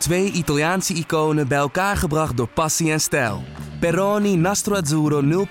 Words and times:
Twee 0.00 0.32
Italiaanse 0.32 0.94
iconen 0.94 1.48
bij 1.48 1.58
elkaar 1.58 1.96
gebracht 1.96 2.36
door 2.36 2.48
passie 2.48 2.92
en 2.92 3.00
stijl. 3.00 3.42
Peroni 3.80 4.36
Nastro 4.36 4.74
Azzurro 4.74 5.46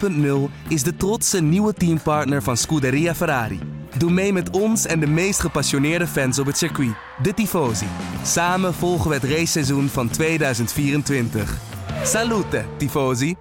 0.0 0.50 0.54
is 0.68 0.84
de 0.84 0.96
trotse 0.96 1.42
nieuwe 1.42 1.74
teampartner 1.74 2.44
van 2.44 2.58
Scuderia 2.58 3.16
Ferrari. 3.16 3.60
Doe 3.98 4.12
mee 4.12 4.34
met 4.34 4.50
ons 4.50 4.86
en 4.86 5.00
de 5.00 5.08
meest 5.08 5.40
gepassioneerde 5.40 6.08
fans 6.08 6.40
op 6.40 6.46
het 6.46 6.58
circuit, 6.58 6.96
de 7.22 7.34
Tifosi. 7.34 7.86
Samen 8.24 8.74
volgen 8.74 9.10
we 9.10 9.16
het 9.16 9.24
raceseizoen 9.24 9.88
van 9.88 10.10
2024. 10.10 11.58
Salute, 12.04 12.66
Tifosi! 12.78 13.36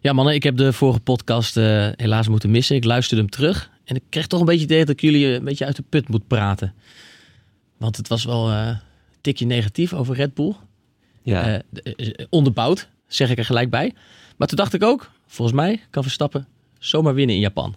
Ja, 0.00 0.12
mannen, 0.12 0.34
ik 0.34 0.42
heb 0.42 0.56
de 0.56 0.72
vorige 0.72 1.00
podcast 1.00 1.56
uh, 1.56 1.88
helaas 1.96 2.28
moeten 2.28 2.50
missen. 2.50 2.76
Ik 2.76 2.84
luisterde 2.84 3.22
hem 3.22 3.30
terug 3.30 3.70
en 3.84 3.96
ik 3.96 4.02
kreeg 4.08 4.26
toch 4.26 4.40
een 4.40 4.46
beetje 4.46 4.62
het 4.62 4.70
idee 4.70 4.84
dat 4.84 4.94
ik 4.94 5.00
jullie 5.00 5.26
een 5.26 5.44
beetje 5.44 5.66
uit 5.66 5.76
de 5.76 5.84
put 5.88 6.08
moet 6.08 6.26
praten. 6.26 6.74
Want 7.78 7.96
het 7.96 8.08
was 8.08 8.24
wel 8.24 8.50
een 8.50 8.80
tikje 9.24 9.46
negatief 9.46 9.92
over 9.92 10.14
Red 10.14 10.34
Bull. 10.34 10.54
Ja. 11.22 11.62
Uh, 11.82 12.10
onderbouwd, 12.30 12.88
zeg 13.06 13.30
ik 13.30 13.38
er 13.38 13.44
gelijk 13.44 13.70
bij. 13.70 13.94
Maar 14.36 14.48
toen 14.48 14.56
dacht 14.56 14.74
ik 14.74 14.82
ook, 14.82 15.10
volgens 15.26 15.56
mij 15.56 15.80
kan 15.90 16.02
Verstappen 16.02 16.46
zomaar 16.78 17.14
winnen 17.14 17.34
in 17.34 17.40
Japan. 17.40 17.74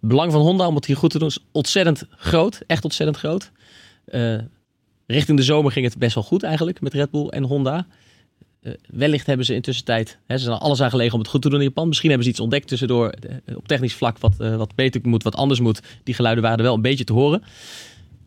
Het 0.00 0.08
belang 0.08 0.32
van 0.32 0.40
Honda 0.40 0.66
om 0.66 0.74
het 0.74 0.86
hier 0.86 0.96
goed 0.96 1.10
te 1.10 1.18
doen 1.18 1.28
is 1.28 1.38
ontzettend 1.52 2.04
groot. 2.10 2.62
Echt 2.66 2.84
ontzettend 2.84 3.18
groot. 3.18 3.50
richting 5.06 5.36
de 5.36 5.44
zomer 5.44 5.72
ging 5.72 5.84
het 5.86 5.98
best 5.98 6.14
wel 6.14 6.24
goed 6.24 6.42
eigenlijk 6.42 6.80
met 6.80 6.94
Red 6.94 7.10
Bull 7.10 7.26
en 7.26 7.42
Honda. 7.42 7.86
Uh, 8.62 8.72
wellicht 8.86 9.26
hebben 9.26 9.46
ze 9.46 9.54
intussen 9.54 9.84
tijd, 9.84 10.18
hè, 10.26 10.38
ze 10.38 10.44
zijn 10.44 10.58
alles 10.58 10.80
aan 10.82 10.90
gelegen 10.90 11.12
om 11.12 11.20
het 11.20 11.28
goed 11.28 11.42
te 11.42 11.48
doen 11.48 11.58
in 11.58 11.64
Japan. 11.64 11.88
Misschien 11.88 12.08
hebben 12.08 12.26
ze 12.26 12.32
iets 12.32 12.42
ontdekt 12.42 12.68
tussendoor 12.68 13.14
uh, 13.46 13.56
op 13.56 13.68
technisch 13.68 13.94
vlak 13.94 14.18
wat, 14.18 14.36
wat 14.36 14.74
beter 14.74 15.00
moet, 15.04 15.22
wat 15.22 15.34
anders 15.34 15.60
moet. 15.60 15.80
Die 16.04 16.14
geluiden 16.14 16.42
waren 16.42 16.58
er 16.58 16.64
wel 16.64 16.74
een 16.74 16.82
beetje 16.82 17.04
te 17.04 17.12
horen. 17.12 17.42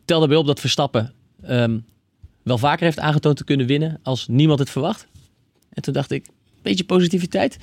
Tel 0.04 0.18
daarbij 0.18 0.36
op 0.36 0.46
dat 0.46 0.60
Verstappen 0.60 1.12
um, 1.48 1.84
wel 2.44 2.58
vaker 2.58 2.84
heeft 2.84 2.98
aangetoond 2.98 3.36
te 3.36 3.44
kunnen 3.44 3.66
winnen 3.66 4.00
als 4.02 4.26
niemand 4.28 4.58
het 4.58 4.70
verwacht. 4.70 5.06
En 5.72 5.82
toen 5.82 5.94
dacht 5.94 6.10
ik, 6.10 6.26
beetje 6.64 6.84
positiviteit? 6.84 7.56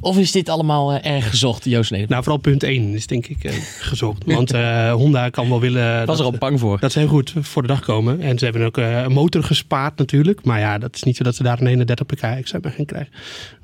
Of 0.00 0.18
is 0.18 0.32
dit 0.32 0.48
allemaal 0.48 0.92
uh, 0.92 1.06
erg 1.06 1.30
gezocht, 1.30 1.64
Joost 1.64 1.90
Nederland? 1.90 2.10
Nou, 2.10 2.22
vooral 2.22 2.40
punt 2.40 2.62
1 2.62 2.94
is 2.94 3.06
denk 3.06 3.26
ik 3.26 3.44
uh, 3.44 3.52
gezocht. 3.80 4.24
Want 4.24 4.54
uh, 4.54 4.92
Honda 4.92 5.28
kan 5.28 5.48
wel 5.48 5.60
willen... 5.60 6.06
Was 6.06 6.18
er 6.18 6.24
al 6.24 6.32
bang 6.38 6.60
voor. 6.60 6.80
Dat 6.80 6.92
ze 6.92 6.98
heel 6.98 7.08
goed 7.08 7.32
voor 7.40 7.62
de 7.62 7.68
dag 7.68 7.80
komen. 7.80 8.20
En 8.20 8.38
ze 8.38 8.44
hebben 8.44 8.64
ook 8.64 8.76
een 8.76 9.12
motor 9.12 9.42
gespaard 9.42 9.98
natuurlijk. 9.98 10.44
Maar 10.44 10.58
ja, 10.58 10.78
dat 10.78 10.94
is 10.94 11.02
niet 11.02 11.16
zo 11.16 11.24
dat 11.24 11.36
ze 11.36 11.42
daar 11.42 11.60
een 11.60 11.66
31 11.66 12.06
pk 12.06 12.22
extra 12.22 12.60
bij 12.60 12.70
gaan 12.70 12.84
krijgen. 12.84 13.12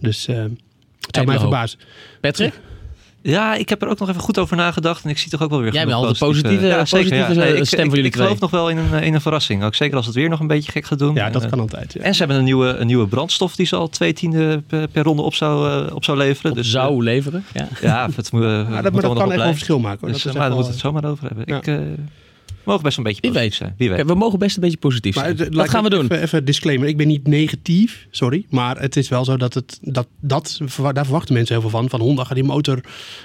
Dus 0.00 0.27
het 0.27 1.14
zou 1.14 1.27
mij 1.27 1.38
verbazen. 1.38 1.78
Patrick? 2.20 2.55
Ja, 2.55 2.75
ik 3.58 3.69
heb 3.69 3.82
er 3.82 3.88
ook 3.88 3.98
nog 3.98 4.08
even 4.08 4.20
goed 4.20 4.38
over 4.38 4.56
nagedacht. 4.56 5.05
En 5.05 5.10
ik 5.10 5.19
zie 5.19 5.30
toch 5.30 5.42
ook 5.42 5.50
wel 5.50 5.60
weer 5.60 5.72
Jij 5.72 5.84
bent 5.84 5.96
altijd 5.96 6.19
positieve, 6.19 6.66
ja, 6.66 6.77
positieve 6.77 7.14
ja. 7.14 7.32
nee, 7.32 7.56
ik, 7.56 7.64
stem 7.64 7.78
ik, 7.78 7.86
voor 7.86 7.96
jullie 7.96 8.10
Ik 8.10 8.16
geloof 8.16 8.41
nog 8.41 8.50
wel 8.50 8.69
in 8.70 8.77
een, 8.77 9.02
in 9.02 9.14
een 9.14 9.20
verrassing. 9.20 9.64
Ook 9.64 9.74
zeker 9.74 9.96
als 9.96 10.06
het 10.06 10.14
weer 10.14 10.28
nog 10.28 10.41
een 10.41 10.46
beetje 10.46 10.72
gek 10.72 10.84
gaat 10.84 10.98
doen. 10.98 11.14
Ja, 11.14 11.30
dat 11.30 11.48
kan 11.48 11.60
altijd. 11.60 11.92
Ja. 11.92 12.00
En 12.00 12.12
ze 12.12 12.19
hebben 12.19 12.36
een 12.36 12.44
nieuwe, 12.44 12.66
een 12.66 12.86
nieuwe 12.86 13.06
brandstof 13.06 13.56
die 13.56 13.66
ze 13.66 13.77
al 13.77 13.88
twee 13.88 14.12
tiende 14.12 14.62
per, 14.66 14.88
per 14.88 15.02
ronde 15.02 15.22
op 15.22 15.34
zou, 15.34 15.84
uh, 15.86 15.94
op 15.94 16.04
zou 16.04 16.19
leveren. 16.19 16.50
Op 16.50 16.56
dus, 16.56 16.70
zou 16.70 17.02
leveren? 17.02 17.44
Ja, 17.52 17.69
ja 17.80 18.08
het 18.16 18.32
moet, 18.32 18.42
uh, 18.42 18.48
maar 18.48 18.82
dat, 18.82 18.92
maar 18.92 19.02
dat 19.02 19.19
kan 19.19 19.32
echt 19.32 19.42
een 19.42 19.52
verschil 19.52 19.78
maken. 19.78 19.98
Hoor. 20.00 20.12
Dus, 20.12 20.22
dat 20.22 20.32
maar 20.32 20.48
daar 20.48 20.50
wel... 20.50 20.58
moeten 20.58 20.82
we 20.82 20.88
het 20.88 20.94
zomaar 20.94 21.10
over 21.10 21.27
hebben. 21.27 21.44
Ja. 21.47 21.56
Ik, 21.56 21.66
uh, 21.66 21.78
mogen 22.67 22.83
best 22.83 22.97
een 22.97 23.03
beetje 23.03 23.20
Wie 23.20 23.31
positief 23.31 23.59
weet. 23.59 23.59
zijn. 23.59 23.75
Wie 23.78 23.89
weet. 23.89 23.97
Kijk, 23.97 24.09
we 24.09 24.14
mogen 24.14 24.39
best 24.39 24.56
een 24.56 24.62
beetje 24.62 24.77
positief 24.78 25.14
zijn. 25.14 25.55
Wat 25.55 25.69
gaan 25.69 25.83
we 25.83 25.91
doen? 25.91 26.03
Even, 26.05 26.22
even 26.22 26.45
disclaimer. 26.45 26.89
Ik 26.89 26.97
ben 26.97 27.06
niet 27.06 27.27
negatief, 27.27 28.06
sorry. 28.11 28.47
Maar 28.50 28.81
het 28.81 28.97
is 28.97 29.09
wel 29.09 29.25
zo 29.25 29.36
dat, 29.36 29.55
het, 29.55 29.78
dat, 29.83 30.06
dat 30.20 30.59
daar 30.92 31.05
verwachten 31.05 31.34
mensen 31.34 31.55
heel 31.55 31.62
veel 31.70 31.78
van. 31.78 31.89
Van 31.91 32.00
Honda 32.00 32.25
gaat 32.25 32.34
die 32.34 32.44
motor... 32.44 32.81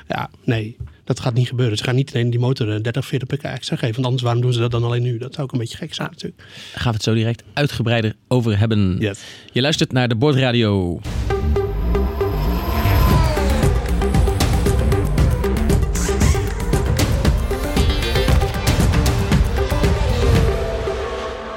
Ja, 0.07 0.29
nee. 0.43 0.77
Dat 1.03 1.19
gaat 1.19 1.33
niet 1.33 1.47
gebeuren. 1.47 1.77
Ze 1.77 1.83
gaan 1.83 1.95
niet 1.95 2.13
alleen 2.13 2.29
die 2.29 2.39
motor 2.39 2.83
30, 2.83 3.05
40 3.05 3.27
pk 3.27 3.43
extra 3.43 3.75
geven. 3.75 3.93
Want 3.93 4.05
anders, 4.05 4.23
waarom 4.23 4.41
doen 4.41 4.53
ze 4.53 4.59
dat 4.59 4.71
dan 4.71 4.83
alleen 4.83 5.01
nu? 5.03 5.17
Dat 5.17 5.33
zou 5.33 5.45
ook 5.45 5.53
een 5.53 5.59
beetje 5.59 5.77
gek 5.77 5.93
zijn 5.93 6.07
Ah, 6.07 6.13
natuurlijk. 6.13 6.41
Daar 6.43 6.81
gaan 6.81 6.91
we 6.91 6.97
het 6.97 7.03
zo 7.03 7.13
direct 7.13 7.43
uitgebreider 7.53 8.15
over 8.27 8.59
hebben. 8.59 8.95
Yes. 8.99 9.19
Je 9.51 9.61
luistert 9.61 9.91
naar 9.91 10.07
de 10.07 10.15
Bordradio. 10.15 10.99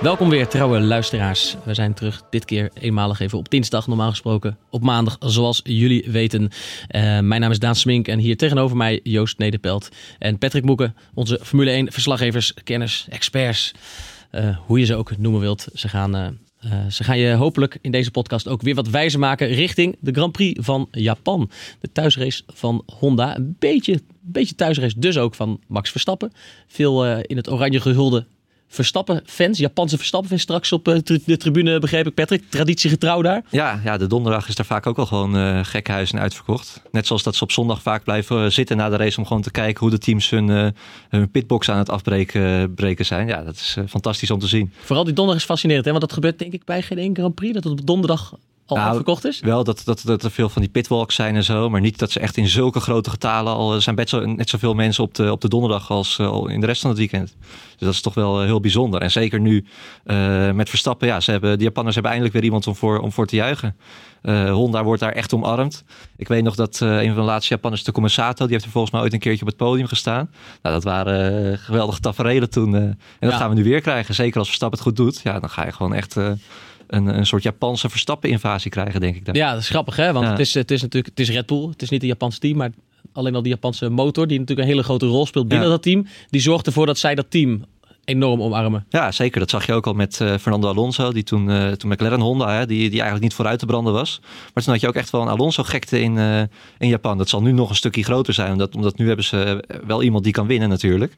Welkom 0.04 0.28
weer, 0.28 0.48
trouwe 0.48 0.80
luisteraars. 0.80 1.56
We 1.64 1.74
zijn 1.74 1.94
terug, 1.94 2.22
dit 2.30 2.44
keer 2.44 2.70
eenmalig 2.74 3.20
even 3.20 3.38
op 3.38 3.50
dinsdag, 3.50 3.86
normaal 3.86 4.10
gesproken 4.10 4.58
op 4.70 4.82
maandag, 4.82 5.16
zoals 5.20 5.60
jullie 5.62 6.04
weten. 6.10 6.42
Uh, 6.42 6.50
mijn 7.20 7.40
naam 7.40 7.50
is 7.50 7.58
Daan 7.58 7.74
Smink 7.74 8.08
en 8.08 8.18
hier 8.18 8.36
tegenover 8.36 8.76
mij 8.76 9.00
Joost 9.02 9.38
Nederpelt 9.38 9.88
en 10.18 10.38
Patrick 10.38 10.64
Moeken, 10.64 10.96
onze 11.14 11.40
Formule 11.42 11.70
1 11.70 11.92
verslaggevers, 11.92 12.54
kenners, 12.64 13.06
experts, 13.08 13.74
uh, 14.32 14.56
hoe 14.66 14.78
je 14.78 14.84
ze 14.84 14.94
ook 14.94 15.16
noemen 15.16 15.40
wilt. 15.40 15.66
Ze 15.74 15.88
gaan, 15.88 16.16
uh, 16.16 16.26
ze 16.90 17.04
gaan 17.04 17.18
je 17.18 17.32
hopelijk 17.32 17.78
in 17.80 17.90
deze 17.90 18.10
podcast 18.10 18.48
ook 18.48 18.62
weer 18.62 18.74
wat 18.74 18.88
wijzer 18.88 19.18
maken 19.18 19.48
richting 19.48 19.96
de 20.00 20.12
Grand 20.12 20.32
Prix 20.32 20.64
van 20.64 20.88
Japan. 20.90 21.50
De 21.80 21.92
thuisrace 21.92 22.42
van 22.46 22.82
Honda, 22.98 23.36
een 23.36 23.56
beetje, 23.58 24.00
beetje 24.20 24.54
thuisrace 24.54 24.98
dus 24.98 25.18
ook 25.18 25.34
van 25.34 25.60
Max 25.66 25.90
Verstappen. 25.90 26.32
Veel 26.66 27.06
in 27.20 27.36
het 27.36 27.50
oranje 27.50 27.80
gehulde 27.80 28.26
Verstappen-fans, 28.68 29.58
Japanse 29.58 29.96
Verstappen-fans 29.96 30.42
straks 30.42 30.72
op 30.72 30.88
uh, 30.88 30.98
de 31.24 31.36
tribune, 31.36 31.78
begreep 31.78 32.06
ik, 32.06 32.14
Patrick. 32.14 32.42
Traditiegetrouw 32.48 33.22
daar. 33.22 33.44
Ja, 33.50 33.80
ja, 33.84 33.96
de 33.96 34.06
donderdag 34.06 34.48
is 34.48 34.54
daar 34.54 34.66
vaak 34.66 34.86
ook 34.86 34.98
al 34.98 35.06
gewoon 35.06 35.36
uh, 35.36 35.60
gekke 35.62 35.92
huis 35.92 36.12
en 36.12 36.18
uitverkocht. 36.18 36.82
Net 36.90 37.06
zoals 37.06 37.22
dat 37.22 37.36
ze 37.36 37.42
op 37.42 37.52
zondag 37.52 37.82
vaak 37.82 38.04
blijven 38.04 38.44
uh, 38.44 38.50
zitten 38.50 38.76
na 38.76 38.88
de 38.88 38.96
race 38.96 39.18
om 39.18 39.26
gewoon 39.26 39.42
te 39.42 39.50
kijken 39.50 39.80
hoe 39.80 39.90
de 39.90 39.98
teams 39.98 40.30
hun, 40.30 40.74
hun 41.08 41.30
pitbox 41.30 41.70
aan 41.70 41.78
het 41.78 41.90
afbreken 41.90 42.74
breken 42.74 43.06
zijn. 43.06 43.28
Ja, 43.28 43.42
dat 43.42 43.54
is 43.54 43.76
fantastisch 43.88 44.30
om 44.30 44.38
te 44.38 44.46
zien. 44.46 44.72
Vooral 44.80 45.04
die 45.04 45.14
donderdag 45.14 45.42
is 45.42 45.48
fascinerend, 45.48 45.84
hè? 45.84 45.90
want 45.90 46.02
dat 46.02 46.12
gebeurt 46.12 46.38
denk 46.38 46.52
ik 46.52 46.64
bij 46.64 46.82
geen 46.82 46.98
één 46.98 47.14
Grand 47.14 47.34
Prix, 47.34 47.54
dat 47.54 47.64
het 47.64 47.72
op 47.72 47.86
donderdag 47.86 48.34
al 48.66 48.76
nou, 48.76 48.88
afverkocht 48.88 49.24
is? 49.24 49.40
Wel 49.40 49.64
dat, 49.64 49.82
dat, 49.84 50.02
dat 50.04 50.22
er 50.22 50.30
veel 50.30 50.48
van 50.48 50.62
die 50.62 50.70
pitwalks 50.70 51.14
zijn 51.14 51.34
en 51.34 51.44
zo. 51.44 51.70
Maar 51.70 51.80
niet 51.80 51.98
dat 51.98 52.10
ze 52.10 52.20
echt 52.20 52.36
in 52.36 52.48
zulke 52.48 52.80
grote 52.80 53.10
getalen 53.10 53.52
al... 53.52 53.74
Er 53.74 53.82
zijn 53.82 53.94
best 53.94 54.08
zo, 54.08 54.24
net 54.26 54.48
zoveel 54.48 54.74
mensen 54.74 55.04
op 55.04 55.14
de, 55.14 55.32
op 55.32 55.40
de 55.40 55.48
donderdag 55.48 55.90
als 55.90 56.18
uh, 56.18 56.42
in 56.46 56.60
de 56.60 56.66
rest 56.66 56.80
van 56.80 56.90
het 56.90 56.98
weekend. 56.98 57.36
Dus 57.40 57.78
dat 57.78 57.92
is 57.92 58.00
toch 58.00 58.14
wel 58.14 58.40
uh, 58.40 58.46
heel 58.46 58.60
bijzonder. 58.60 59.00
En 59.00 59.10
zeker 59.10 59.40
nu 59.40 59.66
uh, 60.04 60.50
met 60.50 60.68
Verstappen. 60.68 61.08
Ja, 61.08 61.20
ze 61.20 61.30
hebben, 61.30 61.58
de 61.58 61.64
Japanners 61.64 61.94
hebben 61.94 62.12
eindelijk 62.12 62.40
weer 62.40 62.48
iemand 62.48 62.66
om 62.66 62.74
voor, 62.74 62.98
om 62.98 63.12
voor 63.12 63.26
te 63.26 63.36
juichen. 63.36 63.76
Honda 64.50 64.84
wordt 64.84 65.00
daar 65.00 65.12
echt 65.12 65.34
omarmd. 65.34 65.84
Ik 66.16 66.28
weet 66.28 66.42
nog 66.42 66.54
dat 66.54 66.80
een 66.80 67.06
van 67.06 67.14
de 67.14 67.22
laatste 67.22 67.54
Japanners, 67.54 67.84
de 67.84 67.92
Commissato... 67.92 68.44
die 68.44 68.52
heeft 68.52 68.64
er 68.64 68.70
volgens 68.70 68.92
mij 68.92 69.02
ooit 69.02 69.12
een 69.12 69.18
keertje 69.18 69.40
op 69.40 69.46
het 69.46 69.56
podium 69.56 69.86
gestaan. 69.86 70.30
Nou, 70.62 70.74
dat 70.74 70.84
waren 70.84 71.58
geweldige 71.58 72.00
tafereelen 72.00 72.50
toen. 72.50 72.74
en 72.74 72.96
dat 73.20 73.30
ja. 73.30 73.36
gaan 73.36 73.48
we 73.48 73.54
nu 73.54 73.64
weer 73.64 73.80
krijgen. 73.80 74.14
Zeker 74.14 74.38
als 74.38 74.46
Verstappen 74.46 74.78
het 74.78 74.88
goed 74.88 74.96
doet. 74.96 75.20
Ja, 75.22 75.40
dan 75.40 75.50
ga 75.50 75.64
je 75.64 75.72
gewoon 75.72 75.94
echt 75.94 76.16
een, 76.86 77.06
een 77.06 77.26
soort 77.26 77.42
Japanse 77.42 77.88
Verstappen-invasie 77.88 78.70
krijgen, 78.70 79.00
denk 79.00 79.16
ik. 79.16 79.24
Dan. 79.24 79.34
Ja, 79.34 79.52
dat 79.52 79.60
is 79.60 79.68
grappig, 79.68 79.96
hè? 79.96 80.12
Want 80.12 80.24
ja. 80.24 80.30
het, 80.30 80.40
is, 80.40 80.54
het 80.54 80.70
is 80.70 80.82
natuurlijk 80.82 81.16
het 81.16 81.28
is 81.28 81.34
Red 81.34 81.46
Bull. 81.46 81.68
Het 81.68 81.82
is 81.82 81.88
niet 81.88 82.02
een 82.02 82.08
Japanse 82.08 82.38
team, 82.38 82.56
maar 82.56 82.70
alleen 83.12 83.34
al 83.34 83.42
die 83.42 83.52
Japanse 83.52 83.88
motor, 83.88 84.26
die 84.26 84.38
natuurlijk 84.38 84.68
een 84.68 84.74
hele 84.74 84.86
grote 84.86 85.06
rol 85.06 85.26
speelt 85.26 85.48
binnen 85.48 85.66
ja. 85.66 85.72
dat 85.72 85.82
team, 85.82 86.06
die 86.30 86.40
zorgt 86.40 86.66
ervoor 86.66 86.86
dat 86.86 86.98
zij 86.98 87.14
dat 87.14 87.30
team 87.30 87.64
enorm 88.04 88.42
omarmen. 88.42 88.86
Ja, 88.88 89.12
zeker. 89.12 89.40
Dat 89.40 89.50
zag 89.50 89.66
je 89.66 89.72
ook 89.72 89.86
al 89.86 89.92
met 89.92 90.18
uh, 90.22 90.34
Fernando 90.36 90.68
Alonso, 90.68 91.12
die 91.12 91.22
toen, 91.22 91.48
uh, 91.48 91.70
toen 91.70 91.90
McLaren 91.90 92.20
Honda, 92.20 92.58
hè, 92.58 92.66
die, 92.66 92.78
die 92.78 92.90
eigenlijk 92.90 93.22
niet 93.22 93.34
vooruit 93.34 93.58
te 93.58 93.66
branden 93.66 93.92
was. 93.92 94.20
Maar 94.54 94.62
toen 94.62 94.72
had 94.72 94.82
je 94.82 94.88
ook 94.88 94.94
echt 94.94 95.10
wel 95.10 95.22
een 95.22 95.28
Alonso-gekte 95.28 96.00
in, 96.00 96.16
uh, 96.16 96.40
in 96.78 96.88
Japan. 96.88 97.18
Dat 97.18 97.28
zal 97.28 97.42
nu 97.42 97.52
nog 97.52 97.68
een 97.70 97.76
stukje 97.76 98.02
groter 98.02 98.34
zijn, 98.34 98.52
omdat, 98.52 98.74
omdat 98.74 98.98
nu 98.98 99.06
hebben 99.06 99.24
ze 99.24 99.64
wel 99.86 100.02
iemand 100.02 100.24
die 100.24 100.32
kan 100.32 100.46
winnen 100.46 100.68
natuurlijk. 100.68 101.16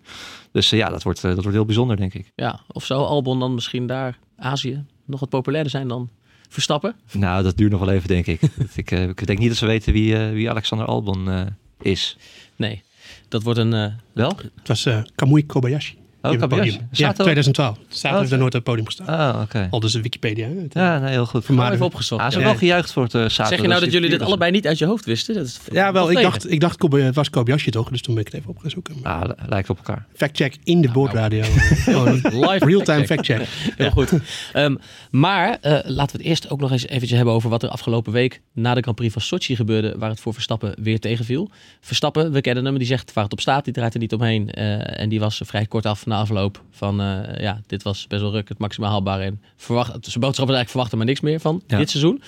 Dus 0.53 0.71
ja, 0.71 0.89
dat 0.89 1.03
wordt, 1.03 1.23
dat 1.23 1.35
wordt 1.35 1.53
heel 1.53 1.65
bijzonder, 1.65 1.97
denk 1.97 2.15
ik. 2.15 2.33
Ja, 2.35 2.61
of 2.67 2.85
zou 2.85 3.05
Albon 3.05 3.41
dan 3.41 3.55
misschien 3.55 3.87
daar, 3.87 4.19
Azië, 4.37 4.85
nog 5.07 5.21
wat 5.21 5.29
populairder 5.29 5.71
zijn 5.71 5.89
dan 5.89 6.11
Verstappen? 6.49 6.97
Nou, 7.13 7.43
dat 7.43 7.57
duurt 7.57 7.71
nog 7.71 7.81
wel 7.81 7.91
even, 7.91 8.09
denk 8.09 8.27
ik. 8.27 8.41
ik, 8.75 8.91
uh, 8.91 9.03
ik 9.03 9.27
denk 9.27 9.39
niet 9.39 9.49
dat 9.49 9.57
ze 9.57 9.67
weten 9.67 9.93
wie, 9.93 10.15
uh, 10.15 10.31
wie 10.31 10.51
Alexander 10.51 10.87
Albon 10.87 11.29
uh, 11.29 11.43
is. 11.81 12.17
Nee, 12.57 12.83
dat 13.29 13.43
wordt 13.43 13.59
een... 13.59 13.93
Wel? 14.13 14.37
Het 14.55 14.69
was 14.69 14.89
Kamui 15.15 15.47
Kobayashi. 15.47 15.97
Oh, 16.31 16.41
Kobayashi. 16.41 16.81
Ja, 16.91 17.13
2012. 17.13 17.79
Staat 17.89 18.13
oh, 18.13 18.19
heeft 18.19 18.33
er 18.33 18.39
nooit 18.39 18.55
op 18.55 18.61
het 18.61 18.65
podium 18.65 18.87
gestaan. 18.87 19.07
Ah, 19.07 19.35
oké. 19.35 19.43
Okay. 19.43 19.69
Al 19.71 19.81
dus 19.81 19.93
de 19.93 20.01
Wikipedia. 20.01 20.49
Het, 20.49 20.75
ja, 20.75 20.99
nee, 20.99 21.11
heel 21.11 21.27
goed. 21.27 21.45
Voor 21.45 21.71
even 21.71 21.85
opgezocht. 21.87 22.23
Ah, 22.23 22.27
ze 22.27 22.33
hebben 22.33 22.53
ja. 22.53 22.59
wel 22.59 22.69
gejuicht 22.69 22.93
voor 22.93 23.03
het 23.03 23.15
uh, 23.15 23.21
zaterdag. 23.21 23.49
Zeg 23.49 23.61
je 23.61 23.69
nou 23.69 23.81
dat 23.81 23.93
jullie 23.93 24.11
dit 24.11 24.23
allebei 24.23 24.51
niet 24.51 24.67
uit 24.67 24.79
je 24.79 24.87
hoofd 24.87 25.05
wisten? 25.05 25.35
Dat 25.35 25.47
is 25.47 25.59
ja, 25.73 25.93
wel. 25.93 26.11
Ik 26.11 26.23
dacht, 26.23 26.51
ik 26.51 26.61
dacht 26.61 26.83
het 26.83 27.15
was 27.15 27.31
Kobayashi 27.31 27.71
toch? 27.71 27.89
Dus 27.89 28.03
toen 28.03 28.15
ben 28.15 28.25
ik 28.25 28.33
het 28.33 28.41
even 28.41 28.55
opgezocht. 28.55 28.91
Ah, 29.03 29.31
lijkt 29.49 29.71
op 29.71 29.77
elkaar. 29.77 30.07
Factcheck 30.15 30.57
in 30.65 30.81
de 30.81 30.89
boordradio. 30.89 31.41
Live 32.47 32.65
real-time 32.65 33.07
factcheck. 33.07 33.49
Heel 33.77 33.91
goed. 33.91 34.13
Um, 34.55 34.79
maar 35.11 35.49
uh, 35.49 35.73
laten 35.85 36.17
we 36.17 36.23
het 36.23 36.31
eerst 36.31 36.51
ook 36.51 36.61
nog 36.61 36.71
eens 36.71 36.87
eventjes 36.87 37.17
hebben 37.17 37.35
over 37.35 37.51
wat 37.51 37.63
er 37.63 37.69
afgelopen 37.69 38.13
week 38.13 38.41
na 38.53 38.75
de 38.75 38.81
Grand 38.81 38.97
Prix 38.97 39.13
van 39.13 39.23
Sochi 39.23 39.57
gebeurde, 39.57 39.95
waar 39.99 40.11
het 40.11 40.21
voor 40.21 40.35
Verstappen 40.35 40.75
weer 40.83 41.01
tegenviel. 41.01 41.51
Verstappen, 41.81 42.33
we 42.33 42.41
kennen 42.41 42.65
hem, 42.65 42.79
die 42.79 42.87
zegt 42.87 43.13
waar 43.13 43.25
het 43.25 43.33
op 43.33 43.41
staat, 43.41 43.65
die 43.65 43.73
draait 43.73 43.95
er 43.95 44.01
niet 44.01 44.13
omheen. 44.13 44.51
Uh, 44.59 45.01
en 45.01 45.09
die 45.09 45.21
was 45.21 45.41
vrij 45.45 45.67
kort 45.67 45.87
af 45.87 46.07
na 46.07 46.16
afloop 46.17 46.63
van 46.71 47.01
uh, 47.01 47.37
ja, 47.39 47.61
dit 47.67 47.83
was 47.83 48.07
best 48.07 48.23
wel 48.23 48.33
ruk, 48.33 48.49
het 48.49 48.59
maximaal 48.59 48.91
haalbare. 48.91 49.23
En 49.23 49.41
verwacht, 49.57 49.91
zijn 49.91 50.01
boodschap 50.01 50.47
was 50.47 50.57
eigenlijk 50.57 50.69
verwachten 50.69 50.99
maar 50.99 51.07
niks 51.07 51.21
meer 51.21 51.41
van 51.41 51.63
ja. 51.67 51.79
dit 51.79 51.91
seizoen. 51.91 52.23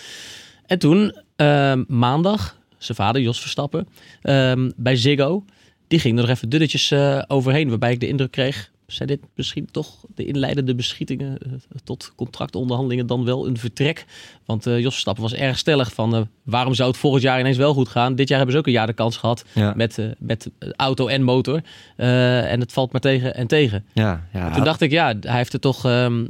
En 0.67 0.79
toen, 0.79 1.17
uh, 1.37 1.73
maandag, 1.87 2.57
zijn 2.79 2.97
vader 2.97 3.23
Jos 3.23 3.41
Verstappen, 3.41 3.89
uh, 4.23 4.53
bij 4.77 4.97
Ziggo, 4.97 5.45
die 5.89 5.99
ging 5.99 6.17
er 6.17 6.21
nog 6.21 6.31
even 6.31 6.49
dunnetjes 6.49 6.91
uh, 6.91 7.23
overheen. 7.27 7.69
Waarbij 7.69 7.93
ik 7.93 8.01
de 8.01 8.09
indruk 8.09 8.31
kreeg, 8.31 8.71
zijn 8.95 9.09
dit 9.09 9.21
misschien 9.35 9.69
toch 9.71 9.97
de 10.15 10.25
inleidende 10.25 10.75
beschietingen 10.75 11.39
eh, 11.39 11.53
tot 11.85 12.13
contractonderhandelingen 12.17 13.07
dan 13.07 13.25
wel 13.25 13.47
een 13.47 13.59
vertrek? 13.59 14.05
Want 14.47 14.67
eh 14.67 14.79
Jos 14.79 14.93
Verstappen 14.93 15.23
was 15.23 15.35
erg 15.35 15.59
stellig 15.59 15.93
van 15.93 16.15
eh, 16.15 16.21
waarom 16.43 16.75
zou 16.75 16.89
het 16.89 16.99
volgend 16.99 17.23
jaar 17.23 17.41
ineens 17.41 17.57
wel 17.57 17.75
goed 17.75 17.89
gaan? 17.89 18.15
Dit 18.15 18.29
jaar 18.29 18.37
hebben 18.37 18.55
ze 18.55 18.61
ook 18.61 18.67
een 18.67 18.73
jaar 18.73 18.87
de 18.87 18.93
kans 18.93 19.17
gehad 19.17 19.45
Ja. 19.55 19.73
met, 19.77 19.99
met 20.19 20.51
auto 20.77 21.07
en 21.07 21.23
motor. 21.23 21.63
En 21.97 22.61
het 22.61 22.73
valt 22.73 22.93
maar 22.93 23.01
tegen 23.01 23.35
en 23.35 23.47
tegen. 23.47 23.85
Ja, 23.93 24.27
ja. 24.33 24.51
Toen 24.51 24.65
dacht 24.65 24.81
ik, 24.81 24.91
ja, 24.91 25.15
hij 25.21 25.37
heeft 25.37 25.53
er 25.53 25.61
toch. 25.61 25.85
ehm, 25.85 26.21
eh, 26.23 26.29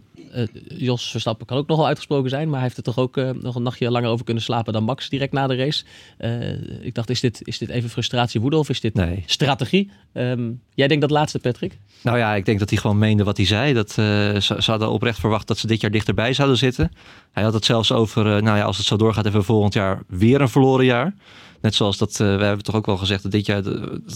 Jos 0.68 1.10
Verstappen 1.10 1.46
kan 1.46 1.56
ook 1.56 1.66
nogal 1.68 1.86
uitgesproken 1.86 2.30
zijn, 2.30 2.46
maar 2.46 2.54
hij 2.54 2.62
heeft 2.62 2.76
er 2.76 2.82
toch 2.82 2.98
ook 2.98 3.16
eh, 3.16 3.30
nog 3.30 3.54
een 3.54 3.62
nachtje 3.62 3.90
langer 3.90 4.10
over 4.10 4.24
kunnen 4.24 4.42
slapen 4.42 4.72
dan 4.72 4.84
Max 4.84 5.08
direct 5.08 5.32
na 5.32 5.46
de 5.46 5.56
race. 5.56 5.84
Eh, 6.18 6.84
ik 6.84 6.94
dacht, 6.94 7.10
is 7.10 7.20
dit, 7.20 7.40
is 7.44 7.58
dit 7.58 7.68
even 7.68 7.90
frustratie, 7.90 8.40
woede 8.40 8.56
of 8.56 8.68
is 8.68 8.80
dit 8.80 8.94
Nee. 8.94 9.22
strategie? 9.26 9.90
Ehm, 10.12 10.50
jij 10.74 10.88
denkt 10.88 11.02
dat 11.02 11.10
laatste, 11.10 11.38
Patrick? 11.38 11.78
Nou 12.02 12.18
ja, 12.18 12.34
ik 12.34 12.44
denk 12.44 12.58
dat 12.58 12.70
hij 12.70 12.78
gewoon 12.78 12.98
meende 12.98 13.24
wat 13.24 13.36
hij 13.36 13.46
zei. 13.46 13.72
Dat, 13.72 13.88
eh, 13.90 13.96
ze, 13.96 14.40
ze 14.58 14.70
hadden 14.70 14.90
oprecht 14.90 15.18
verwacht 15.18 15.46
dat 15.46 15.58
ze 15.58 15.66
dit 15.66 15.80
jaar 15.80 15.90
dichterbij 15.90 16.32
zouden 16.32 16.58
zitten. 16.58 16.90
Hij 17.32 17.42
had 17.42 17.52
het 17.52 17.64
zelfs 17.64 17.92
over, 17.92 18.36
eh, 18.36 18.42
nou 18.42 18.56
ja, 18.58 18.62
als 18.64 18.76
het 18.76 18.86
zo 18.86 18.96
doorgaat, 18.96 19.22
hebben 19.22 19.40
we 19.40 19.46
volgend 19.46 19.74
jaar 19.74 20.02
weer 20.08 20.40
een 20.40 20.48
verloren 20.48 20.84
jaar. 20.84 21.14
Net 21.60 21.74
zoals 21.74 21.98
dat, 21.98 22.10
eh, 22.10 22.18
we 22.18 22.44
hebben 22.44 22.64
toch 22.64 22.74
ook 22.74 22.86
wel 22.86 22.96
gezegd 22.96 23.22
dat, 23.22 23.32
dit 23.32 23.46
jaar, 23.46 23.62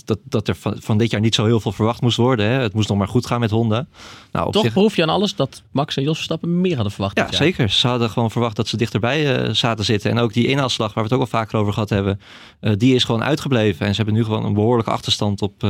dat, 0.04 0.18
dat 0.24 0.48
er 0.48 0.54
van, 0.54 0.76
van 0.80 0.98
dit 0.98 1.10
jaar 1.10 1.20
niet 1.20 1.34
zo 1.34 1.44
heel 1.44 1.60
veel 1.60 1.72
verwacht 1.72 2.00
moest 2.00 2.16
worden. 2.16 2.46
Hè? 2.46 2.52
Het 2.60 2.74
moest 2.74 2.88
nog 2.88 2.98
maar 2.98 3.08
goed 3.08 3.26
gaan 3.26 3.40
met 3.40 3.50
Honda. 3.50 3.86
Nou, 4.32 4.46
op 4.46 4.52
Toch 4.52 4.62
zich, 4.62 4.72
proef 4.72 4.96
je 4.96 5.02
aan 5.02 5.08
alles 5.08 5.34
dat 5.34 5.62
Max 5.70 5.96
en 5.96 6.02
Jos 6.02 6.14
Verstappen 6.14 6.60
meer 6.60 6.74
hadden 6.74 6.92
verwacht. 6.92 7.16
ja, 7.16 7.32
zeker. 7.32 7.70
Ze 7.70 7.86
hadden 7.88 8.10
gewoon 8.10 8.30
verwacht 8.30 8.56
dat 8.56 8.68
ze 8.68 8.76
dichterbij 8.76 9.36
eh, 9.36 9.54
zaten 9.54 9.84
zitten. 9.84 10.10
En 10.10 10.18
ook 10.18 10.32
die 10.32 10.46
inhaalslag, 10.46 10.94
waar 10.94 11.04
we 11.04 11.08
het 11.10 11.12
ook 11.18 11.24
al 11.32 11.38
vaker 11.38 11.58
over 11.58 11.72
gehad 11.72 11.88
hebben, 11.90 12.20
eh, 12.60 12.72
die 12.76 12.94
is 12.94 13.04
gewoon 13.04 13.22
uitgebleven. 13.24 13.86
En 13.86 13.90
ze 13.90 13.96
hebben 13.96 14.14
nu 14.14 14.24
gewoon 14.24 14.44
een 14.44 14.54
behoorlijke 14.54 14.90
achterstand 14.90 15.42
op, 15.42 15.66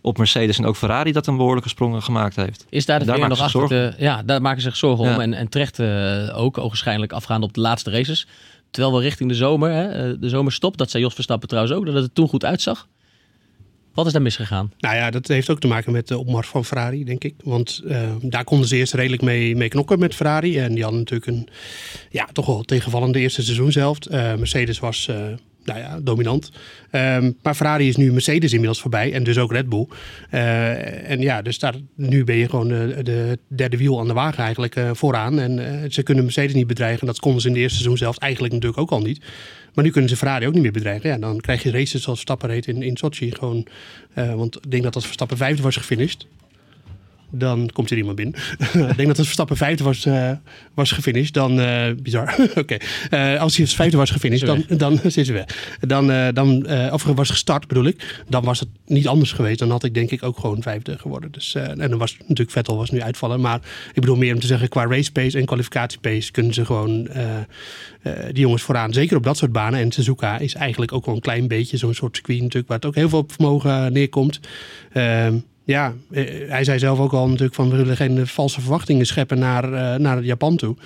op 0.00 0.18
Mercedes 0.18 0.58
en 0.58 0.66
ook 0.66 0.76
Ferrari 0.76 1.12
dat 1.12 1.26
een 1.26 1.36
behoorlijke 1.36 1.68
sprong 1.68 2.04
gemaakt 2.04 2.36
heeft. 2.36 2.64
Is 2.68 2.86
daar 2.86 2.98
de 2.98 3.04
Daar 3.04 3.28
nog 3.28 3.40
achter? 3.40 3.66
te- 3.68 3.94
ja, 3.98 4.22
daar 4.22 4.40
maken 4.42 4.62
ze 4.62 4.68
zich 4.68 4.76
zorgen 4.76 5.04
om. 5.14 5.20
En, 5.20 5.34
en 5.34 5.48
terecht 5.48 5.80
ook, 6.32 6.58
ogenschijnlijk 6.58 7.12
afgaande 7.12 7.46
op 7.46 7.54
de 7.54 7.60
laatste 7.60 7.90
races. 7.90 8.26
Terwijl 8.70 8.96
we 8.96 9.02
richting 9.02 9.28
de 9.28 9.34
zomer, 9.36 9.70
hè, 9.70 9.88
eh, 9.88 10.16
de 10.20 10.28
zomer 10.28 10.52
stopt. 10.52 10.78
Dat 10.78 10.90
zei 10.90 11.02
Jos 11.02 11.14
Verstappen 11.14 11.48
trouwens 11.48 11.76
ook, 11.76 11.86
dat 11.86 11.94
het 11.94 12.14
toen 12.14 12.28
goed 12.28 12.44
uitzag. 12.44 12.88
Wat 13.94 14.06
is 14.06 14.12
daar 14.12 14.22
misgegaan? 14.22 14.72
Nou 14.78 14.96
ja, 14.96 15.10
dat 15.10 15.28
heeft 15.28 15.50
ook 15.50 15.60
te 15.60 15.66
maken 15.66 15.92
met 15.92 16.08
de 16.08 16.18
opmars 16.18 16.48
van 16.48 16.64
Ferrari, 16.64 17.04
denk 17.04 17.24
ik. 17.24 17.34
Want 17.44 17.82
eh, 17.86 18.14
daar 18.22 18.44
konden 18.44 18.68
ze 18.68 18.76
eerst 18.76 18.94
redelijk 18.94 19.22
mee, 19.22 19.56
mee 19.56 19.68
knokken 19.68 19.98
met 19.98 20.14
Ferrari. 20.14 20.58
En 20.58 20.74
die 20.74 20.82
hadden 20.82 20.98
natuurlijk 21.00 21.30
een 21.30 21.48
ja, 22.10 22.28
toch 22.32 22.46
wel 22.46 22.62
tegenvallende 22.62 23.18
eerste 23.18 23.42
seizoenshelft. 23.42 24.06
Eh 24.06 24.34
Mercedes 24.34 24.78
was 24.78 25.08
nou 25.68 25.80
ja, 25.80 26.00
dominant. 26.02 26.50
Ehm, 26.90 27.32
maar 27.42 27.54
Ferrari 27.54 27.88
is 27.88 27.96
nu 27.96 28.12
Mercedes 28.12 28.52
inmiddels 28.52 28.80
voorbij. 28.80 29.12
En 29.12 29.22
dus 29.22 29.38
ook 29.38 29.52
Red 29.52 29.68
Bull. 29.68 29.86
Eh, 30.30 31.10
en 31.10 31.20
ja, 31.20 31.42
dus 31.42 31.58
daar, 31.58 31.74
nu 31.94 32.24
ben 32.24 32.36
je 32.36 32.48
gewoon 32.48 32.68
de, 32.68 33.00
de 33.02 33.38
derde 33.48 33.76
wiel 33.76 34.00
aan 34.00 34.06
de 34.06 34.12
wagen 34.12 34.42
eigenlijk 34.44 34.76
eh, 34.76 34.90
vooraan. 34.92 35.38
En 35.38 35.82
eh, 35.82 35.90
ze 35.90 36.02
kunnen 36.02 36.24
Mercedes 36.24 36.54
niet 36.54 36.66
bedreigen. 36.66 37.06
Dat 37.06 37.20
konden 37.20 37.40
ze 37.40 37.48
in 37.48 37.54
de 37.54 37.60
eerste 37.60 37.76
seizoenshelft 37.76 38.18
eigenlijk 38.18 38.52
natuurlijk 38.52 38.80
ook 38.80 38.90
al 38.90 39.00
niet. 39.00 39.24
Maar 39.74 39.84
nu 39.84 39.90
kunnen 39.90 40.10
ze 40.10 40.16
Ferrari 40.16 40.46
ook 40.46 40.52
niet 40.52 40.62
meer 40.62 40.72
bedreigen. 40.72 41.10
Ja, 41.10 41.18
dan 41.18 41.40
krijg 41.40 41.62
je 41.62 41.70
races 41.70 41.90
zoals 41.90 42.04
Verstappen 42.04 42.48
reed 42.48 42.66
in, 42.66 42.82
in 42.82 42.96
Sochi. 42.96 43.34
Gewoon, 43.34 43.66
want 44.14 44.56
ik 44.56 44.70
denk 44.70 44.82
dat 44.82 44.94
als 44.94 45.04
Verstappen 45.04 45.36
vijfde 45.36 45.62
was 45.62 45.76
gefinished, 45.76 46.26
dan 47.30 47.70
komt 47.72 47.90
er 47.90 47.96
iemand 47.96 48.16
binnen. 48.16 48.34
ik 48.90 48.96
denk 48.96 49.08
dat 49.08 49.18
als 49.18 49.26
Verstappen 49.26 49.56
vijfde 49.56 49.84
was, 49.84 50.04
eh, 50.04 50.30
was 50.74 50.92
gefinished, 50.92 51.34
dan... 51.34 51.60
eh, 51.60 51.94
bizar. 52.02 52.36
Oké. 52.54 52.76
Eh, 53.10 53.40
als 53.40 53.56
hij 53.56 53.64
als 53.64 53.74
vijfde 53.74 53.96
was 53.96 54.10
gefinished, 54.10 54.46
dan, 54.46 54.64
dan 54.78 55.00
zit 55.10 55.26
ze 55.26 55.32
weg. 55.32 55.76
Dan, 55.80 56.32
dan, 56.34 56.66
of 56.92 57.02
was 57.04 57.30
gestart 57.30 57.66
bedoel 57.66 57.84
ik, 57.84 58.24
dan 58.28 58.44
was 58.44 58.60
het 58.60 58.68
niet 58.86 59.08
anders 59.08 59.32
geweest. 59.32 59.58
Dan 59.58 59.70
had 59.70 59.84
ik 59.84 59.94
denk 59.94 60.10
ik 60.10 60.22
ook 60.22 60.38
gewoon 60.38 60.62
vijfde 60.62 60.98
geworden. 60.98 61.32
Dus, 61.32 61.54
en 61.54 61.76
dan 61.76 61.98
was 61.98 62.16
natuurlijk 62.18 62.50
Vettel 62.50 62.76
was 62.76 62.90
nu 62.90 63.02
uitvallen. 63.02 63.40
Maar 63.40 63.60
ik 63.88 64.00
bedoel 64.00 64.16
meer 64.16 64.34
om 64.34 64.40
te 64.40 64.46
zeggen, 64.46 64.68
qua 64.68 64.86
race 64.86 65.12
pace 65.12 65.38
en 65.38 65.44
kwalificatie 65.44 65.98
pace 66.00 66.30
kunnen 66.30 66.54
ze 66.54 66.64
gewoon 66.64 67.08
die 68.32 68.40
jongens 68.40 68.62
vooraan. 68.62 68.92
Zeker 68.92 69.16
op 69.16 69.22
dat 69.22 69.36
soort 69.36 69.52
banen. 69.52 69.80
En 69.80 69.92
Suzuka 69.92 70.38
is 70.38 70.54
eigenlijk 70.54 70.92
ook 70.92 71.06
wel 71.06 71.14
een 71.14 71.20
klein 71.20 71.48
beetje 71.48 71.76
zo'n 71.76 71.94
soort 71.94 72.16
circuit 72.16 72.40
natuurlijk, 72.40 72.68
waar 72.68 72.76
het 72.76 72.86
ook 72.86 72.94
heel 72.94 73.08
veel 73.08 73.18
op 73.18 73.32
vermogen 73.32 73.92
neerkomt. 73.92 74.40
Ja, 75.68 75.94
eh, 76.10 76.24
hij 76.50 76.64
zei 76.64 76.78
zelf 76.78 76.98
ook 76.98 77.12
al 77.12 77.26
natuurlijk 77.26 77.54
van 77.54 77.70
we 77.70 77.76
willen 77.76 77.96
geen 77.96 78.18
eh, 78.18 78.24
valse 78.24 78.60
verwachtingen 78.60 79.06
scheppen 79.06 79.38
naar, 79.38 79.72
eh, 79.72 79.98
naar 79.98 80.22
Japan 80.22 80.56
toe. 80.56 80.76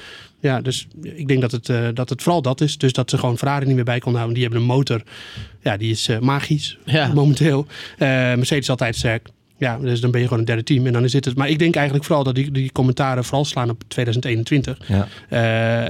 Ja, 0.41 0.61
dus 0.61 0.87
ik 1.03 1.29
denk 1.29 1.41
dat 1.41 1.51
het, 1.53 1.69
eh, 1.69 1.89
dat 1.95 2.09
het 2.09 2.23
vooral 2.23 2.43
dat 2.43 2.61
is. 2.61 2.79
Dus 2.79 2.93
dat 2.93 3.11
ze 3.11 3.19
gewoon 3.19 3.39
Ferrari 3.39 3.67
niet 3.67 3.75
meer 3.75 3.85
bij 3.85 3.99
konden 3.99 4.21
houden. 4.21 4.41
Die 4.41 4.49
hebben 4.49 4.69
een 4.69 4.75
motor, 4.77 5.03
ja, 5.61 5.77
die 5.77 5.91
is 5.91 6.09
eh, 6.09 6.19
magisch 6.19 6.79
Ja. 6.85 7.13
momenteel. 7.13 7.67
Eh, 7.99 8.09
Mercedes 8.09 8.71
altijd 8.71 8.97
sterk. 8.97 9.29
Ja, 9.59 9.79
dus 9.79 10.01
dan 10.01 10.11
ben 10.11 10.21
je 10.21 10.27
gewoon 10.27 10.41
een 10.41 10.47
derde 10.49 10.63
team. 10.63 10.87
En 10.87 10.93
dan 10.93 11.05
is 11.05 11.13
dit 11.13 11.25
het. 11.25 11.37
Maar 11.37 11.49
ik 11.49 11.59
denk 11.59 11.75
eigenlijk 11.75 12.05
vooral 12.05 12.25
dat 12.25 12.35
die, 12.35 12.51
die 12.51 12.73
commentaren 12.73 13.25
vooral 13.25 13.45
slaan 13.45 13.71
op 13.71 13.83
2021. 13.89 14.79
Ja. 14.89 15.09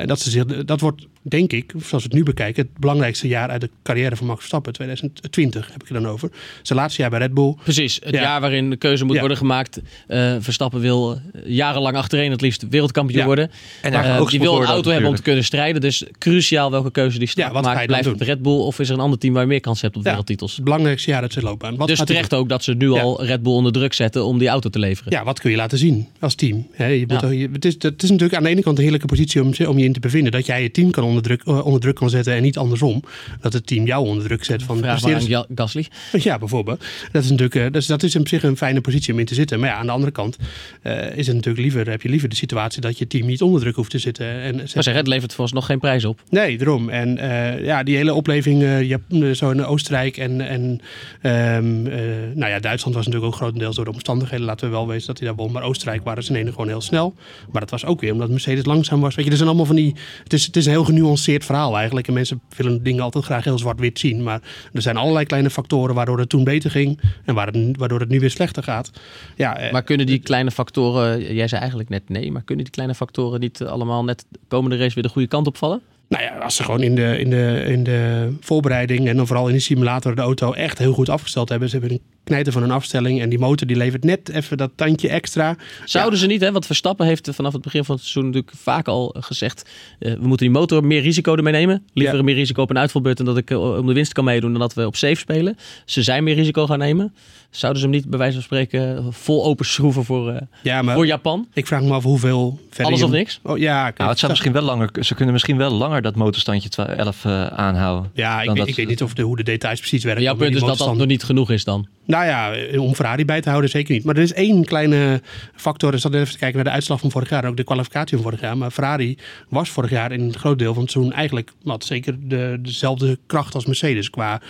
Eh, 0.01 0.07
dat, 0.07 0.21
ze 0.21 0.31
zich, 0.31 0.45
dat 0.45 0.81
wordt, 0.81 1.07
denk 1.23 1.53
ik, 1.53 1.71
zoals 1.71 1.91
we 1.91 2.09
het 2.09 2.13
nu 2.13 2.23
bekijken, 2.23 2.63
het 2.63 2.79
belangrijkste 2.79 3.29
jaar 3.29 3.49
uit 3.49 3.61
de 3.61 3.71
carrière 3.83 4.17
van 4.17 4.27
Max 4.27 4.39
Verstappen. 4.39 4.73
2020 4.73 5.67
heb 5.73 5.83
ik 5.83 5.89
het 5.89 6.03
dan 6.03 6.13
over. 6.13 6.31
Zijn 6.63 6.79
laatste 6.79 7.01
jaar 7.01 7.11
bij 7.11 7.19
Red 7.19 7.35
Bull. 7.35 7.55
Precies, 7.63 8.01
het 8.05 8.15
Ja. 8.15 8.21
jaar 8.21 8.41
waarin 8.41 8.71
de 8.71 8.77
keuze 8.77 9.05
moet 9.05 9.15
Ja. 9.15 9.21
worden 9.21 9.37
gemaakt. 9.39 9.81
Eh, 10.07 10.35
Verstappen 10.41 10.81
wil 10.81 11.13
eh, 11.13 11.41
jarenlang 11.47 11.97
achtereen 11.97 12.31
het 12.31 12.41
liefst 12.41 12.69
wereldkampioen 12.69 13.19
Ja. 13.21 13.27
worden. 13.27 13.51
En 13.83 14.19
ook 14.19 14.31
die 14.31 14.41
wil 14.41 14.53
een 14.57 14.65
auto 14.67 14.83
dat 14.83 14.93
hebben 14.93 15.11
om 15.11 15.17
te 15.17 15.23
kunnen 15.23 15.45
strijden. 15.45 15.81
Dus 15.81 16.05
cruciaal 16.19 16.71
welke 16.71 16.91
keuze 16.91 17.19
die 17.19 17.29
je 17.35 17.41
maakt. 17.43 17.65
dan 17.65 17.87
Blijft 17.87 18.05
doen? 18.05 18.13
het 18.13 18.23
Red 18.23 18.43
Bull 18.43 18.53
of 18.59 18.79
is 18.79 18.89
er 18.89 18.95
een 18.95 19.01
ander 19.01 19.19
team 19.19 19.33
waar 19.33 19.43
je 19.43 19.49
meer 19.49 19.61
kans 19.61 19.81
hebt 19.81 19.97
op 19.97 20.03
Ja. 20.03 20.09
wereldtitels? 20.09 20.55
Het 20.55 20.65
belangrijkste 20.65 21.11
jaar 21.11 21.23
uit 21.23 21.33
zijn 21.33 21.45
loopbaan. 21.45 21.77
Wat 21.77 21.89
Dus 21.89 21.97
hij 21.97 22.07
terecht 22.07 22.35
ook 22.35 22.49
dat 22.49 22.65
ze 22.65 22.75
nu 22.75 22.93
Ja. 22.93 23.01
al 23.01 23.25
Red 23.25 23.43
Bull 23.43 23.53
onder 23.53 23.73
druk 23.73 23.93
zetten 23.93 24.25
om 24.25 24.39
die 24.39 24.49
auto 24.49 24.69
te 24.71 24.79
leveren. 24.79 25.13
Ja, 25.13 25.25
wat 25.25 25.41
kun 25.41 25.51
je 25.51 25.57
laten 25.57 25.79
zien 25.79 26.09
als 26.21 26.35
team? 26.35 26.67
Hè, 26.73 26.87
je 26.87 27.05
moet 27.09 27.21
Ja. 27.21 27.29
je- 27.29 27.49
het, 27.53 27.65
is, 27.65 27.75
het 27.79 28.03
is 28.03 28.11
natuurlijk 28.11 28.37
aan 28.37 28.43
de 28.43 28.49
ene 28.49 28.63
kant 28.63 28.77
een 28.77 28.83
heerlijke 28.83 29.07
positie 29.07 29.43
om, 29.43 29.53
om 29.67 29.79
je 29.79 29.85
in 29.85 29.93
te 29.93 30.01
bevinden. 30.01 30.33
Dat 30.33 30.47
jij 30.47 30.63
je 30.63 30.71
team 30.71 30.91
kan 30.91 31.05
onder 31.17 31.23
druk, 31.23 31.43
eh, 31.45 31.65
onder 31.67 31.81
druk 31.81 31.95
kan 31.95 32.11
zetten 32.11 32.35
en 32.35 32.43
niet 32.43 32.57
andersom. 32.59 33.03
Dat 33.41 33.53
het 33.53 33.67
team 33.67 33.87
jou 33.87 34.07
onder 34.07 34.25
druk 34.25 34.45
zet. 34.45 34.63
Van, 34.63 34.79
Vraag 34.79 35.27
Ja- 35.27 35.47
Gasly. 35.55 35.87
Ja, 36.23 36.39
bijvoorbeeld. 36.39 36.85
Dat 37.13 37.25
is 37.25 37.31
natuurlijk, 37.31 37.73
dus 37.73 37.87
dat 37.87 38.03
is 38.03 38.17
op 38.17 38.29
zich 38.29 38.43
een 38.43 38.57
fijne 38.57 38.81
positie 38.81 39.13
om 39.13 39.19
in 39.19 39.27
te 39.27 39.35
zitten. 39.35 39.61
Maar 39.61 39.69
ja, 39.69 39.77
aan 39.77 39.87
de 39.87 39.93
andere 39.93 40.13
kant 40.13 40.37
eh, 40.83 41.17
is 41.17 41.27
het 41.27 41.37
natuurlijk 41.37 41.63
liever, 41.63 41.91
heb 41.91 42.03
je 42.03 42.09
liever 42.09 42.29
de 42.29 42.37
situatie 42.37 42.81
dat 42.81 42.99
je 42.99 43.07
team 43.07 43.27
niet 43.27 43.43
onder 43.43 43.61
druk 43.61 43.75
hoeft 43.75 43.91
te 43.91 43.99
zitten. 43.99 44.27
En, 44.27 44.57
Maar 44.57 44.83
zeg, 44.83 44.95
het 44.95 45.07
levert 45.07 45.35
volgens 45.35 45.57
nog 45.57 45.67
geen 45.67 45.79
prijs 45.79 46.05
op. 46.05 46.23
Nee, 46.31 46.59
daarom. 46.59 46.89
En 46.89 47.19
ja, 47.65 47.83
die 47.83 47.97
hele 47.97 48.15
opleving, 48.15 48.63
eh, 48.63 49.31
zo 49.33 49.51
in 49.51 49.65
Oostenrijk 49.65 50.17
en, 50.17 50.41
en 50.41 50.81
ehm, 51.21 51.87
eh, 51.87 52.01
nou 52.35 52.51
ja, 52.51 52.59
Duitsland 52.59 52.95
was 52.97 53.07
natuurlijk 53.07 53.33
ook 53.33 53.39
grotendeels 53.41 53.77
door 53.77 53.85
de 53.85 53.93
omstandigheden. 53.93 54.47
Laten 54.47 54.67
we 54.67 54.73
wel 54.73 54.87
weten 54.87 55.07
dat 55.07 55.19
hij 55.19 55.27
daar 55.27 55.37
won. 55.37 55.53
Maar 55.53 55.63
Oostenrijk 55.63 56.05
waren 56.05 56.23
ze 56.25 56.33
in 56.33 56.39
ene 56.39 56.51
gewoon 56.51 56.69
heel 56.69 56.81
snel. 56.81 57.15
Maar 57.51 57.61
dat 57.61 57.71
was 57.71 57.85
ook 57.85 58.01
weer 58.01 58.13
omdat 58.13 58.31
Mercedes 58.31 58.65
langzaam 58.65 59.01
was. 59.01 59.15
Weet 59.15 59.25
je, 59.25 59.31
er 59.31 59.37
zijn 59.37 59.49
allemaal 59.49 59.67
van 59.67 59.77
die. 59.77 59.95
Het 60.23 60.33
is, 60.33 60.47
het 60.47 60.57
is 60.57 60.65
een 60.65 60.71
heel 60.73 60.85
genuanceerd 61.03 61.45
verhaal 61.45 61.77
eigenlijk. 61.77 62.07
En 62.07 62.15
mensen 62.15 62.41
willen 62.57 62.83
dingen 62.83 63.03
altijd 63.03 63.25
graag 63.25 63.45
heel 63.45 63.59
zwart-wit 63.59 63.99
zien. 63.99 64.23
Maar 64.23 64.41
er 64.73 64.83
zijn 64.83 64.97
allerlei 64.97 65.27
kleine 65.27 65.51
factoren 65.51 65.95
waardoor 65.95 66.19
het 66.19 66.29
toen 66.29 66.45
beter 66.45 66.71
ging. 66.71 67.01
En 67.25 67.35
waar 67.35 67.47
het, 67.47 67.77
waardoor 67.77 68.01
het 68.01 68.09
nu 68.09 68.21
weer 68.21 68.31
slechter 68.31 68.63
gaat. 68.63 68.91
Ja, 69.37 69.57
eh, 69.57 69.73
Maar 69.73 69.83
kunnen 69.83 70.07
die 70.07 70.19
kleine 70.19 70.51
factoren, 70.51 71.35
jij 71.35 71.49
zei 71.49 71.61
eigenlijk 71.61 71.91
net 71.91 72.09
nee, 72.09 72.33
maar 72.33 72.43
kunnen 72.43 72.65
die 72.65 72.75
kleine 72.75 72.95
factoren 72.95 73.41
niet 73.41 73.61
eh, 73.61 73.69
allemaal 73.69 74.05
net 74.05 74.25
de 74.29 74.39
komende 74.49 74.77
race 74.77 74.95
weer 74.95 75.03
de 75.03 75.09
goede 75.09 75.29
kant 75.29 75.47
opvallen? 75.47 75.81
Nou 76.13 76.25
ja, 76.25 76.37
als 76.39 76.57
ze 76.57 76.63
gewoon 76.65 76.83
in 76.83 76.95
de, 76.95 77.19
in, 77.19 77.31
de, 77.31 77.65
in 77.67 77.83
de 77.85 78.33
voorbereiding 78.41 79.09
en 79.09 79.17
dan 79.17 79.27
vooral 79.27 79.49
in 79.49 79.55
de 79.55 79.61
simulator 79.61 80.15
de 80.15 80.21
auto 80.21 80.53
echt 80.53 80.79
heel 80.79 80.93
goed 80.93 81.09
afgesteld 81.09 81.49
hebben. 81.49 81.69
Ze 81.69 81.77
hebben 81.79 81.97
een 81.97 82.03
knijter 82.25 82.53
van 82.53 82.63
een 82.63 82.71
afstelling 82.71 83.21
en 83.21 83.29
die 83.29 83.39
motor 83.39 83.67
die 83.67 83.77
levert 83.77 84.05
net 84.05 84.29
even 84.29 84.57
dat 84.57 84.71
tandje 84.75 85.09
extra. 85.09 85.57
Zouden 85.85 86.19
ze 86.19 86.27
niet, 86.27 86.41
hè? 86.41 86.53
Want 86.53 86.67
Verstappen 86.67 87.07
heeft 87.07 87.29
vanaf 87.33 87.53
het 87.53 87.63
begin 87.63 87.85
van 87.85 87.95
het 87.95 88.05
seizoen 88.05 88.31
natuurlijk 88.33 88.57
vaak 88.57 88.89
al 88.89 89.15
gezegd: 89.21 89.71
eh, 89.99 90.13
we 90.13 90.27
moeten 90.27 90.47
die 90.47 90.57
motor 90.57 90.85
meer 90.85 91.01
risico 91.01 91.35
ermee 91.37 91.53
nemen. 91.53 91.87
Liever 91.93 92.17
Ja. 92.17 92.23
meer 92.23 92.35
risico 92.35 92.63
op 92.63 92.71
een 92.71 92.79
uitvalbeurt 92.79 93.19
en 93.19 93.25
dat 93.25 93.37
ik 93.37 93.51
eh, 93.51 93.77
om 93.79 93.87
de 93.87 93.93
winst 93.93 94.13
kan 94.13 94.25
meedoen 94.25 94.51
dan 94.51 94.61
dat 94.61 94.75
we 94.75 94.87
op 94.87 94.97
safe 94.97 95.15
spelen. 95.15 95.57
Ze 95.85 96.03
zijn 96.03 96.25
meer 96.25 96.35
risico 96.35 96.67
gaan 96.67 96.79
nemen. 96.79 97.15
Zouden 97.53 97.81
ze 97.83 97.89
hem 97.89 97.97
niet 97.97 98.09
bij 98.09 98.19
wijze 98.19 98.35
van 98.35 98.43
spreken 98.43 99.13
vol 99.13 99.45
open 99.45 99.67
schroeven 99.67 100.05
voor, 100.05 100.31
eh, 100.31 100.41
Ja, 100.63 100.83
maar 100.83 100.95
voor 100.95 101.07
Japan? 101.07 101.47
ik 101.53 101.67
vraag 101.67 101.83
me 101.83 101.93
af 101.93 102.03
hoeveel 102.03 102.61
verder 102.69 102.87
Alles 102.87 103.03
of 103.03 103.11
niks? 103.11 103.41
Oh, 103.43 103.59
ja, 103.59 103.93
Nou, 103.97 104.11
het 104.11 104.19
zou 104.19 104.31
misschien 104.31 104.53
wel 104.53 104.63
langer, 104.63 104.91
ze 105.01 105.15
kunnen 105.15 105.33
misschien 105.33 105.57
wel 105.57 105.71
langer 105.71 106.03
dat 106.03 106.15
motorstandje 106.15 106.85
11 106.97 107.25
eh, 107.25 107.47
aanhouden. 107.47 108.11
Ja, 108.15 108.41
ik 108.41 108.47
weet, 108.49 108.57
dat- 108.57 108.69
ik 108.69 108.77
weet 108.77 108.89
niet 108.89 109.03
of 109.03 109.15
de, 109.15 109.23
hoe 109.23 109.37
de 109.37 109.43
details 109.43 109.79
precies 109.79 110.05
werken. 110.05 110.23
Jouw 110.23 110.35
punt 110.35 110.55
is 110.55 110.61
dat 110.61 110.79
dat 110.79 110.97
nog 110.97 111.07
niet 111.07 111.23
genoeg 111.25 111.51
is 111.51 111.65
dan. 111.65 111.87
Nou 112.05 112.25
ja, 112.25 112.53
om 112.79 112.95
Ferrari 112.95 113.25
bij 113.25 113.41
te 113.41 113.49
houden 113.49 113.71
zeker 113.71 113.95
niet. 113.95 114.05
Maar 114.05 114.17
er 114.17 114.23
is 114.23 114.33
één 114.33 114.65
kleine 114.65 115.23
factor. 115.55 115.95
Ik 115.95 116.01
zat 116.01 116.15
even 116.15 116.33
te 116.33 116.39
kijken 116.39 116.57
naar 116.57 116.65
de 116.65 116.71
uitslag 116.71 117.01
van 117.01 117.11
vorig 117.11 117.29
jaar. 117.29 117.45
Ook 117.45 117.57
de 117.57 117.65
kwalificatie 117.65 118.17
van 118.17 118.25
vorig 118.27 118.41
jaar. 118.41 118.57
Maar 118.59 118.71
Ferrari 118.71 119.19
was 119.49 119.69
vorig 119.69 119.91
jaar 119.91 120.13
in 120.13 120.21
een 120.21 120.37
groot 120.39 120.59
deel 120.59 120.75
van 120.75 120.83
het 120.83 120.93
seizoen 120.93 121.13
eigenlijk... 121.15 121.53
Wat, 121.63 121.85
zeker 121.85 122.17
de, 122.29 122.59
dezelfde 122.61 123.19
kracht 123.27 123.55
als 123.55 123.67
Mercedes. 123.67 124.11
Qua, 124.11 124.41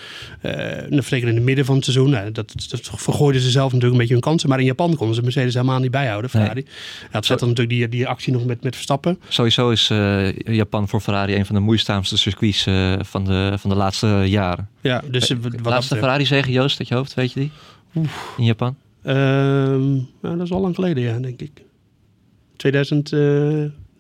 eh, 0.41 0.53
nou, 0.89 1.03
zeker 1.03 1.29
in 1.29 1.35
het 1.35 1.45
midden 1.45 1.65
van 1.65 1.75
het 1.75 1.85
seizoen. 1.85 2.11
Nou, 2.11 2.33
dat, 2.33 2.53
dat 2.71 2.89
vergooiden 2.97 3.41
ze 3.43 3.51
zelf 3.51 3.65
natuurlijk 3.65 3.93
een 3.93 3.99
beetje 3.99 4.13
hun 4.15 4.23
kansen. 4.23 4.49
Maar 4.49 4.59
in 4.59 4.65
Japan 4.65 4.97
konden 4.97 5.15
ze 5.17 5.23
Mercedes 5.23 5.55
helemaal 5.55 5.81
niet 5.81 5.91
bijhouden. 5.91 6.31
Ferrari. 6.31 6.65
Ja, 7.01 7.09
dat 7.11 7.27
zat 7.27 7.39
dan 7.39 7.49
natuurlijk 7.49 7.77
die, 7.79 7.89
die 7.89 8.07
actie 8.09 8.33
nog 8.33 8.45
met, 8.45 8.63
met 8.63 8.75
Verstappen. 8.75 9.21
Sowieso 9.29 9.71
is 9.71 9.91
eh, 9.91 10.33
Japan 10.33 10.89
voor 10.89 11.01
Ferrari 11.01 11.35
een 11.35 11.47
van 11.47 11.55
de 11.55 11.61
moeizaamste 11.61 12.17
circuits 12.19 12.67
eh, 12.67 12.93
van, 13.01 13.25
de, 13.25 13.53
van 13.59 13.71
de 13.71 13.77
laatste 13.77 14.07
jaren. 14.27 14.69
Ja, 14.81 15.03
dus 15.11 15.31
eh, 15.31 15.37
wat 15.37 15.43
dat 15.43 15.53
Laatste 15.53 15.65
betreft- 15.65 15.89
Ferrari 16.03 16.27
zegen, 16.27 16.53
Joost, 16.53 16.79
uit 16.79 16.89
je 16.89 16.95
hoofd, 16.95 17.15
weet 17.15 17.33
je 17.33 17.41
die? 17.41 17.51
In 18.37 18.45
Japan? 18.45 18.77
Nou, 19.03 20.07
dat 20.21 20.41
is 20.41 20.53
al 20.53 20.61
lang 20.61 20.75
geleden, 20.75 21.03
ja, 21.03 21.19
denk 21.19 21.41
ik. 21.41 21.51
2000, 22.57 23.13
eh, 23.13 23.19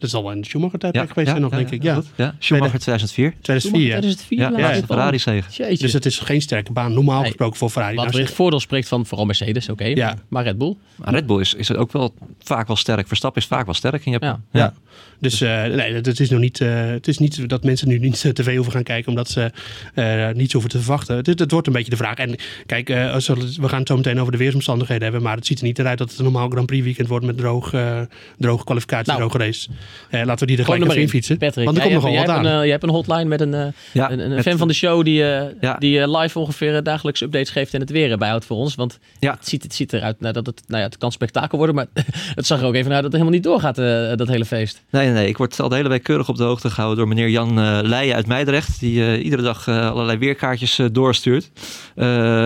dat 0.03 0.11
is 0.21 0.27
al 0.27 0.31
in 0.33 0.41
de 0.41 0.47
Schumacher-tijdperk 0.47 1.09
geweest 1.09 1.29
zijn 1.31 1.43
nog, 1.43 1.51
denk 1.51 1.71
ik. 1.71 1.83
Ja, 1.83 2.03
ja. 2.17 2.35
Schumacher 2.39 2.79
2004. 2.79 3.35
2004, 3.41 3.81
ja. 3.87 3.89
2004 3.99 4.39
Ja, 4.39 4.51
ja, 4.59 4.73
val. 4.79 4.83
Ferrari 4.87 5.19
zegen. 5.19 5.53
Jeetje. 5.53 5.83
Dus 5.85 5.93
het 5.93 6.07
is 6.07 6.19
geen 6.19 6.43
sterke 6.43 6.73
baan, 6.73 6.93
normaal 6.95 7.21
Nee. 7.21 7.27
gesproken 7.27 7.57
voor 7.59 7.71
Ferrari. 7.71 7.97
Wat 7.97 8.07
Nou, 8.07 8.21
het 8.21 8.31
voordeel 8.31 8.61
spreekt 8.61 8.89
van 8.89 9.07
vooral 9.07 9.27
Mercedes, 9.27 9.69
oké. 9.69 9.85
Ja. 9.85 10.17
Maar 10.29 10.45
Red 10.45 10.59
Bull. 10.59 10.77
Maar 10.97 11.15
Red 11.15 11.27
Bull 11.27 11.41
is, 11.41 11.55
is 11.55 11.73
ook 11.75 11.93
wel 11.93 12.15
vaak 12.39 12.67
wel 12.67 12.77
sterk. 12.77 13.07
Verstappen 13.09 13.43
is 13.43 13.49
vaak 13.49 13.65
wel 13.65 13.75
sterk 13.75 14.05
in 14.07 14.13
Japan. 14.13 14.43
Ja. 14.53 14.75
Dus 15.23 15.41
eh, 15.41 15.65
nee, 15.65 15.95
het 15.95 16.21
is 16.21 16.31
nog 16.31 16.41
niet, 16.41 16.61
eh, 16.61 16.87
het 16.87 17.09
is 17.09 17.19
niet 17.19 17.49
dat 17.49 17.65
mensen 17.65 17.89
nu 17.89 17.99
niet 17.99 18.25
eh, 18.25 18.31
tv 18.33 18.55
hoeven 18.55 18.73
gaan 18.73 18.83
kijken 18.83 19.09
omdat 19.09 19.29
ze 19.31 19.51
eh 19.95 20.29
niets 20.29 20.53
hoeven 20.53 20.71
te 20.71 20.79
verwachten. 20.79 21.17
Het, 21.17 21.27
het 21.39 21.51
wordt 21.51 21.67
een 21.67 21.73
beetje 21.73 21.91
de 21.91 21.97
vraag. 21.97 22.17
En 22.17 22.35
kijk, 22.67 22.91
eh, 22.91 23.13
als 23.13 23.29
we 23.29 23.35
we 23.61 23.69
gaan 23.69 23.79
het 23.79 23.89
zo 23.89 23.97
meteen 23.97 24.21
over 24.21 24.33
de 24.33 24.39
weersomstandigheden 24.39 25.03
hebben, 25.03 25.23
maar 25.23 25.37
het 25.37 25.47
ziet 25.47 25.59
er 25.59 25.65
niet 25.65 25.79
eruit 25.79 25.99
dat 25.99 26.09
het 26.11 26.19
een 26.19 26.25
normaal 26.25 26.49
Grand 26.49 26.67
Prix 26.67 26.85
weekend 26.85 27.09
wordt 27.09 27.27
met 27.27 27.37
droog, 27.39 27.73
eh, 27.73 28.01
droge 28.39 28.65
kwalificatie, 28.65 29.07
Nou. 29.13 29.19
droge 29.19 29.39
race. 29.39 29.69
Laten 30.11 30.39
we 30.39 30.47
die 30.47 30.57
er 30.59 30.65
Gewoon 30.65 30.79
gelijk 30.81 30.91
even 30.91 31.03
in 31.03 31.09
fietsen. 31.09 31.39
Patrick, 31.39 31.65
Want 31.65 31.77
er 31.79 31.83
jij, 31.85 31.93
komt 31.93 32.05
wat 32.05 32.15
hebt 32.15 32.29
aan. 32.29 32.45
een, 32.45 32.61
jij 32.61 32.71
hebt 32.71 32.83
een 32.83 32.89
hotline 32.91 33.25
met 33.25 33.41
een, 33.41 33.55
eh, 33.55 33.67
Ja, 33.93 34.11
een, 34.11 34.19
een 34.19 34.35
met- 34.35 34.43
fan 34.45 34.59
van 34.59 34.69
de 34.69 34.75
show 34.75 35.05
die, 35.05 35.25
eh, 35.25 35.47
Ja. 35.61 35.77
die 35.79 36.17
live 36.19 36.39
ongeveer 36.39 36.83
dagelijks 36.83 37.21
updates 37.21 37.51
geeft 37.51 37.75
en 37.75 37.81
het 37.81 37.91
weer 37.91 38.19
bijhoudt 38.19 38.45
voor 38.45 38.57
ons. 38.57 38.75
Want 38.75 38.99
Ja. 39.21 39.33
het, 39.33 39.49
ziet, 39.49 39.63
het 39.63 39.75
ziet 39.75 39.93
eruit 39.93 40.21
nou, 40.21 40.33
dat 40.33 40.47
het, 40.47 40.63
nou 40.67 40.81
ja, 40.81 40.87
het 40.87 40.99
kan 40.99 41.13
spektakel 41.13 41.59
worden, 41.59 41.75
maar 41.77 41.87
het 42.35 42.47
zag 42.47 42.61
er 42.61 42.67
ook 42.67 42.75
even 42.75 42.93
uit 42.93 43.03
dat 43.03 43.13
het 43.13 43.21
helemaal 43.21 43.35
niet 43.35 43.43
doorgaat, 43.43 43.79
eh, 43.79 44.17
dat 44.17 44.29
hele 44.29 44.45
feest. 44.45 44.83
Nee, 44.91 45.12
nee, 45.13 45.29
ik 45.29 45.37
word 45.37 45.61
al 45.61 45.69
de 45.69 45.75
hele 45.75 45.89
week 45.89 46.03
keurig 46.03 46.29
op 46.29 46.37
de 46.37 46.43
hoogte 46.43 46.71
gehouden 46.71 46.99
door 46.99 47.09
meneer 47.09 47.29
Jan 47.29 47.61
eh 47.61 47.79
Leijen 47.83 48.15
uit 48.15 48.27
Meidrecht. 48.27 48.81
Die 48.81 49.05
eh, 49.05 49.25
iedere 49.25 49.43
dag 49.43 49.67
eh, 49.67 49.91
allerlei 49.91 50.19
weerkaartjes 50.19 50.81
doorstuurt. 50.93 51.51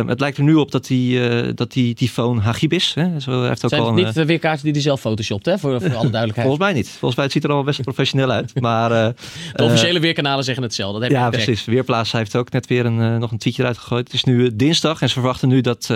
Het 0.07 0.21
lijkt 0.21 0.37
er 0.37 0.43
nu 0.43 0.55
op 0.55 0.71
dat 0.71 0.87
die, 0.87 1.55
dat 1.55 1.73
die 1.73 1.95
tyfoon 1.95 2.39
Hagibis, 2.39 2.95
hè, 2.95 3.21
zo 3.21 3.43
heeft 3.43 3.65
ook 3.65 3.71
Zijn 3.71 3.83
al 3.83 3.89
het 3.89 3.99
een, 3.99 4.05
niet 4.05 4.15
de 4.15 4.25
weerkaarten 4.25 4.65
die 4.65 4.73
hij 4.73 4.81
zelf 4.81 5.01
photoshopt, 5.01 5.47
hè, 5.47 5.59
voor, 5.59 5.81
voor 5.81 5.95
alle 5.95 6.11
duidelijkheid. 6.19 6.47
Volgens 6.47 6.59
mij 6.59 6.73
niet. 6.73 6.89
Volgens 6.89 7.15
mij 7.15 7.25
het 7.25 7.33
ziet 7.33 7.43
er 7.43 7.49
allemaal 7.49 7.67
best 7.67 7.83
professioneel 7.83 8.31
uit. 8.31 8.55
Maar, 8.67 9.15
de 9.55 9.65
officiële 9.65 10.01
weerkanalen 10.01 10.45
zeggen 10.45 10.63
hetzelfde. 10.63 11.01
Dat 11.01 11.09
heb 11.09 11.19
ja, 11.19 11.31
precies. 11.31 11.65
Weerplaats 11.65 12.13
heeft 12.13 12.37
ook 12.37 12.51
net 12.51 12.67
weer 12.67 12.87
een, 12.87 13.19
nog 13.19 13.31
een 13.31 13.39
tweetje 13.39 13.63
eruit 13.63 13.79
gegooid. 13.79 14.05
Het 14.05 14.15
is 14.15 14.25
nu 14.25 14.57
dinsdag 14.57 15.01
en 15.01 15.09
ze 15.09 15.15
verwachten 15.15 15.49
nu 15.49 15.61
dat, 15.61 15.87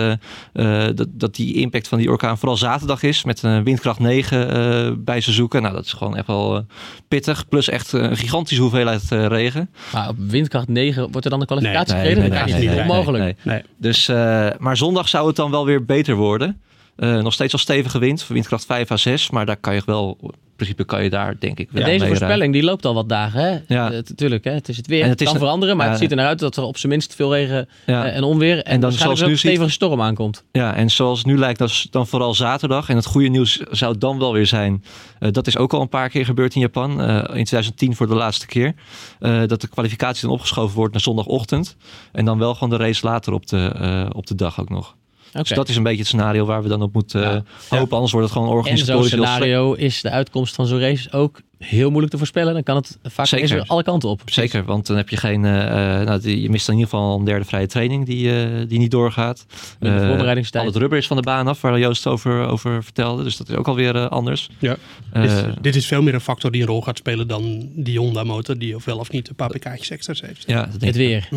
dat, 0.95 1.07
dat 1.09 1.35
die 1.35 1.55
impact 1.55 1.87
van 1.87 1.97
die 1.97 2.09
orkaan 2.09 2.37
vooral 2.37 2.57
zaterdag 2.57 3.03
is. 3.03 3.23
Met 3.23 3.43
een 3.43 3.63
windkracht 3.63 3.99
9 3.99 4.49
eh, 4.49 4.91
bij 4.97 5.21
ze 5.21 5.31
zoeken. 5.31 5.61
Nou, 5.61 5.73
dat 5.73 5.85
is 5.85 5.93
gewoon 5.93 6.17
echt 6.17 6.27
wel 6.27 6.60
pittig. 7.07 7.47
Plus 7.49 7.69
echt 7.69 7.93
eh, 7.93 8.01
een 8.01 8.17
gigantische 8.17 8.61
hoeveelheid 8.61 9.11
eh, 9.11 9.25
regen. 9.25 9.69
Maar 9.93 10.09
op 10.09 10.15
windkracht 10.17 10.67
9 10.67 11.11
wordt 11.11 11.25
er 11.25 11.31
dan 11.31 11.39
een 11.41 11.45
kwalificatie 11.47 11.93
Nee, 11.93 12.01
gereden? 12.03 12.29
nee, 12.29 12.39
dat 12.39 12.45
nee, 12.47 12.53
nee, 12.55 12.63
niet. 12.67 12.71
nee, 12.71 12.81
Onmogelijk. 12.81 13.23
nee, 13.23 13.35
nee. 13.43 13.55
Nee. 13.55 13.63
Dus, 13.77 14.07
eh, 14.07 14.47
maar 14.57 14.77
zondag 14.77 15.09
zou 15.09 15.27
het 15.27 15.35
dan 15.35 15.51
wel 15.51 15.65
weer 15.65 15.85
beter 15.85 16.15
worden. 16.15 16.61
Eh, 16.95 17.17
nog 17.21 17.33
steeds 17.33 17.53
al 17.53 17.59
stevige 17.59 17.99
wind, 17.99 18.27
windkracht 18.27 18.65
5 18.65 18.91
à 18.91 18.97
6. 18.97 19.29
Maar 19.29 19.45
daar 19.45 19.57
kan 19.57 19.73
je 19.75 19.81
wel, 19.85 20.17
principe 20.65 20.83
kan 20.85 21.03
je 21.03 21.09
daar 21.09 21.35
denk 21.39 21.59
ik 21.59 21.71
wel 21.71 21.83
En 21.83 21.89
deze 21.89 22.05
voorspelling 22.07 22.53
die 22.53 22.63
loopt 22.63 22.85
al 22.85 22.93
wat 22.93 23.09
dagen. 23.09 23.41
Hè? 23.41 23.57
Ja. 23.75 23.91
Eh, 23.91 23.99
Tuurlijk, 23.99 24.43
hè? 24.43 24.51
het 24.51 24.69
is 24.69 24.77
het 24.77 24.87
weer. 24.87 25.03
En 25.03 25.09
Het, 25.09 25.23
kan 25.23 25.37
veranderen, 25.37 25.77
maar 25.77 25.85
ja, 25.85 25.91
het 25.91 26.01
ziet 26.01 26.09
er 26.11 26.17
naar 26.17 26.25
uit 26.27 26.39
dat 26.39 26.57
er 26.57 26.63
op 26.63 26.77
zijn 26.77 26.91
minst 26.91 27.15
veel 27.15 27.33
regen 27.33 27.69
Ja. 27.85 28.05
eh, 28.05 28.15
en 28.15 28.23
onweer. 28.23 28.57
En, 28.57 28.79
dan 28.79 28.81
waarschijnlijk 28.81 28.99
zoals 29.01 29.19
nu 29.21 29.25
een 29.25 29.37
ziet- 29.37 29.49
stevige 29.49 29.69
storm 29.71 30.01
aankomt. 30.01 30.43
Ja, 30.51 30.75
en 30.75 30.89
zoals 30.89 31.23
nu 31.25 31.37
lijkt, 31.37 31.59
dat 31.59 31.87
dan 31.91 32.07
vooral 32.07 32.33
zaterdag. 32.33 32.89
En 32.89 32.95
het 32.95 33.05
goede 33.05 33.27
nieuws 33.27 33.57
zou 33.57 33.97
dan 33.97 34.19
wel 34.19 34.33
weer 34.33 34.47
zijn. 34.47 34.83
eh, 35.19 35.31
dat 35.31 35.47
is 35.47 35.57
ook 35.57 35.73
al 35.73 35.81
een 35.81 35.89
paar 35.89 36.09
keer 36.09 36.25
gebeurd 36.25 36.55
in 36.55 36.61
Japan. 36.61 37.01
eh, 37.01 37.15
in 37.17 37.23
2010 37.45 37.95
voor 37.95 38.07
de 38.07 38.15
laatste 38.15 38.45
keer. 38.47 38.73
dat 39.47 39.61
de 39.61 39.67
kwalificatie 39.67 40.21
dan 40.21 40.31
opgeschoven 40.31 40.75
wordt 40.75 40.91
naar 40.93 41.01
zondagochtend. 41.01 41.75
En 42.11 42.25
dan 42.25 42.37
wel 42.37 42.53
gewoon 42.53 42.69
de 42.69 42.83
race 42.85 43.05
later 43.05 43.33
op 43.33 43.47
de, 43.47 44.09
op 44.15 44.25
de 44.27 44.35
dag 44.35 44.59
ook 44.59 44.69
nog. 44.69 44.95
Oké. 45.33 45.39
Dus 45.47 45.49
dat 45.57 45.69
is 45.69 45.75
een 45.75 45.83
beetje 45.83 45.97
het 45.99 46.07
scenario 46.07 46.45
waar 46.45 46.63
we 46.63 46.69
dan 46.69 46.81
op 46.81 46.93
moeten 46.93 47.23
eh, 47.23 47.29
Ja. 47.69 47.77
hopen. 47.77 47.93
Anders 47.93 48.11
wordt 48.11 48.27
het 48.29 48.37
gewoon 48.37 48.47
En 48.47 48.53
zo'n 48.53 48.61
organisatorisch 48.63 49.11
heel 49.11 49.19
slecht. 49.23 49.33
scenario 49.33 49.73
is 49.73 50.01
de 50.01 50.09
uitkomst 50.09 50.55
van 50.55 50.67
zo'n 50.67 50.79
race 50.79 51.11
ook 51.11 51.41
heel 51.57 51.87
moeilijk 51.89 52.11
te 52.11 52.17
voorspellen. 52.17 52.53
Dan 52.53 52.63
kan 52.63 52.75
het 52.75 52.97
vaak 53.03 53.25
Zeker. 53.25 53.63
alle 53.67 53.83
kanten 53.83 54.09
op. 54.09 54.21
Zeker, 54.25 54.63
want 54.63 54.87
dan 54.87 54.97
heb 54.97 55.09
je 55.09 55.17
geen. 55.17 55.45
eh, 55.45 55.99
eh, 55.99 56.05
nou, 56.07 56.21
die- 56.21 56.41
je 56.41 56.49
mist 56.49 56.65
dan 56.65 56.75
in 56.75 56.81
ieder 56.81 56.93
geval 56.95 57.19
een 57.19 57.25
derde 57.25 57.45
vrije 57.45 57.67
training 57.67 58.05
die, 58.05 58.43
eh, 58.43 58.49
die 58.67 58.79
niet 58.79 58.91
doorgaat. 58.91 59.45
Minder 59.79 60.01
Eh, 60.01 60.07
voorbereidingstijd. 60.07 60.63
Al 60.65 60.69
het 60.71 60.79
rubber 60.79 60.97
is 60.97 61.07
van 61.07 61.17
de 61.17 61.23
baan 61.23 61.47
af, 61.47 61.61
waar 61.61 61.79
Joost 61.79 62.07
over, 62.07 62.45
over 62.47 62.83
vertelde. 62.83 63.23
Dus 63.23 63.37
dat 63.37 63.49
is 63.49 63.55
ook 63.55 63.67
alweer 63.67 64.07
anders. 64.09 64.49
Ja. 64.59 64.75
Eh, 65.13 65.21
dit, 65.21 65.45
dit 65.63 65.75
is 65.75 65.85
veel 65.85 66.01
meer 66.01 66.13
een 66.13 66.21
factor 66.21 66.51
die 66.51 66.61
een 66.61 66.67
rol 66.67 66.81
gaat 66.81 66.97
spelen 66.97 67.27
dan 67.27 67.69
die 67.75 67.99
Honda-motor, 67.99 68.57
die 68.57 68.75
of 68.75 68.85
wel 68.85 68.97
of 68.97 69.11
niet 69.11 69.29
een 69.29 69.35
paar 69.35 69.49
pk'tjes 69.49 69.89
extra's 69.89 70.21
heeft. 70.21 70.43
ja, 70.47 70.61
dat 70.61 70.79
denk 70.79 70.93
Het 70.93 71.01
ik. 71.01 71.07
weer. 71.07 71.29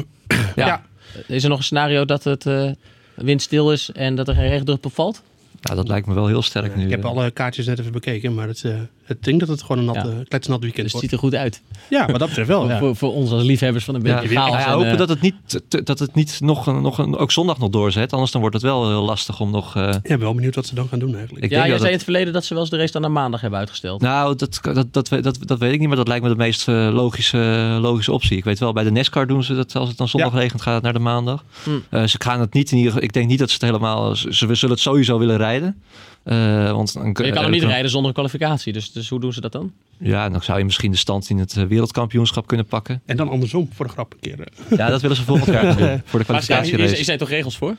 Ja. 0.56 0.66
Ja. 0.66 0.82
Is 1.26 1.42
er 1.42 1.48
nog 1.48 1.58
een 1.58 1.64
scenario 1.64 2.04
dat 2.04 2.24
het 2.24 2.46
eh, 2.46 2.70
windstil 3.14 3.72
is 3.72 3.90
en 3.92 4.14
dat 4.14 4.28
er 4.28 4.34
geen 4.34 4.48
regendruk 4.48 4.84
op 4.84 4.92
valt? 4.92 5.22
Nou, 5.64 5.76
dat 5.76 5.88
lijkt 5.88 6.06
me 6.06 6.14
wel 6.14 6.26
heel 6.26 6.42
sterk 6.42 6.76
nu. 6.76 6.84
Ik 6.84 6.90
heb 6.90 7.02
eh. 7.04 7.10
alle 7.10 7.30
kaartjes 7.30 7.66
net 7.66 7.78
even 7.78 7.92
bekeken, 7.92 8.34
maar 8.34 8.48
het, 8.48 8.64
eh 8.64 8.72
het 9.04 9.22
denk 9.24 9.40
dat 9.40 9.48
het 9.48 9.62
gewoon 9.62 9.78
een 9.78 9.84
nat, 9.84 9.94
Ja. 9.94 10.22
kletsnat 10.28 10.60
weekend 10.60 10.82
Dus 10.82 10.92
het 10.92 11.00
ziet 11.00 11.12
er 11.12 11.18
goed 11.18 11.34
uit. 11.34 11.62
Ja, 11.90 12.06
wat 12.06 12.18
dat 12.18 12.28
betreft 12.28 12.48
wel. 12.48 12.68
Ja. 12.68 12.78
Voor, 12.78 12.96
voor 12.96 13.14
ons 13.14 13.30
als 13.30 13.42
liefhebbers 13.42 13.84
van 13.84 13.94
een 13.94 14.02
Ja, 14.02 14.14
beetje 14.20 14.34
ja, 14.34 14.40
chaos. 14.40 14.52
ja, 14.54 14.66
en, 14.66 14.72
hopen 14.72 14.90
eh, 14.90 14.96
dat 14.98 15.08
het 15.08 15.20
niet, 15.20 15.34
dat 15.68 15.98
het 15.98 16.14
niet 16.14 16.40
nog, 16.40 16.66
nog 16.80 16.98
een, 16.98 17.16
ook 17.16 17.32
zondag 17.32 17.58
nog 17.58 17.70
doorzet. 17.70 18.12
Anders 18.12 18.30
dan 18.30 18.40
wordt 18.40 18.56
het 18.56 18.64
wel 18.64 18.88
heel 18.88 19.02
lastig 19.04 19.40
om 19.40 19.50
nog... 19.50 19.76
eh, 19.76 19.88
Ik 19.88 20.02
ben 20.02 20.18
wel 20.18 20.34
benieuwd 20.34 20.54
wat 20.54 20.66
ze 20.66 20.74
dan 20.74 20.88
gaan 20.88 20.98
doen 20.98 21.14
eigenlijk. 21.14 21.44
Ik 21.44 21.50
ja, 21.50 21.56
denk 21.56 21.62
jij 21.62 21.70
dat 21.70 21.78
zei 21.80 21.90
in 21.90 21.96
het- 21.96 22.04
verleden 22.04 22.32
dat 22.32 22.44
ze 22.44 22.52
wel 22.54 22.62
eens 22.62 22.70
de 22.70 22.76
race 22.76 22.92
dan 22.92 23.02
naar 23.02 23.10
maandag 23.10 23.40
hebben 23.40 23.58
uitgesteld. 23.58 24.00
Nou, 24.00 24.36
dat, 24.36 24.58
dat, 24.62 24.86
dat, 24.92 25.08
weet- 25.08 25.22
dat, 25.22 25.38
dat 25.40 25.58
weet 25.58 25.72
ik 25.72 25.78
niet, 25.78 25.88
maar 25.88 25.96
dat 25.96 26.08
lijkt 26.08 26.22
me 26.22 26.28
de 26.30 26.36
meest 26.36 26.66
logische, 26.66 27.78
logische 27.80 28.12
optie. 28.12 28.36
Ik 28.36 28.44
weet 28.44 28.58
wel, 28.58 28.72
bij 28.72 28.84
de 28.84 28.90
NASCAR 28.90 29.26
doen 29.26 29.42
ze 29.44 29.54
dat 29.54 29.76
als 29.76 29.88
het 29.88 29.98
dan 29.98 30.08
zondag 30.08 30.32
Ja. 30.32 30.38
regent, 30.38 30.62
gaat 30.62 30.82
naar 30.82 30.92
de 30.92 30.98
maandag. 30.98 31.44
Hm. 31.64 31.70
Eh, 31.90 32.04
ze 32.04 32.16
gaan 32.22 32.40
het 32.40 32.52
niet 32.52 32.70
in 32.70 32.76
ieder 32.76 32.92
geval. 32.92 33.06
Ik 33.06 33.12
denk 33.14 33.28
niet 33.28 33.38
dat 33.38 33.48
ze 33.48 33.54
het 33.54 33.64
helemaal. 33.64 34.16
Ze, 34.16 34.34
ze 34.34 34.54
zullen 34.54 34.74
het 34.74 34.84
sowieso 34.84 35.18
willen 35.18 35.36
rijden. 35.36 35.52
Eh, 35.62 36.70
want 36.72 36.92
dan, 36.92 37.06
je 37.06 37.12
kan 37.32 37.42
hem 37.42 37.50
niet 37.50 37.62
rijden 37.62 37.90
zonder 37.90 38.08
een 38.08 38.14
kwalificatie. 38.14 38.72
Dus, 38.72 38.92
dus 38.92 39.08
hoe 39.08 39.20
doen 39.20 39.32
ze 39.32 39.40
dat 39.40 39.52
dan? 39.52 39.72
Ja, 39.98 40.28
dan 40.28 40.42
zou 40.42 40.58
je 40.58 40.64
misschien 40.64 40.90
de 40.90 40.96
stand 40.96 41.30
in 41.30 41.38
het 41.38 41.56
eh, 41.56 41.64
wereldkampioenschap 41.64 42.46
kunnen 42.46 42.66
pakken. 42.66 43.02
En 43.06 43.16
dan 43.16 43.28
andersom, 43.28 43.68
voor 43.72 43.86
de 43.86 43.92
grap 43.92 44.12
een 44.12 44.18
keer. 44.20 44.40
eh. 44.40 44.78
Ja, 44.78 44.88
dat 44.90 45.00
willen 45.00 45.16
ze 45.16 45.22
volgend 45.22 45.46
jaar 45.46 45.76
doen. 45.76 45.76
Voor 45.76 45.88
de 45.88 45.98
Maar 46.10 46.18
er 46.18 46.24
kwalificatierace. 46.24 47.04
zijn 47.04 47.18
toch 47.18 47.28
regels 47.28 47.56
voor? 47.56 47.74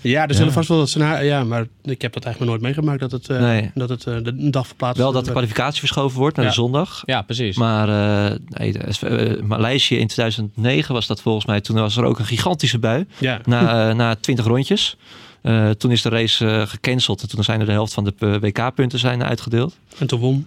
Ja, 0.00 0.28
er 0.28 0.34
zullen 0.34 0.52
vast 0.52 0.68
wel 0.68 0.78
dat 0.78 0.88
scenario. 0.88 1.26
Ja, 1.28 1.44
maar 1.44 1.66
ik 1.84 2.02
heb 2.02 2.12
dat 2.12 2.24
eigenlijk 2.24 2.52
nooit 2.52 2.62
meegemaakt 2.64 3.00
dat 3.00 3.10
het, 3.10 3.28
eh, 3.28 3.40
Nee. 3.40 3.70
dat 3.74 3.88
het 3.88 4.06
eh, 4.06 4.14
de, 4.22 4.30
een 4.38 4.50
dag 4.50 4.66
verplaatst 4.66 4.98
Wel 4.98 5.12
dat 5.12 5.24
de 5.24 5.30
kwalificatie 5.30 5.78
verschoven 5.80 6.18
wordt 6.18 6.36
naar 6.36 6.44
Ja. 6.44 6.50
de 6.50 6.56
zondag. 6.56 7.02
Ja, 7.06 7.22
precies. 7.22 7.56
Maar 7.56 7.88
eh, 8.30 8.36
nee, 8.48 8.72
de- 8.72 9.06
eh, 9.08 9.42
Maleisië 9.42 9.96
in 9.98 10.06
2009 10.06 10.94
was 10.94 11.06
dat 11.06 11.20
volgens 11.22 11.46
mij. 11.46 11.60
Toen 11.60 11.76
was 11.76 11.96
er 11.96 12.04
ook 12.04 12.18
een 12.18 12.24
gigantische 12.24 12.78
bui. 12.78 13.06
Ja. 13.18 13.40
na, 13.44 13.60
eh, 13.90 13.94
na 13.96 14.14
20 14.14 14.44
rondjes. 14.46 14.96
Eh, 15.42 15.70
toen 15.70 15.90
is 15.90 16.02
de 16.02 16.08
race 16.08 16.46
eh, 16.46 16.66
gecanceld. 16.66 17.22
En 17.22 17.28
toen 17.28 17.44
zijn 17.44 17.60
er 17.60 17.66
de 17.66 17.72
helft 17.72 17.92
van 17.92 18.04
de 18.04 18.14
eh, 18.18 18.34
WK-punten 18.40 18.98
zijn 18.98 19.24
uitgedeeld. 19.24 19.76
En 19.98 20.06
toen 20.06 20.20
won 20.20 20.46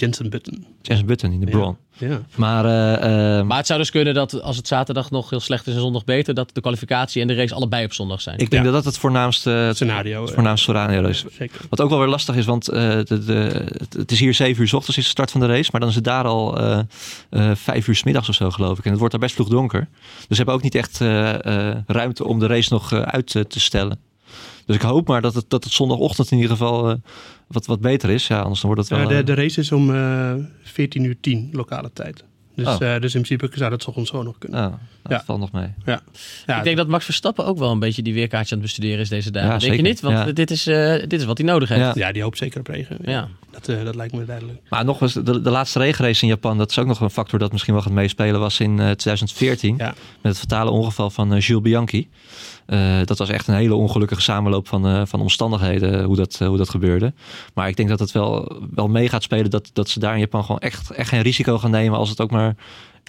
Jensen 0.00 0.30
Button. 0.30 0.66
Jensen 0.82 1.06
Button 1.06 1.32
in 1.32 1.40
de 1.40 1.46
Brawn. 1.46 1.76
Ja. 1.98 2.20
Maar, 2.34 2.64
eh, 2.64 3.38
eh, 3.38 3.46
Maar 3.46 3.56
het 3.56 3.66
zou 3.66 3.78
dus 3.78 3.90
kunnen 3.90 4.14
dat 4.14 4.42
als 4.42 4.56
het 4.56 4.68
zaterdag 4.68 5.10
nog 5.10 5.30
heel 5.30 5.40
slecht 5.40 5.66
is 5.66 5.74
en 5.74 5.80
zondag 5.80 6.04
beter, 6.04 6.34
dat 6.34 6.50
de 6.52 6.60
kwalificatie 6.60 7.22
en 7.22 7.28
de 7.28 7.34
race 7.34 7.54
allebei 7.54 7.84
op 7.84 7.92
zondag 7.92 8.20
zijn. 8.20 8.38
ik 8.38 8.50
denk 8.50 8.64
Ja. 8.64 8.70
dat 8.70 8.82
dat 8.84 8.92
het 8.92 9.00
voornaamste, 9.02 9.50
het 9.50 9.74
Scenario. 9.76 10.26
eh, 10.26 10.32
voornaamste 10.32 10.70
scenario 10.70 11.08
is. 11.08 11.24
Zeker. 11.38 11.60
Wat 11.68 11.80
ook 11.80 11.90
wel 11.90 11.98
weer 11.98 12.08
lastig 12.08 12.34
is, 12.36 12.44
want 12.44 12.68
eh, 12.68 12.82
de, 13.04 13.24
de, 13.24 13.64
het- 13.78 13.92
het 13.94 14.10
is 14.12 14.20
hier 14.20 14.34
7 14.34 14.62
uur 14.62 14.68
s 14.68 14.72
ochtends 14.72 14.98
is 14.98 15.04
de 15.04 15.10
start 15.10 15.30
van 15.30 15.40
de 15.40 15.46
race. 15.46 15.68
Maar 15.72 15.80
dan 15.80 15.90
is 15.90 15.94
het 15.96 16.04
daar 16.04 16.24
al 16.24 16.58
eh 16.58 16.78
eh, 17.30 17.50
5 17.54 17.86
uur 17.88 17.94
s 17.96 18.02
middags 18.02 18.28
of 18.28 18.34
zo 18.34 18.50
geloof 18.50 18.78
ik. 18.78 18.84
En 18.84 18.90
het 18.90 18.98
wordt 18.98 19.12
daar 19.14 19.22
best 19.22 19.34
vroeg 19.34 19.48
donker. 19.48 19.88
Dus 19.90 20.26
ze 20.28 20.34
hebben 20.36 20.54
ook 20.54 20.62
niet 20.62 20.74
echt 20.74 21.00
eh, 21.00 21.68
eh, 21.70 21.76
ruimte 21.86 22.24
om 22.24 22.38
de 22.38 22.46
race 22.46 22.72
nog 22.72 22.92
uit 22.92 23.26
te 23.26 23.60
stellen. 23.60 23.98
Dus 24.66 24.76
ik 24.76 24.82
hoop 24.82 25.08
maar 25.08 25.22
dat 25.22 25.34
het, 25.34 25.44
dat 25.48 25.64
het 25.64 25.72
zondagochtend 25.72 26.30
in 26.30 26.36
ieder 26.36 26.52
geval 26.56 26.88
eh, 26.90 26.94
wat, 27.48 27.66
wat 27.66 27.80
beter 27.80 28.10
is. 28.10 28.26
Ja, 28.26 28.40
anders 28.40 28.60
dan 28.60 28.70
wordt 28.74 28.88
het 28.88 28.98
wel... 28.98 29.08
Ja, 29.08 29.14
de, 29.14 29.20
eh, 29.20 29.26
de 29.26 29.42
race 29.42 29.60
is 29.60 29.72
om 29.72 29.94
eh 29.94 30.32
14 30.62 31.04
uur 31.04 31.16
10 31.20 31.48
lokale 31.52 31.90
tijd. 31.92 32.24
Dus, 32.54 32.66
Oh. 32.66 32.94
eh, 32.94 33.00
dus 33.00 33.14
in 33.14 33.22
principe 33.22 33.58
zou 33.58 33.70
dat 33.70 33.84
ochtends 33.86 34.10
zo 34.10 34.22
nog 34.22 34.38
kunnen. 34.38 34.60
nou, 34.60 34.72
dat 35.02 35.12
Ja. 35.12 35.22
valt 35.24 35.40
nog 35.40 35.52
mee. 35.52 35.68
Ja. 35.84 36.00
Ja, 36.46 36.58
ik 36.58 36.64
denk 36.64 36.76
dat 36.76 36.88
Max 36.88 37.04
Verstappen 37.04 37.44
ook 37.46 37.58
wel 37.58 37.70
een 37.70 37.78
beetje 37.78 38.02
die 38.02 38.14
weerkaartje 38.14 38.54
aan 38.54 38.60
het 38.60 38.70
bestuderen 38.70 39.00
is 39.00 39.08
deze 39.08 39.30
dagen. 39.30 39.50
Ja, 39.50 39.58
denk 39.58 39.74
je 39.74 39.82
niet? 39.82 40.00
Want 40.00 40.16
Ja. 40.16 40.32
dit, 40.32 40.50
is, 40.50 40.66
eh, 40.66 40.92
dit 40.98 41.12
is 41.12 41.24
wat 41.24 41.38
hij 41.38 41.46
nodig 41.46 41.68
heeft. 41.68 41.80
Ja. 41.80 41.92
ja, 41.94 42.12
die 42.12 42.22
hoopt 42.22 42.38
zeker 42.38 42.60
op 42.60 42.66
regen. 42.66 42.98
Ja. 43.04 43.28
Dat, 43.60 43.76
eh, 43.76 43.84
dat 43.84 43.94
lijkt 43.94 44.14
me 44.14 44.24
duidelijk. 44.24 44.60
Maar 44.68 44.84
nog 44.84 45.00
eens, 45.00 45.12
de, 45.12 45.40
de 45.40 45.50
laatste 45.50 45.78
regenrace 45.78 46.22
in 46.22 46.28
Japan, 46.28 46.58
dat 46.58 46.70
is 46.70 46.78
ook 46.78 46.86
nog 46.86 47.00
een 47.00 47.10
factor 47.10 47.38
dat 47.38 47.52
misschien 47.52 47.74
wel 47.74 47.82
gaat 47.82 47.92
meespelen, 47.92 48.40
was 48.40 48.60
in 48.60 48.70
eh, 48.80 48.90
2014. 48.90 49.74
Ja. 49.78 49.94
Met 50.20 50.32
het 50.32 50.38
fatale 50.38 50.70
ongeval 50.70 51.10
van 51.10 51.34
eh, 51.34 51.40
Jules 51.40 51.62
Bianchi. 51.62 52.08
Eh, 52.68 52.98
dat 53.04 53.18
was 53.18 53.28
echt 53.28 53.46
een 53.46 53.54
hele 53.54 53.74
ongelukkige 53.74 54.20
samenloop 54.20 54.68
van, 54.68 54.86
eh, 54.86 55.02
van 55.04 55.20
omstandigheden, 55.20 56.04
hoe 56.04 56.16
dat, 56.16 56.38
eh, 56.40 56.48
hoe 56.48 56.56
dat 56.56 56.68
gebeurde. 56.68 57.12
Maar 57.54 57.68
ik 57.68 57.76
denk 57.76 57.88
dat 57.88 57.98
het 57.98 58.12
wel, 58.12 58.60
wel 58.74 58.88
mee 58.88 59.08
gaat 59.08 59.22
spelen 59.22 59.50
dat, 59.50 59.70
dat 59.72 59.88
ze 59.88 59.98
daar 59.98 60.12
in 60.12 60.20
Japan 60.20 60.44
gewoon 60.44 60.60
echt, 60.60 60.90
echt 60.90 61.08
geen 61.08 61.22
risico 61.22 61.58
gaan 61.58 61.70
nemen 61.70 61.98
als 61.98 62.08
het 62.08 62.20
ook 62.20 62.30
maar 62.30 62.56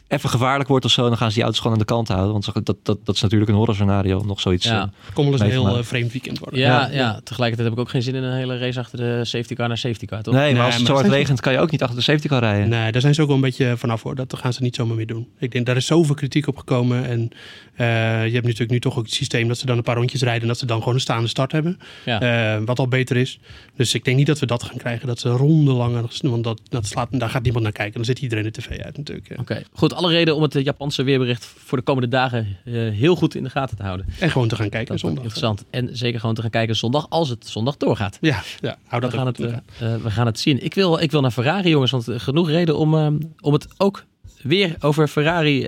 even 0.07 0.29
gevaarlijk 0.29 0.69
wordt 0.69 0.85
of 0.85 0.91
zo, 0.91 1.07
dan 1.07 1.17
gaan 1.17 1.27
ze 1.29 1.33
die 1.33 1.43
auto's 1.43 1.59
gewoon 1.61 1.73
aan 1.73 1.79
de 1.83 1.93
kant 1.93 2.07
houden. 2.07 2.31
Want 2.31 2.65
dat, 2.65 2.79
dat, 2.83 3.05
dat 3.05 3.15
is 3.15 3.21
natuurlijk 3.21 3.51
een 3.51 3.57
horrorscenario 3.57 4.19
om 4.19 4.27
nog 4.27 4.39
zoiets. 4.39 4.65
Ja. 4.65 4.81
eh, 4.81 5.13
Kommel 5.13 5.33
is 5.33 5.39
een 5.39 5.49
heel 5.49 5.77
eh, 5.77 5.83
vreemd 5.83 6.11
weekend 6.11 6.39
worden. 6.39 6.59
Ja, 6.59 6.67
Ja. 6.67 6.89
ja. 6.93 7.21
tegelijkertijd 7.23 7.69
heb 7.69 7.77
ik 7.77 7.83
ook 7.85 7.89
geen 7.91 8.01
zin 8.03 8.15
in 8.15 8.23
een 8.23 8.35
hele 8.35 8.57
race 8.57 8.79
achter 8.79 8.97
de 8.97 9.25
safety 9.25 9.53
car 9.55 9.67
naar 9.67 9.77
safety 9.77 10.05
car, 10.05 10.21
toch? 10.21 10.33
nee, 10.33 10.53
maar 10.55 10.65
als 10.65 10.73
het 10.75 10.83
maar 10.83 10.95
zo 10.95 11.01
hard 11.01 11.13
regent, 11.13 11.41
kan 11.41 11.53
je 11.53 11.59
ook 11.59 11.71
niet 11.71 11.81
achter 11.81 11.97
de 11.97 12.03
safety 12.03 12.27
car 12.27 12.39
rijden. 12.39 12.69
Nee, 12.69 12.91
daar 12.91 13.01
zijn 13.01 13.13
ze 13.13 13.21
ook 13.21 13.27
wel 13.27 13.35
een 13.35 13.41
beetje 13.41 13.77
vanaf 13.77 14.03
hoor. 14.03 14.15
Dat 14.15 14.35
gaan 14.37 14.53
ze 14.53 14.61
niet 14.63 14.75
zomaar 14.75 14.95
meer 14.95 15.07
doen. 15.07 15.27
Ik 15.39 15.51
denk, 15.51 15.65
daar 15.65 15.75
is 15.75 15.85
zoveel 15.85 16.15
kritiek 16.15 16.47
op 16.47 16.57
gekomen. 16.57 17.05
En 17.05 17.29
eh, 17.75 17.87
je 18.25 18.33
hebt 18.33 18.43
natuurlijk 18.45 18.71
nu 18.71 18.79
toch 18.79 18.97
ook 18.97 19.05
het 19.05 19.13
systeem 19.13 19.47
dat 19.47 19.57
ze 19.57 19.65
dan 19.65 19.77
een 19.77 19.83
paar 19.83 19.95
rondjes 19.95 20.21
rijden 20.21 20.41
en 20.41 20.47
dat 20.47 20.57
ze 20.57 20.65
dan 20.65 20.79
gewoon 20.79 20.93
een 20.93 20.99
staande 20.99 21.27
start 21.27 21.51
hebben. 21.51 21.79
Ja. 22.05 22.19
Eh, 22.55 22.61
wat 22.65 22.79
al 22.79 22.87
beter 22.87 23.17
is. 23.17 23.39
Dus 23.75 23.93
ik 23.93 24.03
denk 24.03 24.17
niet 24.17 24.27
dat 24.27 24.39
we 24.39 24.45
dat 24.45 24.63
gaan 24.63 24.77
krijgen. 24.77 25.07
Dat 25.07 25.19
ze 25.19 25.29
ronde 25.29 25.71
langer, 25.71 26.05
want 26.21 26.43
dat, 26.43 26.61
dat 26.69 26.85
slaat, 26.85 27.07
daar 27.11 27.29
gaat 27.29 27.43
niemand 27.43 27.63
naar 27.63 27.73
kijken. 27.73 27.93
Dan 27.95 28.05
zit 28.05 28.19
iedereen 28.19 28.43
de 28.43 28.51
tv 28.51 28.79
uit 28.79 28.97
natuurlijk. 28.97 29.29
ja. 29.29 29.35
Oké, 29.39 29.63
goed. 29.73 29.88
Alle 29.93 30.11
reden 30.11 30.35
om 30.35 30.41
het 30.41 30.55
eh, 30.55 30.63
Japanse 30.63 31.03
weerbericht 31.03 31.45
voor 31.45 31.77
de 31.77 31.83
komende 31.83 32.07
dagen 32.07 32.57
eh, 32.65 32.73
heel 32.73 33.15
goed 33.15 33.35
in 33.35 33.43
de 33.43 33.49
gaten 33.49 33.77
te 33.77 33.83
houden. 33.83 34.05
En 34.19 34.29
gewoon 34.31 34.47
te 34.47 34.55
gaan 34.55 34.69
kijken 34.69 34.87
Dat 34.89 34.99
zondag. 34.99 35.23
interessant. 35.23 35.65
En 35.69 35.89
zeker 35.97 36.19
gewoon 36.19 36.35
te 36.35 36.41
gaan 36.41 36.49
kijken 36.49 36.75
zondag 36.75 37.05
als 37.09 37.29
het 37.29 37.47
zondag 37.47 37.77
doorgaat. 37.77 38.17
Ja, 38.21 38.41
ja 38.59 38.77
hou 38.85 39.01
dat 39.01 39.11
we, 39.11 39.17
gaan 39.17 39.25
het, 39.25 39.35
de 39.35 39.47
eh, 39.79 39.95
we 39.95 40.11
gaan 40.11 40.25
het 40.25 40.39
zien. 40.39 40.63
Ik 40.63 40.73
wil, 40.73 40.99
ik 40.99 41.11
wil 41.11 41.21
naar 41.21 41.31
Ferrari, 41.31 41.69
jongens. 41.69 41.91
Want 41.91 42.07
genoeg 42.11 42.49
reden 42.49 42.77
om, 42.77 42.93
om 43.39 43.53
het 43.53 43.67
ook 43.77 44.05
weer 44.41 44.75
over 44.79 45.07
Ferrari 45.07 45.65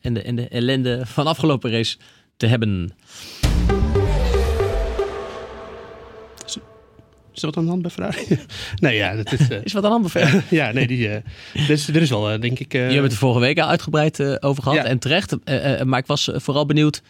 en, 0.00 0.14
de, 0.14 0.22
en 0.22 0.36
de 0.36 0.48
ellende 0.48 1.00
van 1.06 1.26
afgelopen 1.26 1.70
race 1.70 1.96
te 2.36 2.46
hebben. 2.46 2.92
Is 7.34 7.42
er 7.42 7.46
wat 7.48 7.56
aan 7.56 7.64
de 7.64 7.70
hand 7.70 7.82
bij 7.82 7.90
Ferrari? 7.90 8.38
nee, 8.80 8.96
ja, 8.96 9.16
dat 9.16 9.32
is... 9.32 9.48
eh, 9.48 9.58
Is 9.64 9.72
wat 9.72 9.84
aan 9.84 10.02
de 10.02 10.10
hand? 10.20 10.42
ja, 10.50 10.72
nee, 10.72 10.86
die, 10.86 11.08
eh, 11.08 11.22
dus, 11.66 11.88
er 11.88 11.96
is 12.02 12.10
wel, 12.10 12.30
eh, 12.30 12.40
denk 12.40 12.58
ik... 12.58 12.74
eh, 12.74 12.86
Je 12.86 12.92
hebt 12.92 13.02
het 13.02 13.12
er 13.12 13.18
vorige 13.18 13.40
week 13.40 13.58
al 13.58 13.68
uitgebreid 13.68 14.20
eh, 14.20 14.34
over 14.40 14.62
gehad. 14.62 14.78
Ja. 14.78 14.84
En 14.84 14.98
terecht. 14.98 15.36
Maar 15.84 15.98
ik 15.98 16.06
was 16.06 16.30
vooral 16.34 16.66
benieuwd. 16.66 17.02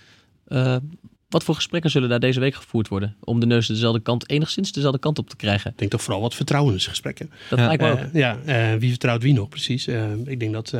Wat 1.34 1.44
voor 1.44 1.54
gesprekken 1.54 1.90
zullen 1.90 2.08
daar 2.08 2.20
deze 2.20 2.40
week 2.40 2.54
gevoerd 2.54 2.88
worden? 2.88 3.16
Om 3.20 3.40
de 3.40 3.46
neus 3.46 3.66
dezelfde 3.66 4.00
kant, 4.00 4.30
enigszins 4.30 4.72
dezelfde 4.72 4.98
kant 4.98 5.18
op 5.18 5.28
te 5.28 5.36
krijgen. 5.36 5.70
Ik 5.70 5.78
denk 5.78 5.90
toch 5.90 6.02
vooral 6.02 6.20
wat 6.20 6.34
vertrouwensgesprekken. 6.34 7.30
Dat 7.50 7.58
Ja. 7.58 7.66
lijkt 7.66 7.82
me 7.82 7.90
ook. 7.90 7.98
Eh, 7.98 8.04
ja, 8.12 8.38
eh, 8.44 8.74
wie 8.78 8.90
vertrouwt 8.90 9.22
wie 9.22 9.32
nog 9.32 9.48
precies? 9.48 9.86
Eh, 9.86 10.02
ik 10.24 10.40
denk 10.40 10.52
dat, 10.52 10.72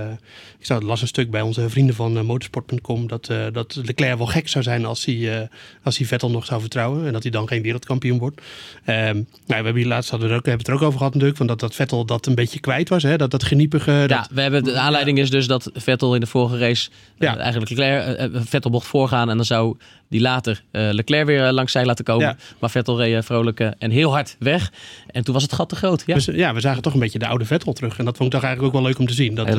ik 0.58 0.66
zag, 0.66 0.82
las 0.82 1.00
een 1.00 1.06
stuk 1.06 1.30
bij 1.30 1.40
onze 1.40 1.68
vrienden 1.70 1.94
van 1.94 2.26
motorsport.com 2.26 3.06
dat, 3.06 3.30
dat 3.52 3.80
Leclerc 3.84 4.16
wel 4.16 4.26
gek 4.26 4.48
zou 4.48 4.64
zijn 4.64 4.84
als 4.84 5.04
hij, 5.04 5.48
als 5.82 5.98
hij 5.98 6.06
Vettel 6.06 6.30
nog 6.30 6.44
zou 6.44 6.60
vertrouwen 6.60 7.06
en 7.06 7.12
dat 7.12 7.22
hij 7.22 7.30
dan 7.32 7.48
geen 7.48 7.62
wereldkampioen 7.62 8.18
wordt. 8.18 8.40
Ehm, 8.84 9.14
nou, 9.14 9.24
we 9.46 9.54
hebben 9.54 9.76
hier 9.76 9.86
laatst 9.86 10.10
hadden 10.10 10.28
we, 10.28 10.34
ook, 10.34 10.46
hebben 10.46 10.66
het 10.66 10.68
er 10.68 10.74
ook 10.74 10.82
over 10.82 10.98
gehad 10.98 11.12
natuurlijk, 11.12 11.38
van 11.38 11.46
dat, 11.46 11.60
dat 11.60 11.74
Vettel 11.74 12.04
dat 12.04 12.26
een 12.26 12.34
beetje 12.34 12.60
kwijt 12.60 12.88
was, 12.88 13.02
hè? 13.02 13.16
dat 13.16 13.30
dat 13.30 13.42
geniepige. 13.44 13.90
Ja, 13.90 14.06
dat, 14.06 14.28
we 14.30 14.40
hebben, 14.40 14.64
de 14.64 14.78
aanleiding 14.78 15.18
is 15.18 15.30
dus 15.30 15.46
dat 15.46 15.70
Vettel 15.74 16.14
in 16.14 16.20
de 16.20 16.26
vorige 16.26 16.58
race 16.58 16.90
Ja. 17.18 17.36
eigenlijk 17.36 17.70
Leclerc, 17.70 18.30
Vettel 18.46 18.70
mocht 18.70 18.86
voorgaan 18.86 19.30
en 19.30 19.36
dan 19.36 19.46
zou 19.46 19.76
die 20.14 20.22
later 20.22 20.62
eh, 20.70 20.88
Leclerc 20.90 21.26
weer 21.26 21.46
eh, 21.46 21.52
langs 21.52 21.72
zij 21.72 21.84
laten 21.84 22.04
komen. 22.04 22.26
Ja. 22.26 22.36
Maar 22.58 22.70
Vettel 22.70 22.98
reed 22.98 23.14
eh, 23.16 23.22
vrolijk 23.22 23.60
en 23.78 23.90
heel 23.90 24.10
hard 24.12 24.36
weg. 24.38 24.72
En 25.10 25.24
toen 25.24 25.34
was 25.34 25.42
het 25.42 25.52
gat 25.52 25.68
te 25.68 25.76
groot. 25.76 26.02
Ja. 26.06 26.14
Dus 26.14 26.24
ja, 26.24 26.54
we 26.54 26.60
zagen 26.60 26.82
toch 26.82 26.94
een 26.94 27.00
beetje 27.00 27.18
de 27.18 27.26
oude 27.26 27.44
Vettel 27.44 27.72
terug. 27.72 27.98
En 27.98 28.04
dat 28.04 28.16
vond 28.16 28.28
ik 28.28 28.34
toch 28.40 28.44
eigenlijk 28.44 28.74
ook 28.74 28.80
wel 28.82 28.90
leuk 28.90 28.98
om 29.00 29.06
te 29.06 29.14
zien. 29.14 29.34
Dat, 29.34 29.46
eh, 29.46 29.56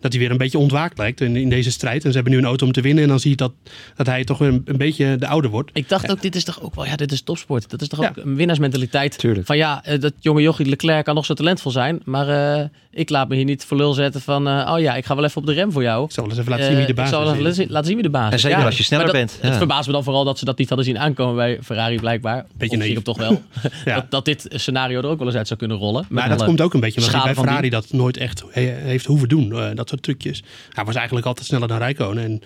dat 0.00 0.12
hij 0.12 0.18
weer 0.20 0.30
een 0.30 0.36
beetje 0.36 0.58
ontwaakt 0.58 0.98
lijkt 0.98 1.20
in, 1.20 1.36
in 1.36 1.48
deze 1.48 1.70
strijd. 1.70 2.04
En 2.04 2.08
ze 2.08 2.14
hebben 2.14 2.32
nu 2.32 2.38
een 2.38 2.44
auto 2.44 2.66
om 2.66 2.72
te 2.72 2.80
winnen. 2.80 3.02
En 3.02 3.08
dan 3.08 3.20
zie 3.20 3.30
je 3.30 3.36
dat, 3.36 3.52
dat 3.96 4.06
hij 4.06 4.24
toch 4.24 4.38
weer 4.38 4.48
een, 4.48 4.62
een 4.64 4.76
beetje 4.76 5.16
de 5.18 5.26
oude 5.26 5.48
wordt. 5.48 5.70
Ik 5.72 5.88
dacht 5.88 6.10
ook, 6.10 6.22
dit 6.22 6.34
is 6.36 6.44
toch 6.44 6.62
ook 6.62 6.74
wel, 6.74 6.86
ja, 6.86 6.96
dit 6.96 7.12
is 7.12 7.22
topsport. 7.22 7.70
Dat 7.70 7.82
is 7.82 7.88
toch 7.88 8.00
Ja. 8.00 8.08
ook 8.08 8.16
een 8.16 8.36
winnaarsmentaliteit. 8.36 9.18
Tuurlijk. 9.18 9.46
Van 9.46 9.56
ja, 9.56 9.82
dat 10.00 10.12
jonge 10.20 10.42
jochie 10.42 10.66
Leclerc 10.66 11.04
kan 11.04 11.14
nog 11.14 11.24
zo 11.24 11.34
talentvol 11.34 11.72
zijn. 11.72 12.00
Maar 12.04 12.58
eh, 12.58 12.64
ik 12.90 13.10
laat 13.10 13.28
me 13.28 13.34
hier 13.34 13.44
niet 13.44 13.64
voor 13.64 13.76
lul 13.76 13.92
zetten 13.92 14.20
van, 14.20 14.48
eh, 14.48 14.70
oh 14.74 14.80
ja, 14.80 14.94
ik 14.94 15.04
ga 15.04 15.14
wel 15.14 15.24
even 15.24 15.40
op 15.40 15.46
de 15.46 15.52
rem 15.52 15.72
voor 15.72 15.82
jou. 15.82 16.04
Ik 16.04 16.10
zal 16.10 16.24
eens 16.24 16.38
even 16.38 16.50
laten 16.50 16.66
zien 16.66 16.76
wie 16.76 16.86
de 16.86 16.94
baas 16.94 17.06
ik 17.08 17.12
zal 17.14 17.22
is. 17.22 17.28
even 17.30 17.42
laten 17.42 17.54
zien, 17.56 17.66
laten 17.70 17.86
zien 17.86 17.94
wie 17.94 18.04
de 18.04 18.10
baas 18.10 18.28
En 18.28 18.34
is. 18.36 18.40
zeker 18.42 18.64
als 18.64 18.76
je 18.76 18.82
sneller 18.82 19.12
bent, 19.12 19.38
Het 19.40 19.56
verbaast 19.56 19.86
me 19.86 19.92
dan 19.94 20.04
vooral 20.04 20.24
dat 20.24 20.38
ze 20.38 20.44
dat 20.44 20.58
niet 20.58 20.68
hadden 20.68 20.86
zien 20.86 20.98
aankomen 20.98 21.34
bij 21.36 21.58
Ferrari 21.62 21.96
blijkbaar. 21.98 22.46
Beetje 22.56 22.76
naïef. 22.76 23.02
toch 23.02 23.18
wel. 23.18 23.42
Ja. 23.84 23.94
dat, 23.94 24.10
dat 24.10 24.24
dit 24.24 24.46
scenario 24.50 24.98
er 24.98 25.06
ook 25.06 25.18
wel 25.18 25.26
eens 25.26 25.36
uit 25.36 25.46
zou 25.46 25.58
kunnen 25.58 25.76
rollen. 25.76 26.06
Maar 26.08 26.28
dat 26.28 26.44
komt 26.44 26.60
ook 26.60 26.74
een 26.74 26.80
beetje 26.80 27.00
omdat 27.06 27.22
bij 27.24 27.34
Ferrari 27.34 27.70
dat 27.70 27.92
nooit 27.92 28.16
echt 28.16 28.44
he- 28.50 28.60
heeft 28.60 29.06
hoeven 29.06 29.28
doen. 29.28 29.52
eh, 29.52 29.68
dat 29.74 29.88
soort 29.88 30.02
trucjes. 30.02 30.42
Hij 30.70 30.84
was 30.84 30.94
eigenlijk 30.94 31.26
altijd 31.26 31.46
sneller 31.46 31.68
dan 31.68 31.78
Rijkonen. 31.78 32.24
En 32.24 32.42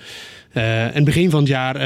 eh, 0.52 0.84
in 0.84 0.94
het 0.94 1.04
begin 1.04 1.30
van 1.30 1.40
het 1.40 1.48
jaar, 1.48 1.76
eh, 1.76 1.82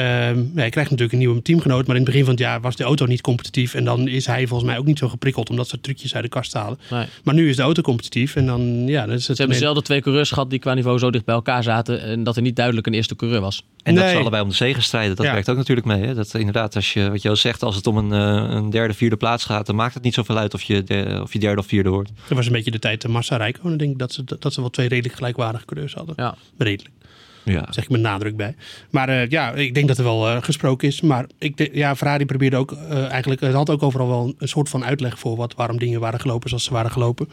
hij 0.55 0.69
krijgt 0.69 0.89
natuurlijk 0.89 1.11
een 1.11 1.17
nieuwe 1.17 1.41
teamgenoot. 1.41 1.87
Maar 1.87 1.95
in 1.95 2.01
het 2.01 2.11
begin 2.11 2.25
van 2.25 2.33
het 2.33 2.43
jaar 2.43 2.61
was 2.61 2.75
de 2.75 2.83
auto 2.83 3.05
niet 3.05 3.21
competitief. 3.21 3.73
En 3.73 3.85
dan 3.85 4.07
is 4.07 4.25
hij 4.25 4.47
volgens 4.47 4.69
mij 4.69 4.79
ook 4.79 4.85
niet 4.85 4.97
zo 4.97 5.09
geprikkeld 5.09 5.49
om 5.49 5.55
dat 5.55 5.67
soort 5.67 5.83
trucjes 5.83 6.15
uit 6.15 6.23
de 6.23 6.29
kast 6.29 6.51
te 6.51 6.57
halen. 6.57 6.79
Nee. 6.89 7.05
Maar 7.23 7.33
nu 7.33 7.49
is 7.49 7.55
de 7.55 7.61
auto 7.61 7.81
competitief. 7.81 8.35
En 8.35 8.45
dan, 8.45 8.87
ja, 8.87 9.05
dan 9.05 9.15
is 9.15 9.27
het 9.27 9.35
Ze 9.35 9.41
hebben 9.41 9.59
dezelfde 9.59 9.81
twee 9.81 10.01
coureurs 10.01 10.29
gehad 10.29 10.49
die 10.49 10.59
qua 10.59 10.73
niveau 10.73 10.99
zo 10.99 11.11
dicht 11.11 11.25
bij 11.25 11.35
elkaar 11.35 11.63
zaten. 11.63 12.01
En 12.01 12.23
dat 12.23 12.35
er 12.35 12.41
niet 12.41 12.55
duidelijk 12.55 12.87
een 12.87 12.93
eerste 12.93 13.15
coureur 13.15 13.41
was. 13.41 13.63
En 13.83 13.95
dat 13.95 14.09
ze 14.09 14.17
allebei 14.17 14.43
om 14.43 14.49
de 14.49 14.55
zege 14.55 14.81
strijden, 14.81 15.15
dat 15.15 15.25
Ja. 15.25 15.31
werkt 15.31 15.49
ook 15.49 15.57
natuurlijk 15.57 15.87
mee. 15.87 16.03
Hè? 16.03 16.13
Dat 16.13 16.33
inderdaad, 16.33 16.75
als 16.75 16.93
je, 16.93 17.09
wat 17.09 17.21
je 17.21 17.29
al 17.29 17.35
zegt, 17.35 17.63
als 17.63 17.75
het 17.75 17.87
om 17.87 17.97
een, 17.97 18.11
eh, 18.11 18.55
een 18.55 18.69
derde, 18.69 18.93
vierde 18.93 19.15
plaats 19.17 19.45
gaat, 19.45 19.65
dan 19.65 19.75
maakt 19.75 19.93
het 19.93 20.03
niet 20.03 20.13
zoveel 20.13 20.37
uit 20.37 20.53
of 20.53 20.61
je, 20.61 20.83
de, 20.83 21.19
of 21.21 21.33
je 21.33 21.39
derde 21.39 21.61
of 21.61 21.67
vierde 21.67 21.89
wordt. 21.89 22.11
Dat 22.27 22.37
was 22.37 22.45
een 22.45 22.51
beetje 22.51 22.71
de 22.71 22.79
tijd 22.79 23.01
de 23.01 23.07
Massa 23.07 23.37
Rijkonen, 23.37 23.77
denk 23.77 23.91
ik, 23.91 23.97
dat 23.99 24.13
ze, 24.13 24.23
dat 24.39 24.53
ze 24.53 24.59
wel 24.61 24.69
twee 24.69 24.87
redelijk 24.87 25.15
gelijkwaardige 25.15 25.65
coureurs 25.65 25.93
hadden. 25.93 26.15
Ja. 26.17 26.35
Redelijk. 26.57 26.95
Ja. 27.43 27.65
zeg 27.69 27.83
ik 27.83 27.89
met 27.89 28.01
nadruk 28.01 28.35
bij. 28.35 28.55
Maar 28.89 29.09
eh, 29.09 29.29
ja, 29.29 29.51
ik 29.51 29.73
denk 29.73 29.87
dat 29.87 29.97
er 29.97 30.03
wel 30.03 30.29
eh, 30.29 30.43
gesproken 30.43 30.87
is. 30.87 31.01
Maar 31.01 31.25
ik, 31.37 31.69
ja, 31.73 31.95
Ferrari 31.95 32.25
probeerde 32.25 32.57
ook 32.57 32.71
eh, 32.71 33.11
eigenlijk, 33.11 33.41
het 33.41 33.53
had 33.53 33.69
ook 33.69 33.83
overal 33.83 34.07
wel 34.07 34.33
een 34.37 34.47
soort 34.47 34.69
van 34.69 34.85
uitleg 34.85 35.19
voor 35.19 35.35
wat, 35.35 35.55
waarom 35.55 35.77
dingen 35.77 35.99
waren 35.99 36.19
gelopen 36.19 36.49
zoals 36.49 36.63
ze 36.63 36.73
waren 36.73 36.91
gelopen. 36.91 37.29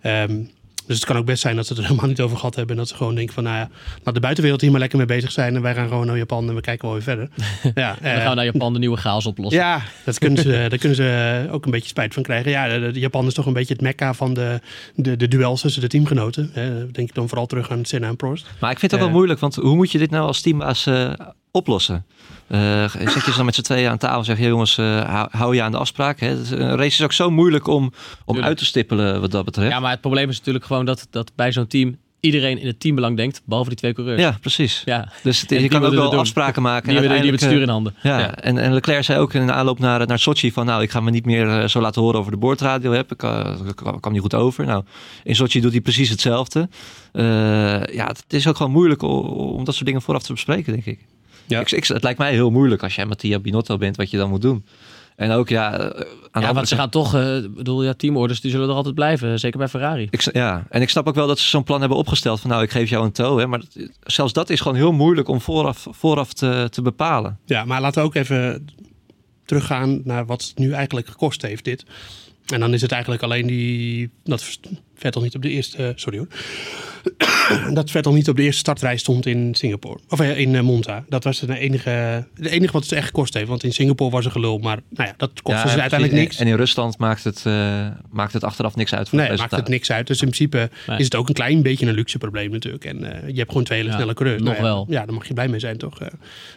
Ehm, 0.00 0.42
dus 0.86 0.96
het 0.96 1.04
kan 1.04 1.16
ook 1.16 1.24
best 1.24 1.42
zijn 1.42 1.56
dat 1.56 1.66
ze 1.66 1.72
het 1.72 1.82
er 1.82 1.88
helemaal 1.88 2.08
niet 2.10 2.20
over 2.20 2.36
gehad 2.36 2.54
hebben. 2.54 2.74
En 2.74 2.80
dat 2.80 2.90
ze 2.90 2.96
gewoon 2.96 3.14
denken 3.14 3.34
van, 3.34 3.42
nou 3.44 3.56
ja, 3.56 3.68
laat 4.04 4.14
de 4.14 4.20
buitenwereld 4.20 4.60
hier 4.60 4.70
maar 4.70 4.80
lekker 4.80 4.98
mee 4.98 5.06
bezig 5.06 5.32
zijn. 5.32 5.54
En 5.56 5.62
wij 5.62 5.74
gaan 5.74 5.88
gewoon 5.88 6.06
naar 6.06 6.16
Japan 6.16 6.48
en 6.48 6.54
we 6.54 6.60
kijken 6.60 6.84
wel 6.84 6.94
weer 6.94 7.02
verder. 7.04 7.28
ja, 7.74 7.96
En 8.00 8.02
dan 8.02 8.12
eh, 8.12 8.20
gaan 8.20 8.28
we 8.30 8.34
naar 8.34 8.44
Japan 8.44 8.72
de 8.72 8.78
nieuwe 8.78 8.96
chaos 8.96 9.26
oplossen. 9.26 9.60
ja, 9.62 9.82
dat 10.04 10.18
kunnen 10.18 10.42
ze, 10.42 10.50
daar 10.70 10.78
kunnen 10.78 10.96
ze 10.96 11.48
ook 11.50 11.64
een 11.64 11.70
beetje 11.70 11.88
spijt 11.88 12.14
van 12.14 12.22
krijgen. 12.22 12.50
Ja, 12.50 12.78
de, 12.78 12.90
de 12.92 13.00
Japan 13.00 13.26
is 13.26 13.34
toch 13.34 13.46
een 13.46 13.52
beetje 13.52 13.72
het 13.72 13.82
mekka 13.82 14.14
van 14.14 14.34
de, 14.34 14.60
de, 14.94 15.16
de 15.16 15.28
duels 15.28 15.60
tussen 15.60 15.82
de 15.82 15.88
teamgenoten. 15.88 16.50
Hè. 16.52 16.90
Denk 16.90 17.08
ik 17.08 17.14
dan 17.14 17.28
vooral 17.28 17.46
terug 17.46 17.70
aan 17.70 17.84
Senna 17.84 18.08
en 18.08 18.16
Prost. 18.16 18.46
Maar 18.60 18.70
ik 18.70 18.78
vind 18.78 18.90
het 18.92 19.00
ook 19.00 19.06
Eh. 19.06 19.12
wel 19.12 19.16
moeilijk, 19.16 19.40
want 19.40 19.54
hoe 19.54 19.74
moet 19.76 19.92
je 19.92 19.98
dit 19.98 20.10
nou 20.10 20.26
als 20.26 20.40
teambaas 20.40 20.86
eh, 20.86 21.12
oplossen? 21.56 22.04
Eh 22.46 22.88
zet 22.88 23.12
je 23.24 23.30
ze 23.30 23.36
dan 23.36 23.44
met 23.44 23.54
z'n 23.54 23.62
tweeën 23.62 23.90
aan 23.90 23.98
tafel 23.98 24.18
en 24.18 24.24
zeg 24.24 24.38
je, 24.38 24.46
jongens, 24.46 24.78
eh, 24.78 25.24
hou, 25.30 25.54
je 25.54 25.62
aan 25.62 25.72
de 25.72 25.78
afspraak. 25.78 26.20
Hè? 26.20 26.36
Dus 26.36 26.50
Een 26.50 26.58
race 26.76 26.84
is 26.86 27.02
ook 27.02 27.12
zo 27.12 27.30
moeilijk 27.30 27.66
om, 27.66 27.82
om 27.84 27.92
Tuurlijk. 28.26 28.46
uit 28.46 28.56
te 28.58 28.64
stippelen 28.64 29.20
wat 29.20 29.30
dat 29.30 29.44
betreft. 29.44 29.70
Ja, 29.72 29.80
maar 29.80 29.90
het 29.90 30.00
probleem 30.00 30.28
is 30.28 30.38
natuurlijk 30.38 30.64
gewoon 30.64 30.84
dat, 30.84 31.06
dat 31.10 31.32
bij 31.36 31.52
zo'n 31.52 31.66
team 31.66 31.96
iedereen 32.20 32.58
in 32.58 32.66
het 32.66 32.80
teambelang 32.80 33.16
denkt, 33.16 33.42
behalve 33.44 33.68
die 33.68 33.78
twee 33.78 33.92
coureurs. 33.92 34.20
Ja, 34.20 34.36
precies. 34.40 34.82
Ja. 34.84 35.12
Dus 35.22 35.40
het- 35.40 35.50
je 35.50 35.68
kan 35.68 35.84
ook 35.84 35.92
wel 35.94 36.10
doen. 36.10 36.18
afspraken 36.18 36.62
maken. 36.62 36.88
Die 36.88 36.96
en 36.96 37.02
hebben 37.02 37.20
die 37.22 37.30
hebben 37.30 37.40
het 37.40 37.50
stuur 37.50 37.62
in 37.62 37.68
handen. 37.72 37.94
eh, 38.02 38.02
Ja, 38.10 38.34
En, 38.34 38.58
en 38.58 38.72
Leclerc 38.74 39.04
zei 39.04 39.18
ook 39.18 39.34
in 39.34 39.46
de 39.46 39.52
aanloop 39.52 39.78
naar, 39.78 40.06
naar 40.06 40.18
Sochi 40.18 40.52
van... 40.52 40.66
nou, 40.66 40.82
ik 40.82 40.90
ga 40.90 41.00
me 41.00 41.10
niet 41.10 41.24
meer 41.24 41.48
eh, 41.60 41.68
zo 41.68 41.80
laten 41.80 42.02
horen 42.02 42.18
over 42.20 42.32
de 42.32 42.38
boordradio. 42.38 42.92
Heb. 42.92 43.12
Ik 43.12 43.22
uh, 43.22 43.46
kwam 44.00 44.12
niet 44.12 44.20
goed 44.20 44.34
over. 44.34 44.64
Nou, 44.66 44.84
in 45.24 45.34
Sochi 45.36 45.60
doet 45.60 45.72
hij 45.72 45.80
precies 45.80 46.08
hetzelfde. 46.08 46.68
Eh, 47.12 47.24
ja, 47.84 48.06
het 48.06 48.24
is 48.28 48.46
ook 48.46 48.56
gewoon 48.56 48.72
moeilijk 48.72 49.02
om, 49.02 49.24
om 49.26 49.64
dat 49.64 49.74
soort 49.74 49.86
dingen 49.86 50.02
vooraf 50.02 50.22
te 50.22 50.32
bespreken, 50.32 50.72
denk 50.72 50.84
ik. 50.86 50.98
Ja. 51.46 51.60
Ik, 51.60 51.70
ik- 51.70 51.86
het 51.86 52.02
lijkt 52.02 52.18
mij 52.18 52.32
heel 52.32 52.50
moeilijk 52.50 52.82
als 52.82 52.94
jij 52.94 53.06
Mattia 53.06 53.38
Binotto 53.38 53.76
bent... 53.76 53.96
wat 53.96 54.10
je 54.10 54.16
dan 54.16 54.30
moet 54.30 54.42
doen. 54.42 54.64
En 55.16 55.30
ook, 55.30 55.48
ja... 55.48 55.78
eh, 55.78 56.06
aan 56.30 56.42
Ja, 56.42 56.52
want 56.54 56.68
ze 56.68 56.74
gaan 56.76 56.90
toch, 56.90 57.14
eh, 57.14 57.36
ik 57.36 57.54
bedoel, 57.54 57.82
ja, 57.84 57.94
teamorders 57.94 58.40
die 58.40 58.50
zullen 58.50 58.68
er 58.68 58.74
altijd 58.74 58.94
blijven. 58.94 59.38
Zeker 59.38 59.58
bij 59.58 59.68
Ferrari. 59.68 60.06
Ik, 60.10 60.32
ja, 60.34 60.66
en 60.70 60.82
ik 60.82 60.88
snap 60.90 61.06
ook 61.08 61.14
wel 61.14 61.26
dat 61.26 61.38
ze 61.38 61.48
zo'n 61.48 61.64
plan 61.64 61.80
hebben 61.80 61.98
opgesteld 61.98 62.40
van 62.40 62.50
nou, 62.50 62.62
ik 62.62 62.70
geef 62.70 62.88
jou 62.90 63.04
een 63.04 63.12
toe. 63.12 63.38
Hè, 63.40 63.46
maar 63.46 63.58
dat- 63.58 63.88
zelfs 64.02 64.32
dat 64.32 64.50
is 64.50 64.60
gewoon 64.60 64.76
heel 64.76 64.92
moeilijk 64.92 65.28
om 65.28 65.40
vooraf, 65.40 65.86
vooraf 65.90 66.32
te, 66.32 66.66
te 66.70 66.82
bepalen. 66.82 67.38
Ja, 67.44 67.64
maar 67.64 67.80
laten 67.80 68.00
we 68.02 68.06
ook 68.08 68.14
even 68.14 68.66
teruggaan 69.44 70.00
naar 70.04 70.26
wat 70.26 70.42
het 70.42 70.58
nu 70.58 70.72
eigenlijk 70.72 71.06
gekost 71.08 71.42
heeft, 71.42 71.64
dit. 71.64 71.84
En 72.46 72.60
dan 72.60 72.72
is 72.74 72.82
het 72.82 72.92
eigenlijk 72.92 73.22
alleen 73.22 73.46
die... 73.46 74.10
Dat 74.24 74.58
Vettel 74.96 75.22
niet 75.22 75.34
op 75.34 75.42
de 75.42 75.48
eerste... 75.50 75.92
sorry 75.96 76.18
hoor. 76.18 76.28
dat 77.74 77.90
Vettel 77.90 78.12
niet 78.12 78.28
op 78.28 78.36
de 78.36 78.42
eerste 78.42 78.58
startrij 78.60 78.96
stond 78.96 79.26
in 79.26 79.54
Singapore. 79.54 79.98
Of 80.08 80.20
eh, 80.20 80.38
in 80.38 80.54
eh, 80.54 80.62
Monza. 80.62 81.04
Dat 81.08 81.24
was 81.24 81.38
de 81.40 81.58
enige, 81.58 82.26
de 82.34 82.50
enige 82.50 82.72
wat 82.72 82.82
het 82.82 82.92
echt 82.92 83.06
gekost 83.06 83.34
heeft. 83.34 83.48
Want 83.48 83.62
in 83.64 83.72
Singapore 83.72 84.10
was 84.10 84.24
er 84.24 84.30
gelul. 84.30 84.58
Maar 84.58 84.78
nou 84.90 85.08
ja, 85.08 85.14
dat 85.16 85.30
kostte 85.42 85.66
Ja, 85.66 85.74
ze 85.74 85.80
uiteindelijk 85.80 86.20
niks. 86.20 86.36
En 86.36 86.46
in 86.46 86.54
Rusland 86.56 86.98
maakt 86.98 87.24
het, 87.24 87.42
eh, 87.46 87.86
maakt 88.10 88.32
het 88.32 88.44
achteraf 88.44 88.76
niks 88.76 88.94
uit 88.94 89.08
voor 89.08 89.18
Nee, 89.18 89.28
het 89.28 89.38
maakt 89.38 89.50
het 89.56 89.68
niks 89.68 89.90
uit. 89.90 90.06
Dus 90.06 90.22
in 90.22 90.28
principe 90.30 90.70
Nee. 90.86 90.98
is 90.98 91.04
het 91.04 91.14
ook 91.14 91.28
een 91.28 91.34
klein 91.34 91.62
beetje 91.62 91.86
een 91.86 91.94
luxe 91.94 92.18
probleem 92.18 92.50
natuurlijk. 92.50 92.84
En 92.84 93.22
eh, 93.22 93.28
je 93.28 93.36
hebt 93.36 93.48
gewoon 93.48 93.64
twee 93.64 93.78
hele 93.78 93.90
Ja, 93.90 93.96
snelle 93.96 94.14
coureurs. 94.14 94.42
nog 94.42 94.56
ja, 94.56 94.62
wel. 94.62 94.86
Ja, 94.88 95.04
daar 95.04 95.14
mag 95.14 95.28
je 95.28 95.34
blij 95.34 95.48
mee 95.48 95.60
zijn 95.60 95.78
toch? 95.78 96.00
Eh, 96.00 96.08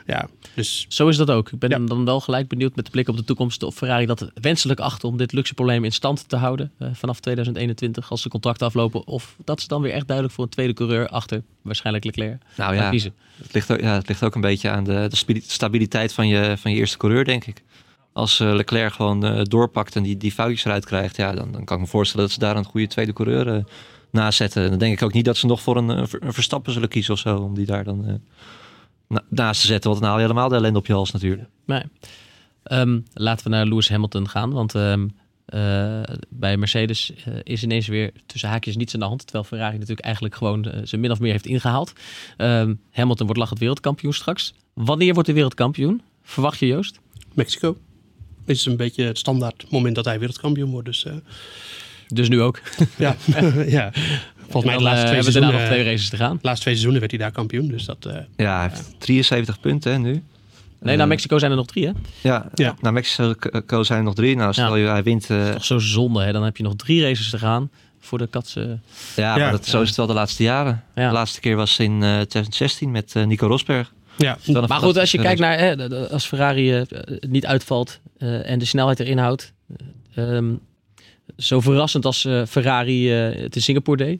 ja, 0.06 0.28
dus 0.54 0.86
Zo 0.90 1.08
is 1.08 1.18
dat 1.18 1.30
ook. 1.32 1.52
Ik 1.52 1.60
ben 1.60 1.70
Ja. 1.70 1.80
dan 1.80 2.06
wel 2.06 2.20
gelijk 2.20 2.48
benieuwd 2.48 2.76
met 2.76 2.86
de 2.86 2.92
blik 2.92 3.08
op 3.10 3.18
de 3.18 3.24
toekomst 3.24 3.64
of 3.64 3.76
Ferrari 3.76 4.06
dat 4.06 4.32
wenselijk 4.42 4.80
acht 4.80 5.04
om 5.04 5.18
dit 5.18 5.34
luxe 5.34 5.54
probleem 5.54 5.84
in 5.84 5.92
stand 5.92 6.30
te 6.30 6.36
houden 6.36 6.72
eh, 6.80 6.88
vanaf 6.94 7.20
2021 7.20 8.12
als 8.12 8.22
de 8.30 8.40
contracten 8.40 8.68
aflopen. 8.68 9.08
Of 9.08 9.36
dat 9.44 9.62
ze 9.62 9.68
dan 9.68 9.82
weer 9.82 9.92
echt 9.94 10.06
duidelijk 10.06 10.36
voor 10.36 10.46
een 10.46 10.50
tweede 10.52 10.74
coureur 10.74 11.08
achter 11.08 11.44
waarschijnlijk 11.62 12.06
Leclerc 12.06 12.42
Nou 12.58 12.76
ja, 12.76 12.90
kiezen. 12.90 13.14
het 13.44 13.54
ligt, 13.54 13.72
ook, 13.72 13.80
ja, 13.80 13.94
het 13.94 14.08
ligt 14.08 14.24
ook 14.24 14.36
een 14.36 14.42
beetje 14.42 14.70
aan 14.70 14.84
de, 14.84 15.06
de 15.10 15.16
stabi- 15.16 15.42
stabiliteit 15.48 16.14
van 16.14 16.28
je, 16.28 16.54
van 16.58 16.72
je 16.72 16.78
eerste 16.78 16.98
coureur, 16.98 17.26
denk 17.26 17.46
ik. 17.46 17.64
Als 18.14 18.40
eh, 18.40 18.54
Leclerc 18.54 18.94
gewoon 18.94 19.26
eh, 19.26 19.42
doorpakt 19.44 19.96
en 19.96 20.04
die, 20.04 20.18
die 20.18 20.32
foutjes 20.32 20.66
eruit 20.66 20.86
krijgt, 20.86 21.16
ja, 21.16 21.34
dan, 21.34 21.52
dan 21.52 21.64
kan 21.64 21.76
ik 21.78 21.84
me 21.84 21.90
voorstellen 21.90 22.26
dat 22.26 22.34
ze 22.34 22.40
daar 22.40 22.56
een 22.56 22.66
goede 22.66 22.88
tweede 22.88 23.14
coureur 23.14 23.48
eh, 23.56 23.64
naast 24.12 24.38
zetten. 24.38 24.70
Dan 24.70 24.80
denk 24.80 24.94
ik 24.94 25.02
ook 25.04 25.14
niet 25.14 25.26
dat 25.26 25.38
ze 25.38 25.46
nog 25.46 25.62
voor 25.62 25.78
een, 25.78 25.90
een 25.90 26.08
Ver- 26.08 26.24
een 26.24 26.34
Verstappen 26.34 26.74
zullen 26.74 26.90
kiezen 26.90 27.14
of 27.14 27.20
zo. 27.20 27.38
Om 27.38 27.54
die 27.56 27.66
daar 27.66 27.84
dan 27.84 28.22
na- 29.08 29.24
naast 29.30 29.62
te 29.62 29.68
zetten. 29.68 29.90
Want 29.90 30.02
dan 30.02 30.10
haal 30.10 30.20
je 30.20 30.26
helemaal 30.28 30.50
de 30.50 30.56
ellende 30.56 30.80
op 30.80 30.86
je 30.86 30.94
hals 30.94 31.12
natuurlijk. 31.12 31.50
Nee. 31.66 31.84
Ehm, 32.64 33.00
laten 33.14 33.44
we 33.44 33.50
naar 33.50 33.66
Lewis 33.66 33.90
Hamilton 33.90 34.30
gaan. 34.30 34.52
Want 34.52 34.76
ehm, 34.76 35.08
eh, 35.50 36.02
bij 36.30 36.58
Mercedes 36.58 37.12
eh, 37.26 37.34
is 37.44 37.64
ineens 37.64 37.88
weer 37.88 38.12
tussen 38.26 38.50
haakjes 38.50 38.76
niets 38.76 38.94
aan 38.94 39.00
de 39.00 39.06
hand. 39.06 39.22
Terwijl 39.24 39.44
Ferrari 39.44 39.74
natuurlijk 39.74 40.06
eigenlijk 40.06 40.36
gewoon 40.36 40.66
eh, 40.66 40.86
ze 40.86 40.98
min 40.98 41.12
of 41.12 41.20
meer 41.20 41.32
heeft 41.32 41.46
ingehaald. 41.46 41.94
Ehm, 42.38 42.74
Hamilton 42.92 43.26
wordt 43.26 43.42
lachend 43.42 43.60
wereldkampioen 43.60 44.14
straks. 44.14 44.54
Wanneer 44.74 45.14
wordt 45.14 45.28
hij 45.28 45.36
wereldkampioen? 45.36 46.02
Verwacht 46.24 46.60
je 46.60 46.68
Joost? 46.68 47.00
Mexico. 47.34 47.78
is 48.46 48.66
een 48.66 48.78
beetje 48.78 49.04
het 49.04 49.18
standaard 49.18 49.66
moment 49.70 49.96
dat 49.96 50.06
hij 50.06 50.20
wereldkampioen 50.20 50.72
wordt. 50.72 50.86
Dus 50.86 51.06
eh, 51.06 51.14
Dus 52.08 52.30
nu 52.30 52.42
ook. 52.42 52.62
ja, 52.98 53.16
ja. 53.78 53.92
volgens 54.40 54.66
mij 54.66 54.78
de 54.78 54.84
laatste 54.84 55.06
twee, 55.06 55.16
hebben 55.16 55.34
we 55.34 55.40
daarna 55.40 55.50
seizoenen, 55.50 55.54
nog 55.54 55.66
twee 55.66 55.84
races 55.84 56.10
te 56.10 56.18
gaan. 56.18 56.36
de 56.36 56.40
laatste 56.42 56.62
twee 56.62 56.74
seizoenen 56.74 57.00
werd 57.00 57.12
hij 57.12 57.20
daar 57.20 57.32
kampioen. 57.32 57.68
Dus 57.68 57.86
dat, 57.86 58.06
eh, 58.06 58.18
Ja, 58.36 58.60
hij 58.60 58.70
heeft 58.70 59.00
73 59.00 59.60
punten 59.60 59.92
hè, 59.92 59.98
nu. 59.98 60.24
Nee, 60.82 60.98
naar 60.98 61.08
Mexico 61.08 61.38
zijn 61.40 61.52
er 61.52 61.58
nog 61.58 61.66
drie, 61.68 61.86
hè? 61.86 61.92
Ja, 62.22 62.50
Ja. 62.54 62.76
naar 62.82 62.94
Mexico 62.94 63.84
zijn 63.84 64.00
er 64.00 64.06
nog 64.06 64.14
drie. 64.16 64.36
Nou, 64.36 64.54
stel 64.54 64.76
je, 64.76 64.88
hij 64.88 65.04
wint. 65.04 65.30
eh, 65.30 65.50
Toch 65.50 65.66
zo 65.66 65.80
zonde, 65.80 66.24
hè? 66.24 66.32
Dan 66.32 66.44
heb 66.44 66.58
je 66.58 66.64
nog 66.64 66.76
drie 66.76 67.02
races 67.02 67.30
te 67.30 67.38
gaan 67.38 67.70
voor 68.00 68.18
de 68.18 68.28
katse... 68.28 68.80
ja, 69.16 69.36
Ja. 69.36 69.44
maar 69.44 69.52
dat, 69.52 69.66
zo 69.66 69.82
is 69.82 69.88
het 69.88 69.98
wel 69.98 70.08
de 70.08 70.14
laatste 70.14 70.44
jaren. 70.44 70.84
Ja. 70.96 71.08
De 71.08 71.14
laatste 71.14 71.40
keer 71.40 71.56
was 71.56 71.80
in 71.80 71.92
eh, 72.04 72.10
2016 72.10 72.92
met 72.92 73.16
eh, 73.16 73.26
Nico 73.26 73.48
Rosberg. 73.48 73.94
ja, 74.18 74.38
Maar 74.68 74.70
goed, 74.80 74.98
als 74.98 75.12
je 75.12 75.18
kijkt 75.18 75.40
naar, 75.40 75.58
hè, 75.60 75.90
als 76.10 76.26
Ferrari 76.26 76.72
eh, 76.74 76.80
eh, 76.82 76.86
niet 77.28 77.46
uitvalt 77.46 78.00
eh, 78.18 78.50
en 78.50 78.60
de 78.60 78.66
snelheid 78.66 79.00
erin 79.00 79.18
houdt. 79.18 79.54
eh, 80.14 80.36
ehm, 80.38 80.54
zo 81.38 81.60
verrassend 81.60 82.06
als 82.06 82.26
eh, 82.26 82.42
Ferrari 82.46 83.14
eh, 83.30 83.42
het 83.42 83.56
in 83.56 83.62
Singapore 83.62 83.98
deed. 83.98 84.20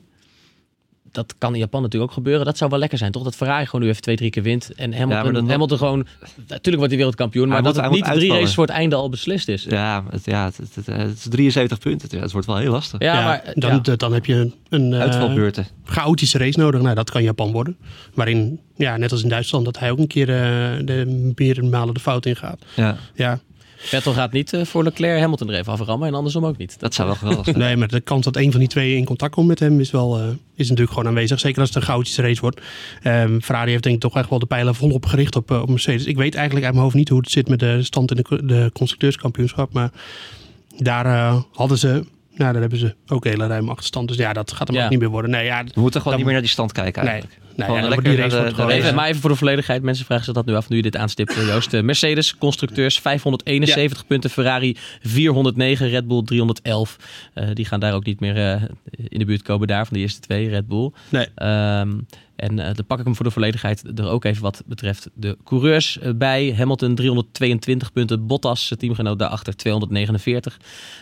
Dat 1.12 1.34
kan 1.38 1.52
in 1.52 1.58
Japan 1.58 1.82
natuurlijk 1.82 2.10
ook 2.10 2.16
gebeuren. 2.16 2.44
Dat 2.44 2.56
zou 2.56 2.70
wel 2.70 2.78
lekker 2.78 2.98
zijn, 2.98 3.12
toch? 3.12 3.22
Dat 3.22 3.36
Ferrari 3.36 3.64
gewoon 3.64 3.80
nu 3.80 3.88
even 3.90 4.02
twee, 4.02 4.16
drie 4.16 4.30
keer 4.30 4.42
wint. 4.42 4.74
En 4.74 4.92
Hamilton, 4.92 5.08
maar 5.24 5.32
dan 5.32 5.42
nog- 5.42 5.50
Hamilton 5.50 5.78
gewoon... 5.78 6.06
Natuurlijk 6.36 6.64
wordt 6.76 6.86
hij 6.88 6.96
wereldkampioen. 6.96 7.48
Maar 7.48 7.62
dat 7.62 7.76
het 7.76 7.84
niet 7.84 7.92
drie 7.92 8.04
uitvallen. 8.12 8.36
races 8.36 8.54
voor 8.54 8.66
het 8.66 8.74
einde 8.74 8.96
al 8.96 9.08
beslist 9.08 9.48
is. 9.48 9.64
Ja, 9.64 9.70
Ja, 9.70 10.04
het, 10.10 10.24
ja 10.24 10.44
het, 10.44 10.56
het, 10.56 10.74
het, 10.74 10.86
het 10.86 11.16
is 11.16 11.26
73 11.28 11.78
punten. 11.78 12.08
Het, 12.10 12.20
het 12.20 12.32
wordt 12.32 12.46
wel 12.46 12.56
heel 12.56 12.70
lastig. 12.72 13.00
ja, 13.00 13.24
maar... 13.24 13.52
dan, 13.54 13.80
ja. 13.82 13.96
dan 13.96 14.12
heb 14.12 14.26
je 14.26 14.34
een, 14.34 14.54
een 14.68 14.92
eh, 14.92 15.64
chaotische 15.84 16.38
race 16.38 16.58
nodig. 16.58 16.80
Nou, 16.80 16.94
dat 16.94 17.10
kan 17.10 17.22
Japan 17.22 17.52
worden. 17.52 17.76
Waarin, 18.14 18.60
ja, 18.76 18.96
net 18.96 19.12
als 19.12 19.22
in 19.22 19.28
Duitsland, 19.28 19.64
dat 19.64 19.78
hij 19.78 19.90
ook 19.90 19.98
een 19.98 20.06
keer 20.06 20.28
eh, 20.28 20.86
de 20.86 21.32
meerdere 21.34 21.66
malen 21.66 21.94
de 21.94 22.00
fout 22.00 22.26
ingaat. 22.26 22.64
Ja, 22.76 22.96
Ja, 23.14 23.40
Vettel 23.82 24.12
gaat 24.12 24.32
niet 24.32 24.52
eh, 24.52 24.64
voor 24.64 24.82
Leclerc 24.84 25.20
Hamilton 25.20 25.48
er 25.48 25.54
even 25.58 25.72
aframmen. 25.72 26.08
En 26.08 26.14
andersom 26.14 26.44
ook 26.46 26.56
niet. 26.56 26.80
dat 26.80 26.94
zou 26.94 27.08
wel 27.08 27.16
geweldig 27.16 27.44
zijn. 27.44 27.58
nee, 27.58 27.76
maar 27.76 27.88
de 27.88 28.00
kans 28.00 28.24
dat 28.24 28.36
een 28.36 28.50
van 28.50 28.60
die 28.60 28.68
twee 28.68 28.96
in 28.96 29.04
contact 29.04 29.34
komt 29.34 29.46
met 29.48 29.58
hem 29.58 29.80
is, 29.80 29.90
wel, 29.90 30.18
eh, 30.18 30.24
is 30.54 30.68
natuurlijk 30.68 30.90
gewoon 30.96 31.08
aanwezig. 31.08 31.40
Zeker 31.40 31.60
als 31.60 31.68
het 31.68 31.78
een 31.78 31.88
chaotische 31.88 32.22
race 32.22 32.40
wordt. 32.40 32.60
Ehm, 33.02 33.40
Ferrari 33.40 33.70
heeft 33.70 33.82
denk 33.82 33.94
ik 33.94 34.00
toch 34.00 34.16
echt 34.16 34.30
wel 34.30 34.38
de 34.38 34.46
pijlen 34.46 34.74
volop 34.74 35.06
gericht 35.06 35.36
op, 35.36 35.50
eh, 35.50 35.60
op 35.62 35.68
Mercedes. 35.68 36.04
Ik 36.04 36.16
weet 36.16 36.34
eigenlijk 36.34 36.64
uit 36.64 36.74
mijn 36.74 36.84
hoofd 36.84 36.96
niet 36.98 37.08
hoe 37.08 37.18
het 37.20 37.30
zit 37.30 37.48
met 37.48 37.58
de 37.58 37.82
stand 37.82 38.10
in 38.10 38.24
de, 38.28 38.46
de 38.46 38.70
constructeurskampioenschap. 38.72 39.72
Maar 39.72 39.90
daar 40.76 41.34
hadden 41.52 41.78
ze, 41.78 41.88
nou 42.34 42.52
daar 42.52 42.60
hebben 42.60 42.78
ze 42.78 42.94
ook 43.08 43.24
hele 43.24 43.46
ruime 43.46 43.70
achterstand. 43.70 44.08
Dus 44.08 44.16
ja, 44.16 44.32
dat 44.32 44.52
gaat 44.52 44.68
hem 44.68 44.76
Ja. 44.76 44.84
ook 44.84 44.90
niet 44.90 44.98
meer 45.00 45.08
worden. 45.08 45.30
Nee, 45.30 45.44
ja, 45.44 45.64
We 45.64 45.80
moeten 45.80 46.00
gewoon 46.00 46.02
Dan- 46.02 46.12
niet 46.16 46.24
meer 46.24 46.32
naar 46.32 46.42
die 46.42 46.50
stand 46.50 46.72
kijken 46.72 47.02
eigenlijk. 47.02 47.38
Nee, 47.40 47.49
Ja, 47.66 47.88
lekker 47.88 48.02
die 48.08 48.16
race 48.16 48.36
de- 48.36 48.54
de 48.66 48.72
eh, 48.88 48.94
maar 48.94 49.08
even 49.08 49.20
voor 49.20 49.30
de 49.30 49.36
volledigheid. 49.36 49.82
Mensen 49.82 50.04
vragen 50.04 50.24
zich 50.24 50.34
dat 50.34 50.46
nu 50.46 50.54
af 50.54 50.68
nu 50.68 50.76
je 50.76 50.82
dit 50.82 50.96
aanstipt, 50.96 51.36
eh, 51.36 51.46
Joost. 51.46 51.74
Eh, 51.74 51.82
Mercedes, 51.82 52.36
constructeurs 52.38 53.00
571 53.00 54.06
punten. 54.06 54.30
Ferrari 54.30 54.76
409. 55.02 55.88
Red 55.88 56.06
Bull 56.08 56.22
311. 56.24 56.96
Eh, 57.34 57.48
die 57.54 57.64
gaan 57.64 57.80
daar 57.80 57.94
ook 57.94 58.04
niet 58.04 58.20
meer 58.20 58.68
in 59.08 59.18
de 59.18 59.24
buurt 59.24 59.42
komen 59.42 59.66
daar 59.68 59.86
van 59.86 59.94
de 59.96 60.00
eerste 60.02 60.20
twee, 60.20 60.48
Red 60.48 60.66
Bull. 60.68 60.90
Nee. 61.08 61.26
Ehm, 61.34 61.92
en 62.36 62.58
eh, 62.58 62.74
dan 62.74 62.86
pak 62.86 62.98
ik 62.98 63.04
hem 63.04 63.16
voor 63.16 63.24
de 63.24 63.30
volledigheid 63.30 63.98
er 63.98 64.08
ook 64.08 64.24
even 64.24 64.42
wat 64.42 64.62
betreft 64.66 65.08
de 65.14 65.36
coureurs 65.44 65.98
bij. 66.16 66.54
Hamilton 66.56 66.94
322 66.94 67.92
punten. 67.92 68.26
Bottas, 68.26 68.72
teamgenoot 68.78 69.18
daarachter, 69.18 69.56
249. 69.56 70.56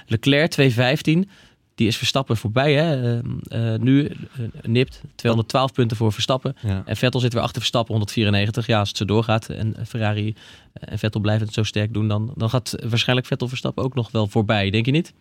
Leclerc 0.06 0.50
215. 0.50 1.28
Die 1.78 1.86
is 1.86 1.96
Verstappen 1.96 2.36
voorbij. 2.36 2.74
Hè? 2.74 3.18
Eh, 3.48 3.74
eh, 3.74 3.80
nu 3.80 4.06
eh, 4.06 4.12
nipt 4.62 5.00
212 5.14 5.72
punten 5.72 5.96
voor 5.96 6.12
Verstappen. 6.12 6.56
Ja. 6.62 6.82
En 6.86 6.96
Vettel 6.96 7.20
zit 7.20 7.32
weer 7.32 7.42
achter 7.42 7.58
Verstappen, 7.60 7.90
194. 7.94 8.66
Ja, 8.66 8.78
als 8.78 8.88
het 8.88 8.96
zo 8.96 9.04
doorgaat 9.04 9.48
en 9.48 9.74
Ferrari 9.86 10.34
en 10.72 10.98
Vettel 10.98 11.20
blijven 11.20 11.46
het 11.46 11.54
zo 11.54 11.62
sterk 11.62 11.92
doen, 11.92 12.08
dan, 12.08 12.32
dan 12.36 12.50
gaat 12.50 12.74
waarschijnlijk 12.88 13.26
Vettel 13.28 13.48
Verstappen 13.48 13.84
ook 13.84 13.94
nog 13.94 14.10
wel 14.10 14.26
voorbij. 14.26 14.70
Denk 14.70 14.86
je 14.86 14.92
niet? 14.92 15.12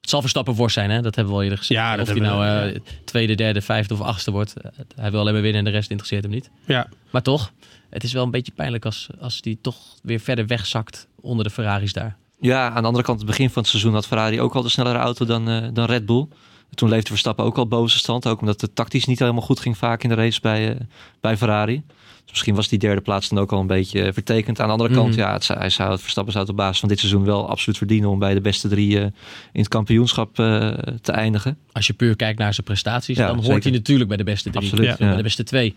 Het 0.00 0.10
zal 0.10 0.20
Verstappen 0.20 0.54
worst 0.54 0.74
zijn, 0.74 0.90
hè? 0.90 1.00
dat 1.02 1.14
hebben 1.14 1.32
we 1.32 1.38
al 1.38 1.44
eerder 1.44 1.58
gezien. 1.58 1.76
Ja, 1.76 2.00
of 2.00 2.08
hij 2.08 2.18
nou 2.18 2.40
we, 2.40 2.72
eh, 2.72 2.80
tweede, 3.04 3.34
derde, 3.34 3.60
vijfde 3.60 3.94
of 3.94 4.00
achtste 4.00 4.30
wordt. 4.30 4.56
eh, 4.60 4.70
Hij 4.96 5.10
wil 5.10 5.20
alleen 5.20 5.32
maar 5.32 5.42
winnen 5.42 5.58
en 5.58 5.64
de 5.64 5.76
rest 5.76 5.90
interesseert 5.90 6.22
hem 6.22 6.32
niet. 6.32 6.50
ja. 6.66 6.88
Maar 7.10 7.22
toch, 7.22 7.52
het 7.90 8.04
is 8.04 8.12
wel 8.12 8.24
een 8.24 8.30
beetje 8.30 8.52
pijnlijk 8.52 8.84
als, 8.84 9.08
als 9.20 9.40
die 9.40 9.58
toch 9.62 9.76
weer 10.02 10.20
verder 10.20 10.46
wegzakt 10.46 11.08
onder 11.20 11.44
de 11.44 11.50
Ferraris 11.50 11.92
daar. 11.92 12.16
Ja, 12.42 12.68
aan 12.70 12.80
de 12.80 12.86
andere 12.86 13.04
kant, 13.04 13.18
het 13.18 13.26
begin 13.26 13.50
van 13.50 13.62
het 13.62 13.70
seizoen 13.70 13.92
had 13.92 14.06
Ferrari 14.06 14.40
ook 14.40 14.54
al 14.54 14.62
de 14.62 14.68
snellere 14.68 14.98
auto 14.98 15.24
dan, 15.24 15.48
eh, 15.48 15.68
dan 15.72 15.84
Red 15.84 16.06
Bull. 16.06 16.26
Toen 16.74 16.88
leefde 16.88 17.08
Verstappen 17.08 17.44
ook 17.44 17.56
al 17.58 17.66
boven 17.68 17.98
stand. 17.98 18.26
Ook 18.26 18.40
omdat 18.40 18.60
het 18.60 18.74
tactisch 18.74 19.04
niet 19.04 19.18
helemaal 19.18 19.42
goed 19.42 19.60
ging 19.60 19.78
vaak 19.78 20.02
in 20.02 20.08
de 20.08 20.14
race 20.14 20.40
bij, 20.40 20.70
eh, 20.74 20.80
bij 21.20 21.36
Ferrari. 21.36 21.82
Dus 22.22 22.30
misschien 22.30 22.54
was 22.54 22.68
die 22.68 22.78
derde 22.78 23.00
plaats 23.00 23.28
dan 23.28 23.38
ook 23.38 23.52
al 23.52 23.60
een 23.60 23.66
beetje 23.66 24.02
eh, 24.02 24.12
vertekend. 24.12 24.60
Aan 24.60 24.66
de 24.66 24.72
andere 24.72 24.94
kant, 24.94 25.08
Mhm. 25.08 25.18
ja, 25.18 25.32
het, 25.32 25.48
hij 25.48 25.70
zou, 25.70 25.90
het 25.90 26.00
Verstappen 26.00 26.32
zou 26.32 26.44
het 26.44 26.52
op 26.54 26.58
basis 26.60 26.80
van 26.80 26.88
dit 26.88 26.98
seizoen 26.98 27.24
wel 27.24 27.48
absoluut 27.48 27.78
verdienen 27.78 28.10
om 28.10 28.18
bij 28.18 28.34
de 28.34 28.40
beste 28.40 28.68
drie 28.68 28.96
in 28.98 29.12
het 29.52 29.68
kampioenschap 29.68 30.34
te 30.34 31.12
eindigen. 31.12 31.58
Als 31.72 31.86
je 31.86 31.92
puur 31.92 32.16
kijkt 32.16 32.38
naar 32.38 32.54
zijn 32.54 32.66
prestaties, 32.66 33.16
Ja, 33.16 33.26
dan 33.26 33.34
hoort 33.34 33.46
zeker. 33.46 33.62
hij 33.62 33.72
natuurlijk 33.72 34.08
bij 34.08 34.18
de 34.18 34.24
beste 34.24 34.50
drie. 34.50 34.64
Absoluut, 34.64 34.98
ja. 34.98 35.06
Bij 35.06 35.16
de 35.16 35.22
beste 35.22 35.44
twee. 35.44 35.74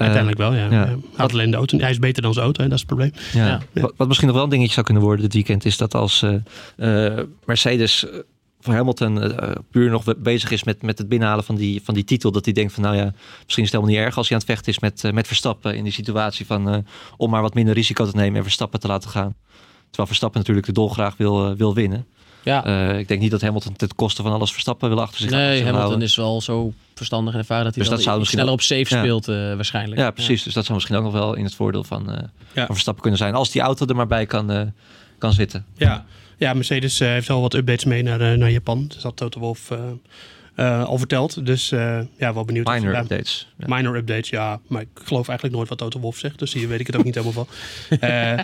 Uiteindelijk 0.00 0.38
wel, 0.38 0.54
ja. 0.54 0.70
ja. 0.70 0.96
had 1.14 1.32
alleen 1.32 1.50
de 1.50 1.56
auto. 1.56 1.78
Hij 1.78 1.90
is 1.90 1.98
beter 1.98 2.22
dan 2.22 2.32
zijn 2.32 2.44
auto, 2.44 2.62
hè, 2.62 2.68
dat 2.68 2.78
is 2.78 2.84
het 2.84 2.94
probleem. 2.96 3.12
Ja. 3.32 3.60
Wat, 3.72 3.92
wat 3.96 4.06
misschien 4.06 4.28
nog 4.28 4.36
wel 4.36 4.44
een 4.46 4.50
dingetje 4.50 4.72
zou 4.72 4.86
kunnen 4.86 5.02
worden 5.02 5.22
dit 5.22 5.34
weekend, 5.34 5.64
is 5.64 5.76
dat 5.76 5.94
als 5.94 6.22
eh, 6.22 7.16
eh, 7.16 7.24
Mercedes 7.44 8.08
eh, 8.08 8.18
voor 8.60 8.74
Hamilton 8.74 9.34
puur 9.70 9.90
nog 9.90 10.04
bezig 10.18 10.50
is 10.50 10.64
met, 10.64 10.82
met 10.82 10.98
het 10.98 11.08
binnenhalen 11.08 11.44
van 11.44 11.54
die, 11.54 11.80
van 11.84 11.94
die 11.94 12.04
titel, 12.04 12.32
dat 12.32 12.44
hij 12.44 12.54
denkt 12.54 12.72
van 12.72 12.82
nou 12.82 12.96
ja, 12.96 13.12
misschien 13.44 13.64
is 13.64 13.70
het 13.70 13.70
helemaal 13.70 13.94
niet 13.94 14.04
erg 14.06 14.16
als 14.16 14.28
hij 14.28 14.36
aan 14.36 14.42
het 14.46 14.52
vechten 14.52 14.72
is 14.72 14.78
met, 14.78 15.14
met 15.14 15.26
Verstappen 15.26 15.76
in 15.76 15.84
die 15.84 15.92
situatie 15.92 16.46
van 16.46 16.84
om 17.16 17.30
maar 17.30 17.42
wat 17.42 17.54
minder 17.54 17.74
risico 17.74 18.04
te 18.04 18.16
nemen 18.16 18.36
en 18.36 18.42
Verstappen 18.42 18.80
te 18.80 18.86
laten 18.86 19.10
gaan. 19.10 19.34
Terwijl 19.86 20.08
Verstappen 20.08 20.38
natuurlijk 20.38 20.66
de 20.66 20.72
dolgraag 20.72 21.16
wil, 21.16 21.56
wil 21.56 21.74
winnen. 21.74 22.06
Ja. 22.44 22.64
Eh, 22.64 22.98
ik 22.98 23.08
denk 23.08 23.20
niet 23.20 23.30
dat 23.30 23.40
Hamilton 23.40 23.76
ten 23.76 23.94
koste 23.96 24.22
van 24.22 24.32
alles 24.32 24.52
Verstappen 24.52 24.88
wil 24.88 25.00
achter 25.00 25.18
zich 25.20 25.26
achter 25.26 25.38
Nee, 25.40 25.48
zich 25.56 25.64
Hamilton 25.64 25.86
houden. 25.88 26.08
is 26.08 26.16
wel 26.16 26.40
zo 26.40 26.72
verstandig 26.94 27.32
en 27.34 27.38
ervaren 27.38 27.64
dat 27.64 27.74
hij 27.74 27.82
Dus 27.84 27.92
dat 27.92 28.02
zou 28.02 28.20
iets 28.20 28.32
misschien 28.32 28.58
sneller 28.60 28.82
op 28.84 28.88
safe 28.88 28.94
Ja. 28.94 29.00
speelt 29.02 29.28
eh, 29.28 29.54
waarschijnlijk. 29.54 30.00
Ja, 30.00 30.10
precies. 30.10 30.42
Dus 30.42 30.54
dat 30.54 30.62
zou 30.64 30.74
misschien 30.74 30.96
ook 30.96 31.02
nog 31.04 31.12
wel 31.12 31.34
in 31.34 31.44
het 31.44 31.54
voordeel 31.54 31.84
van, 31.84 32.10
eh, 32.12 32.16
Ja. 32.52 32.64
van 32.66 32.66
Verstappen 32.66 33.02
kunnen 33.02 33.20
zijn. 33.20 33.34
Als 33.34 33.50
die 33.50 33.62
auto 33.62 33.86
er 33.86 33.96
maar 33.96 34.06
bij 34.06 34.26
kan, 34.26 34.50
eh, 34.50 34.62
kan 35.18 35.32
zitten. 35.32 35.64
Ja, 35.76 36.04
ja 36.36 36.52
Mercedes 36.54 37.00
eh, 37.00 37.08
heeft 37.08 37.30
al 37.30 37.40
wat 37.40 37.54
updates 37.54 37.84
mee 37.84 38.02
naar, 38.02 38.20
eh, 38.20 38.38
naar 38.38 38.50
Japan. 38.50 38.84
Dus 38.88 39.02
dat 39.02 39.16
Toto 39.16 39.40
Wolff 39.40 39.70
eh, 40.60 40.84
al 40.84 40.98
verteld. 40.98 41.46
Dus 41.46 41.72
eh, 41.72 42.00
ja, 42.16 42.34
wel 42.34 42.44
benieuwd. 42.44 42.66
Minor 42.66 42.96
updates. 42.96 43.48
Ja. 43.58 43.76
Minor 43.76 43.96
updates, 43.96 44.30
ja. 44.30 44.60
Maar 44.66 44.82
ik 44.82 44.88
geloof 44.94 45.28
eigenlijk 45.28 45.56
nooit 45.56 45.68
wat 45.68 45.78
Toto 45.78 46.00
Wolff 46.00 46.18
zegt. 46.18 46.38
Dus 46.38 46.52
hier 46.52 46.68
weet 46.68 46.80
ik 46.80 46.86
het 46.86 46.96
ook 46.96 47.04
niet 47.04 47.14
helemaal 47.14 47.44
van. 47.44 47.46
Eh, 48.00 48.38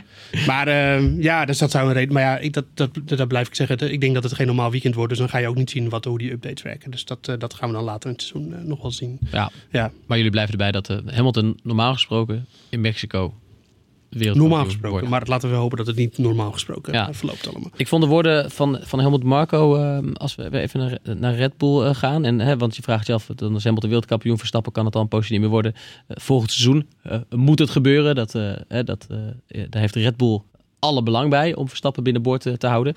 maar 0.47 0.69
eh, 0.69 1.23
ja, 1.23 1.45
dus 1.45 1.59
dat 1.59 1.71
zou 1.71 1.87
een 1.87 1.93
reden. 1.93 2.13
Maar 2.13 2.23
ja, 2.23 2.39
ik, 2.39 2.53
dat, 2.53 2.65
dat, 2.75 2.91
dat, 3.05 3.29
blijf 3.29 3.47
ik 3.47 3.55
zeggen. 3.55 3.93
Ik 3.93 4.01
denk 4.01 4.15
dat 4.15 4.23
het 4.23 4.35
geen 4.35 4.47
normaal 4.47 4.71
weekend 4.71 4.95
wordt. 4.95 5.11
Dus 5.11 5.19
dan 5.19 5.29
ga 5.29 5.39
je 5.39 5.49
ook 5.49 5.57
niet 5.57 5.71
zien 5.71 5.89
wat, 5.89 6.05
hoe 6.05 6.19
die 6.19 6.33
updates 6.33 6.63
werken. 6.63 6.91
Dus 6.91 7.05
dat, 7.05 7.25
dat 7.39 7.55
gaan 7.55 7.69
we 7.69 7.75
dan 7.75 7.85
later 7.85 8.11
in 8.11 8.17
het 8.17 8.23
seizoen 8.23 8.67
nog 8.67 8.83
wel 8.83 8.91
zien. 8.91 9.19
Ja, 9.33 9.51
Ja, 9.71 9.91
maar 10.07 10.17
jullie 10.17 10.33
blijven 10.33 10.53
erbij 10.53 10.73
dat 10.73 10.89
Hamilton 11.07 11.59
normaal 11.63 11.93
gesproken 11.93 12.47
in 12.69 12.81
Mexico 12.81 13.35
normaal 14.19 14.65
gesproken. 14.65 15.09
Maar 15.09 15.23
laten 15.27 15.51
we 15.51 15.57
hopen 15.57 15.77
dat 15.77 15.87
het 15.87 15.97
niet 15.97 16.19
normaal 16.19 16.53
gesproken 16.53 16.93
Ja. 16.93 17.09
eh, 17.09 17.15
verloopt 17.15 17.49
allemaal. 17.49 17.71
Ik 17.77 17.89
vond 17.89 18.03
de 18.03 18.09
woorden 18.09 18.51
van, 18.51 18.79
van 18.83 19.01
Helmut 19.01 19.23
Marco, 19.23 19.77
eh, 19.77 19.99
als 20.13 20.35
we 20.35 20.59
even 20.61 20.81
naar, 20.81 21.17
naar 21.19 21.35
Red 21.35 21.57
Bull 21.57 21.83
eh, 21.83 21.95
gaan. 21.95 22.25
En, 22.25 22.39
hè, 22.41 22.57
want 22.57 22.77
je 22.77 22.83
vraagt 22.83 23.07
je 23.07 23.13
af, 23.13 23.27
dan 23.35 23.55
is 23.57 23.65
Hamilton 23.65 23.89
wereldkampioen 23.89 24.39
Verstappen, 24.39 24.73
kan 24.73 24.85
het 24.85 24.93
dan 24.93 25.03
een 25.03 25.09
poosje 25.09 25.33
niet 25.33 25.41
meer 25.41 25.51
worden. 25.51 25.73
Eh, 26.07 26.17
volgend 26.21 26.51
seizoen 26.53 26.87
moet 27.31 27.59
het 27.59 27.71
gebeuren. 27.71 28.15
Dat, 28.15 28.33
hè, 28.69 28.85
dat, 28.85 29.07
daar 29.49 29.81
heeft 29.81 29.95
Red 29.95 30.17
Bull 30.17 30.41
alle 30.79 31.03
belang 31.03 31.31
bij 31.31 31.55
om 31.55 31.69
Verstappen 31.69 32.03
binnenboord 32.03 32.41
te, 32.41 32.57
te 32.57 32.67
houden. 32.67 32.95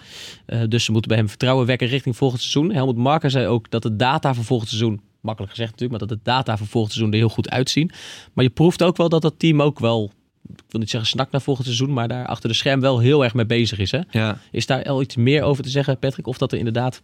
Dus 0.68 0.84
ze 0.84 0.92
moeten 0.92 1.10
bij 1.10 1.20
hem 1.20 1.30
vertrouwen 1.30 1.66
wekken 1.66 1.88
richting 1.88 2.18
volgend 2.18 2.42
seizoen. 2.42 2.72
Helmut 2.74 2.96
Marco 2.96 3.30
zei 3.30 3.48
ook 3.48 3.70
dat 3.72 3.82
de 3.82 3.96
data 3.96 4.34
voor 4.34 4.44
volgend 4.44 4.70
seizoen, 4.70 5.02
makkelijk 5.22 5.52
gezegd 5.52 5.72
natuurlijk, 5.72 6.00
maar 6.00 6.10
dat 6.10 6.18
de 6.18 6.32
data 6.32 6.58
voor 6.58 6.68
volgend 6.68 6.94
seizoen 6.94 7.14
er 7.14 7.20
heel 7.20 7.30
goed 7.36 7.50
uitzien. 7.50 7.92
Maar 8.34 8.44
je 8.44 8.50
proeft 8.50 8.84
ook 8.84 8.98
wel 8.98 9.10
dat 9.10 9.22
dat 9.22 9.34
team 9.40 9.62
ook 9.62 9.80
wel, 9.80 10.12
ik 10.56 10.64
wil 10.70 10.80
niet 10.80 10.90
zeggen 10.90 11.10
snakt 11.10 11.32
naar 11.32 11.42
volgend 11.42 11.66
seizoen, 11.66 11.94
maar 11.94 12.08
daar 12.08 12.26
achter 12.26 12.50
de 12.50 12.56
scherm 12.56 12.80
wel 12.80 13.00
heel 13.00 13.24
erg 13.24 13.34
mee 13.34 13.46
bezig 13.46 13.80
is. 13.80 13.92
Hè? 13.92 14.00
Ja. 14.12 14.38
Is 14.52 14.66
daar 14.66 14.84
al 14.84 15.02
iets 15.02 15.16
meer 15.16 15.44
over 15.44 15.64
te 15.64 15.70
zeggen, 15.70 16.00
Patrick? 16.00 16.28
Of 16.28 16.38
dat 16.38 16.52
er 16.52 16.58
inderdaad 16.58 17.02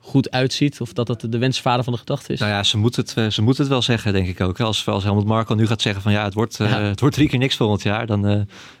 goed 0.00 0.30
uitziet? 0.30 0.80
Of 0.80 0.92
dat 0.92 1.08
het 1.08 1.32
de 1.32 1.38
wensvader 1.38 1.84
van 1.84 1.92
de 1.92 1.98
gedachte 1.98 2.32
is? 2.32 2.40
Nou 2.40 2.52
ja, 2.52 2.62
ze 2.62 2.78
moet 2.78 2.96
het, 2.96 3.14
eh, 3.16 3.26
ze 3.26 3.42
moet 3.42 3.58
het 3.58 3.68
wel 3.68 3.82
zeggen, 3.82 4.12
denk 4.12 4.28
ik 4.28 4.40
ook. 4.40 4.60
Als, 4.60 4.86
als 4.86 5.04
Helmut 5.04 5.24
Marko 5.24 5.54
nu 5.54 5.66
gaat 5.66 5.82
zeggen 5.82 6.02
van 6.02 6.12
ja, 6.12 6.24
het 6.24 6.34
wordt, 6.34 6.60
eh, 6.60 6.72
het 6.72 7.00
wordt 7.00 7.14
drie 7.14 7.28
keer 7.28 7.38
niks 7.38 7.56
volgend 7.56 7.82
jaar. 7.82 8.06
Dan, 8.06 8.26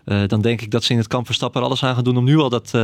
eh, 0.04 0.22
dan 0.26 0.40
denk 0.40 0.60
ik 0.60 0.70
dat 0.70 0.84
ze 0.84 0.92
in 0.92 0.98
het 0.98 1.06
kamp 1.06 1.26
Verstappen 1.26 1.60
er 1.60 1.66
alles 1.66 1.82
aan 1.82 1.94
gaan 1.94 2.04
doen 2.04 2.16
om 2.16 2.24
nu 2.24 2.38
al 2.38 2.48
dat 2.48 2.78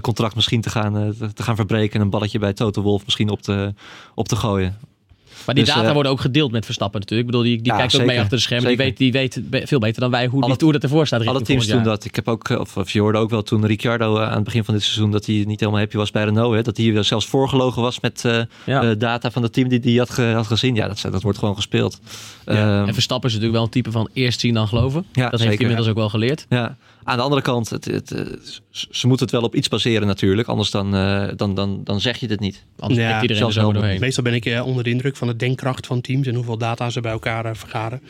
contract 0.00 0.34
misschien 0.34 0.60
te 0.60 0.70
gaan, 0.70 1.14
te 1.34 1.42
gaan 1.42 1.56
verbreken. 1.56 1.94
En 1.94 2.00
een 2.00 2.10
balletje 2.10 2.38
bij 2.38 2.52
Toto 2.52 2.82
Wolf 2.82 3.04
misschien 3.04 3.28
op 3.28 3.42
te, 3.42 3.74
op 4.14 4.28
te 4.28 4.36
gooien. 4.36 4.78
Maar 5.46 5.54
die 5.54 5.64
dus, 5.64 5.74
data 5.74 5.86
eh, 5.86 5.92
worden 5.94 6.12
ook 6.12 6.20
gedeeld 6.20 6.52
met 6.52 6.64
Verstappen 6.64 7.00
natuurlijk. 7.00 7.28
Ik 7.28 7.34
bedoel, 7.34 7.50
die, 7.52 7.62
die 7.62 7.72
Ja, 7.72 7.78
kijkt 7.78 8.00
ook 8.00 8.06
mee 8.06 8.18
achter 8.20 8.36
de 8.36 8.42
schermen. 8.42 8.68
Die 8.68 8.76
weet, 8.76 8.96
die 8.96 9.12
weet 9.12 9.40
veel 9.50 9.78
beter 9.78 10.00
dan 10.00 10.10
wij 10.10 10.26
hoe, 10.26 10.42
Alle- 10.42 10.56
die, 10.56 10.72
dat 10.72 10.82
ervoor 10.82 11.06
staat. 11.06 11.26
Alle 11.26 11.42
teams 11.42 11.66
doen 11.66 11.82
dat. 11.82 12.04
Ik 12.04 12.14
heb 12.14 12.28
ook, 12.28 12.48
eh, 12.48 12.60
of, 12.60 12.76
of 12.76 12.90
je 12.90 13.00
hoorde 13.00 13.18
ook 13.18 13.30
wel 13.30 13.42
toen 13.42 13.66
Ricciardo 13.66 14.16
eh, 14.16 14.28
aan 14.28 14.34
het 14.34 14.44
begin 14.44 14.64
van 14.64 14.74
dit 14.74 14.82
seizoen 14.82 15.10
dat 15.10 15.26
hij 15.26 15.44
niet 15.46 15.60
helemaal 15.60 15.80
happy 15.80 15.96
was 15.96 16.10
bij 16.10 16.24
Renault. 16.24 16.54
Hè, 16.54 16.62
dat 16.62 16.76
hij 16.76 17.02
zelfs 17.02 17.26
voorgelogen 17.26 17.82
was 17.82 18.00
met 18.00 18.24
Ja. 18.66 18.94
data 18.94 19.30
van 19.30 19.42
het 19.42 19.52
team 19.52 19.68
die 19.68 19.80
hij 19.82 19.92
had, 19.94 20.10
ge- 20.10 20.32
had 20.34 20.46
gezien. 20.46 20.74
Ja, 20.74 20.86
dat, 20.88 21.06
dat 21.10 21.22
wordt 21.22 21.38
gewoon 21.38 21.54
gespeeld. 21.56 22.00
Ja. 22.46 22.52
Ehm, 22.52 22.88
En 22.88 22.94
Verstappen 22.94 23.28
is 23.28 23.34
natuurlijk 23.34 23.58
wel 23.60 23.64
een 23.66 23.82
type 23.82 23.90
van 23.90 24.08
eerst 24.12 24.40
zien 24.40 24.54
dan 24.54 24.68
geloven. 24.68 25.06
Dat 25.12 25.30
heeft 25.30 25.42
hij 25.44 25.56
inmiddels 25.56 25.88
ook 25.88 25.96
wel 25.96 26.08
geleerd. 26.08 26.46
Ja, 26.48 26.76
aan 27.06 27.16
de 27.16 27.22
andere 27.22 27.42
kant, 27.42 27.70
het, 27.70 27.84
het, 27.84 28.10
eh, 28.10 28.24
ze 28.70 29.06
moeten 29.06 29.26
het 29.26 29.34
wel 29.34 29.44
op 29.44 29.54
iets 29.54 29.68
baseren 29.68 30.06
natuurlijk. 30.06 30.48
Anders 30.48 30.70
dan, 30.70 30.94
eh, 30.94 31.28
dan, 31.36 31.54
dan, 31.54 31.80
dan 31.84 32.00
zeg 32.00 32.16
je 32.16 32.26
het 32.26 32.40
niet. 32.40 32.64
Anders 32.78 33.00
Ja, 33.00 33.08
ja, 33.08 33.14
iedereen 33.14 33.30
er 33.30 33.52
zelfs 33.52 33.68
zo 33.68 33.72
doorheen. 33.72 34.00
Meestal 34.00 34.22
ben 34.22 34.34
ik 34.34 34.46
eh, 34.46 34.66
onder 34.66 34.84
de 34.84 34.90
indruk 34.90 35.16
van 35.16 35.28
de 35.28 35.36
denkkracht 35.36 35.86
van 35.86 36.00
teams 36.00 36.26
en 36.26 36.34
hoeveel 36.34 36.58
data 36.58 36.90
ze 36.90 37.00
bij 37.00 37.12
elkaar 37.12 37.56
vergaren. 37.56 38.02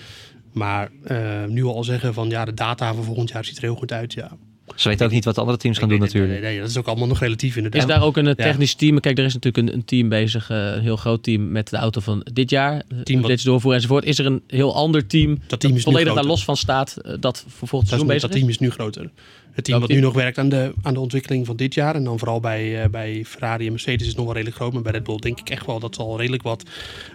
Maar 0.52 0.90
eh, 1.02 1.44
nu 1.44 1.64
al 1.64 1.84
zeggen 1.84 2.14
van 2.14 2.28
ja, 2.28 2.44
de 2.44 2.54
data 2.54 2.94
voor 2.94 3.04
volgend 3.04 3.30
jaar 3.30 3.44
ziet 3.44 3.56
er 3.56 3.62
heel 3.62 3.74
goed 3.74 3.92
uit. 3.92 4.12
Ja. 4.12 4.30
Ze 4.74 4.88
weten 4.88 5.06
ook 5.06 5.12
niet 5.12 5.24
wat 5.24 5.34
de 5.34 5.40
andere 5.40 5.58
teams 5.58 5.78
gaan 5.78 5.88
doen 5.88 5.98
natuurlijk. 5.98 6.32
Nee, 6.32 6.42
nee, 6.50 6.60
dat 6.60 6.68
is 6.68 6.76
ook 6.76 6.86
allemaal 6.86 7.06
nog 7.06 7.20
relatief 7.20 7.56
inderdaad. 7.56 7.80
Is 7.82 7.88
daar 7.88 8.02
ook 8.02 8.16
een 8.16 8.26
eh, 8.26 8.34
technisch 8.34 8.74
team? 8.74 9.00
Kijk, 9.00 9.18
er 9.18 9.24
is 9.24 9.34
natuurlijk 9.34 9.68
een, 9.68 9.74
een 9.74 9.84
team 9.84 10.08
bezig, 10.08 10.50
eh, 10.50 10.56
een 10.74 10.80
heel 10.80 10.96
groot 10.96 11.22
team 11.22 11.52
met 11.52 11.70
de 11.70 11.76
auto 11.76 12.00
van 12.00 12.26
dit 12.32 12.50
jaar. 12.50 12.82
Team 13.02 13.20
wat- 13.20 13.30
Dit 13.30 13.44
doorvoeren 13.44 13.80
enzovoort. 13.80 14.04
Is 14.04 14.18
er 14.18 14.26
een 14.26 14.42
heel 14.46 14.74
ander 14.74 15.06
team 15.06 15.38
Dat 15.46 15.60
team 15.60 15.72
is 15.76 15.84
nu 15.84 15.90
volledig 15.92 16.14
daar 16.14 16.24
los 16.24 16.44
van 16.44 16.56
staat 16.56 16.96
eh, 16.96 17.12
dat 17.20 17.44
voor 17.48 17.68
volgend 17.68 17.88
seizoen 17.88 18.08
bezig 18.08 18.28
dat 18.28 18.38
team 18.38 18.48
is 18.48 18.58
nu 18.58 18.70
groter. 18.70 19.10
Het 19.52 19.64
team 19.64 19.80
wat 19.80 19.88
nu 19.88 20.00
nog 20.00 20.14
werkt 20.14 20.38
aan 20.38 20.48
de, 20.48 20.72
aan 20.82 20.94
de 20.94 21.00
ontwikkeling 21.00 21.46
van 21.46 21.56
dit 21.56 21.74
jaar. 21.74 21.94
En 21.94 22.04
dan 22.04 22.18
vooral 22.18 22.40
bij, 22.40 22.82
eh, 22.82 22.88
bij 22.90 23.24
Ferrari 23.26 23.64
en 23.66 23.70
Mercedes 23.72 24.00
is 24.00 24.06
het 24.06 24.16
nog 24.16 24.24
wel 24.24 24.34
redelijk 24.34 24.56
groot. 24.60 24.72
Maar 24.72 24.82
bij 24.82 24.92
Red 24.92 25.02
Bull 25.04 25.16
denk 25.18 25.40
ik 25.40 25.50
echt 25.50 25.66
wel 25.66 25.80
dat 25.80 25.94
ze 25.94 26.00
al 26.02 26.18
redelijk 26.18 26.42
wat 26.42 26.62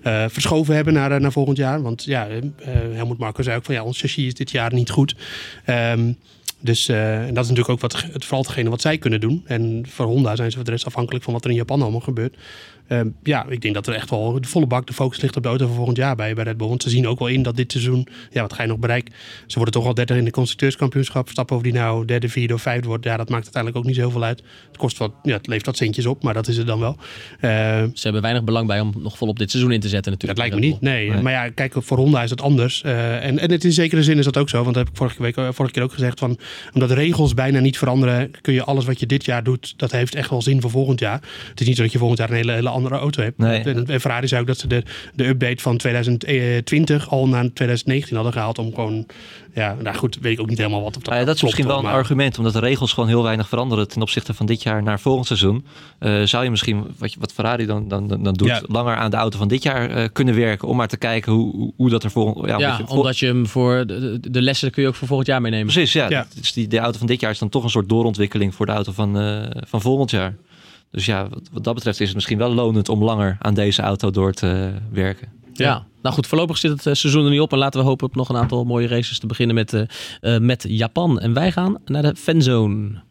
eh, 0.03 0.25
verschoven 0.27 0.75
hebben 0.75 0.93
naar, 0.93 1.21
naar 1.21 1.31
volgend 1.31 1.57
jaar. 1.57 1.81
Want 1.81 2.03
ja, 2.03 2.27
eh, 2.27 2.37
Helmut 2.93 3.17
Marko 3.17 3.43
zei 3.43 3.57
ook 3.57 3.65
van 3.65 3.75
ja, 3.75 3.83
ons 3.83 3.99
chassis 3.99 4.25
is 4.25 4.33
dit 4.33 4.51
jaar 4.51 4.73
niet 4.73 4.89
goed. 4.89 5.15
Ehm, 5.65 6.11
dus 6.61 6.87
eh, 6.87 7.27
en 7.27 7.33
dat 7.33 7.43
is 7.43 7.49
natuurlijk 7.49 7.69
ook 7.69 7.79
wat, 7.79 8.01
het, 8.01 8.25
vooral 8.25 8.41
hetgene 8.41 8.69
wat 8.69 8.81
zij 8.81 8.97
kunnen 8.97 9.19
doen. 9.19 9.43
En 9.45 9.85
voor 9.87 10.05
Honda 10.05 10.35
zijn 10.35 10.49
ze 10.49 10.55
voor 10.55 10.65
de 10.65 10.71
rest 10.71 10.85
afhankelijk 10.85 11.23
van 11.23 11.33
wat 11.33 11.43
er 11.43 11.49
in 11.49 11.55
Japan 11.55 11.81
allemaal 11.81 11.99
gebeurt. 11.99 12.37
Ehm, 12.87 13.07
ja, 13.23 13.45
ik 13.49 13.61
denk 13.61 13.73
dat 13.73 13.87
er 13.87 13.93
echt 13.93 14.09
wel 14.09 14.41
de 14.41 14.47
volle 14.47 14.67
bak 14.67 14.87
de 14.87 14.93
focus 14.93 15.21
ligt 15.21 15.35
op 15.35 15.43
de 15.43 15.49
auto 15.49 15.65
voor 15.65 15.75
volgend 15.75 15.97
jaar 15.97 16.15
bij, 16.15 16.33
bij 16.33 16.43
Red 16.43 16.57
Bull. 16.57 16.67
Want 16.67 16.83
ze 16.83 16.89
zien 16.89 17.07
ook 17.07 17.19
wel 17.19 17.27
in 17.27 17.43
dat 17.43 17.55
dit 17.55 17.71
seizoen, 17.71 18.07
ja, 18.31 18.41
wat 18.41 18.53
ga 18.53 18.61
je 18.61 18.67
nog 18.67 18.77
bereiken? 18.79 19.13
Ze 19.47 19.55
worden 19.55 19.73
toch 19.73 19.85
al 19.85 19.93
derde 19.93 20.17
in 20.17 20.25
de 20.25 20.31
constructeurskampioenschap. 20.31 21.29
Stappen 21.29 21.55
of 21.55 21.61
die 21.61 21.73
nou 21.73 22.05
derde, 22.05 22.29
vierde 22.29 22.53
of 22.53 22.61
vijfde 22.61 22.87
wordt, 22.87 23.03
ja, 23.03 23.17
dat 23.17 23.29
maakt 23.29 23.43
uiteindelijk 23.43 23.81
ook 23.81 23.87
niet 23.87 23.95
zo 23.95 24.01
heel 24.01 24.11
veel 24.11 24.23
uit. 24.23 24.43
Het 24.67 24.77
kost 24.77 24.97
wat, 24.97 25.11
ja, 25.23 25.33
het 25.33 25.47
levert 25.47 25.65
wat 25.65 25.77
centjes 25.77 26.05
op, 26.05 26.23
maar 26.23 26.33
dat 26.33 26.47
is 26.47 26.57
het 26.57 26.67
dan 26.67 26.79
wel. 26.79 26.97
Ehm, 27.39 27.89
Ze 27.93 28.01
hebben 28.03 28.21
weinig 28.21 28.43
belang 28.43 28.67
bij 28.67 28.79
om 28.79 28.93
nog 28.97 29.17
vol 29.17 29.27
op 29.27 29.39
dit 29.39 29.51
seizoen 29.51 29.71
in 29.71 29.79
te 29.79 29.89
zetten 29.89 30.11
dat 30.11 30.21
natuurlijk. 30.21 30.39
lijkt 30.39 30.65
me 30.65 30.71
niet. 30.71 30.81
Nee. 30.81 31.09
Nee. 31.09 31.21
Maar 31.21 31.31
ja, 31.31 31.49
kijk, 31.49 31.73
voor 31.77 31.97
Honda 31.97 32.23
is 32.23 32.29
het 32.29 32.41
anders. 32.41 32.81
Eh, 32.83 33.25
en, 33.25 33.39
en 33.39 33.51
het 33.51 33.63
in 33.63 33.71
zekere 33.71 34.03
zin 34.03 34.17
is 34.17 34.25
dat 34.25 34.37
ook 34.37 34.49
zo. 34.49 34.63
Want 34.63 34.75
dat 34.75 34.83
heb 34.83 34.93
ik 34.93 34.97
vorige, 34.97 35.21
week, 35.21 35.35
vorige 35.35 35.73
keer 35.73 35.83
ook 35.83 35.93
gezegd. 35.93 36.19
Van, 36.19 36.37
omdat 36.73 36.89
de 36.89 36.95
regels 36.95 37.33
bijna 37.33 37.59
niet 37.59 37.77
veranderen, 37.77 38.31
kun 38.41 38.53
je 38.53 38.63
alles 38.63 38.85
wat 38.85 38.99
je 38.99 39.05
dit 39.05 39.25
jaar 39.25 39.43
doet, 39.43 39.73
dat 39.77 39.91
heeft 39.91 40.15
echt 40.15 40.29
wel 40.29 40.41
zin 40.41 40.61
voor 40.61 40.69
volgend 40.69 40.99
jaar. 40.99 41.21
Het 41.49 41.61
is 41.61 41.67
niet 41.67 41.75
zo 41.75 41.81
dat 41.81 41.91
je 41.91 41.97
volgend 41.97 42.19
jaar 42.19 42.29
een 42.29 42.35
hele, 42.35 42.51
hele 42.51 42.69
andere 42.69 42.80
auto 42.89 43.21
hebt. 43.23 43.37
Nee. 43.37 43.59
En, 43.63 43.87
en 43.87 43.99
Ferrari 44.01 44.27
zei 44.27 44.41
ook 44.41 44.47
dat 44.47 44.57
ze 44.57 44.67
de, 44.67 44.83
de 45.15 45.27
update 45.27 45.61
van 45.61 45.77
2020 45.77 47.09
al 47.09 47.27
naar 47.27 47.53
2019 47.53 48.15
hadden 48.15 48.33
gehaald. 48.33 48.57
Om 48.57 48.73
gewoon, 48.73 49.05
ja, 49.53 49.75
nou 49.81 49.95
goed, 49.97 50.17
weet 50.21 50.33
ik 50.33 50.39
ook 50.39 50.49
niet 50.49 50.57
helemaal 50.57 50.81
wat 50.83 50.95
op 50.95 51.03
dat 51.03 51.05
Nou 51.05 51.19
ja, 51.19 51.25
dat 51.25 51.33
is 51.35 51.39
klopt, 51.41 51.55
misschien 51.55 51.75
wel 51.75 51.83
een 51.85 51.89
maar- 51.91 52.01
argument, 52.01 52.37
omdat 52.37 52.53
de 52.53 52.59
regels 52.59 52.93
gewoon 52.93 53.09
heel 53.09 53.23
weinig 53.23 53.47
veranderen 53.49 53.87
ten 53.87 54.01
opzichte 54.01 54.33
van 54.33 54.45
dit 54.45 54.63
jaar 54.63 54.83
naar 54.83 54.99
volgend 54.99 55.27
seizoen. 55.27 55.65
Eh, 55.99 56.21
zou 56.23 56.43
je 56.43 56.49
misschien, 56.49 56.85
wat, 56.97 57.13
je- 57.13 57.19
wat 57.19 57.33
Ferrari 57.33 57.65
dan, 57.65 57.87
dan, 57.87 58.07
dan, 58.07 58.33
doet, 58.33 58.47
Ja. 58.47 58.61
langer 58.67 58.95
aan 58.95 59.11
de 59.11 59.17
auto 59.17 59.37
van 59.37 59.47
dit 59.47 59.63
jaar 59.63 59.89
eh, 59.89 60.07
kunnen 60.13 60.35
werken 60.35 60.67
om 60.67 60.75
maar 60.77 60.87
te 60.87 60.97
kijken 60.97 61.31
hoe, 61.31 61.73
hoe, 61.75 61.89
dat 61.89 62.03
er 62.03 62.11
volgend 62.11 62.45
ja, 62.47 62.57
Ja, 62.57 62.71
omdat 62.71 62.89
je- 62.89 62.95
omdat 62.97 63.19
je 63.19 63.25
hem 63.25 63.47
voor 63.47 63.85
de, 63.87 64.41
lessen 64.41 64.71
kun 64.71 64.81
je 64.81 64.87
ook 64.87 64.95
voor 64.95 65.07
volgend 65.07 65.27
jaar 65.29 65.41
meenemen. 65.41 65.65
Precies, 65.73 65.93
ja. 65.93 66.09
Ja. 66.09 66.27
Dus 66.39 66.53
die, 66.53 66.67
de 66.67 66.77
auto 66.79 66.97
van 66.97 67.07
dit 67.07 67.19
jaar 67.19 67.31
is 67.31 67.39
dan 67.39 67.49
toch 67.49 67.63
een 67.63 67.69
soort 67.69 67.89
doorontwikkeling 67.89 68.55
voor 68.55 68.65
de 68.65 68.71
auto 68.71 68.91
van, 68.91 69.19
eh, 69.19 69.41
van 69.67 69.81
volgend 69.81 70.11
jaar. 70.11 70.35
Dus 70.91 71.05
ja, 71.05 71.29
wat, 71.29 71.49
wat 71.51 71.63
dat 71.63 71.73
betreft 71.73 71.99
is 71.99 72.05
het 72.05 72.15
misschien 72.15 72.37
wel 72.37 72.53
lonend 72.53 72.89
om 72.89 73.03
langer 73.03 73.37
aan 73.39 73.53
deze 73.53 73.81
auto 73.81 74.11
door 74.11 74.33
te 74.33 74.73
werken. 74.91 75.27
Ja. 75.53 75.85
nou 76.01 76.15
goed, 76.15 76.27
voorlopig 76.27 76.57
zit 76.57 76.71
het 76.71 76.85
eh, 76.85 76.93
seizoen 76.93 77.23
er 77.23 77.31
niet 77.31 77.39
op. 77.39 77.51
En 77.51 77.57
laten 77.57 77.79
we 77.79 77.85
hopen 77.85 78.07
op 78.07 78.15
nog 78.15 78.29
een 78.29 78.37
aantal 78.37 78.63
mooie 78.63 78.87
races 78.87 79.19
te 79.19 79.27
beginnen 79.27 79.55
met, 79.55 79.73
eh, 79.73 79.81
eh, 80.21 80.41
met 80.41 80.65
Japan. 80.67 81.19
En 81.19 81.33
wij 81.33 81.51
gaan 81.51 81.77
naar 81.85 82.01
de 82.01 82.15
fanzone. 82.15 83.01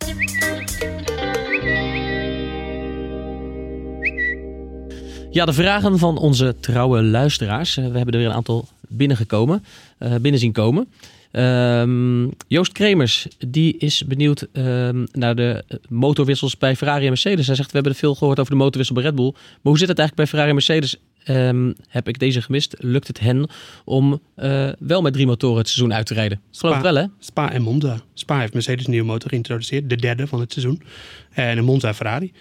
Ja, 5.30 5.44
de 5.44 5.52
vragen 5.52 5.98
van 5.98 6.18
onze 6.18 6.56
trouwe 6.60 7.02
luisteraars. 7.02 7.74
We 7.74 7.82
hebben 7.82 8.14
er 8.14 8.18
weer 8.18 8.28
een 8.28 8.34
aantal 8.34 8.68
binnengekomen, 8.88 9.64
eh 9.98 10.14
binnen 10.14 10.40
zien 10.40 10.52
komen. 10.52 10.88
Ehm, 11.30 12.28
Joost 12.46 12.72
Kremers, 12.72 13.26
die 13.48 13.76
is 13.78 14.04
benieuwd 14.06 14.48
ehm, 14.52 15.06
naar 15.12 15.34
de 15.34 15.64
eh, 15.68 15.78
motorwissels 15.88 16.58
bij 16.58 16.76
Ferrari 16.76 17.02
en 17.02 17.08
Mercedes. 17.08 17.46
Hij 17.46 17.56
zegt, 17.56 17.68
we 17.68 17.74
hebben 17.74 17.92
er 17.92 17.98
veel 17.98 18.14
gehoord 18.14 18.40
over 18.40 18.52
de 18.52 18.58
motorwissel 18.58 18.94
bij 18.94 19.04
Red 19.04 19.14
Bull. 19.14 19.30
Maar 19.32 19.58
hoe 19.62 19.78
zit 19.78 19.88
het 19.88 19.98
eigenlijk 19.98 20.16
bij 20.16 20.26
Ferrari 20.26 20.48
en 20.48 20.54
Mercedes? 20.54 20.96
Ehm, 21.24 21.72
heb 21.88 22.08
ik 22.08 22.18
deze 22.18 22.42
gemist? 22.42 22.74
Lukt 22.78 23.06
het 23.06 23.20
hen 23.20 23.50
om 23.84 24.20
eh, 24.34 24.68
wel 24.78 25.02
met 25.02 25.12
drie 25.12 25.26
motoren 25.26 25.58
het 25.58 25.68
seizoen 25.68 25.94
uit 25.94 26.06
te 26.06 26.14
rijden? 26.14 26.40
Ik 26.52 26.58
geloof 26.58 26.74
Spa. 26.74 26.82
wel, 26.82 27.02
hè? 27.02 27.06
Spa 27.18 27.52
en 27.52 27.62
Monza. 27.62 28.00
Spa 28.14 28.40
heeft 28.40 28.52
Mercedes 28.52 28.84
een 28.84 28.90
nieuwe 28.90 29.06
motor 29.06 29.30
geïntroduceerd, 29.30 29.90
de 29.90 29.96
derde 29.96 30.26
van 30.26 30.40
het 30.40 30.52
seizoen. 30.52 30.82
En 31.30 31.58
een 31.58 31.64
Monza 31.64 31.94
Ferrari. 31.94 32.32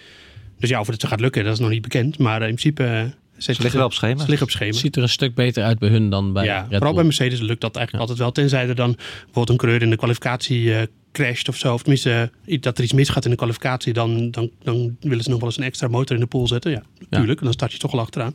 Dus 0.58 0.68
ja, 0.68 0.80
of 0.80 0.86
het 0.86 1.06
gaat 1.06 1.20
lukken, 1.20 1.44
dat 1.44 1.52
is 1.52 1.58
nog 1.58 1.70
niet 1.70 1.82
bekend. 1.82 2.18
Maar 2.18 2.40
in 2.40 2.54
principe... 2.54 3.14
Ze 3.42 3.54
liggen 3.58 3.76
wel 3.76 3.86
op 3.86 3.92
schema. 3.92 4.20
Ze 4.20 4.28
liggen 4.28 4.46
op 4.46 4.52
schema. 4.52 4.70
Het 4.70 4.80
ziet 4.80 4.96
er 4.96 5.02
een 5.02 5.08
stuk 5.08 5.34
beter 5.34 5.64
uit 5.64 5.78
bij 5.78 5.88
hun 5.88 6.10
dan 6.10 6.32
bij 6.32 6.44
ja, 6.44 6.60
Red 6.60 6.76
vooral 6.76 6.94
bij 6.94 7.04
Mercedes 7.04 7.40
lukt 7.40 7.60
dat 7.60 7.76
eigenlijk 7.76 8.08
altijd 8.08 8.18
wel. 8.18 8.32
Tenzij 8.32 8.68
er 8.68 8.74
dan 8.74 8.94
bijvoorbeeld 8.94 9.48
een 9.48 9.56
coureur 9.56 9.82
in 9.82 9.90
de 9.90 9.96
kwalificatie 9.96 10.74
eh, 10.74 10.82
crasht 11.12 11.48
of 11.48 11.56
zo. 11.56 11.74
Of 11.74 11.80
tenminste, 11.80 12.30
eh, 12.46 12.60
dat 12.60 12.78
er 12.78 12.84
iets 12.84 12.92
misgaat 12.92 13.24
in 13.24 13.30
de 13.30 13.36
kwalificatie. 13.36 13.92
Dan, 13.92 14.30
dan, 14.30 14.50
dan 14.62 14.96
willen 15.00 15.24
ze 15.24 15.30
nog 15.30 15.38
wel 15.38 15.48
eens 15.48 15.58
een 15.58 15.64
extra 15.64 15.88
motor 15.88 16.16
in 16.16 16.22
de 16.22 16.28
pool 16.28 16.46
zetten. 16.46 16.70
Ja, 16.70 16.82
natuurlijk. 17.08 17.42
Dan 17.42 17.52
start 17.52 17.72
je 17.72 17.78
toch 17.78 17.92
al 17.92 18.00
achteraan. 18.00 18.34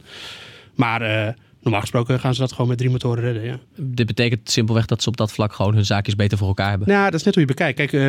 Maar 0.75 1.01
eh, 1.01 1.33
normaal 1.65 1.81
gesproken 1.81 2.19
gaan 2.19 2.33
ze 2.33 2.39
dat 2.39 2.51
gewoon 2.51 2.67
met 2.67 2.77
drie 2.77 2.89
motoren 2.89 3.23
redden. 3.23 3.43
Ja. 3.43 3.59
Dit 3.75 4.05
betekent 4.05 4.51
simpelweg 4.51 4.85
dat 4.85 5.03
ze 5.03 5.09
op 5.09 5.17
dat 5.17 5.31
vlak 5.31 5.53
gewoon 5.53 5.73
hun 5.73 5.85
zaakjes 5.85 6.15
beter 6.15 6.37
voor 6.37 6.47
elkaar 6.47 6.69
hebben. 6.69 6.87
Nou, 6.87 7.03
dat 7.11 7.19
is 7.19 7.23
net 7.25 7.33
hoe 7.33 7.43
je 7.43 7.49
bekijkt. 7.49 7.77
Kijk, 7.77 7.93
eh, 7.93 7.99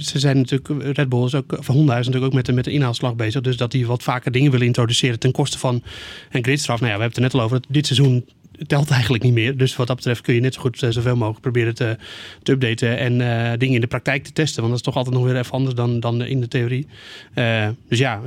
ze 0.00 0.18
zijn 0.18 0.36
natuurlijk, 0.36 0.96
Red 0.96 1.08
Bull 1.08 1.24
is 1.24 1.34
ook, 1.34 1.58
of 1.58 1.66
Honda 1.66 1.92
is 1.98 2.06
natuurlijk 2.06 2.24
ook 2.24 2.32
met, 2.36 2.46
de- 2.46 2.52
met 2.52 2.64
de 2.64 2.70
inhaalslag 2.72 3.14
bezig. 3.16 3.40
Dus 3.40 3.56
dat 3.56 3.70
die 3.70 3.86
wat 3.86 4.02
vaker 4.02 4.32
dingen 4.32 4.50
willen 4.50 4.66
introduceren 4.66 5.18
ten 5.18 5.32
koste 5.32 5.58
van 5.58 5.82
een 6.30 6.42
gridstraf. 6.44 6.80
Nou 6.80 6.90
ja, 6.92 6.96
we 6.96 7.02
hebben 7.02 7.06
het 7.08 7.16
er 7.16 7.22
net 7.22 7.34
al 7.34 7.40
over. 7.40 7.60
Dat 7.60 7.70
dit 7.74 7.86
seizoen 7.86 8.24
telt 8.66 8.90
eigenlijk 8.90 9.22
niet 9.22 9.32
meer. 9.32 9.56
Dus 9.56 9.76
wat 9.76 9.86
dat 9.86 9.96
betreft 9.96 10.20
kun 10.20 10.34
je 10.34 10.40
net 10.40 10.54
zo 10.54 10.60
goed 10.60 10.82
eh, 10.82 10.90
zoveel 10.90 11.16
mogelijk 11.16 11.40
proberen 11.40 11.74
te, 11.74 11.96
te 12.42 12.52
updaten. 12.52 12.98
En 12.98 13.20
eh, 13.20 13.58
dingen 13.58 13.74
in 13.74 13.80
de 13.80 13.86
praktijk 13.86 14.24
te 14.24 14.32
testen. 14.32 14.62
Want 14.62 14.68
dat 14.68 14.78
is 14.78 14.86
toch 14.86 14.96
altijd 14.96 15.14
nog 15.14 15.24
weer 15.24 15.36
even 15.36 15.52
anders 15.52 15.74
dan, 15.74 16.00
dan 16.00 16.22
in 16.22 16.40
de 16.40 16.48
theorie. 16.48 16.86
Eh, 17.34 17.68
dus 17.88 17.98
ja, 17.98 18.20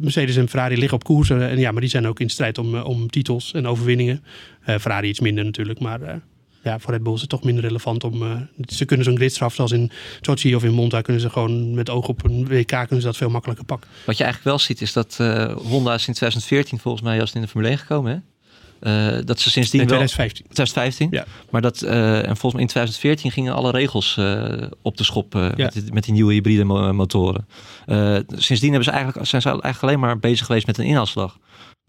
Mercedes 0.00 0.36
en 0.36 0.48
Ferrari 0.48 0.76
liggen 0.78 0.98
op 0.98 1.04
koers. 1.04 1.30
en 1.30 1.58
ja, 1.58 1.70
maar 1.70 1.80
die 1.80 1.90
zijn 1.90 2.06
ook 2.06 2.20
in 2.20 2.30
strijd 2.30 2.58
om, 2.58 2.74
om 2.74 3.10
titels 3.10 3.52
en 3.52 3.66
overwinningen. 3.66 4.24
Ferrari 4.64 5.08
iets 5.08 5.20
minder 5.20 5.44
natuurlijk, 5.44 5.80
maar... 5.80 6.00
ja, 6.62 6.78
voor 6.78 6.92
Red 6.92 7.02
Bull 7.02 7.14
is 7.14 7.20
het 7.20 7.30
toch 7.30 7.44
minder 7.44 7.64
relevant 7.64 8.04
om. 8.04 8.48
ze 8.68 8.84
kunnen 8.84 9.06
zo'n 9.06 9.16
gridstraf 9.16 9.54
zoals 9.54 9.72
in 9.72 9.90
Sochi 10.20 10.54
of 10.54 10.64
in 10.64 10.72
Monza 10.72 11.00
kunnen 11.00 11.22
ze 11.22 11.30
gewoon 11.30 11.74
met 11.74 11.90
oog 11.90 12.08
op 12.08 12.24
een 12.24 12.46
WK 12.46 12.66
kunnen 12.66 13.00
ze 13.00 13.06
dat 13.06 13.16
veel 13.16 13.30
makkelijker 13.30 13.64
pakken. 13.64 13.90
Wat 14.06 14.16
je 14.16 14.24
eigenlijk 14.24 14.56
wel 14.56 14.66
ziet 14.66 14.80
is 14.80 14.92
dat 14.92 15.16
eh, 15.18 15.56
Honda 15.56 15.94
is 15.94 16.08
in 16.08 16.14
2014 16.14 16.78
volgens 16.78 17.02
mij 17.02 17.16
juist 17.16 17.34
in 17.34 17.40
de 17.40 17.48
Formule 17.48 17.70
1 17.70 17.78
gekomen. 17.78 18.12
Hè? 18.12 18.18
Eh, 18.80 19.18
dat 19.24 19.40
ze 19.40 19.50
sindsdien 19.50 19.80
In 19.80 19.88
wel... 19.88 19.96
2015. 19.96 20.44
2015. 20.44 21.08
Ja. 21.10 21.24
Maar 21.50 21.60
dat, 21.60 21.82
eh, 21.82 22.16
en 22.18 22.24
volgens 22.36 22.52
mij 22.52 22.62
in 22.62 22.68
2014 22.68 23.30
gingen 23.30 23.54
alle 23.54 23.70
regels 23.70 24.16
eh, 24.16 24.62
op 24.82 24.96
de 24.96 25.04
schop 25.04 25.32
Ja. 25.32 25.52
met, 25.56 25.72
die, 25.72 25.92
met 25.92 26.04
die 26.04 26.12
nieuwe 26.12 26.32
hybride 26.32 26.64
mo- 26.64 26.92
motoren. 26.92 27.46
Sindsdien 28.36 28.68
hebben 28.70 28.84
ze 28.84 28.90
eigenlijk, 28.90 29.26
zijn 29.26 29.42
ze 29.42 29.48
eigenlijk 29.48 29.82
alleen 29.82 30.00
maar 30.00 30.18
bezig 30.18 30.46
geweest 30.46 30.66
met 30.66 30.78
een 30.78 30.84
inhaalslag. 30.84 31.38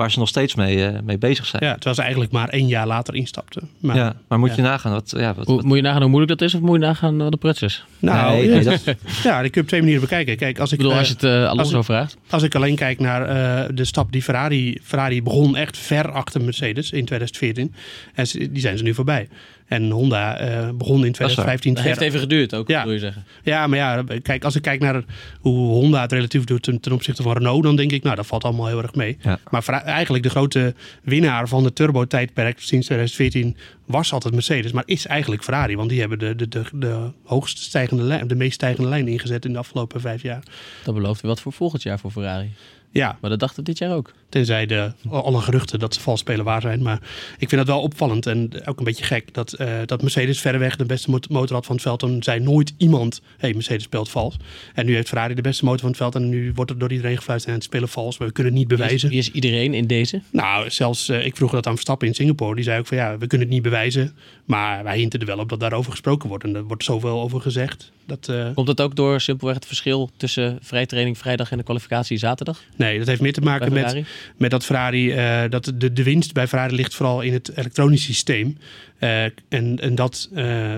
Waar 0.01 0.11
ze 0.11 0.19
nog 0.19 0.27
steeds 0.27 0.55
mee, 0.55 0.85
eh, 0.85 0.99
mee 1.03 1.17
bezig 1.17 1.45
zijn. 1.45 1.63
Ja, 1.65 1.73
terwijl 1.73 1.95
ze 1.95 2.01
eigenlijk 2.01 2.31
maar 2.31 2.49
één 2.49 2.67
jaar 2.67 2.87
later 2.87 3.15
instapten. 3.15 3.69
Maar, 3.79 3.95
Ja, 3.95 4.15
maar 4.27 4.39
moet 4.39 4.49
ja. 4.49 4.55
je 4.55 4.61
nagaan. 4.61 4.91
Wat, 4.91 5.13
ja, 5.17 5.33
wat, 5.33 5.63
Moet 5.63 5.75
je 5.75 5.81
nagaan 5.81 6.01
hoe 6.01 6.09
moeilijk 6.09 6.39
dat 6.39 6.47
is 6.49 6.55
of 6.55 6.61
moet 6.61 6.79
je 6.79 6.85
nagaan 6.85 7.17
wat 7.17 7.31
de 7.31 7.37
pruts 7.37 7.61
is? 7.61 7.85
Nou, 7.99 8.47
Nee, 8.47 8.63
dat- 8.63 8.83
ja, 9.23 9.41
die 9.41 9.49
kun 9.49 9.51
je 9.51 9.61
op 9.61 9.67
twee 9.67 9.79
manieren 9.79 10.01
bekijken. 10.01 10.37
Kijk, 10.37 10.59
als 10.59 10.71
Ik 10.71 10.79
ik, 10.79 10.83
bedoel, 10.85 10.93
eh, 10.93 10.99
als 10.99 11.07
je 11.07 11.13
het 11.13 11.23
eh, 11.23 11.47
Alonso 11.49 11.77
ik- 11.79 11.85
vraagt. 11.85 12.17
als 12.29 12.43
ik 12.43 12.55
alleen 12.55 12.75
kijk 12.75 12.99
naar 12.99 13.21
eh, 13.21 13.69
de 13.73 13.85
stap 13.85 14.11
die 14.11 14.21
Ferrari... 14.21 14.77
Ferrari 14.83 15.23
begon 15.23 15.55
echt 15.55 15.77
ver 15.77 16.11
achter 16.11 16.41
Mercedes 16.41 16.91
in 16.91 17.05
2014. 17.05 17.73
En 18.13 18.27
ze- 18.27 18.51
die 18.51 18.61
zijn 18.61 18.77
ze 18.77 18.83
nu 18.83 18.93
voorbij. 18.93 19.27
En 19.71 19.89
Honda 19.89 20.37
eh, 20.37 20.69
begon 20.73 21.05
in 21.05 21.11
is 21.11 21.17
waar. 21.17 21.27
2015 21.27 21.73
Dat 21.73 21.83
heeft 21.83 22.01
even 22.01 22.19
geduurd 22.19 22.55
ook, 22.55 22.67
Ja. 22.67 22.83
wil 22.83 22.93
je 22.93 22.99
zeggen. 22.99 23.25
Ja, 23.43 23.67
maar 23.67 23.77
ja, 23.77 24.03
kijk, 24.21 24.43
als 24.43 24.55
ik 24.55 24.61
kijk 24.61 24.79
naar 24.79 25.03
hoe 25.39 25.67
Honda 25.67 26.01
het 26.01 26.11
relatief 26.11 26.43
doet 26.43 26.63
ten, 26.63 26.79
ten 26.79 26.91
opzichte 26.91 27.23
van 27.23 27.33
Renault, 27.33 27.63
dan 27.63 27.75
denk 27.75 27.91
ik, 27.91 28.03
nou, 28.03 28.15
dat 28.15 28.25
valt 28.25 28.43
allemaal 28.43 28.67
heel 28.67 28.81
erg 28.81 28.95
mee. 28.95 29.17
Ja. 29.21 29.39
Maar 29.49 29.67
eigenlijk 29.67 30.23
de 30.23 30.29
grote 30.29 30.73
winnaar 31.03 31.47
van 31.47 31.63
de 31.63 31.73
turbo-tijdperk 31.73 32.59
sinds 32.59 32.85
2014 32.85 33.57
was 33.85 34.13
altijd 34.13 34.33
Mercedes, 34.33 34.71
maar 34.71 34.83
is 34.85 35.07
eigenlijk 35.07 35.43
Ferrari. 35.43 35.75
Want 35.75 35.89
die 35.89 35.99
hebben 35.99 36.19
de, 36.19 36.35
de, 36.35 36.47
de, 36.47 36.63
de 36.73 37.11
hoogst 37.23 37.57
stijgende 37.57 38.03
lijn, 38.03 38.27
de 38.27 38.35
meest 38.35 38.53
stijgende 38.53 38.89
lijn 38.89 39.07
ingezet 39.07 39.45
in 39.45 39.51
de 39.53 39.59
afgelopen 39.59 40.01
vijf 40.01 40.21
jaar. 40.21 40.43
Dat 40.83 40.93
belooft 40.95 41.21
wat 41.21 41.41
voor 41.41 41.53
volgend 41.53 41.83
jaar 41.83 41.99
voor 41.99 42.11
Ferrari. 42.11 42.51
Ja, 42.93 43.17
Maar 43.21 43.29
dat 43.29 43.39
dachten 43.39 43.59
we 43.59 43.69
dit 43.69 43.77
jaar 43.77 43.95
ook. 43.95 44.11
Tenzij 44.29 44.65
de, 44.65 44.91
alle 45.09 45.41
geruchten 45.41 45.79
dat 45.79 45.93
ze 45.93 45.99
vals 45.99 46.19
spelen 46.19 46.45
waar 46.45 46.61
zijn. 46.61 46.81
Maar 46.81 46.99
ik 47.37 47.49
vind 47.49 47.51
dat 47.51 47.67
wel 47.67 47.81
opvallend 47.81 48.25
en 48.25 48.49
ook 48.65 48.77
een 48.79 48.83
beetje 48.85 49.03
gek. 49.03 49.33
Dat, 49.33 49.53
eh, 49.53 49.73
dat 49.85 50.01
Mercedes 50.01 50.41
verreweg 50.41 50.75
de 50.75 50.85
beste 50.85 51.09
mot- 51.09 51.29
motor 51.29 51.55
had 51.55 51.65
van 51.65 51.75
het 51.75 51.83
veld. 51.83 51.99
Dan 51.99 52.23
zei 52.23 52.39
nooit 52.39 52.73
iemand, 52.77 53.21
hey, 53.37 53.53
Mercedes 53.53 53.83
speelt 53.83 54.09
vals. 54.09 54.37
En 54.73 54.85
nu 54.85 54.95
heeft 54.95 55.07
Ferrari 55.07 55.33
de 55.33 55.41
beste 55.41 55.63
motor 55.65 55.79
van 55.79 55.89
het 55.89 55.97
veld. 55.97 56.15
En 56.15 56.29
nu 56.29 56.51
wordt 56.55 56.71
er 56.71 56.77
door 56.77 56.91
iedereen 56.91 57.17
gefluisterd 57.17 57.53
en 57.53 57.59
het 57.59 57.67
spelen 57.69 57.89
vals. 57.89 58.17
Maar 58.17 58.27
we 58.27 58.33
kunnen 58.33 58.53
het 58.53 58.61
niet 58.61 58.69
Wie 58.71 58.77
is, 58.79 58.83
bewijzen. 58.85 59.09
wie 59.09 59.17
is 59.19 59.31
iedereen 59.31 59.73
in 59.73 59.87
deze? 59.87 60.21
Nou, 60.31 60.69
zelfs, 60.69 61.09
eh, 61.09 61.25
ik 61.25 61.35
vroeg 61.35 61.51
dat 61.51 61.65
aan 61.67 61.73
Verstappen 61.73 62.07
in 62.07 62.13
Singapore. 62.13 62.55
Die 62.55 62.63
zei 62.63 62.79
ook 62.79 62.87
van 62.87 62.97
ja, 62.97 63.17
we 63.17 63.27
kunnen 63.27 63.47
het 63.47 63.55
niet 63.55 63.63
bewijzen. 63.65 64.15
Maar 64.45 64.83
wij 64.83 64.97
hinten 64.97 65.19
er 65.19 65.25
wel 65.25 65.37
op 65.39 65.49
dat 65.49 65.59
daarover 65.59 65.91
gesproken 65.91 66.29
wordt. 66.29 66.43
En 66.43 66.55
er 66.55 66.63
wordt 66.63 66.83
zoveel 66.83 67.21
over 67.21 67.41
gezegd. 67.41 67.91
Dat, 68.11 68.27
eh, 68.29 68.47
Komt 68.53 68.67
het 68.67 68.81
ook 68.81 68.95
door 68.95 69.21
simpelweg 69.21 69.55
het 69.55 69.65
verschil 69.65 70.09
tussen 70.17 70.57
vrijtraining 70.61 71.17
vrijdag 71.17 71.51
en 71.51 71.57
de 71.57 71.63
kwalificatie 71.63 72.17
zaterdag 72.17 72.63
nee, 72.75 72.97
dat 72.97 73.07
heeft 73.07 73.21
meer 73.21 73.33
te 73.33 73.41
maken 73.41 73.73
met, 73.73 74.03
met 74.37 74.51
dat 74.51 74.65
Ferrari, 74.65 75.11
eh, 75.11 75.43
dat 75.49 75.71
de, 75.75 75.93
de 75.93 76.03
winst 76.03 76.33
bij 76.33 76.47
Ferrari 76.47 76.75
ligt 76.75 76.95
vooral 76.95 77.21
in 77.21 77.33
het 77.33 77.57
elektronisch 77.57 78.03
systeem. 78.03 78.57
Eh, 78.97 79.23
en 79.23 79.33
en 79.49 79.95
dat, 79.95 80.29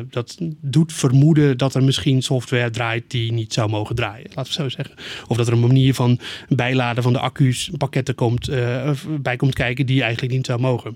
dat 0.09 0.37
doet 0.61 0.93
vermoeden 0.93 1.57
dat 1.57 1.75
er 1.75 1.83
misschien 1.83 2.21
software 2.21 2.69
draait 2.69 3.03
die 3.07 3.31
niet 3.31 3.53
zou 3.53 3.69
mogen 3.69 3.95
draaien. 3.95 4.27
Laten 4.33 4.53
we 4.55 4.61
zo 4.61 4.69
zeggen. 4.69 4.95
Of 5.27 5.37
dat 5.37 5.47
er 5.47 5.53
een 5.53 5.59
manier 5.59 5.93
van 5.93 6.19
bijladen 6.49 7.03
van 7.03 7.13
de 7.13 7.19
accu's, 7.19 7.69
pakketten 7.77 8.15
komt, 8.15 8.49
bij 9.21 9.35
komt 9.35 9.53
kijken 9.53 9.85
die 9.85 10.01
eigenlijk 10.03 10.33
niet 10.33 10.45
zou 10.45 10.59
mogen. 10.59 10.83
Want 10.93 10.95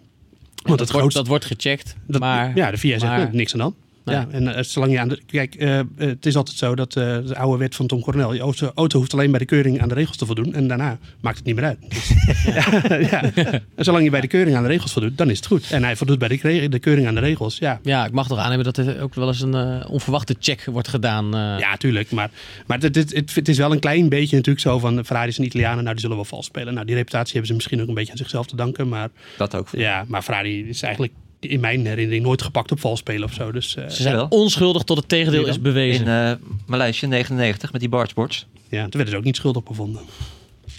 dat, 0.63 0.79
het 0.79 0.79
wordt, 0.79 0.91
grootste, 0.91 1.19
dat 1.19 1.27
wordt 1.27 1.45
gecheckt, 1.45 1.95
dat- 2.07 2.21
maar 2.21 2.55
ja, 2.55 2.71
de 2.71 2.77
VIA 2.77 2.99
zegt 2.99 3.11
maar- 3.11 3.29
niks 3.31 3.53
aan 3.53 3.59
dan. 3.59 3.75
Nee. 4.07 4.15
Ja, 4.15 4.27
en 4.31 4.55
eh, 4.55 4.63
zolang 4.63 4.91
je 4.91 4.99
aan 4.99 5.07
de. 5.07 5.21
Kijk, 5.25 5.55
eh, 5.55 5.79
eh, 5.79 5.85
het 5.97 6.25
is 6.25 6.35
altijd 6.35 6.57
zo 6.57 6.75
dat 6.75 6.93
de 6.93 7.35
oude 7.35 7.57
wet 7.57 7.75
van 7.75 7.87
Tom 7.87 8.01
Coronel. 8.01 8.33
Je 8.33 8.39
auto, 8.39 8.71
auto 8.75 8.97
hoeft 8.97 9.13
alleen 9.13 9.29
bij 9.29 9.39
de 9.39 9.45
keuring 9.45 9.81
aan 9.81 9.87
de 9.87 9.93
regels 9.93 10.17
te 10.17 10.25
voldoen. 10.25 10.53
En 10.53 10.67
daarna 10.67 10.97
maakt 11.21 11.37
het 11.37 11.45
niet 11.45 11.55
meer 11.55 11.65
uit. 11.65 11.77
Dus, 11.89 12.13
ja, 12.45 12.81
ja. 13.11 13.31
En 13.75 13.83
zolang 13.83 14.03
je 14.03 14.09
bij 14.09 14.21
de 14.21 14.27
keuring 14.27 14.55
aan 14.55 14.63
de 14.63 14.69
regels 14.69 14.93
voldoet, 14.93 15.17
dan 15.17 15.29
is 15.29 15.37
het 15.37 15.45
goed. 15.45 15.71
En 15.71 15.83
hij 15.83 15.95
voldoet 15.95 16.19
bij 16.19 16.27
de, 16.27 16.69
de 16.69 16.79
keuring 16.79 17.07
aan 17.07 17.15
de 17.15 17.21
regels. 17.21 17.57
Ja, 17.57 17.79
ja, 17.83 18.05
ik 18.05 18.11
mag 18.11 18.27
toch 18.27 18.37
aannemen 18.37 18.65
dat 18.65 18.77
er 18.77 19.01
ook 19.01 19.15
wel 19.15 19.27
eens 19.27 19.41
een 19.41 19.85
onverwachte 19.87 20.35
check 20.39 20.65
wordt 20.65 20.87
gedaan. 20.87 21.29
ja 21.59 21.77
tuurlijk. 21.77 22.11
Maar, 22.11 22.29
maar 22.65 22.79
het, 22.79 22.95
het, 22.95 23.13
het, 23.13 23.35
het 23.35 23.47
is 23.47 23.57
wel 23.57 23.71
een 23.71 23.79
klein 23.79 24.09
beetje 24.09 24.35
natuurlijk 24.35 24.65
zo 24.65 24.79
van. 24.79 25.05
Ferrari 25.05 25.29
is 25.29 25.37
een 25.37 25.45
Italianen, 25.45 25.83
nou 25.83 25.91
die 25.91 26.01
zullen 26.01 26.15
wel 26.15 26.25
vals 26.25 26.45
spelen. 26.45 26.73
Nou, 26.73 26.85
die 26.85 26.95
reputatie 26.95 27.31
hebben 27.31 27.47
ze 27.47 27.53
misschien 27.53 27.81
ook 27.81 27.87
een 27.87 27.93
beetje 27.93 28.11
aan 28.11 28.17
zichzelf 28.17 28.45
te 28.45 28.55
danken. 28.55 28.87
Maar, 28.87 29.09
Dat 29.37 29.55
ook. 29.55 29.67
ja, 29.71 30.05
maar 30.07 30.21
Ferrari 30.21 30.69
is 30.69 30.81
eigenlijk 30.81 31.13
in 31.39 31.59
mijn 31.59 31.85
herinnering 31.85 32.23
nooit 32.25 32.41
gepakt 32.41 32.71
op 32.71 32.79
vals 32.79 32.99
spelen 32.99 33.23
of 33.23 33.33
zo. 33.33 33.51
Dus 33.51 33.75
eh, 33.75 33.87
Ze 33.89 34.01
zijn 34.01 34.15
Wel. 34.15 34.25
onschuldig 34.29 34.83
tot 34.83 34.97
het 34.97 35.09
tegendeel 35.09 35.47
is 35.47 35.61
bewezen. 35.61 36.05
In 36.05 36.11
eh 36.11 36.31
Maleisië 36.65 37.07
99 37.07 37.71
met 37.71 37.81
die 37.81 37.89
bargeboards. 37.89 38.45
ja, 38.69 38.81
toen 38.81 38.89
werden 38.91 39.09
ze 39.09 39.17
ook 39.17 39.23
niet 39.23 39.35
schuldig 39.35 39.63
bevonden. 39.63 40.01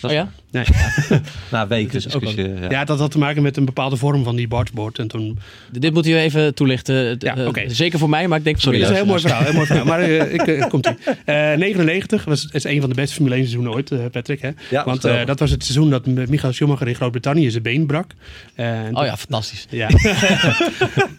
Oh 0.02 0.10
ja? 0.10 0.30
Nee. 0.50 0.64
Na 1.50 1.66
weken 1.66 1.92
discussie. 1.92 2.48
Ja. 2.60 2.70
Ja, 2.70 2.84
dat 2.84 2.98
had 2.98 3.10
te 3.10 3.18
maken 3.18 3.42
met 3.42 3.56
een 3.56 3.64
bepaalde 3.64 3.96
vorm 3.96 4.24
van 4.24 4.36
die 4.36 4.48
bargeboard. 4.48 4.98
En 4.98 5.08
toen... 5.08 5.38
Dit 5.72 5.92
moet 5.94 6.06
u 6.06 6.16
even 6.16 6.54
toelichten. 6.54 7.16
Ja, 7.18 7.36
Eh, 7.36 7.46
oké. 7.46 7.68
Zeker 7.68 7.98
voor 7.98 8.08
mij, 8.08 8.28
maar 8.28 8.38
ik 8.38 8.44
denk 8.44 8.56
voor 8.56 8.64
Sorry, 8.64 8.78
Dat 8.80 8.90
is 8.90 8.96
de 8.96 9.00
een 9.02 9.06
heel 9.08 9.14
mooi 9.16 9.26
verhaal. 9.28 9.44
Heel 9.44 9.52
mooi 9.54 9.66
verhaal. 9.66 9.84
Maar 9.84 10.00
eh, 10.00 10.58
ik, 10.58 10.68
komt 10.68 10.86
ie. 10.86 10.96
Eh 11.24 11.34
99 11.56 12.24
was, 12.24 12.48
is 12.52 12.64
een 12.64 12.80
van 12.80 12.88
de 12.88 12.94
beste 12.94 13.14
Formule 13.14 13.34
1 13.34 13.44
seizoenen 13.44 13.74
ooit, 13.76 14.10
Patrick. 14.12 14.40
Hè? 14.40 14.50
Ja, 14.70 14.84
Want 14.84 15.04
eh, 15.04 15.26
dat 15.26 15.38
was 15.38 15.50
het 15.50 15.64
seizoen 15.64 15.90
dat 15.90 16.06
Michael 16.06 16.52
Schumacher 16.52 16.88
in 16.88 16.94
Groot-Brittannië 16.94 17.50
zijn 17.50 17.62
been 17.62 17.86
brak. 17.86 18.10
Eh, 18.54 18.66
Oh 18.92 19.04
ja, 19.04 19.16
fantastisch. 19.16 19.66
Ja. 19.70 19.88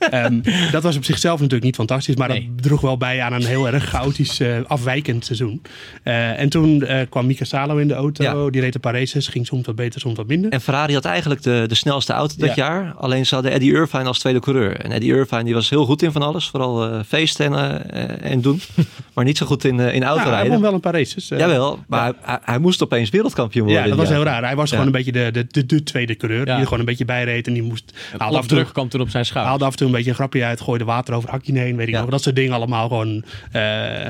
Ehm, 0.10 0.40
dat 0.72 0.84
was 0.84 0.96
op 0.96 1.04
zichzelf 1.04 1.36
natuurlijk 1.36 1.64
niet 1.64 1.76
fantastisch, 1.76 2.16
maar 2.16 2.30
Nee. 2.30 2.50
dat 2.56 2.64
droeg 2.64 2.82
wel 2.82 2.98
bij 2.98 3.22
aan 3.22 3.34
een 3.34 3.46
heel 3.46 3.68
erg 3.68 3.84
chaotisch, 3.90 4.40
eh, 4.40 4.58
afwijkend 4.68 5.26
seizoen. 5.26 5.62
Eh, 6.04 6.40
en 6.40 6.50
toen 6.50 6.84
eh, 6.84 7.00
kwam 7.10 7.26
Mika 7.26 7.46
Salo 7.46 7.78
in 7.78 7.88
de 7.88 7.94
auto, 7.94 8.24
Ja. 8.24 8.50
die 8.50 8.62
reed 8.74 8.84
een 8.84 8.92
paar 8.92 9.00
races, 9.00 9.28
ging 9.28 9.46
soms 9.48 9.66
wat 9.66 9.76
beter, 9.76 10.00
soms 10.02 10.18
wat 10.18 10.28
minder. 10.28 10.52
En 10.52 10.62
Ferrari 10.62 10.94
had 10.94 11.06
eigenlijk 11.06 11.42
de, 11.44 11.64
de 11.68 11.76
snelste 11.76 12.14
auto 12.14 12.36
dat 12.38 12.48
Ja. 12.56 12.56
jaar. 12.56 12.94
Alleen 12.98 13.26
ze 13.26 13.34
hadden 13.34 13.52
Eddie 13.54 13.74
Irvine 13.74 14.04
als 14.04 14.20
tweede 14.20 14.40
coureur. 14.40 14.80
En 14.80 14.92
Eddie 14.92 15.14
Irvine 15.14 15.44
die 15.44 15.54
was 15.54 15.70
heel 15.70 15.86
goed 15.86 16.02
in 16.02 16.12
van 16.12 16.22
alles. 16.22 16.48
Vooral 16.50 16.90
eh, 16.92 17.00
feesten 17.08 17.54
en, 17.54 17.90
eh, 17.92 18.32
en 18.32 18.42
doen. 18.42 18.62
maar 19.14 19.26
niet 19.26 19.38
zo 19.38 19.46
goed 19.46 19.64
in, 19.64 19.80
eh, 19.80 19.94
in 19.94 20.00
Nou, 20.00 20.04
hij 20.04 20.08
autorijden. 20.10 20.52
won 20.52 20.62
wel 20.62 20.74
een 20.74 20.80
paar 20.80 20.94
races. 20.94 21.32
eh. 21.32 21.40
Jawel, 21.40 21.80
maar 21.88 22.02
hij, 22.04 22.14
hij, 22.22 22.38
hij 22.42 22.58
moest 22.60 22.84
opeens 22.84 23.10
wereldkampioen 23.10 23.64
worden. 23.66 23.84
Ja, 23.84 23.90
dat 23.90 23.98
was 23.98 24.10
heel 24.10 24.24
raar. 24.24 24.44
Hij 24.44 24.56
was 24.56 24.70
Ja. 24.70 24.78
gewoon 24.78 24.86
een 24.94 25.04
beetje 25.04 25.12
de, 25.12 25.30
de, 25.32 25.46
de, 25.50 25.66
de 25.66 25.84
tweede 25.84 26.16
coureur. 26.16 26.46
Die 26.46 26.54
Ja. 26.54 26.58
er 26.60 26.64
gewoon 26.64 26.80
een 26.80 26.86
beetje 26.86 27.06
bij 27.06 27.24
reed. 27.24 27.48
En 27.48 27.54
die 27.54 27.64
moest 27.64 27.94
haalde 28.18 28.38
af, 28.38 28.72
kwam 28.72 28.90
toen 28.90 29.02
op 29.02 29.10
zijn 29.10 29.26
schouder. 29.26 29.50
haalde 29.50 29.66
af 29.66 29.72
en 29.72 29.78
toe 29.78 29.88
een 29.88 29.94
beetje 29.94 30.10
een 30.10 30.16
grapje 30.16 30.44
uit. 30.44 30.62
Gooide 30.62 30.84
water 30.84 31.14
over 31.14 31.30
hakje 31.30 31.58
heen. 31.60 31.76
Weet 31.76 31.88
ik 31.88 31.94
Ja. 31.94 32.02
nog. 32.02 32.10
Dat 32.10 32.22
soort 32.24 32.36
dingen 32.36 32.54
allemaal 32.54 32.88
gewoon 32.88 33.24
eh 33.52 33.62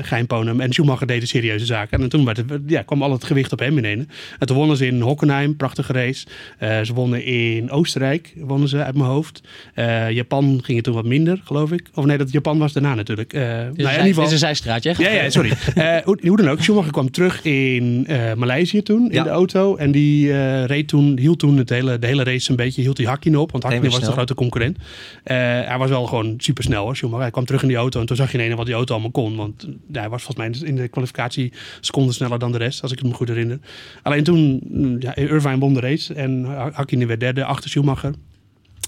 geheimponen. 0.02 0.60
En 0.60 0.72
Schumacher 0.72 1.06
deed 1.06 1.20
de 1.20 1.26
serieuze 1.26 1.64
zaken. 1.64 2.02
En 2.02 2.08
toen 2.08 2.24
werd 2.24 2.36
het, 2.36 2.46
ja, 2.66 2.82
kwam 2.82 3.02
al 3.02 3.12
het 3.12 3.24
gewicht 3.24 3.52
op 3.52 3.58
hem 3.58 3.78
ineen. 3.78 4.08
En 4.38 4.46
toen 4.46 4.49
wonnen 4.54 4.76
ze 4.76 4.86
in 4.86 5.00
Hockenheim. 5.00 5.56
Prachtige 5.56 5.92
race. 5.92 6.26
Eh, 6.58 6.80
ze 6.80 6.92
wonnen 6.94 7.24
in 7.24 7.70
Oostenrijk. 7.70 8.32
Wonnen 8.36 8.68
ze 8.68 8.84
uit 8.84 8.94
mijn 8.94 9.08
hoofd. 9.10 9.40
Eh, 9.74 10.10
Japan 10.10 10.60
ging 10.62 10.76
het 10.76 10.84
toen 10.84 10.94
wat 10.94 11.04
minder, 11.04 11.40
geloof 11.44 11.72
ik. 11.72 11.88
Of 11.94 12.04
nee, 12.04 12.18
dat 12.18 12.32
Japan 12.32 12.58
was 12.58 12.72
daarna 12.72 12.94
natuurlijk. 12.94 13.32
Eh, 13.32 13.40
nou 13.42 13.72
ja, 13.76 13.90
in 13.90 14.00
is, 14.00 14.06
ieder 14.06 14.22
is 14.24 14.32
een 14.32 14.38
zijstraatje. 14.38 14.94
ja, 14.98 15.10
ja, 15.10 15.30
sorry. 15.30 15.52
Hoe, 16.04 16.18
hoe 16.22 16.36
dan 16.36 16.48
ook, 16.48 16.60
Schumacher 16.62 16.92
kwam 16.92 17.10
terug 17.10 17.44
in 17.44 18.06
Maleisië 18.36 18.82
toen, 18.82 19.04
in 19.08 19.12
Ja. 19.14 19.22
de 19.22 19.28
auto. 19.30 19.76
En 19.76 19.90
die 19.92 20.32
reed 20.64 20.88
toen, 20.88 21.18
hield 21.18 21.38
toen 21.38 21.56
het 21.56 21.68
hele, 21.68 21.98
de 21.98 22.06
hele 22.06 22.24
race 22.24 22.50
een 22.50 22.56
beetje, 22.56 22.82
hield 22.82 22.96
die 22.96 23.06
Hakkinen 23.06 23.40
op. 23.40 23.50
Want 23.50 23.62
Hakkinen 23.62 23.90
was 23.90 24.00
de 24.00 24.12
grote 24.12 24.34
concurrent. 24.34 24.76
Hij 25.24 25.78
was 25.78 25.88
wel 25.88 26.06
gewoon 26.06 26.34
super 26.38 26.64
snel 26.64 26.84
hoor, 26.84 26.96
Schumacher. 26.96 27.22
Hij 27.22 27.30
kwam 27.30 27.44
terug 27.44 27.62
in 27.62 27.68
die 27.68 27.76
auto 27.76 28.00
en 28.00 28.06
toen 28.06 28.16
zag 28.16 28.32
je 28.32 28.38
ineens 28.38 28.54
wat 28.54 28.66
die 28.66 28.74
auto 28.74 28.92
allemaal 28.92 29.10
kon. 29.10 29.36
Want 29.36 29.66
hij 29.92 30.08
was 30.08 30.22
volgens 30.22 30.60
mij 30.60 30.68
in 30.68 30.76
de 30.76 30.88
kwalificatie 30.88 31.52
seconden 31.80 32.14
sneller 32.14 32.38
dan 32.38 32.52
de 32.52 32.58
rest, 32.58 32.82
als 32.82 32.92
ik 32.92 32.98
het 32.98 33.06
me 33.08 33.14
goed 33.14 33.28
herinner. 33.28 33.58
Alleen 34.02 34.24
toen, 34.24 34.39
mm, 34.40 34.96
ja, 35.00 35.16
Irvine 35.16 35.58
won 35.58 35.74
de 35.74 35.80
race 35.80 36.14
en 36.14 36.44
Hakkinen 36.72 37.06
werd 37.06 37.20
derde 37.20 37.44
achter 37.44 37.70
Schumacher. 37.70 38.14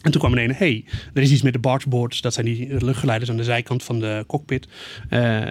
En 0.02 0.10
toen 0.10 0.20
kwam 0.20 0.32
ineens, 0.32 0.58
hey, 0.58 0.84
er 1.14 1.22
is 1.22 1.32
iets 1.32 1.42
met 1.42 1.52
de 1.52 1.58
bargeboards. 1.58 2.20
Dat 2.20 2.34
zijn 2.34 2.46
die 2.46 2.84
luchtgeleiders 2.84 3.30
aan 3.30 3.36
de 3.36 3.44
zijkant 3.44 3.82
van 3.82 4.00
de 4.00 4.24
cockpit. 4.26 4.68
Eh, 5.08 5.42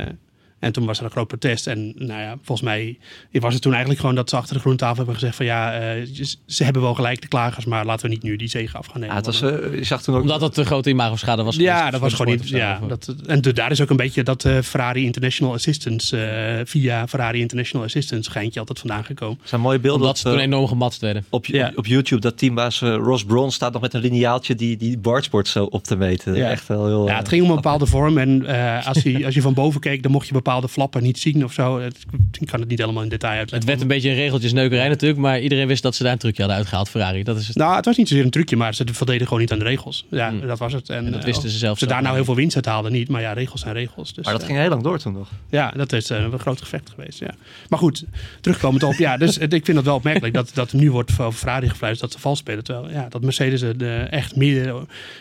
en 0.62 0.72
toen 0.72 0.86
was 0.86 1.00
er 1.00 1.06
een 1.06 1.12
groot 1.12 1.28
protest. 1.28 1.68
En 1.68 1.94
nou 1.98 2.22
ja, 2.22 2.36
volgens 2.44 2.62
mij 2.62 2.98
was 3.32 3.54
het 3.54 3.62
toen 3.62 3.72
eigenlijk 3.72 4.02
gewoon 4.02 4.16
dat 4.16 4.30
ze 4.30 4.36
achter 4.36 4.54
de 4.56 4.60
groentafel 4.62 4.96
hebben 4.96 5.14
gezegd 5.16 5.36
van 5.36 5.46
ja, 5.46 5.74
eh, 5.74 6.06
ze- 6.48 6.64
hebben 6.64 6.82
wel 6.82 6.94
gelijk 6.94 7.22
de 7.22 7.28
klagers, 7.28 7.66
maar 7.66 7.86
laten 7.86 8.06
we 8.06 8.14
niet 8.14 8.24
nu 8.24 8.36
die 8.36 8.48
zege 8.48 8.78
af 8.78 8.86
gaan 8.86 9.00
nemen. 9.00 9.16
Ja, 9.16 9.16
het 9.16 9.26
was, 9.26 9.42
eh, 9.42 9.74
je 9.78 9.84
zag 9.84 10.02
toen 10.02 10.16
ook... 10.16 10.22
Omdat 10.22 10.42
het 10.42 10.58
een 10.58 10.66
grote 10.66 10.90
imagoschade 10.90 11.44
was. 11.44 11.56
ja, 11.56 11.90
dat 11.92 12.00
was 12.00 12.14
gewoon 12.14 12.36
niet. 12.36 12.50
Ja, 12.50 12.80
dat, 12.88 13.16
en 13.28 13.42
de- 13.42 13.54
daar 13.54 13.72
is 13.72 13.82
ook 13.82 13.90
een 13.90 13.96
beetje 13.98 14.24
dat 14.24 14.46
eh, 14.46 14.58
Ferrari 14.60 15.04
International 15.06 15.54
Assistance, 15.54 16.18
eh, 16.18 16.62
via 16.66 17.08
Ferrari 17.08 17.40
International 17.40 17.86
Assistance, 17.86 18.32
geintje 18.32 18.60
altijd 18.60 18.80
vandaan 18.80 19.04
gekomen. 19.06 19.38
er 19.42 19.48
zijn 19.48 19.62
mooie 19.62 19.80
beelden 19.80 20.00
Omdat 20.02 20.16
op, 20.16 20.22
ze 20.22 20.30
toen 20.30 20.40
enorm 20.40 20.68
gematst 20.68 21.02
werden. 21.02 21.26
op, 21.30 21.46
Ja. 21.46 21.72
op 21.76 21.86
YouTube. 21.86 22.22
Dat 22.22 22.38
teambaas 22.38 22.80
Ross 22.80 23.24
Brawn 23.26 23.50
staat 23.50 23.74
nog 23.74 23.82
met 23.82 23.94
een 23.94 24.02
lineaaltje 24.02 24.56
die, 24.56 24.78
die 24.78 24.98
bargeboard 24.98 25.48
zo 25.48 25.64
op 25.66 25.84
te 25.84 25.96
meten. 25.96 26.36
Ja. 26.36 26.50
Echt 26.50 26.68
wel 26.68 26.86
heel... 26.86 27.08
Ja, 27.08 27.18
het 27.18 27.28
ging 27.28 27.44
om 27.44 27.50
een 27.50 27.56
bepaalde 27.56 27.86
vorm. 27.86 28.18
En 28.18 28.46
eh, 28.46 28.88
als, 28.88 29.02
je, 29.04 29.20
als 29.26 29.34
je 29.34 29.42
van 29.42 29.54
boven 29.54 29.82
keek, 29.82 30.04
dan 30.04 30.12
mocht 30.12 30.28
je 30.28 30.34
bepaalde 30.34 30.50
flappen 30.70 31.04
niet 31.04 31.20
zien 31.20 31.44
of 31.44 31.54
zo. 31.54 31.80
Het- 31.80 31.98
Ik 32.40 32.48
kan 32.48 32.60
het 32.60 32.70
niet 32.70 32.80
helemaal 32.80 33.04
in 33.04 33.10
detail 33.10 33.32
Het 33.32 33.40
uitleggen. 33.40 33.70
werd 33.70 33.82
een 33.82 33.88
beetje 33.88 34.10
een 34.10 34.16
regeltjesneukerij 34.16 34.88
natuurlijk, 34.88 35.20
maar 35.20 35.40
iedereen 35.40 35.68
wist 35.68 35.84
dat 35.84 35.96
ze 35.96 36.04
daar 36.04 36.12
een 36.12 36.18
trucje 36.18 36.40
hadden 36.42 36.58
uitgehaald, 36.60 36.90
Ferrari. 36.90 37.24
Dat 37.24 37.38
is 37.38 37.48
het. 37.48 37.56
Nou, 37.58 37.76
het 37.76 37.86
was 37.86 37.98
niet 37.98 38.08
zozeer 38.08 38.24
een 38.24 38.30
trucje, 38.32 38.56
maar 38.56 38.74
ze 38.76 38.84
voldeden 38.92 39.28
gewoon 39.28 39.42
niet 39.42 39.52
aan 39.52 39.60
de 39.60 39.66
regels. 39.66 40.06
Ja, 40.10 40.30
Hmm. 40.30 40.48
dat 40.48 40.60
was 40.60 40.74
het. 40.74 40.90
En, 40.90 41.06
En 41.06 41.12
dat 41.12 41.20
eh, 41.20 41.26
wisten 41.26 41.50
ze 41.50 41.58
zelf 41.58 41.78
ze 41.78 41.86
daar 41.86 42.02
nou 42.02 42.16
heel 42.16 42.26
veel 42.26 42.36
winst 42.36 42.56
uit 42.56 42.66
haalden, 42.66 42.92
niet. 42.92 43.10
Maar 43.10 43.22
ja, 43.22 43.34
regels 43.34 43.62
zijn 43.62 43.74
regels. 43.74 44.14
Dus, 44.14 44.24
maar 44.26 44.34
dat 44.34 44.42
eh, 44.42 44.48
ging 44.48 44.60
heel 44.60 44.70
lang 44.70 44.84
door 44.84 45.00
toen 45.00 45.14
nog. 45.14 45.30
Ja, 45.50 45.72
dat 45.76 45.94
is 45.94 46.10
eh, 46.10 46.18
een 46.32 46.40
groot 46.40 46.62
gevecht 46.62 46.90
geweest. 46.96 47.20
Ja. 47.20 47.32
Maar 47.70 47.80
goed, 47.80 48.04
terugkomend 48.42 48.84
op. 48.84 48.94
Ja, 48.94 49.18
dus 49.18 49.36
het- 49.40 49.54
ik 49.54 49.66
vind 49.66 49.78
het 49.78 49.86
wel 49.86 49.96
opmerkelijk 49.96 50.34
dat, 50.34 50.52
dat 50.54 50.72
er 50.72 50.78
nu 50.78 50.92
wordt 50.92 51.12
over 51.20 51.40
Ferrari 51.40 51.70
gefluisterd 51.70 52.10
dat 52.12 52.20
ze 52.20 52.24
vals 52.28 52.40
spelen. 52.40 52.64
Terwijl 52.64 52.90
ja, 52.92 53.08
dat 53.10 53.22
Mercedes 53.22 53.62
het, 53.62 53.82
eh, 53.82 54.12
echt 54.12 54.36
meer, 54.36 54.74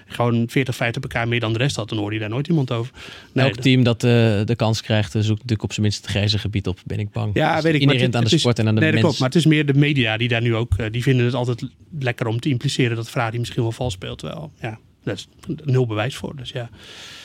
gewoon 0.07 0.45
40, 0.49 0.75
50 0.75 1.03
pk 1.03 1.27
meer 1.27 1.41
dan 1.41 1.53
de 1.53 1.59
rest 1.59 1.77
had. 1.77 1.89
Dan 1.89 1.99
hoorde 1.99 2.15
je 2.15 2.21
daar 2.21 2.31
nooit 2.31 2.49
iemand 2.49 2.71
over. 2.73 2.93
Nee, 3.33 3.45
Elk 3.45 3.55
dat- 3.55 3.65
team 3.65 3.83
dat 3.83 4.05
eh, 4.05 4.11
de 4.45 4.55
kans 4.57 4.83
krijgt, 4.83 5.15
zoekt 5.23 5.39
natuurlijk 5.39 5.63
op 5.63 5.73
zijn 5.73 5.83
minst 5.87 6.01
het 6.03 6.11
grijze 6.11 6.39
gebied 6.39 6.67
op, 6.67 6.79
ben 6.85 6.99
ik 6.99 7.11
bang. 7.11 7.31
Ja, 7.35 7.55
weet 7.63 7.65
ik. 7.65 7.65
maar 7.65 7.73
Inherent 7.81 8.01
het- 8.07 8.15
aan 8.17 8.29
de 8.29 8.35
is- 8.35 8.41
sport 8.41 8.59
en 8.59 8.69
aan 8.69 8.75
de 8.75 8.81
nee, 8.81 8.91
mens. 8.91 9.03
klopt. 9.03 9.19
Maar 9.19 9.29
het 9.29 9.37
is 9.39 9.47
meer 9.47 9.67
de 9.67 9.75
media 9.75 10.17
die 10.17 10.29
daar 10.29 10.43
nu 10.43 10.55
ook... 10.55 10.75
eh, 10.77 10.87
die 10.91 11.03
vinden 11.03 11.25
het 11.25 11.35
altijd 11.35 11.65
lekker 11.99 12.27
om 12.27 12.41
te 12.41 12.49
impliceren 12.49 12.97
dat 12.97 13.11
Ferrari 13.11 13.39
misschien 13.39 13.63
wel 13.63 13.73
vals 13.73 13.93
speelt. 13.93 14.19
Terwijl, 14.19 14.53
ja, 14.61 14.79
daar 15.05 15.15
is 15.15 15.29
nul 15.65 15.87
bewijs 15.87 16.17
voor. 16.17 16.37
Dus 16.37 16.51
ja. 16.51 16.69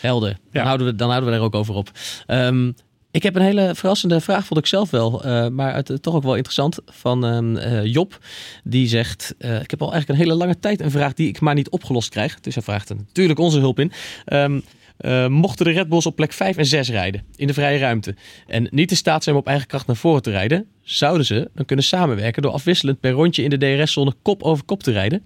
Helder. 0.02 0.38
Dan, 0.52 0.66
houden 0.66 0.88
we, 0.88 0.96
dan 0.96 1.10
houden 1.10 1.30
we 1.30 1.36
er 1.36 1.42
ook 1.42 1.56
over 1.56 1.74
op. 1.76 1.92
Ehm, 2.26 2.72
ik 3.12 3.24
heb 3.24 3.36
een 3.36 3.42
hele 3.42 3.72
verrassende 3.76 4.20
vraag, 4.22 4.46
vond 4.46 4.60
ik 4.60 4.66
zelf 4.66 4.90
wel. 4.90 5.24
eh, 5.24 5.48
maar 5.48 5.76
het, 5.76 5.98
toch 6.02 6.14
ook 6.16 6.24
wel 6.24 6.36
interessant. 6.36 6.78
Van 6.86 7.26
ehm, 7.26 7.56
eh, 7.58 7.86
Job. 7.86 8.20
Die 8.64 8.88
zegt: 8.88 9.36
eh, 9.38 9.62
Ik 9.62 9.70
heb 9.72 9.82
al 9.82 9.92
eigenlijk 9.92 10.20
een 10.20 10.26
hele 10.28 10.40
lange 10.40 10.60
tijd 10.60 10.82
een 10.82 10.92
vraag 10.92 11.14
die 11.14 11.28
ik 11.28 11.40
maar 11.40 11.54
niet 11.56 11.70
opgelost 11.70 12.10
krijg. 12.10 12.40
Dus 12.40 12.54
hij 12.54 12.64
vraagt 12.64 12.90
er 12.90 12.96
natuurlijk 12.96 13.40
onze 13.40 13.60
hulp 13.60 13.80
in. 13.80 13.92
Ehm, 14.26 14.60
eh, 14.98 15.28
mochten 15.28 15.66
de 15.66 15.72
Red 15.72 15.90
Bulls 15.90 16.06
op 16.06 16.16
plek 16.16 16.34
5 16.34 16.58
en 16.58 16.66
6 16.66 16.90
rijden 16.90 17.24
in 17.36 17.48
de 17.48 17.54
vrije 17.54 17.80
ruimte 17.80 18.16
en 18.48 18.68
niet 18.72 18.92
in 18.92 18.98
staat 18.98 19.24
zijn 19.24 19.36
om 19.36 19.42
op 19.42 19.48
eigen 19.48 19.68
kracht 19.68 19.88
naar 19.88 19.96
voren 19.96 20.22
te 20.22 20.32
rijden, 20.32 20.66
zouden 20.84 21.26
ze 21.26 21.50
dan 21.56 21.66
kunnen 21.66 21.86
samenwerken 21.86 22.42
door 22.42 22.52
afwisselend 22.52 23.00
per 23.00 23.12
rondje 23.12 23.44
in 23.44 23.50
de 23.50 23.58
DRS-zone 23.58 24.14
kop 24.22 24.44
over 24.44 24.66
kop 24.66 24.84
te 24.84 24.92
rijden. 24.92 25.26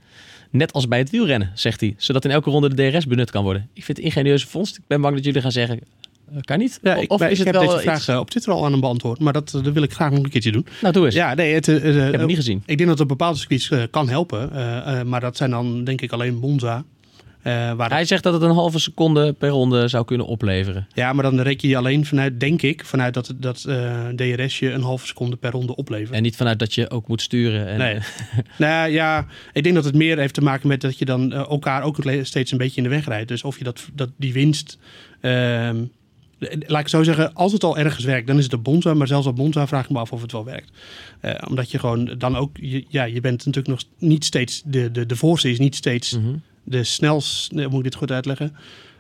Net 0.52 0.74
als 0.74 0.88
bij 0.88 1.00
het 1.00 1.10
wielrennen, 1.10 1.52
zegt 1.54 1.80
hij, 1.80 1.94
zodat 1.98 2.26
in 2.26 2.32
elke 2.32 2.50
ronde 2.50 2.76
de 2.76 2.92
DRS 2.92 3.08
benut 3.08 3.32
kan 3.32 3.44
worden. 3.44 3.70
Ik 3.74 3.84
vind 3.84 3.98
het 3.98 4.06
ingenieuze 4.06 4.48
vondst. 4.48 4.78
Ik 4.78 4.84
ben 4.88 5.02
bang 5.02 5.16
dat 5.16 5.26
jullie 5.26 5.42
gaan 5.42 5.52
zeggen, 5.52 5.80
eh, 6.32 6.38
kan 6.42 6.58
niet. 6.58 6.80
Ja, 6.82 6.96
Of- 6.96 7.02
ik, 7.04 7.12
of 7.12 7.22
ik 7.22 7.28
het 7.38 7.38
heb 7.46 7.54
wel 7.54 7.68
deze 7.68 7.80
vraag 7.80 8.08
eh, 8.08 8.20
op 8.20 8.30
Twitter 8.30 8.52
al 8.54 8.66
aan 8.66 8.72
hem 8.72 8.82
beantwoord. 8.82 9.20
Maar 9.20 9.34
dat, 9.34 9.50
dat 9.52 9.74
wil 9.74 9.84
ik 9.84 9.94
graag 9.94 10.12
nog 10.12 10.24
een 10.24 10.30
keertje 10.30 10.52
doen. 10.52 10.66
Nou, 10.82 10.94
doe 10.94 11.06
eens. 11.06 11.16
Ja, 11.16 11.34
nee, 11.34 11.54
het, 11.54 11.68
ik 11.68 11.84
heb 11.84 12.12
het 12.14 12.26
niet 12.26 12.36
gezien. 12.36 12.64
Ik 12.66 12.78
denk 12.78 12.90
dat 12.90 12.90
het 12.90 13.00
op 13.00 13.08
bepaalde 13.08 13.38
circuits 13.38 13.72
kan 13.92 14.10
helpen. 14.10 14.50
maar 15.10 15.20
dat 15.20 15.38
zijn 15.38 15.50
dan 15.50 15.84
denk 15.84 16.02
ik 16.02 16.12
alleen 16.12 16.36
Monza. 16.36 16.84
Eh, 17.50 17.74
waar 17.74 17.90
Hij 17.90 18.06
zegt 18.06 18.24
dat 18.24 18.34
het 18.34 18.42
een 18.42 18.52
halve 18.52 18.80
seconde 18.80 19.34
per 19.34 19.50
ronde 19.50 19.88
zou 19.88 20.06
kunnen 20.06 20.28
opleveren. 20.28 20.88
Ja, 20.94 21.14
maar 21.14 21.24
dan 21.24 21.40
reken 21.40 21.70
je 21.70 21.78
alleen 21.78 22.06
vanuit, 22.06 22.40
denk 22.40 22.62
ik, 22.62 22.86
vanuit 22.86 23.14
dat, 23.14 23.34
dat 23.36 23.64
eh, 23.64 24.08
DRS 24.08 24.60
je 24.60 24.72
een 24.72 24.82
halve 24.82 25.08
seconde 25.08 25.36
per 25.36 25.52
ronde 25.52 25.76
oplevert. 25.76 26.12
En 26.16 26.22
niet 26.24 26.36
vanuit 26.36 26.60
dat 26.60 26.74
je 26.74 26.90
ook 26.90 27.08
moet 27.08 27.22
sturen. 27.22 27.68
En, 27.68 27.78
Nee. 27.78 27.98
nou 28.58 28.92
ja, 28.92 29.26
ik 29.54 29.64
denk 29.64 29.76
dat 29.76 29.86
het 29.86 29.96
meer 29.96 30.18
heeft 30.18 30.34
te 30.34 30.42
maken 30.42 30.68
met 30.68 30.82
dat 30.82 30.98
je 30.98 31.06
dan 31.06 31.34
eh, 31.34 31.40
elkaar 31.40 31.84
ook 31.84 31.98
steeds 32.22 32.52
een 32.52 32.58
beetje 32.58 32.78
in 32.78 32.84
de 32.84 32.90
weg 32.90 33.06
rijdt. 33.06 33.28
Dus 33.28 33.44
of 33.44 33.58
je 33.58 33.64
dat, 33.64 33.90
dat 33.94 34.10
die 34.18 34.34
winst. 34.34 34.78
ehm, 35.22 35.84
laat 36.68 36.82
ik 36.82 36.88
zo 36.88 37.04
zeggen, 37.04 37.34
als 37.34 37.52
het 37.52 37.64
al 37.64 37.78
ergens 37.78 38.06
werkt, 38.06 38.28
dan 38.28 38.38
is 38.38 38.44
het 38.44 38.54
op 38.54 38.64
Bonza. 38.64 38.94
Maar 38.94 39.08
zelfs 39.08 39.28
op 39.28 39.36
Bonza 39.36 39.68
vraag 39.68 39.84
ik 39.84 39.90
me 39.90 40.00
af 40.00 40.12
of 40.12 40.22
het 40.22 40.32
wel 40.32 40.46
werkt. 40.46 40.72
Omdat 41.48 41.72
je 41.72 41.80
gewoon 41.80 42.16
dan 42.18 42.36
ook, 42.36 42.58
je, 42.62 42.86
ja, 42.88 43.04
je 43.04 43.22
bent 43.22 43.46
natuurlijk 43.46 43.68
nog 43.68 43.84
niet 43.98 44.26
steeds, 44.26 44.62
de, 44.66 44.92
de, 44.92 45.06
de 45.06 45.16
voorste 45.16 45.50
is 45.50 45.60
niet 45.60 45.76
steeds 45.76 46.18
Mhm. 46.18 46.36
De 46.70 46.84
snelst, 46.84 47.52
nee, 47.52 47.68
moet 47.68 47.78
ik 47.78 47.84
dit 47.84 47.96
goed 47.96 48.12
uitleggen? 48.12 48.56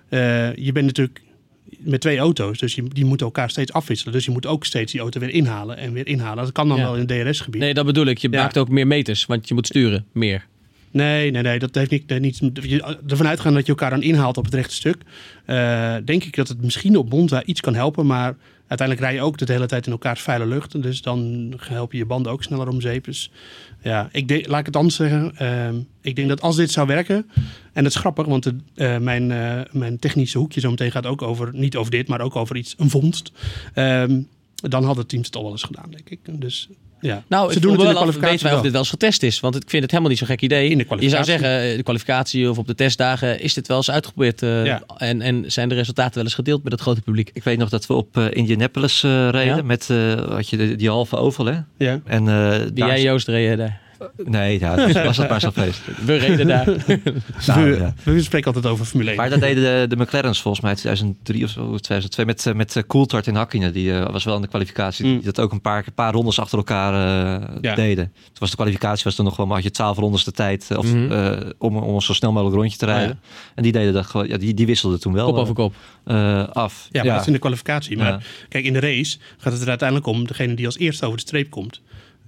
Eh, 0.09 0.55
je 0.55 0.71
bent 0.71 0.85
natuurlijk 0.85 1.21
met 1.79 2.01
twee 2.01 2.17
auto's, 2.17 2.57
dus 2.59 2.75
je, 2.75 2.83
die 2.87 3.05
moeten 3.05 3.25
elkaar 3.25 3.49
steeds 3.49 3.73
afwisselen. 3.73 4.13
Dus 4.13 4.25
je 4.25 4.31
moet 4.31 4.45
ook 4.45 4.65
steeds 4.65 4.91
die 4.91 5.01
auto 5.01 5.19
weer 5.19 5.29
inhalen 5.29 5.77
en 5.77 5.93
weer 5.93 6.07
inhalen. 6.07 6.43
Dat 6.43 6.51
kan 6.53 6.67
dan 6.67 6.77
Ja. 6.77 6.83
wel 6.83 6.93
in 6.95 6.99
het 6.99 7.25
DRS-gebied. 7.27 7.61
Nee, 7.61 7.73
dat 7.73 7.85
bedoel 7.85 8.05
ik. 8.05 8.17
Je 8.17 8.27
Ja. 8.31 8.41
maakt 8.41 8.57
ook 8.57 8.69
meer 8.69 8.87
meters, 8.87 9.25
want 9.25 9.47
je 9.47 9.53
moet 9.53 9.67
sturen 9.67 10.05
meer. 10.11 10.45
Nee, 10.91 11.31
nee, 11.31 11.41
nee, 11.41 11.59
dat 11.59 11.75
heeft 11.75 11.91
niet, 11.91 12.07
nee, 12.07 12.19
niet 12.19 12.37
je- 12.53 12.97
ervan 13.07 13.27
uitgaan 13.27 13.53
dat 13.53 13.63
je 13.65 13.69
elkaar 13.71 13.89
dan 13.89 14.01
inhaalt 14.03 14.37
op 14.37 14.45
het 14.45 14.53
rechte 14.53 14.75
stuk. 14.75 14.97
eh, 15.45 15.95
denk 16.05 16.23
ik 16.23 16.35
dat 16.35 16.47
het 16.47 16.61
misschien 16.61 16.97
op 16.97 17.09
Monza 17.09 17.43
iets 17.43 17.61
kan 17.61 17.75
helpen, 17.75 18.05
maar 18.05 18.35
uiteindelijk 18.69 18.99
rij 18.99 19.13
je 19.13 19.21
ook 19.21 19.37
de 19.37 19.53
hele 19.53 19.65
tijd 19.65 19.85
in 19.85 19.91
elkaars 19.91 20.21
vuile 20.21 20.45
lucht. 20.45 20.81
Dus 20.81 21.01
dan 21.01 21.53
help 21.59 21.91
je 21.91 21.97
je 21.97 22.05
banden 22.05 22.31
ook 22.31 22.43
sneller 22.43 22.67
om. 22.67 22.79
Dus 22.79 23.31
ja, 23.81 24.09
ik 24.11 24.47
laat 24.47 24.59
ik 24.59 24.65
het 24.65 24.75
anders 24.75 24.95
zeggen. 24.95 25.35
ehm, 25.35 25.79
ik 26.01 26.15
denk 26.15 26.29
dat 26.29 26.41
als 26.41 26.55
dit 26.55 26.71
zou 26.71 26.87
werken, 26.87 27.29
en 27.73 27.83
dat 27.83 27.93
is 27.93 27.99
grappig, 27.99 28.25
want 28.25 28.43
de, 28.43 28.55
eh, 28.75 28.97
mijn, 28.97 29.31
eh, 29.31 29.61
mijn 29.71 29.99
technische 29.99 30.37
hoekje 30.37 30.59
zo 30.59 30.69
meteen 30.69 30.91
gaat 30.91 31.05
ook 31.05 31.21
over, 31.21 31.49
niet 31.53 31.75
over 31.75 31.91
dit, 31.91 32.07
maar 32.07 32.21
ook 32.21 32.35
over 32.35 32.55
iets, 32.55 32.75
een 32.77 32.89
vondst. 32.89 33.31
Ehm, 33.73 34.21
dan 34.55 34.83
had 34.83 34.97
het 34.97 35.09
team 35.09 35.21
het 35.21 35.35
al 35.35 35.43
wel 35.43 35.51
eens 35.51 35.63
gedaan, 35.63 35.91
denk 35.91 36.09
ik. 36.09 36.19
Dus 36.41 36.69
ja, 37.01 37.23
Nou, 37.27 37.49
ze 37.51 37.55
ik 37.55 37.61
doen 37.61 37.71
het 37.71 37.81
in 37.81 37.87
de 37.87 37.93
wel 37.93 38.01
kwalificatie 38.01 38.29
weten 38.29 38.43
wij 38.43 38.49
of 38.51 38.53
wel. 38.53 38.61
dit 38.61 38.71
wel 38.71 38.81
eens 38.81 38.89
getest 38.89 39.23
is. 39.23 39.39
Want 39.39 39.55
ik 39.55 39.69
vind 39.69 39.81
het 39.81 39.91
helemaal 39.91 40.11
niet 40.11 40.19
zo'n 40.19 40.27
gek 40.27 40.41
idee. 40.41 40.69
In 40.69 40.77
de 40.77 40.83
je 40.83 40.85
zou 40.89 40.95
kwalificatie. 40.99 41.31
zeggen, 41.39 41.69
eh, 41.71 41.75
de 41.77 41.83
kwalificatie 41.83 42.49
of 42.49 42.57
op 42.57 42.67
de 42.67 42.75
testdagen 42.75 43.39
is 43.41 43.53
dit 43.53 43.67
wel 43.67 43.77
eens 43.77 43.91
uitgeprobeerd. 43.91 44.41
eh, 44.41 44.65
Ja. 44.65 44.81
en, 44.97 45.21
en 45.21 45.43
zijn 45.51 45.69
de 45.69 45.75
resultaten 45.75 46.13
wel 46.15 46.23
eens 46.23 46.33
gedeeld 46.33 46.63
met 46.63 46.71
het 46.71 46.81
grote 46.81 47.01
publiek. 47.01 47.29
Ik 47.33 47.43
weet 47.43 47.57
nog 47.57 47.69
dat 47.69 47.85
we 47.87 47.93
op 47.93 48.17
eh, 48.17 48.25
Indianapolis 48.31 49.03
eh, 49.03 49.29
reden 49.29 49.55
Ja? 49.55 49.61
met 49.63 49.89
eh, 49.89 50.13
had 50.29 50.49
je 50.49 50.57
de- 50.57 50.75
die 50.75 50.89
halve 50.89 51.15
oval, 51.15 51.45
hè? 51.45 51.57
Ja. 51.77 51.99
En, 52.05 52.27
eh, 52.27 52.59
Die 52.59 52.73
daar- 52.73 52.87
jij 52.87 53.01
Joost 53.01 53.27
reden 53.27 53.57
daar. 53.57 53.79
Nee, 54.25 54.59
ja, 54.59 54.75
dus 54.75 54.93
was 55.03 55.17
het 55.17 55.29
maar 55.29 55.39
zo 55.39 55.51
feest. 55.51 55.81
We 56.05 56.15
reden 56.15 56.47
daar. 56.47 56.65
Nou, 57.47 57.71
we, 57.71 57.77
ja. 57.77 57.93
we 58.03 58.21
spreken 58.21 58.53
altijd 58.53 58.73
over 58.73 58.85
Formule 58.85 59.09
1. 59.09 59.17
Maar 59.19 59.29
dat 59.29 59.39
deden 59.39 59.63
de, 59.89 59.95
de 59.95 60.01
McLaren's 60.03 60.41
volgens 60.41 60.63
mij 60.63 60.71
in 60.71 60.77
2003 60.77 61.43
of 61.43 61.49
zo, 61.49 61.61
2002 61.77 62.25
met, 62.25 62.45
eh, 62.45 62.53
met 62.53 62.75
eh, 62.75 62.83
Coulthard 62.87 63.27
in 63.27 63.35
Hakkinen. 63.35 63.73
Die 63.73 63.93
eh, 63.93 64.11
was 64.11 64.23
wel 64.23 64.35
in 64.35 64.41
de 64.41 64.47
kwalificatie. 64.47 65.05
Mm. 65.05 65.13
Die 65.15 65.23
dat 65.25 65.39
ook 65.39 65.51
een 65.51 65.61
paar, 65.61 65.83
een 65.87 65.93
paar 65.93 66.13
rondes 66.13 66.39
achter 66.39 66.57
elkaar 66.57 66.93
eh, 66.93 67.47
Ja. 67.61 67.75
deden. 67.75 68.11
Toen 68.13 68.33
was 68.39 68.49
de 68.49 68.55
kwalificatie 68.55 69.03
was 69.03 69.17
er 69.17 69.23
nog 69.23 69.35
wel, 69.37 69.45
maar 69.45 69.55
had 69.55 69.63
je 69.63 69.71
12 69.71 69.97
rondes 69.97 70.23
de 70.23 70.31
tijd 70.31 70.67
of, 70.77 70.85
Mhm. 70.93 71.11
eh, 71.11 71.49
om, 71.57 71.77
om 71.77 71.95
een 71.95 72.01
zo 72.01 72.13
snel 72.13 72.31
mogelijk 72.31 72.55
rondje 72.57 72.77
te 72.77 72.85
rijden. 72.85 73.19
En 73.55 73.63
die 73.63 73.71
deden 73.71 73.93
dat 73.93 74.05
gewoon, 74.05 74.27
ja, 74.27 74.37
die, 74.37 74.53
die 74.53 74.65
wisselden 74.65 74.99
toen 74.99 75.13
wel 75.13 75.25
Kop 75.25 75.35
over 75.37 75.53
kop. 75.53 75.73
eh, 76.05 76.47
af. 76.47 76.87
Ja, 76.91 77.03
maar 77.03 77.11
dat 77.11 77.21
is 77.21 77.27
in 77.27 77.33
de 77.33 77.39
kwalificatie. 77.39 77.97
Maar 77.97 78.07
Ja. 78.07 78.19
kijk, 78.49 78.65
in 78.65 78.73
de 78.73 78.79
race 78.79 79.17
gaat 79.37 79.53
het 79.53 79.61
er 79.61 79.69
uiteindelijk 79.69 80.07
om 80.07 80.27
degene 80.27 80.53
die 80.53 80.65
als 80.65 80.77
eerste 80.77 81.05
over 81.05 81.17
de 81.17 81.23
streep 81.27 81.49
komt. 81.49 81.81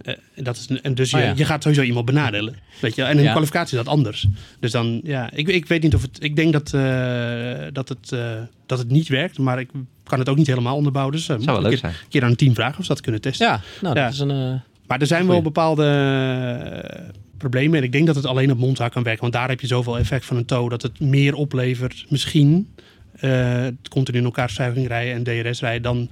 Eh, 0.03 0.13
dat 0.35 0.55
is, 0.57 0.67
en 0.81 0.95
dus 0.95 1.09
je, 1.11 1.17
Oh 1.17 1.23
ja. 1.23 1.33
je 1.35 1.45
gaat 1.45 1.63
sowieso 1.63 1.83
iemand 1.83 2.05
benadelen. 2.05 2.55
Weet 2.81 2.95
je? 2.95 3.03
En 3.03 3.17
in 3.17 3.23
Ja. 3.23 3.31
kwalificatie 3.31 3.77
is 3.77 3.83
dat 3.83 3.93
anders. 3.93 4.27
Dus 4.59 4.71
dan, 4.71 5.01
ja, 5.03 5.29
ik, 5.33 5.47
ik 5.47 5.65
weet 5.67 5.81
niet 5.81 5.95
of 5.95 6.01
het. 6.01 6.23
Ik 6.23 6.35
denk 6.35 6.53
dat, 6.53 6.73
eh, 6.73 7.67
dat, 7.71 7.89
het, 7.89 8.11
eh, 8.11 8.33
dat 8.65 8.77
het 8.77 8.89
niet 8.89 9.07
werkt, 9.07 9.37
maar 9.37 9.59
ik 9.59 9.69
kan 10.03 10.19
het 10.19 10.29
ook 10.29 10.37
niet 10.37 10.47
helemaal 10.47 10.75
onderbouwen. 10.75 11.15
Dus 11.15 11.25
Zou 11.25 11.39
wel 11.45 11.55
een 11.55 11.61
leuk 11.61 11.69
keer, 11.69 11.79
zijn. 11.79 11.93
een 11.93 12.09
keer 12.09 12.23
aan 12.23 12.29
een 12.29 12.35
team 12.35 12.53
vragen 12.55 12.77
of 12.77 12.83
ze 12.85 12.93
dat 12.93 13.01
kunnen 13.01 13.21
testen. 13.21 13.47
Ja, 13.47 13.61
nou, 13.81 13.95
Ja. 13.95 14.03
dat 14.03 14.13
is 14.13 14.19
een... 14.19 14.61
Maar 14.87 14.99
er 15.01 15.07
zijn 15.07 15.27
wel 15.27 15.41
bepaalde 15.41 15.85
problemen. 17.37 17.77
En 17.77 17.83
ik 17.83 17.91
denk 17.91 18.05
dat 18.05 18.15
het 18.15 18.25
alleen 18.25 18.51
op 18.51 18.57
Monza 18.57 18.87
kan 18.89 19.03
werken. 19.03 19.21
Want 19.21 19.33
daar 19.33 19.49
heb 19.49 19.61
je 19.61 19.67
zoveel 19.67 19.97
effect 19.97 20.25
van 20.25 20.37
een 20.37 20.45
tow 20.45 20.69
dat 20.69 20.81
het 20.81 20.99
meer 20.99 21.33
oplevert. 21.35 22.05
Misschien 22.09 22.67
continu 23.89 24.17
in 24.17 24.23
elkaar 24.23 24.49
zuiging 24.49 24.87
rijden 24.87 25.13
en 25.13 25.23
DRS 25.43 25.59
rijden. 25.59 25.81
Dan, 25.81 26.09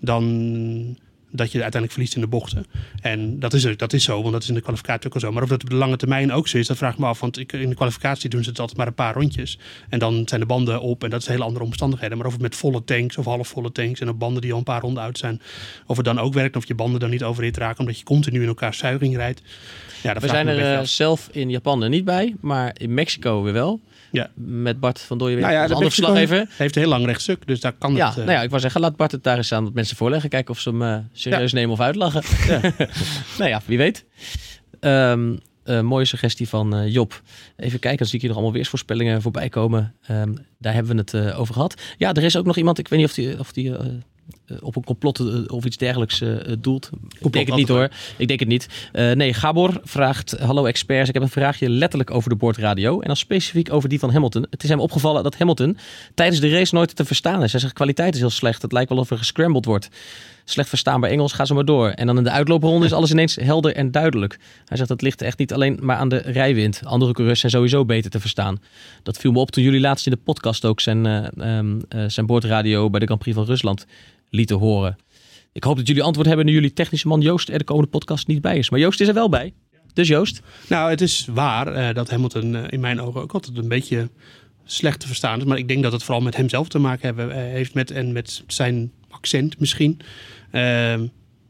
dan 0.00 0.98
dat 1.30 1.52
je 1.52 1.62
uiteindelijk 1.62 1.92
verliest 1.92 2.14
in 2.14 2.20
de 2.20 2.26
bochten. 2.26 2.66
En 3.00 3.38
dat 3.38 3.52
is, 3.52 3.76
dat 3.76 3.92
is 3.92 4.04
zo, 4.04 4.20
want 4.20 4.32
dat 4.32 4.42
is 4.42 4.48
in 4.48 4.54
de 4.54 4.60
kwalificatie 4.60 5.06
ook 5.06 5.14
al 5.14 5.20
zo. 5.20 5.32
Maar 5.32 5.42
of 5.42 5.48
dat 5.48 5.62
op 5.62 5.70
de 5.70 5.76
lange 5.76 5.96
termijn 5.96 6.32
ook 6.32 6.48
zo 6.48 6.58
is, 6.58 6.66
dat 6.66 6.76
vraag 6.76 6.92
ik 6.92 6.98
me 6.98 7.06
af. 7.06 7.20
Want 7.20 7.38
ik, 7.38 7.52
in 7.52 7.68
de 7.68 7.74
kwalificatie 7.74 8.30
doen 8.30 8.42
ze 8.42 8.50
het 8.50 8.58
altijd 8.58 8.78
maar 8.78 8.86
een 8.86 8.94
paar 8.94 9.14
rondjes. 9.14 9.58
En 9.88 9.98
dan 9.98 10.22
zijn 10.24 10.40
de 10.40 10.46
banden 10.46 10.80
op 10.80 11.04
en 11.04 11.10
dat 11.10 11.20
is 11.20 11.26
hele 11.26 11.44
andere 11.44 11.64
omstandigheden. 11.64 12.16
Maar 12.16 12.26
of 12.26 12.32
het 12.32 12.42
met 12.42 12.56
volle 12.56 12.84
tanks 12.84 13.16
of 13.16 13.24
halfvolle 13.24 13.72
tanks 13.72 14.00
en 14.00 14.08
op 14.08 14.18
banden 14.18 14.42
die 14.42 14.52
al 14.52 14.58
een 14.58 14.64
paar 14.64 14.80
ronden 14.80 15.02
uit 15.02 15.18
zijn. 15.18 15.40
Of 15.86 15.96
het 15.96 16.04
dan 16.04 16.18
ook 16.18 16.34
werkt, 16.34 16.56
of 16.56 16.66
je 16.66 16.74
banden 16.74 17.00
dan 17.00 17.10
niet 17.10 17.22
overhit 17.22 17.56
raken 17.56 17.80
omdat 17.80 17.98
je 17.98 18.04
continu 18.04 18.42
in 18.42 18.48
elkaar 18.48 18.74
zuiging 18.74 19.16
rijdt. 19.16 19.42
Ja, 20.02 20.12
dat 20.12 20.22
we 20.22 20.28
zijn 20.28 20.48
er 20.48 20.78
eh, 20.78 20.84
zelf 20.84 21.28
in 21.32 21.50
Japan 21.50 21.82
er 21.82 21.88
niet 21.88 22.04
bij, 22.04 22.36
maar 22.40 22.74
in 22.78 22.94
Mexico 22.94 23.42
weer 23.42 23.52
wel. 23.52 23.80
Ja. 24.12 24.30
Met 24.34 24.80
Bart 24.80 25.00
van 25.00 25.18
Dooyen 25.18 25.36
weer. 25.36 25.44
Nou 25.44 25.56
ja, 25.56 25.60
Mexico 25.60 25.80
verslaggever. 25.80 26.46
heeft 26.48 26.76
een 26.76 26.82
heel 26.82 26.90
lang 26.90 27.06
rechtstuk, 27.06 27.46
dus 27.46 27.60
daar 27.60 27.72
kan 27.72 27.94
Ja, 27.94 28.08
het... 28.08 28.18
eh, 28.18 28.24
nou 28.24 28.36
ja, 28.36 28.42
ik 28.42 28.48
wou 28.48 28.62
zeggen, 28.62 28.80
laat 28.80 28.96
Bart 28.96 29.12
het 29.12 29.24
daar 29.24 29.36
eens 29.36 29.52
aan 29.52 29.64
wat 29.64 29.74
mensen 29.74 29.96
voorleggen. 29.96 30.30
Kijken 30.30 30.54
of 30.54 30.60
ze 30.60 30.68
hem 30.68 30.82
eh, 30.82 30.98
serieus 31.12 31.52
nemen 31.52 31.72
of 31.72 31.80
uitlachen. 31.80 32.22
nou 33.38 33.50
ja, 33.50 33.60
wie 33.66 33.78
weet. 33.78 34.04
Ehm, 34.80 35.32
eh, 35.70 35.80
mooie 35.80 36.04
suggestie 36.04 36.48
van 36.48 36.74
eh, 36.74 36.92
Job. 36.92 37.22
Even 37.56 37.78
kijken, 37.78 37.98
dan 37.98 38.06
zie 38.06 38.14
ik 38.14 38.20
hier 38.20 38.28
nog 38.28 38.38
allemaal 38.38 38.56
weersvoorspellingen 38.56 39.22
voorbij 39.22 39.48
komen. 39.48 39.94
Ehm, 40.06 40.34
daar 40.58 40.74
hebben 40.74 40.92
we 40.92 41.00
het 41.00 41.14
eh, 41.14 41.40
over 41.40 41.54
gehad. 41.54 41.74
Ja, 41.98 42.12
er 42.12 42.22
is 42.22 42.36
ook 42.36 42.44
nog 42.44 42.56
iemand, 42.56 42.78
ik 42.78 42.88
weet 42.88 42.98
niet 42.98 43.08
of 43.08 43.14
die, 43.14 43.38
of 43.38 43.52
die 43.52 43.74
op 44.60 44.76
een 44.76 44.84
complot 44.84 45.18
eh, 45.18 45.26
of 45.46 45.64
iets 45.64 45.76
dergelijks 45.76 46.20
eh, 46.20 46.30
doelt. 46.58 46.90
Ik 47.18 47.32
denk 47.32 47.46
het 47.46 47.56
niet 47.56 47.68
hoor. 47.68 47.88
Ik 48.16 48.28
denk 48.28 48.40
het 48.40 48.48
niet. 48.48 48.68
Eh, 48.92 49.12
nee, 49.12 49.34
Gabor 49.34 49.80
vraagt: 49.84 50.38
Hallo 50.38 50.64
experts, 50.64 51.08
ik 51.08 51.14
heb 51.14 51.22
een 51.22 51.28
vraagje 51.28 51.70
letterlijk 51.70 52.10
over 52.10 52.30
de 52.30 52.36
boordradio. 52.36 53.00
En 53.00 53.06
dan 53.06 53.16
specifiek 53.16 53.72
over 53.72 53.88
die 53.88 53.98
van 53.98 54.12
Hamilton. 54.12 54.46
Het 54.50 54.62
is 54.62 54.68
hem 54.68 54.80
opgevallen 54.80 55.22
dat 55.22 55.38
Hamilton 55.38 55.76
tijdens 56.14 56.40
de 56.40 56.50
race 56.50 56.74
nooit 56.74 56.96
te 56.96 57.04
verstaan 57.04 57.42
is. 57.42 57.52
Hij 57.52 57.60
zegt: 57.60 57.72
kwaliteit 57.72 58.14
is 58.14 58.20
heel 58.20 58.30
slecht. 58.30 58.62
Het 58.62 58.72
lijkt 58.72 58.90
wel 58.90 58.98
of 58.98 59.10
er 59.10 59.18
gescrambled 59.18 59.64
wordt. 59.64 59.88
Slecht 60.50 60.68
verstaanbaar 60.68 61.10
Engels, 61.10 61.32
ga 61.32 61.44
zo 61.44 61.54
maar 61.54 61.64
door. 61.64 61.88
En 61.88 62.06
dan 62.06 62.16
in 62.16 62.24
de 62.24 62.30
uitloopronde 62.30 62.86
is 62.86 62.92
alles 62.92 63.10
ineens 63.10 63.36
helder 63.36 63.74
en 63.74 63.90
duidelijk. 63.90 64.38
Hij 64.64 64.76
zegt 64.76 64.88
dat 64.88 65.02
ligt 65.02 65.22
echt 65.22 65.38
niet 65.38 65.52
alleen 65.52 65.78
maar 65.82 65.96
aan 65.96 66.08
de 66.08 66.16
rijwind. 66.16 66.80
Andere 66.84 67.12
coureurs 67.12 67.40
zijn 67.40 67.52
sowieso 67.52 67.84
beter 67.84 68.10
te 68.10 68.20
verstaan. 68.20 68.60
Dat 69.02 69.18
viel 69.18 69.32
me 69.32 69.38
op 69.38 69.50
toen 69.50 69.64
jullie 69.64 69.80
laatst 69.80 70.06
in 70.06 70.12
de 70.12 70.18
podcast 70.24 70.64
ook 70.64 70.80
zijn, 70.80 71.06
eh, 71.06 71.58
eh, 71.58 71.66
zijn 72.06 72.26
boordradio 72.26 72.90
bij 72.90 73.00
de 73.00 73.06
Grand 73.06 73.20
Prix 73.20 73.36
van 73.36 73.46
Rusland 73.46 73.86
lieten 74.30 74.56
horen. 74.56 74.96
Ik 75.52 75.64
hoop 75.64 75.76
dat 75.76 75.86
jullie 75.86 76.02
antwoord 76.02 76.26
hebben 76.26 76.46
nu 76.46 76.52
jullie 76.52 76.72
technische 76.72 77.08
man 77.08 77.20
Joost 77.20 77.48
er 77.48 77.58
de 77.58 77.64
komende 77.64 77.90
podcast 77.90 78.26
niet 78.26 78.40
bij 78.40 78.58
is. 78.58 78.70
Maar 78.70 78.80
Joost 78.80 79.00
is 79.00 79.08
er 79.08 79.14
wel 79.14 79.28
bij. 79.28 79.52
Dus 79.92 80.08
Joost, 80.08 80.40
Nou, 80.68 80.90
het 80.90 81.00
is 81.00 81.28
waar 81.32 81.66
eh, 81.66 81.94
dat 81.94 82.10
Hamilton 82.10 82.56
eh, 82.56 82.64
in 82.68 82.80
mijn 82.80 83.00
ogen 83.00 83.20
ook 83.20 83.32
altijd 83.32 83.56
een 83.56 83.68
beetje 83.68 84.10
slecht 84.64 85.00
te 85.00 85.06
verstaan 85.06 85.38
is. 85.38 85.44
Maar 85.44 85.58
ik 85.58 85.68
denk 85.68 85.82
dat 85.82 85.92
het 85.92 86.02
vooral 86.02 86.22
met 86.22 86.36
hemzelf 86.36 86.68
te 86.68 86.78
maken 86.78 87.06
hebben, 87.06 87.30
eh, 87.30 87.36
heeft 87.36 87.74
met, 87.74 87.90
en 87.90 88.12
met 88.12 88.42
zijn 88.46 88.92
accent 89.08 89.58
misschien. 89.58 90.00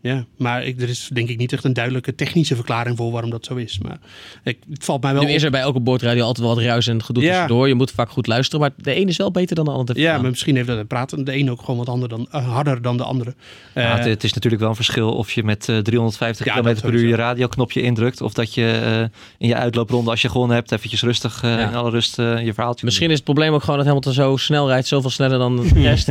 Ja, 0.02 0.24
maar 0.36 0.64
ik, 0.64 0.80
er 0.82 0.88
is 0.88 1.10
denk 1.12 1.28
ik 1.28 1.36
niet 1.38 1.52
echt 1.52 1.64
een 1.64 1.72
duidelijke 1.72 2.14
technische 2.14 2.54
verklaring 2.54 2.96
voor 2.96 3.10
waarom 3.12 3.30
dat 3.30 3.44
zo 3.44 3.54
is. 3.54 3.78
Maar 3.82 3.98
ik, 4.44 4.58
het 4.70 4.84
valt 4.84 5.02
mij 5.02 5.12
wel 5.12 5.22
nu 5.22 5.28
op. 5.28 5.34
is 5.34 5.42
er 5.42 5.50
bij 5.50 5.60
elke 5.60 5.80
boordradio 5.80 6.24
altijd 6.24 6.46
wel 6.46 6.54
wat 6.54 6.64
ruis 6.64 6.86
en 6.86 7.02
gedoe 7.04 7.22
Ja. 7.22 7.28
tussendoor. 7.30 7.68
Je 7.68 7.74
moet 7.74 7.90
vaak 7.90 8.10
goed 8.10 8.26
luisteren, 8.26 8.60
maar 8.60 8.70
de 8.76 8.94
ene 8.94 9.10
is 9.10 9.16
wel 9.16 9.30
beter 9.30 9.56
dan 9.56 9.64
de 9.64 9.70
ander 9.70 9.94
te 9.94 10.00
Ja, 10.00 10.18
maar 10.18 10.30
misschien 10.30 10.54
heeft 10.56 10.68
dat 10.68 10.78
het 10.78 10.88
praten 10.88 11.24
de 11.24 11.36
een 11.36 11.50
ook 11.50 11.60
gewoon 11.60 11.76
wat 11.76 11.88
ander 11.88 12.08
dan, 12.08 12.26
eh, 12.30 12.48
harder 12.48 12.82
dan 12.82 12.96
de 12.96 13.02
andere. 13.04 13.34
Ja, 13.74 13.82
Eh, 13.92 13.96
het, 13.96 14.04
het 14.04 14.24
is 14.24 14.32
natuurlijk 14.32 14.62
wel 14.62 14.70
een 14.70 14.76
verschil 14.76 15.12
of 15.12 15.32
je 15.32 15.44
met 15.44 15.68
eh, 15.68 15.78
350 15.78 16.46
Ja, 16.46 16.54
km 16.60 16.80
per 16.80 16.94
uur 16.94 17.08
je 17.08 17.14
radioknopje 17.14 17.82
indrukt. 17.82 18.20
Of 18.20 18.32
dat 18.32 18.54
je 18.54 18.70
eh, 18.84 19.18
in 19.38 19.48
je 19.48 19.54
uitloopronde, 19.54 20.10
als 20.10 20.22
je 20.22 20.28
gewonnen 20.28 20.56
hebt, 20.56 20.72
eventjes 20.72 21.02
rustig 21.02 21.42
eh, 21.42 21.50
Ja. 21.50 21.68
in 21.68 21.74
alle 21.74 21.90
rust 21.90 22.18
eh, 22.18 22.44
je 22.44 22.54
verhaaltje 22.54 22.84
Misschien 22.84 23.08
is 23.10 23.14
het 23.14 23.24
probleem 23.24 23.52
ook 23.54 23.60
gewoon 23.62 23.76
dat 23.76 23.86
Hamilton 23.86 24.12
zo 24.12 24.36
snel 24.36 24.68
rijdt, 24.68 24.86
zoveel 24.86 25.10
sneller 25.10 25.38
dan 25.38 25.56
de 25.56 25.68
rest. 25.90 26.06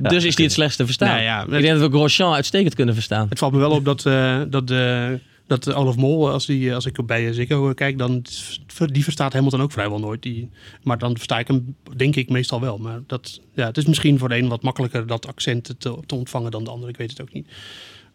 dus 0.00 0.24
is 0.24 0.34
hij 0.36 0.44
het 0.44 0.52
slechtste 0.54 0.84
verstaan. 0.84 1.08
Nou 1.08 1.22
ja, 1.22 1.42
Ik 1.42 1.50
denk 1.62 1.78
dat 1.78 1.90
we 1.90 1.96
Grosjean 1.96 2.34
uitstekend 2.34 2.74
kunnen 2.74 2.94
verstaan. 2.94 3.19
Het 3.28 3.38
valt 3.38 3.52
me 3.52 3.58
wel 3.58 3.70
op 3.70 3.84
dat, 3.84 4.06
eh, 4.06 4.40
dat 4.48 4.66
de, 4.66 5.20
Dat 5.46 5.66
eh, 5.66 5.78
Olaf 5.78 5.96
Mol, 5.96 6.30
als, 6.30 6.46
die, 6.46 6.74
als 6.74 6.86
ik 6.86 7.06
bij 7.06 7.32
Ziggo 7.32 7.72
kijk, 7.72 7.98
dan 7.98 8.24
die 8.86 9.04
verstaat 9.04 9.32
Hamilton 9.32 9.62
ook 9.62 9.72
vrijwel 9.72 9.98
nooit. 9.98 10.22
Die, 10.22 10.50
maar 10.82 10.98
dan 10.98 11.16
versta 11.16 11.38
ik 11.38 11.48
hem, 11.48 11.76
denk 11.96 12.16
ik, 12.16 12.28
meestal 12.28 12.60
wel. 12.60 12.78
Maar 12.78 13.02
dat, 13.06 13.40
ja, 13.54 13.66
het 13.66 13.76
is 13.76 13.86
misschien 13.86 14.18
voor 14.18 14.28
de 14.28 14.36
een 14.36 14.48
wat 14.48 14.62
makkelijker 14.62 15.06
dat 15.06 15.26
accent 15.26 15.74
te, 15.78 15.98
te 16.06 16.14
ontvangen 16.14 16.50
dan 16.50 16.64
de 16.64 16.70
ander. 16.70 16.88
Ik 16.88 16.96
weet 16.96 17.10
het 17.10 17.20
ook 17.20 17.32
niet. 17.32 17.48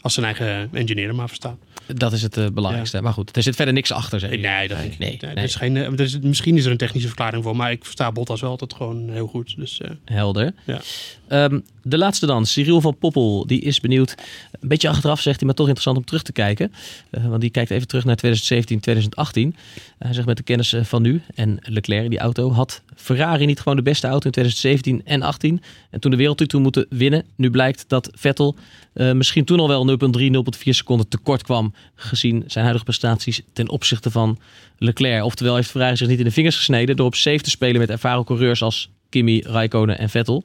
Als 0.06 0.14
zijn 0.14 0.26
eigen 0.26 0.70
engineer 0.72 1.16
maar 1.16 1.28
verstaan. 1.28 1.58
Dat 1.88 2.14
is 2.14 2.22
het 2.22 2.38
uh, 2.38 2.48
belangrijkste. 2.54 3.02
Maar 3.02 3.14
goed, 3.14 3.36
er 3.36 3.44
zit 3.44 3.56
verder 3.56 3.74
niks 3.74 3.92
achter. 3.92 4.20
Zeg 4.20 4.30
nee, 4.30 4.68
dat 4.68 4.78
nee, 4.78 4.96
nee, 5.00 5.18
nee, 5.22 5.32
Er 5.34 5.44
is 5.44 5.56
geen, 5.56 5.76
er 5.76 6.00
is, 6.00 6.20
misschien 6.20 6.58
is 6.58 6.66
er 6.66 6.72
een 6.72 6.78
technische 6.78 7.08
verklaring 7.08 7.44
voor, 7.44 7.56
maar 7.56 7.72
ik 7.72 7.84
versta 7.86 8.12
Bottas 8.12 8.42
wel 8.42 8.50
altijd 8.50 8.74
gewoon 8.74 9.10
heel 9.10 9.28
goed. 9.28 9.56
Dus, 9.58 9.80
uh, 9.84 9.90
Helder. 10.06 10.54
Ja. 10.64 10.82
Um, 11.30 11.64
de 11.82 11.98
laatste 11.98 12.26
dan, 12.26 12.46
Cyril 12.46 12.82
van 12.82 12.98
Poppel, 12.98 13.48
die 13.48 13.62
is 13.62 13.80
benieuwd. 13.80 14.16
Een 14.60 14.68
beetje 14.68 14.90
achteraf 14.90 15.22
zegt 15.22 15.38
hij, 15.38 15.46
maar 15.46 15.56
toch 15.56 15.66
interessant 15.66 15.98
om 15.98 16.06
terug 16.06 16.22
te 16.22 16.32
kijken. 16.32 16.74
Uh, 17.12 17.26
want 17.28 17.42
die 17.42 17.50
kijkt 17.50 17.72
even 17.72 17.88
terug 17.88 18.06
naar 18.06 18.16
2017, 18.16 18.80
2018. 18.80 19.56
hij 20.00 20.14
zegt 20.14 20.28
met 20.28 20.38
de 20.38 20.44
kennis 20.44 20.76
van 20.82 21.02
nu 21.02 21.22
en 21.36 21.60
Leclerc, 21.62 22.10
die 22.10 22.20
auto, 22.20 22.52
had 22.52 22.82
Ferrari 22.96 23.46
niet 23.46 23.60
gewoon 23.60 23.76
de 23.76 23.84
beste 23.84 24.08
auto 24.08 24.26
in 24.26 24.32
2017 24.32 25.02
en 25.06 25.22
18. 25.22 25.62
En 25.90 26.00
toen 26.00 26.12
de 26.12 26.18
wereldtitel 26.18 26.60
moeten 26.60 26.86
winnen. 26.90 27.26
Nu 27.36 27.50
blijkt 27.50 27.86
dat 27.88 28.10
Vettel 28.14 28.56
misschien 28.94 29.46
toen 29.46 29.60
al 29.60 29.68
wel 29.68 29.86
0,3, 30.18 30.24
0,4 30.32 30.70
seconden 30.70 31.08
tekort 31.08 31.44
kwam 31.44 31.74
gezien 31.96 32.44
zijn 32.48 32.64
huidige 32.64 32.86
prestaties 32.86 33.42
ten 33.54 33.70
opzichte 33.70 34.12
van 34.12 34.40
Leclerc. 34.78 35.24
Oftewel 35.24 35.56
heeft 35.56 35.70
Ferrari 35.70 35.96
zich 35.96 36.08
niet 36.08 36.20
in 36.20 36.26
de 36.26 36.32
vingers 36.32 36.56
gesneden 36.56 36.96
door 36.96 37.06
op 37.06 37.16
safe 37.16 37.42
te 37.42 37.50
spelen 37.50 37.80
met 37.80 37.90
ervaren 37.90 38.24
coureurs 38.24 38.62
als 38.62 38.90
Kimi, 39.10 39.42
Raikkonen 39.42 39.98
en 39.98 40.10
Vettel. 40.10 40.44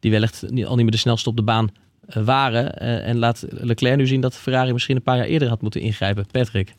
Die 0.00 0.10
wellicht 0.10 0.42
al 0.42 0.50
niet 0.50 0.76
meer 0.76 0.90
de 0.90 0.96
snelste 0.96 1.28
op 1.28 1.36
de 1.36 1.42
baan 1.42 1.70
eh, 2.06 2.24
waren. 2.24 2.78
Eh, 2.78 3.08
en 3.08 3.18
laat 3.18 3.44
Leclerc 3.48 3.96
nu 3.96 4.06
zien 4.06 4.20
dat 4.20 4.36
Ferrari 4.36 4.72
misschien 4.72 4.96
een 4.96 5.02
paar 5.02 5.16
jaar 5.16 5.26
eerder 5.26 5.48
had 5.48 5.62
moeten 5.62 5.80
ingrijpen. 5.80 6.26
Patrick. 6.30 6.74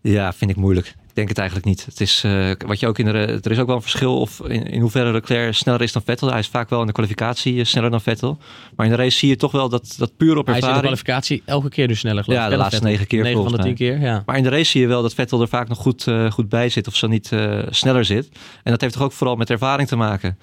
Ja, 0.00 0.32
vind 0.32 0.50
ik 0.50 0.56
moeilijk 0.56 0.94
denk 1.14 1.28
het 1.28 1.38
eigenlijk 1.38 1.68
niet. 1.68 1.84
Het 1.84 2.00
is, 2.00 2.22
uh, 2.26 2.50
wat 2.66 2.80
je 2.80 2.86
ook 2.86 2.98
in 2.98 3.04
de, 3.04 3.38
er 3.42 3.50
is 3.50 3.58
ook 3.58 3.66
wel 3.66 3.76
een 3.76 3.82
verschil 3.82 4.20
of 4.20 4.40
in, 4.40 4.66
in 4.66 4.80
hoeverre 4.80 5.12
Leclerc 5.12 5.54
sneller 5.54 5.82
is 5.82 5.92
dan 5.92 6.02
Vettel. 6.04 6.30
Hij 6.30 6.38
is 6.38 6.48
vaak 6.48 6.68
wel 6.68 6.80
in 6.80 6.86
de 6.86 6.92
kwalificatie 6.92 7.58
eh, 7.58 7.64
sneller 7.64 7.90
dan 7.90 8.00
Vettel. 8.00 8.38
Maar 8.76 8.86
in 8.86 8.92
de 8.92 8.98
race 8.98 9.18
zie 9.18 9.28
je 9.28 9.36
toch 9.36 9.52
wel 9.52 9.68
dat, 9.68 9.94
dat 9.98 10.16
puur 10.16 10.36
op 10.36 10.48
ervaring... 10.48 10.50
Hij 10.50 10.58
is 10.58 10.66
in 10.66 10.74
de 10.74 10.80
kwalificatie 10.80 11.42
elke 11.44 11.68
keer 11.68 11.88
dus 11.88 11.98
sneller. 11.98 12.24
Ja, 12.26 12.48
de 12.48 12.56
laatste 12.56 12.82
negen 12.82 13.06
keer 13.06 13.22
negen 13.22 13.42
van 13.42 13.52
de 13.52 13.58
tien 13.58 13.74
keer, 13.74 14.00
ja. 14.00 14.22
Maar 14.26 14.36
in 14.36 14.42
de 14.42 14.48
race 14.48 14.70
zie 14.70 14.80
je 14.80 14.86
wel 14.86 15.02
dat 15.02 15.14
Vettel 15.14 15.40
er 15.40 15.48
vaak 15.48 15.68
nog 15.68 15.78
goed, 15.78 16.06
uh, 16.06 16.30
goed 16.30 16.48
bij 16.48 16.68
zit 16.68 16.86
of 16.86 16.96
zo 16.96 17.06
niet 17.06 17.30
uh, 17.30 17.58
sneller 17.70 18.04
zit. 18.04 18.28
En 18.62 18.70
dat 18.70 18.80
heeft 18.80 18.92
toch 18.92 19.02
ook 19.02 19.12
vooral 19.12 19.36
met 19.36 19.50
ervaring 19.50 19.88
te 19.88 19.96
maken. 19.96 20.38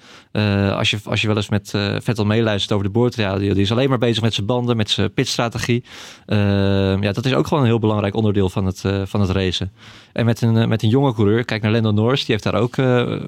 als, 0.76 0.90
je, 0.90 0.98
als 1.04 1.20
je 1.20 1.26
wel 1.26 1.36
eens 1.36 1.48
met 1.48 1.70
Vettel 1.98 2.24
meeluistert 2.24 2.72
over 2.72 2.86
de 2.86 2.92
boord, 2.92 3.14
ja, 3.14 3.38
die, 3.38 3.54
die, 3.54 3.62
is 3.62 3.72
alleen 3.72 3.88
maar 3.88 3.98
bezig 3.98 4.22
met 4.22 4.34
zijn 4.34 4.46
banden, 4.46 4.76
met 4.76 4.90
zijn 4.90 5.12
pitstrategie. 5.12 5.84
ja, 6.26 7.12
dat 7.12 7.24
is 7.24 7.34
ook 7.34 7.46
gewoon 7.46 7.62
een 7.62 7.68
heel 7.68 7.78
belangrijk 7.78 8.14
onderdeel 8.14 8.48
van 8.48 8.66
het, 8.66 8.82
van 9.04 9.20
het 9.20 9.30
racen. 9.30 9.72
En 10.12 10.24
met 10.24 10.40
een, 10.40 10.61
met 10.68 10.82
een 10.82 10.88
jonge 10.88 11.14
coureur 11.14 11.44
Kijk 11.44 11.62
naar 11.62 11.72
Lando 11.72 11.90
Norris, 11.90 12.24
die 12.24 12.30
heeft 12.30 12.42
daar 12.42 12.60
ook 12.60 12.76
uh, 12.76 13.20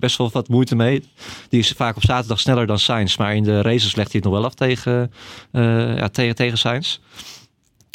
best 0.00 0.16
wel 0.18 0.30
wat 0.32 0.48
moeite 0.48 0.76
mee. 0.76 1.04
Die 1.48 1.60
is 1.60 1.70
vaak 1.70 1.96
op 1.96 2.04
zaterdag 2.04 2.40
sneller 2.40 2.66
dan 2.66 2.78
Sainz, 2.78 3.16
maar 3.16 3.36
in 3.36 3.42
de 3.42 3.60
races 3.60 3.94
legt 3.94 4.12
hij 4.12 4.20
het 4.22 4.30
nog 4.30 4.40
wel 4.40 4.44
af 4.44 4.54
tegen, 4.54 5.12
uh, 5.52 5.96
ja, 5.96 6.08
tegen, 6.08 6.34
tegen 6.34 6.58
Sainz. 6.58 6.98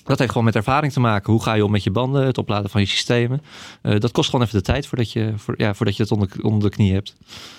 Dat 0.06 0.20
heeft 0.20 0.32
gewoon 0.32 0.46
met 0.46 0.56
ervaring 0.56 0.94
te 0.94 1.00
maken. 1.00 1.32
Hoe 1.32 1.44
ga 1.44 1.54
je 1.54 1.66
om 1.66 1.72
met 1.72 1.84
je 1.84 1.92
banden, 1.92 2.26
het 2.26 2.38
opladen 2.38 2.70
van 2.70 2.82
je 2.82 2.88
systemen. 2.88 3.42
Uh, 3.84 4.00
dat 4.00 4.12
kost 4.12 4.30
gewoon 4.30 4.46
even 4.46 4.58
de 4.58 4.64
tijd 4.64 4.88
voordat 4.88 5.12
je, 5.12 5.34
voor, 5.36 5.54
ja, 5.58 5.74
voordat 5.74 5.96
je 5.96 6.04
het 6.04 6.12
onder, 6.12 6.30
onder 6.42 6.70
de 6.70 6.76
knie 6.76 6.94
hebt. 6.94 7.16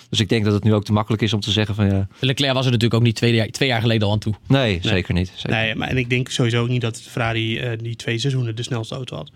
Dus 0.09 0.19
ik 0.19 0.29
denk 0.29 0.45
dat 0.45 0.53
het 0.53 0.63
nu 0.63 0.73
ook 0.73 0.83
te 0.83 0.93
makkelijk 0.93 1.21
is 1.23 1.33
om 1.33 1.39
te 1.39 1.51
zeggen 1.51 1.75
van 1.75 1.85
ja. 1.85 2.07
Leclerc 2.19 2.53
was 2.53 2.65
er 2.65 2.71
natuurlijk 2.71 2.99
ook 2.99 3.05
niet 3.05 3.15
twee 3.15 3.33
jaar, 3.33 3.47
twee 3.47 3.69
jaar 3.69 3.81
geleden 3.81 4.07
al 4.07 4.13
aan 4.13 4.19
toe. 4.19 4.33
Nee, 4.47 4.71
nee. 4.71 4.79
zeker 4.81 5.13
niet. 5.13 5.31
Zeker. 5.35 5.57
Nee, 5.57 5.75
maar 5.75 5.87
en 5.87 5.97
ik 5.97 6.09
denk 6.09 6.29
sowieso 6.29 6.61
ook 6.61 6.67
niet 6.67 6.81
dat 6.81 7.01
Ferrari 7.01 7.71
uh, 7.71 7.77
die 7.77 7.95
twee 7.95 8.19
seizoenen 8.19 8.55
de 8.55 8.63
snelste 8.63 8.95
auto 8.95 9.15
had 9.15 9.31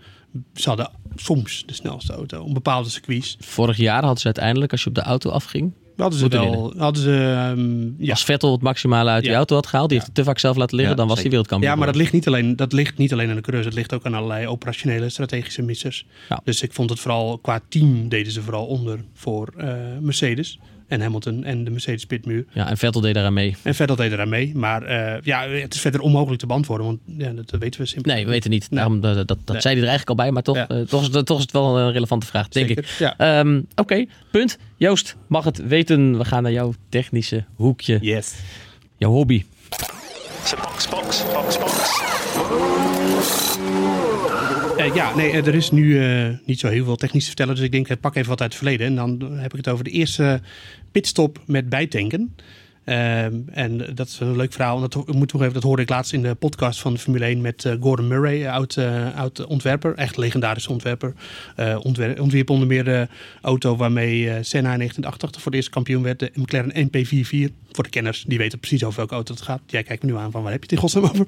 ze 0.54 0.68
hadden 0.68 0.90
soms 1.14 1.62
de 1.66 1.74
snelste 1.74 2.12
auto 2.12 2.42
op 2.42 2.54
bepaalde 2.54 2.88
circuits. 2.88 3.36
Vorig 3.40 3.76
jaar 3.76 4.00
hadden 4.00 4.18
ze 4.18 4.24
uiteindelijk, 4.24 4.72
als 4.72 4.82
je 4.82 4.88
op 4.88 4.94
de 4.94 5.02
auto 5.02 5.30
afging, 5.30 5.72
hadden 5.96 6.18
ze 6.18 6.28
wel. 6.28 6.74
Hadden 6.76 7.02
ze, 7.02 7.52
um, 7.56 7.94
ja. 7.98 8.10
Als 8.10 8.24
Vettel 8.24 8.52
het 8.52 8.62
maximale 8.62 9.10
uit 9.10 9.22
die 9.24 9.34
auto 9.34 9.54
had 9.54 9.66
gehaald, 9.66 9.88
die 9.88 9.98
heeft 9.98 10.10
het 10.10 10.18
te 10.18 10.24
vaak 10.24 10.38
zelf 10.38 10.56
laten 10.56 10.76
liggen, 10.76 10.96
dan 10.96 11.08
was 11.08 11.20
hij 11.20 11.28
wereldkampioen. 11.28 11.70
Ja, 11.70 11.76
maar 11.76 11.86
dat 11.86 11.96
ligt, 11.96 12.12
niet 12.12 12.26
alleen, 12.26 12.56
dat 12.56 12.72
ligt 12.72 12.98
niet 12.98 13.12
alleen 13.12 13.28
aan 13.28 13.36
de 13.36 13.40
coureurs, 13.40 13.66
het 13.66 13.74
ligt 13.74 13.94
ook 13.94 14.04
aan 14.04 14.14
allerlei 14.14 14.46
operationele, 14.46 15.08
strategische 15.08 15.62
missers. 15.62 16.06
Dus 16.44 16.62
ik 16.62 16.72
vond 16.72 16.90
het 16.90 17.00
vooral 17.00 17.38
qua 17.38 17.60
team 17.68 18.08
deden 18.08 18.32
ze 18.32 18.42
vooral 18.42 18.66
onder 18.66 19.04
voor 19.14 19.52
uh, 19.58 19.74
Mercedes 20.00 20.58
en 20.92 21.00
Hamilton 21.00 21.44
en 21.44 21.64
de 21.64 21.70
Mercedes 21.70 22.06
pitmuur. 22.06 22.44
Ja, 22.52 22.70
en 22.70 22.76
Vettel 22.76 23.00
deed 23.00 23.16
eraan 23.16 23.32
mee. 23.32 23.56
En 23.62 23.74
Vettel 23.74 23.96
deed 23.96 24.12
eraan 24.12 24.28
mee. 24.28 24.54
Maar 24.54 24.82
uh, 24.82 25.20
ja, 25.22 25.48
het 25.48 25.74
is 25.74 25.80
verder 25.80 26.00
onmogelijk 26.00 26.40
te 26.40 26.46
beantwoorden, 26.46 26.86
want 26.86 27.00
ja, 27.06 27.30
dat 27.32 27.50
weten 27.50 27.80
we 27.80 27.86
simpel. 27.86 28.14
Nee, 28.14 28.24
we 28.24 28.30
weten 28.30 28.50
niet. 28.50 28.66
Daarom, 28.70 29.00
dat 29.00 29.28
dat, 29.28 29.38
dat 29.44 29.62
zei 29.62 29.74
hij 29.74 29.82
er 29.82 29.88
eigenlijk 29.88 30.08
al 30.08 30.14
bij, 30.14 30.30
maar 30.30 30.42
toch, 30.42 30.56
ja. 30.56 30.70
uh, 30.70 30.80
toch, 30.86 31.02
is, 31.02 31.08
toch 31.24 31.36
is 31.36 31.42
het 31.42 31.52
wel 31.52 31.78
een 31.78 31.92
relevante 31.92 32.26
vraag, 32.26 32.48
denk 32.48 32.66
Zeker, 32.66 32.84
ik. 32.84 33.16
Ja. 33.18 33.40
Um, 33.40 33.56
Oké, 33.56 33.80
okay, 33.80 34.08
punt. 34.30 34.58
Joost 34.76 35.16
mag 35.26 35.44
het 35.44 35.66
weten. 35.66 36.18
We 36.18 36.24
gaan 36.24 36.42
naar 36.42 36.52
jouw 36.52 36.74
technische 36.88 37.44
hoekje. 37.54 37.98
Yes. 38.00 38.34
Jouw 38.96 39.10
hobby. 39.10 39.44
Box, 40.50 40.88
box, 40.88 41.24
box, 41.32 41.58
box. 41.58 42.00
Uh, 44.78 44.94
ja, 44.94 45.14
nee, 45.14 45.32
er 45.32 45.54
is 45.54 45.70
nu 45.70 45.84
uh, 45.84 46.28
niet 46.46 46.58
zo 46.60 46.68
heel 46.68 46.84
veel 46.84 46.96
technisch 46.96 47.22
te 47.22 47.28
vertellen. 47.28 47.54
Dus 47.54 47.64
ik 47.64 47.72
denk, 47.72 48.00
pak 48.00 48.14
even 48.14 48.28
wat 48.28 48.40
uit 48.40 48.52
het 48.52 48.62
verleden. 48.62 48.86
En 48.86 48.94
dan 48.94 49.32
heb 49.32 49.50
ik 49.50 49.56
het 49.56 49.68
over 49.68 49.84
de 49.84 49.90
eerste 49.90 50.40
pitstop 50.92 51.38
met 51.46 51.68
bijtanken. 51.68 52.34
Um, 52.84 53.44
en 53.50 53.94
dat 53.94 54.08
is 54.08 54.20
een 54.20 54.36
leuk 54.36 54.52
verhaal. 54.52 54.80
Dat, 54.80 55.12
moet 55.12 55.28
toegeven, 55.28 55.54
dat 55.54 55.62
hoorde 55.62 55.82
ik 55.82 55.88
laatst 55.88 56.12
in 56.12 56.22
de 56.22 56.34
podcast 56.34 56.80
van 56.80 56.98
Formule 56.98 57.24
1 57.24 57.40
met 57.40 57.76
Gordon 57.80 58.08
Murray, 58.08 58.48
oud, 58.48 58.78
oud 59.14 59.46
ontwerper. 59.46 59.94
Echt 59.94 60.16
legendarische 60.16 60.70
ontwerper. 60.70 61.14
Ontwer 61.82 62.20
ontwierp 62.20 62.50
onder 62.50 62.68
meer 62.68 62.84
de 62.84 63.08
auto 63.40 63.76
waarmee 63.76 64.22
Senna 64.24 64.72
in 64.72 64.78
1988 64.78 65.42
voor 65.42 65.50
de 65.50 65.56
eerste 65.56 65.72
kampioen 65.72 66.02
werd. 66.02 66.18
De 66.18 66.30
McLaren 66.34 66.88
MP44 66.88 67.61
voor 67.74 67.84
de 67.84 67.90
kenners, 67.90 68.24
die 68.26 68.38
weten 68.38 68.58
precies 68.58 68.84
over 68.84 68.96
welke 68.96 69.14
auto 69.14 69.34
het 69.34 69.42
gaat. 69.42 69.60
Jij 69.66 69.82
kijkt 69.82 70.02
me 70.02 70.10
nu 70.10 70.16
aan 70.16 70.30
van 70.30 70.42
waar 70.42 70.52
heb 70.52 70.64
je 70.64 70.76
het 70.76 70.76
in 70.76 70.78
godsnaam 70.78 71.04
over? 71.04 71.26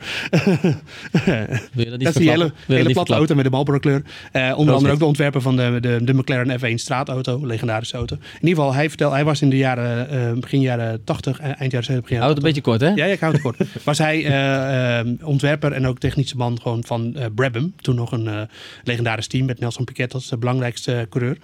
Wil 1.73 1.85
je 1.85 1.91
dat, 1.91 2.01
dat 2.01 2.09
is 2.09 2.15
die 2.15 2.31
hele, 2.31 2.53
hele 2.67 2.93
platte 2.93 3.15
auto 3.15 3.35
met 3.35 3.45
de 3.45 3.51
Marlboro 3.51 3.79
kleur. 3.79 4.03
Uh, 4.33 4.55
onder 4.57 4.75
andere 4.75 4.93
ook 4.93 4.99
de 4.99 5.05
ontwerper 5.05 5.41
van 5.41 5.57
de, 5.57 5.79
de, 5.81 5.99
de 6.05 6.15
McLaren 6.15 6.61
F1 6.61 6.75
straatauto, 6.75 7.47
legendarische 7.47 7.97
auto. 7.97 8.17
In 8.17 8.49
ieder 8.49 8.49
geval, 8.49 8.75
hij 8.75 8.89
vertelde, 8.89 9.15
hij 9.15 9.25
was 9.25 9.43
in 9.43 9.51
de 9.51 9.57
jaren, 9.57 10.15
uh, 10.15 10.41
begin 10.41 10.61
jaren 10.61 11.05
80, 11.05 11.41
uh, 11.41 11.47
eind 11.47 11.59
jaren 11.59 11.85
70, 11.85 12.01
begin 12.01 12.17
jaren 12.17 12.25
Houd 12.25 12.37
het 12.37 12.37
een 12.37 12.53
beetje 12.53 12.71
kort, 12.71 12.81
hè? 12.81 12.89
Ja, 12.89 13.07
ja 13.07 13.13
ik 13.13 13.21
houd 13.21 13.33
het 13.33 13.43
kort. 13.43 13.57
was 13.85 13.99
hij 13.99 14.25
uh, 15.05 15.13
ontwerper 15.23 15.73
en 15.73 15.87
ook 15.87 15.99
technische 15.99 16.37
man 16.37 16.61
gewoon 16.61 16.85
van 16.85 17.17
Brabham. 17.35 17.73
Toen 17.77 17.95
nog 17.95 18.13
een 18.13 18.49
legendarisch 18.85 19.27
team 19.27 19.47
met 19.47 19.61
Nelson 19.61 19.85
Piquet 19.85 20.15
als 20.15 20.29
de 20.29 20.37
belangrijkste 20.37 21.07
coureur. 21.11 21.37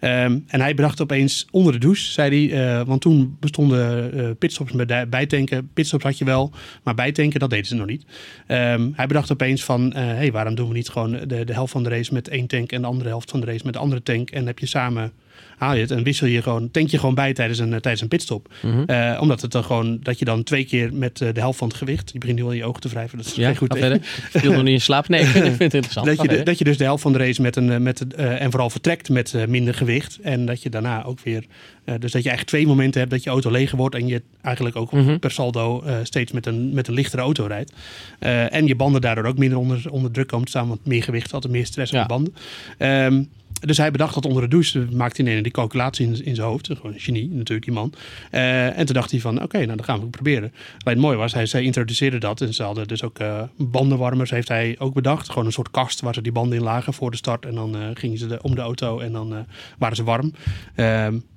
Um, 0.00 0.44
en 0.46 0.60
hij 0.60 0.74
bedacht 0.74 1.00
opeens 1.00 1.46
onder 1.50 1.72
de 1.72 1.78
douche, 1.78 2.12
zei 2.12 2.48
hij, 2.48 2.84
want 2.84 3.00
toen 3.00 3.36
bestonden 3.40 4.36
pitstops 4.44 4.72
bijtanken. 5.08 5.70
Pitstops 5.74 6.04
had 6.04 6.18
je 6.18 6.24
wel, 6.24 6.52
maar 6.82 6.94
bijtanken, 6.94 7.40
dat 7.40 7.50
deden 7.50 7.66
ze 7.66 7.74
nog 7.74 7.86
niet. 7.86 8.04
Um, 8.48 8.92
hij 8.96 9.06
bedacht 9.06 9.32
opeens 9.32 9.64
van, 9.64 9.92
hé, 9.94 10.10
uh, 10.10 10.16
hey, 10.16 10.32
waarom 10.32 10.54
doen 10.54 10.68
we 10.68 10.74
niet 10.74 10.88
gewoon 10.88 11.10
de, 11.10 11.44
de 11.44 11.52
helft 11.52 11.72
van 11.72 11.82
de 11.82 11.88
race 11.88 12.12
met 12.12 12.28
één 12.28 12.46
tank 12.46 12.72
en 12.72 12.80
de 12.80 12.86
andere 12.86 13.08
helft 13.08 13.30
van 13.30 13.40
de 13.40 13.46
race 13.46 13.64
met 13.64 13.72
de 13.72 13.78
andere 13.78 14.02
tank. 14.02 14.30
En 14.30 14.46
heb 14.46 14.58
je 14.58 14.66
samen 14.66 15.12
haal 15.56 15.74
je 15.74 15.80
het 15.80 15.90
en 15.90 16.02
wissel 16.02 16.26
je 16.26 16.42
gewoon, 16.42 16.70
tank 16.70 16.88
je 16.88 16.98
gewoon 16.98 17.14
bij 17.14 17.32
tijdens 17.32 17.58
een, 17.58 17.70
tijdens 17.70 18.00
een 18.00 18.08
pitstop. 18.08 18.52
Mm 18.62 18.72
-hmm. 18.72 18.84
uh, 18.86 19.18
omdat 19.20 19.40
het 19.40 19.50
dan 19.50 19.64
gewoon, 19.64 19.98
dat 20.02 20.18
je 20.18 20.24
dan 20.24 20.42
twee 20.42 20.64
keer 20.64 20.94
met 20.94 21.20
uh, 21.20 21.28
de 21.32 21.40
helft 21.40 21.58
van 21.58 21.68
het 21.68 21.76
gewicht, 21.76 22.10
je 22.12 22.18
begint 22.18 22.38
nu 22.38 22.44
al 22.44 22.50
in 22.50 22.56
je 22.56 22.64
ogen 22.64 22.80
te 22.80 22.88
wrijven, 22.88 23.18
dat 23.18 23.26
is 23.26 23.34
ja, 23.34 23.54
goed 23.54 23.78
verder. 23.78 23.98
viel 24.30 24.52
nog 24.52 24.62
niet 24.62 24.72
in 24.72 24.80
slaap? 24.80 25.08
Nee, 25.08 25.20
ik 25.24 25.26
vind 25.26 25.58
het 25.58 25.74
interessant. 25.74 26.06
Dat 26.06 26.22
je, 26.22 26.28
de, 26.28 26.42
dat 26.42 26.58
je 26.58 26.64
dus 26.64 26.78
de 26.78 26.84
helft 26.84 27.02
van 27.02 27.12
de 27.12 27.18
race 27.18 27.42
met 27.42 27.56
een, 27.56 27.82
met, 27.82 28.04
uh, 28.16 28.40
en 28.40 28.50
vooral 28.50 28.70
vertrekt 28.70 29.08
met 29.08 29.34
minder 29.48 29.74
gewicht 29.74 30.18
en 30.22 30.46
dat 30.46 30.62
je 30.62 30.68
daarna 30.68 31.04
ook 31.04 31.20
weer, 31.20 31.44
dus 31.84 32.12
dat 32.12 32.22
je 32.22 32.28
eigenlijk 32.28 32.48
twee 32.48 32.66
momenten 32.66 33.00
hebt 33.00 33.12
dat 33.12 33.22
je 33.22 33.30
auto 33.30 33.50
leger 33.50 33.76
wordt 33.76 33.94
en 33.94 34.06
je 34.06 34.22
eigenlijk 34.42 34.76
ook 34.76 34.92
mm 34.92 35.06
-hmm. 35.06 35.18
per 35.18 35.30
saldo 35.30 35.84
steeds 36.02 36.32
met 36.32 36.46
een, 36.46 36.74
met 36.74 36.88
een 36.88 36.94
lichtere 36.94 37.22
auto 37.22 37.46
rijdt. 37.46 37.72
en 38.18 38.66
je 38.66 38.74
banden 38.76 39.00
daardoor 39.00 39.24
ook 39.24 39.38
minder 39.38 39.58
onder, 39.58 39.90
onder 39.90 40.10
druk 40.10 40.26
komen 40.26 40.44
te 40.44 40.50
staan, 40.50 40.68
want 40.68 40.86
meer 40.86 41.02
gewicht 41.02 41.32
er 41.32 41.50
meer 41.50 41.66
stress 41.66 41.92
op 41.92 42.00
de 42.00 42.06
banden. 42.06 42.34
Um, 42.78 43.28
dus 43.66 43.76
hij 43.76 43.90
bedacht 43.90 44.14
dat 44.14 44.26
onder 44.26 44.42
de 44.42 44.48
douche. 44.48 44.86
Maakte 44.92 45.22
hij 45.22 45.42
die 45.42 45.52
calculatie 45.52 46.06
in, 46.06 46.24
in 46.24 46.34
zijn 46.34 46.46
hoofd. 46.46 46.66
Gewoon 46.66 46.92
een 46.92 47.00
genie 47.00 47.28
natuurlijk, 47.30 47.64
die 47.64 47.74
man. 47.74 47.92
Uh, 48.32 48.78
en 48.78 48.86
toen 48.86 48.94
dacht 48.94 49.10
hij 49.10 49.20
van, 49.20 49.34
oké, 49.34 49.44
okay, 49.44 49.64
nou 49.64 49.76
dan 49.76 49.84
gaan 49.84 49.96
we 49.96 50.02
het 50.02 50.10
proberen. 50.10 50.52
Alleen 50.52 50.96
het 50.96 50.98
mooie 50.98 51.16
was, 51.16 51.34
hij, 51.34 51.46
zij 51.46 51.62
introduceerde 51.62 52.18
dat. 52.18 52.40
En 52.40 52.54
ze 52.54 52.62
hadden 52.62 52.88
dus 52.88 53.02
ook 53.02 53.20
uh, 53.20 53.42
bandenwarmers, 53.56 54.30
heeft 54.30 54.48
hij 54.48 54.76
ook 54.78 54.94
bedacht. 54.94 55.28
Gewoon 55.28 55.46
een 55.46 55.52
soort 55.52 55.70
kast 55.70 56.00
waar 56.00 56.14
ze 56.14 56.22
die 56.22 56.32
banden 56.32 56.58
in 56.58 56.64
lagen 56.64 56.94
voor 56.94 57.10
de 57.10 57.16
start. 57.16 57.46
En 57.46 57.54
dan 57.54 57.76
uh, 57.76 57.88
gingen 57.94 58.18
ze 58.18 58.26
de, 58.26 58.42
om 58.42 58.54
de 58.54 58.60
auto 58.60 58.98
en 58.98 59.12
dan 59.12 59.46
waren 59.78 59.96
ze 59.96 60.04
warm. 60.04 60.32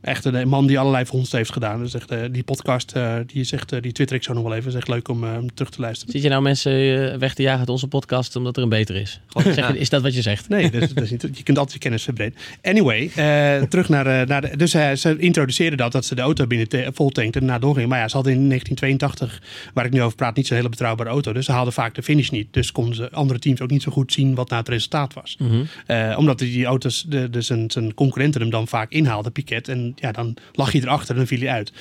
Echt 0.01 0.25
een 0.25 0.47
man 0.47 0.67
die 0.67 0.79
allerlei 0.79 1.05
vondst 1.05 1.31
heeft 1.31 1.51
gedaan. 1.51 1.79
Dus 1.79 1.93
echt, 1.93 2.33
die 2.33 2.43
podcast, 2.43 2.93
die, 3.25 3.43
zegt, 3.43 3.81
die 3.81 3.91
twitter 3.91 4.15
ik 4.15 4.23
zo 4.23 4.33
nog 4.33 4.43
wel 4.43 4.53
even. 4.53 4.69
is 4.69 4.75
echt 4.75 4.87
leuk 4.87 5.07
om 5.07 5.53
terug 5.53 5.71
te 5.71 5.81
luisteren. 5.81 6.13
Zit 6.13 6.23
je 6.23 6.29
nou 6.29 6.41
mensen 6.41 7.19
weg 7.19 7.33
te 7.33 7.41
jagen 7.41 7.59
uit 7.59 7.69
onze 7.69 7.87
podcast 7.87 8.35
omdat 8.35 8.57
er 8.57 8.63
een 8.63 8.69
beter 8.69 8.95
is? 8.95 9.21
Gewoon. 9.27 9.75
Is 9.87 9.89
dat 9.89 10.01
wat 10.01 10.15
je 10.15 10.21
zegt? 10.21 10.49
Nee, 10.49 10.71
dat 10.71 10.81
is, 10.81 10.93
dat 10.93 11.03
is 11.03 11.11
niet, 11.11 11.21
je 11.21 11.43
kunt 11.43 11.57
altijd 11.57 11.73
je 11.73 11.79
kennis 11.79 12.03
breed. 12.17 12.35
Anyway, 12.61 13.11
eh, 13.15 13.61
terug 13.69 13.89
naar, 13.89 14.05
eh, 14.05 14.27
naar 14.27 14.41
de, 14.41 14.57
Dus 14.57 14.73
eh, 14.73 14.91
ze 14.91 15.17
introduceerden 15.17 15.77
dat, 15.77 15.91
dat 15.91 16.05
ze 16.05 16.15
de 16.15 16.21
auto 16.21 16.47
binnen 16.47 16.69
te, 16.69 16.89
vol 16.93 17.09
tankten 17.09 17.41
en 17.41 17.47
na 17.47 17.59
doorgingen. 17.59 17.89
Maar 17.89 17.99
ja, 17.99 18.07
ze 18.07 18.15
hadden 18.15 18.33
in 18.33 18.47
1982, 18.47 19.41
waar 19.73 19.85
ik 19.85 19.91
nu 19.91 20.01
over 20.01 20.15
praat, 20.15 20.35
niet 20.35 20.47
zo'n 20.47 20.57
hele 20.57 20.69
betrouwbare 20.69 21.09
auto. 21.09 21.33
Dus 21.33 21.45
ze 21.45 21.51
haalden 21.51 21.73
vaak 21.73 21.95
de 21.95 22.03
finish 22.03 22.29
niet. 22.29 22.47
Dus 22.53 22.71
konden 22.71 22.95
ze 22.95 23.11
andere 23.11 23.39
teams 23.39 23.61
ook 23.61 23.69
niet 23.69 23.81
zo 23.81 23.91
goed 23.91 24.13
zien 24.13 24.35
wat 24.35 24.49
nou 24.49 24.61
het 24.61 24.69
resultaat 24.69 25.13
was. 25.13 25.37
Eh, 25.85 26.15
omdat 26.17 26.39
die 26.39 26.65
auto's, 26.65 27.05
de, 27.07 27.29
de, 27.29 27.41
zijn, 27.41 27.71
zijn 27.71 27.93
concurrenten 27.93 28.41
hem 28.41 28.49
dan 28.49 28.67
vaak 28.67 28.91
inhaalden, 28.91 29.31
Piquet. 29.31 29.67
En 29.67 29.93
ja, 29.95 30.11
dan 30.11 30.35
lag 30.53 30.71
hij 30.71 30.81
erachter 30.81 31.09
en 31.09 31.15
dan 31.15 31.27
viel 31.27 31.39
hij 31.39 31.49
uit. 31.49 31.71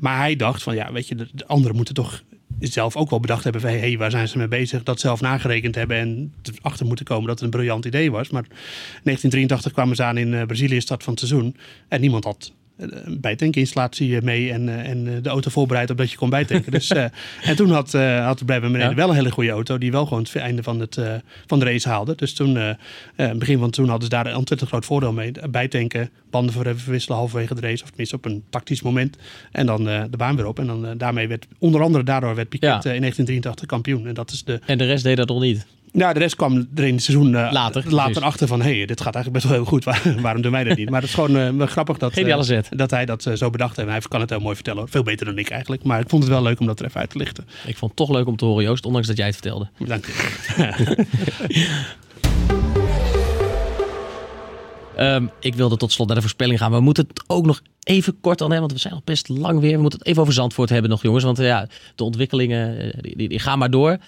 Maar 0.00 0.18
hij 0.18 0.36
dacht 0.36 0.62
van, 0.62 0.74
ja, 0.74 0.92
weet 0.92 1.08
je, 1.08 1.14
de, 1.14 1.28
de 1.32 1.46
anderen 1.46 1.76
moeten 1.76 1.94
toch 1.94 2.22
zelf 2.58 2.96
ook 2.96 3.10
wel 3.10 3.20
bedacht 3.20 3.44
hebben 3.44 3.60
van... 3.60 3.70
hey, 3.70 3.98
waar 3.98 4.10
zijn 4.10 4.28
ze 4.28 4.38
mee 4.38 4.48
bezig? 4.48 4.82
Dat 4.82 5.00
zelf 5.00 5.20
nagerekend 5.20 5.74
hebben 5.74 5.96
en 5.96 6.32
erachter 6.60 6.86
moeten 6.86 7.04
komen 7.04 7.26
dat 7.26 7.34
het 7.34 7.44
een 7.44 7.50
briljant 7.50 7.84
idee 7.84 8.10
was. 8.10 8.30
Maar 8.30 8.42
1983 8.42 9.72
kwamen 9.72 9.96
ze 9.96 10.02
aan 10.02 10.16
in 10.16 10.34
eh, 10.34 10.46
Brazilië, 10.46 10.80
start 10.80 11.02
van 11.02 11.12
het 11.12 11.22
seizoen. 11.26 11.56
En 11.88 12.00
niemand 12.00 12.24
had 12.24 12.52
bijtankinstallatie 13.20 14.16
eh, 14.16 14.22
mee 14.22 14.52
en, 14.52 14.68
eh, 14.68 14.88
en 14.90 15.06
eh, 15.06 15.22
de 15.22 15.28
auto 15.28 15.50
voorbereid 15.50 15.90
op 15.90 15.96
dat 15.96 16.10
je 16.10 16.16
kon 16.16 16.30
bijtanken. 16.30 16.72
dus, 16.72 16.88
en 17.42 17.56
toen 17.56 17.70
had, 17.70 17.94
eh 17.94 18.24
had 18.24 18.44
Brabham 18.46 18.72
beneden 18.72 18.90
Ja. 18.90 18.96
wel 18.96 19.08
een 19.08 19.14
hele 19.14 19.30
goede 19.30 19.50
auto 19.50 19.78
die 19.78 19.90
wel 19.90 20.06
gewoon 20.06 20.22
het 20.22 20.36
einde 20.36 20.62
van, 20.62 20.80
het, 20.80 20.98
van 21.46 21.58
de 21.58 21.64
race 21.64 21.88
haalde. 21.88 22.14
Dus 22.14 22.34
toen, 22.34 22.76
begin 23.36 23.58
van 23.58 23.70
toen 23.70 23.84
hadden 23.88 24.04
ze 24.04 24.08
daar 24.08 24.26
een 24.26 24.36
ontzettend 24.36 24.70
groot 24.70 24.84
voordeel 24.84 25.12
mee. 25.12 25.32
Bijtanken, 25.50 26.10
banden 26.30 26.54
voor 26.54 26.76
verwisselen 26.76 27.18
halverwege 27.18 27.54
de 27.54 27.60
race 27.60 27.82
of 27.82 27.88
tenminste 27.88 28.16
op 28.16 28.24
een 28.24 28.44
tactisch 28.50 28.82
moment. 28.82 29.16
En 29.52 29.66
dan 29.66 29.84
de 29.84 30.16
baan 30.16 30.36
weer 30.36 30.46
op. 30.46 30.58
En 30.58 30.66
dan 30.66 30.98
daarmee 30.98 31.28
werd, 31.28 31.46
onder 31.58 31.82
andere 31.82 32.04
daardoor 32.04 32.34
werd 32.34 32.48
Piquet 32.48 32.82
Ja. 32.82 32.92
in 32.92 33.00
1983 33.00 33.66
kampioen. 33.66 34.06
En 34.06 34.14
dat 34.14 34.30
is 34.30 34.44
de, 34.44 34.60
En 34.66 34.78
de 34.78 34.84
rest 34.86 35.04
deed 35.04 35.16
dat 35.16 35.28
nog 35.28 35.40
niet. 35.40 35.66
Nou, 35.94 36.12
de 36.14 36.18
rest 36.18 36.36
kwam 36.36 36.68
er 36.74 36.84
in 36.84 36.94
het 36.94 37.02
seizoen 37.02 37.34
eh, 37.34 37.52
Later, 37.52 37.84
later 37.94 38.22
achter 38.22 38.46
van... 38.48 38.62
hé, 38.62 38.76
hey, 38.76 38.86
dit 38.86 39.00
gaat 39.00 39.14
eigenlijk 39.14 39.34
best 39.44 39.46
wel 39.46 39.62
heel 39.62 39.70
goed. 39.72 39.84
Waar- 40.04 40.20
waarom 40.20 40.42
doen 40.42 40.52
wij 40.52 40.64
dat 40.64 40.76
niet? 40.76 40.90
Maar 40.90 41.00
het 41.00 41.08
is 41.08 41.14
gewoon 41.14 41.36
eh, 41.36 41.66
grappig 41.66 41.98
dat, 41.98 42.16
eh, 42.16 42.58
dat 42.70 42.90
hij 42.90 43.04
dat 43.04 43.30
zo 43.34 43.50
bedacht 43.50 43.76
heeft. 43.76 43.88
En 43.88 43.94
hij 43.94 44.02
kan 44.08 44.20
het 44.20 44.30
heel 44.30 44.40
mooi 44.40 44.54
vertellen. 44.54 44.78
hoor. 44.80 44.88
Veel 44.88 45.02
beter 45.02 45.26
dan 45.26 45.38
ik 45.38 45.50
eigenlijk. 45.50 45.82
Maar 45.84 46.00
ik 46.00 46.08
vond 46.08 46.22
het 46.22 46.32
wel 46.32 46.42
leuk 46.42 46.60
om 46.60 46.66
dat 46.66 46.80
er 46.80 46.86
even 46.86 47.00
uit 47.00 47.10
te 47.10 47.18
lichten. 47.18 47.44
Ik 47.66 47.76
vond 47.76 47.90
het 47.90 48.06
toch 48.06 48.16
leuk 48.16 48.26
om 48.26 48.36
te 48.36 48.44
horen, 48.44 48.64
Joost, 48.64 48.86
ondanks 48.86 49.06
dat 49.06 49.16
jij 49.16 49.26
het 49.26 49.34
vertelde. 49.34 49.68
Dank 49.78 50.06
je. 50.06 51.04
Ehm, 54.96 55.26
ik 55.40 55.54
wilde 55.54 55.76
tot 55.76 55.92
slot 55.92 56.06
naar 56.06 56.16
de 56.16 56.22
voorspelling 56.22 56.58
gaan. 56.58 56.72
We 56.72 56.80
moeten 56.80 57.06
het 57.08 57.24
ook 57.26 57.46
nog 57.46 57.62
even 57.82 58.20
kort 58.20 58.40
aan 58.42 58.50
hebben, 58.50 58.60
want 58.68 58.72
we 58.72 58.78
zijn 58.78 58.94
nog 58.94 59.04
best 59.04 59.28
lang 59.28 59.60
weer. 59.60 59.74
We 59.76 59.80
moeten 59.80 59.98
het 59.98 60.08
even 60.08 60.22
over 60.22 60.34
Zandvoort 60.34 60.68
hebben 60.68 60.90
nog, 60.90 61.02
jongens. 61.02 61.24
Want 61.24 61.38
ja, 61.38 61.66
de 61.94 62.04
ontwikkelingen 62.04 62.92
die, 63.00 63.16
die, 63.16 63.28
die 63.28 63.38
gaan 63.38 63.58
maar 63.58 63.70
door. 63.70 63.98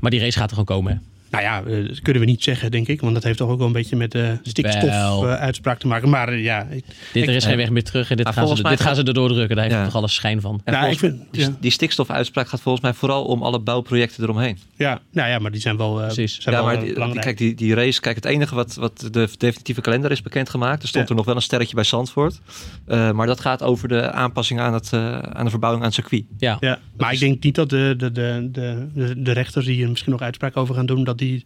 Maar 0.00 0.10
die 0.10 0.20
race 0.20 0.38
gaat 0.38 0.50
er 0.50 0.56
gewoon 0.56 0.64
komen. 0.76 0.92
hè? 0.92 0.98
Nou 1.30 1.44
ja, 1.44 1.62
eh, 1.62 1.86
dat 1.88 2.00
kunnen 2.00 2.22
we 2.22 2.28
niet 2.28 2.42
zeggen, 2.42 2.70
denk 2.70 2.88
ik. 2.88 3.00
Want 3.00 3.14
dat 3.14 3.22
heeft 3.22 3.38
toch 3.38 3.48
ook 3.50 3.58
wel 3.58 3.66
een 3.66 3.72
beetje 3.72 3.96
met 3.96 4.12
de 4.12 4.18
Wel. 4.18 4.38
stikstof-uitspraak 4.42 5.78
te 5.78 5.86
maken. 5.86 6.08
Maar 6.08 6.28
eh, 6.28 6.42
ja, 6.42 6.66
ik, 6.70 6.84
Dit, 7.12 7.28
er 7.28 7.34
is 7.34 7.42
eh, 7.42 7.48
geen 7.48 7.58
weg 7.58 7.70
meer 7.70 7.84
terug 7.84 8.10
en 8.10 8.16
dit, 8.16 8.26
ah, 8.26 8.32
gaan, 8.32 8.56
ze, 8.56 8.62
dit 8.62 8.80
gaan 8.80 8.94
ze 8.94 9.02
erdoor 9.02 9.28
drukken. 9.28 9.56
Daar 9.56 9.64
heeft 9.64 9.76
Ja. 9.76 9.84
toch 9.84 9.94
alles 9.94 10.14
schijn 10.14 10.40
van. 10.40 10.60
En 10.64 10.72
nou, 10.72 10.90
ik 10.90 10.98
volgens- 10.98 11.20
vind, 11.20 11.32
die, 11.32 11.42
ja, 11.42 11.56
die 11.60 11.70
stikstofuitspraak 11.70 12.48
gaat 12.48 12.60
volgens 12.60 12.84
mij 12.84 12.92
vooral 12.94 13.24
om 13.24 13.42
alle 13.42 13.60
bouwprojecten 13.60 14.22
eromheen. 14.22 14.58
ja, 14.76 15.00
nou 15.12 15.28
ja, 15.28 15.38
maar 15.38 15.50
die 15.50 15.60
zijn 15.60 15.76
wel, 15.76 15.98
eh, 16.00 16.04
Precies. 16.06 16.40
zijn 16.40 16.54
ja, 16.54 16.60
wel 16.62 16.70
maar 16.70 16.78
eh, 16.80 16.84
die- 16.84 16.92
belangrijk. 16.94 17.24
kijk, 17.24 17.38
die, 17.38 17.54
die 17.54 17.74
race, 17.74 18.00
kijk, 18.00 18.16
het 18.16 18.24
enige 18.24 18.54
wat, 18.54 18.74
wat 18.74 19.08
de 19.10 19.28
definitieve 19.38 19.80
kalender 19.80 20.10
is 20.10 20.22
bekendgemaakt. 20.22 20.82
Er 20.82 20.88
stond 20.88 21.04
Ja. 21.04 21.10
er 21.10 21.16
nog 21.16 21.24
wel 21.26 21.34
een 21.36 21.42
sterretje 21.42 21.74
bij 21.74 21.84
Zandvoort. 21.84 22.40
Eh, 22.86 23.10
maar 23.10 23.26
dat 23.26 23.40
gaat 23.40 23.62
over 23.62 23.88
de 23.88 24.10
aanpassing 24.12 24.60
aan, 24.60 24.72
het, 24.74 24.92
eh, 24.92 25.18
aan 25.18 25.44
de 25.44 25.50
verbouwing 25.50 25.84
aan 25.84 25.90
het 25.90 25.98
circuit. 26.00 26.24
Ja. 26.38 26.56
Ja, 26.60 26.78
maar 26.96 27.12
ik 27.12 27.18
denk 27.18 27.42
niet 27.42 27.54
dat 27.54 27.70
de, 27.70 27.94
de, 27.96 28.12
de, 28.12 28.48
de, 28.52 28.86
de, 28.94 29.22
de 29.22 29.32
rechters 29.32 29.66
die 29.66 29.74
hier 29.74 29.88
misschien 29.88 30.12
nog 30.12 30.20
uitspraak 30.20 30.56
over 30.56 30.74
gaan 30.74 30.86
doen, 30.86 31.04
dat 31.04 31.18
die 31.20 31.44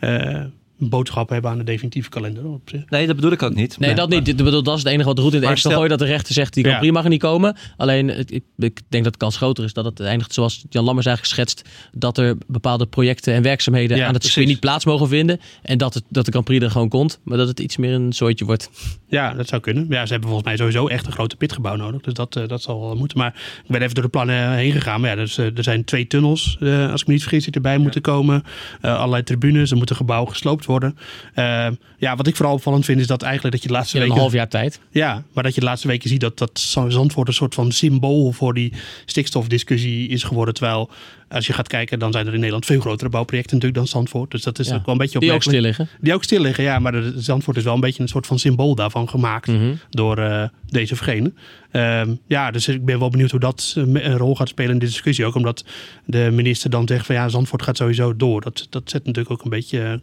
eh, 0.00 0.44
een 0.44 0.52
boodschap 0.78 1.28
hebben 1.28 1.50
aan 1.50 1.58
de 1.58 1.64
definitieve 1.64 2.08
kalender 2.08 2.44
op 2.46 2.68
zich. 2.68 2.90
Nee, 2.90 3.06
dat 3.06 3.16
bedoel 3.16 3.32
ik 3.32 3.42
ook 3.42 3.54
niet. 3.54 3.78
Nee, 3.78 3.94
dat 3.94 4.08
niet. 4.08 4.24
Dit- 4.24 4.36
bedoel, 4.36 4.62
dat 4.62 4.76
is 4.76 4.82
het 4.82 4.92
enige 4.92 5.06
wat 5.06 5.16
de 5.16 5.22
route 5.22 5.40
in 5.40 5.48
de 5.50 5.56
stel- 5.56 5.72
gooit. 5.72 5.90
Dat 5.90 5.98
de 5.98 6.04
rechter 6.04 6.34
zegt, 6.34 6.54
die 6.54 6.62
Grand. 6.64 6.78
Prix 6.78 6.94
mag 6.94 7.04
er 7.04 7.10
niet 7.10 7.20
komen. 7.20 7.56
Alleen, 7.76 8.18
ik, 8.18 8.44
ik 8.58 8.80
denk 8.88 9.04
dat 9.04 9.12
de 9.12 9.18
kans 9.18 9.36
groter 9.36 9.64
is 9.64 9.72
dat 9.72 9.84
het 9.84 10.00
eindigt 10.00 10.32
zoals 10.34 10.64
Jan 10.68 10.84
Lammers 10.84 11.06
eigenlijk 11.06 11.34
schetst. 11.36 11.68
Dat 11.92 12.18
er 12.18 12.36
bepaalde 12.46 12.86
projecten 12.86 13.34
en 13.34 13.42
werkzaamheden 13.42 13.96
Ja, 13.96 14.06
aan 14.06 14.14
het 14.14 14.24
circuit 14.24 14.46
niet 14.46 14.60
plaats 14.60 14.84
mogen 14.84 15.08
vinden. 15.08 15.40
En 15.62 15.78
dat, 15.78 15.94
het, 15.94 16.04
dat 16.08 16.24
de 16.24 16.30
Grand 16.30 16.46
Prix 16.46 16.64
er 16.64 16.70
gewoon 16.70 16.88
komt. 16.88 17.20
Maar 17.24 17.38
dat 17.38 17.48
het 17.48 17.60
iets 17.60 17.76
meer 17.76 17.94
een 17.94 18.12
zooitje 18.12 18.44
wordt. 18.44 18.70
Ja, 19.08 19.34
dat 19.34 19.48
zou 19.48 19.60
kunnen. 19.60 19.86
Ja, 19.88 20.06
ze 20.06 20.12
hebben 20.12 20.28
volgens 20.30 20.48
mij 20.48 20.56
sowieso 20.56 20.86
echt 20.86 21.06
een 21.06 21.12
grote 21.12 21.36
pitgebouw 21.36 21.76
nodig. 21.76 22.00
Dus 22.00 22.14
dat, 22.14 22.36
eh, 22.36 22.48
dat 22.48 22.62
zal 22.62 22.80
wel 22.80 22.96
moeten. 22.96 23.18
Maar 23.18 23.34
ik 23.64 23.70
ben 23.70 23.82
even 23.82 23.94
door 23.94 24.04
de 24.04 24.10
plannen 24.10 24.52
heen 24.52 24.72
gegaan. 24.72 25.00
Maar 25.00 25.10
ja, 25.10 25.16
dus, 25.16 25.38
eh, 25.38 25.56
er 25.56 25.62
zijn 25.62 25.84
twee 25.84 26.06
tunnels, 26.06 26.56
eh, 26.60 26.90
als 26.90 27.00
ik 27.00 27.06
me 27.06 27.12
niet 27.12 27.22
vergis, 27.22 27.44
die 27.44 27.54
erbij 27.54 27.78
moeten 27.78 28.00
komen. 28.00 28.42
Eh, 28.80 28.96
allerlei 28.96 29.22
tribunes, 29.22 29.70
er 29.70 29.76
moet 29.76 29.90
een 29.90 29.96
gebouw 29.96 30.24
gesloopt 30.24 30.64
worden. 30.66 30.98
Eh, 31.34 31.68
ja, 31.98 32.16
wat 32.16 32.26
ik 32.26 32.36
vooral 32.36 32.54
opvallend 32.54 32.84
vind, 32.84 33.00
is 33.00 33.06
dat 33.06 33.22
eigenlijk 33.22 33.54
dat 33.54 33.62
je 33.62 33.68
de 33.68 33.74
laatste 33.74 33.96
In 33.96 34.02
een 34.02 34.08
weken... 34.08 34.22
half 34.22 34.34
jaar 34.34 34.48
tijd. 34.48 34.80
Ja, 34.90 35.22
maar 35.32 35.44
dat 35.44 35.54
je 35.54 35.60
de 35.60 35.66
laatste 35.66 35.88
weken 35.88 36.08
ziet 36.08 36.20
dat, 36.20 36.38
dat 36.38 36.58
Zandvoort 36.88 37.28
een 37.28 37.34
soort 37.34 37.54
van 37.54 37.72
symbool 37.72 38.32
voor 38.32 38.54
die 38.54 38.72
stikstofdiscussie 39.04 40.08
is 40.08 40.22
geworden. 40.22 40.54
Terwijl 40.54 40.90
als 41.28 41.46
je 41.46 41.52
gaat 41.52 41.68
kijken, 41.68 41.98
dan 41.98 42.12
zijn 42.12 42.26
er 42.26 42.32
in 42.32 42.38
Nederland 42.38 42.66
veel 42.66 42.80
grotere 42.80 43.10
bouwprojecten 43.10 43.54
natuurlijk 43.56 43.82
dan 43.82 43.90
Zandvoort. 43.92 44.30
Dus 44.30 44.42
dat 44.42 44.58
is 44.58 44.72
ook 44.72 44.84
wel 44.84 44.94
een 44.94 45.00
beetje 45.00 45.18
Die 45.18 45.32
ook 45.32 45.42
stil 45.42 45.60
liggen. 45.60 45.88
Die 46.00 46.14
ook 46.14 46.24
stil 46.24 46.40
liggen, 46.40 46.64
ja. 46.64 46.78
Maar 46.78 46.92
de, 46.92 47.12
Zandvoort 47.16 47.56
is 47.56 47.64
wel 47.64 47.74
een 47.74 47.80
beetje 47.80 48.02
een 48.02 48.08
soort 48.08 48.26
van 48.26 48.38
symbool 48.38 48.74
daarvan 48.74 49.08
gemaakt 49.08 49.46
Mhm. 49.46 49.74
door 49.90 50.18
eh, 50.18 50.42
deze 50.68 50.92
of 50.92 50.98
gene. 50.98 51.32
Ehm, 51.70 52.14
ja, 52.26 52.50
dus 52.50 52.68
ik 52.68 52.84
ben 52.84 52.98
wel 52.98 53.10
benieuwd 53.10 53.30
hoe 53.30 53.40
dat 53.40 53.74
eh, 53.76 53.82
een 53.82 54.16
rol 54.16 54.36
gaat 54.36 54.48
spelen 54.48 54.72
in 54.72 54.78
de 54.78 54.86
discussie. 54.86 55.24
Ook 55.24 55.34
omdat 55.34 55.64
de 56.04 56.28
minister 56.32 56.70
dan 56.70 56.86
zegt 56.88 57.06
van 57.06 57.14
ja, 57.14 57.28
Zandvoort 57.28 57.62
gaat 57.62 57.76
sowieso 57.76 58.16
door. 58.16 58.40
Dat, 58.40 58.66
dat 58.70 58.90
zet 58.90 59.04
natuurlijk 59.04 59.30
ook 59.30 59.44
een 59.44 59.50
beetje 59.50 60.00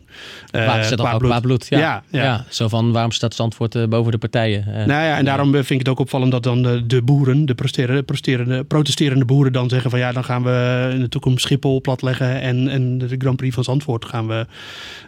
Waar 0.52 0.96
al 0.96 1.18
qua 1.18 1.40
bloed. 1.40 1.68
Ja. 1.70 1.80
Ja, 1.80 2.04
ja. 2.10 2.46
Zo 2.50 2.68
van, 2.68 2.92
waarom 2.92 3.12
staat 3.12 3.36
Zandvoort 3.36 3.90
boven 3.90 4.12
de 4.12 4.18
partijen? 4.18 4.66
Nou 4.68 4.88
ja, 4.88 5.18
en 5.18 5.26
daarom 5.26 5.52
vind 5.52 5.70
ik 5.70 5.80
het 5.80 5.90
ook 5.90 6.00
opvallend 6.00 6.32
dat 6.32 6.44
dan 6.44 6.64
de, 6.64 6.86
de 6.86 7.02
boeren, 7.02 7.46
de 7.46 7.56
protesterende, 7.56 8.04
protesterende, 8.04 8.64
protesterende 8.64 9.26
boeren 9.26 9.54
dan 9.54 9.70
zeggen 9.70 9.90
van 9.90 10.00
ja, 10.00 10.12
dan 10.12 10.24
gaan 10.24 10.44
we 10.44 11.08
toekomst 11.14 11.44
Schiphol 11.46 11.82
platleggen 11.82 12.42
en, 12.42 12.68
en 12.68 12.98
de 12.98 13.16
Grand 13.18 13.36
Prix 13.38 13.56
van 13.56 13.64
Zandvoort 13.64 14.06
gaan 14.06 14.28
we 14.28 14.46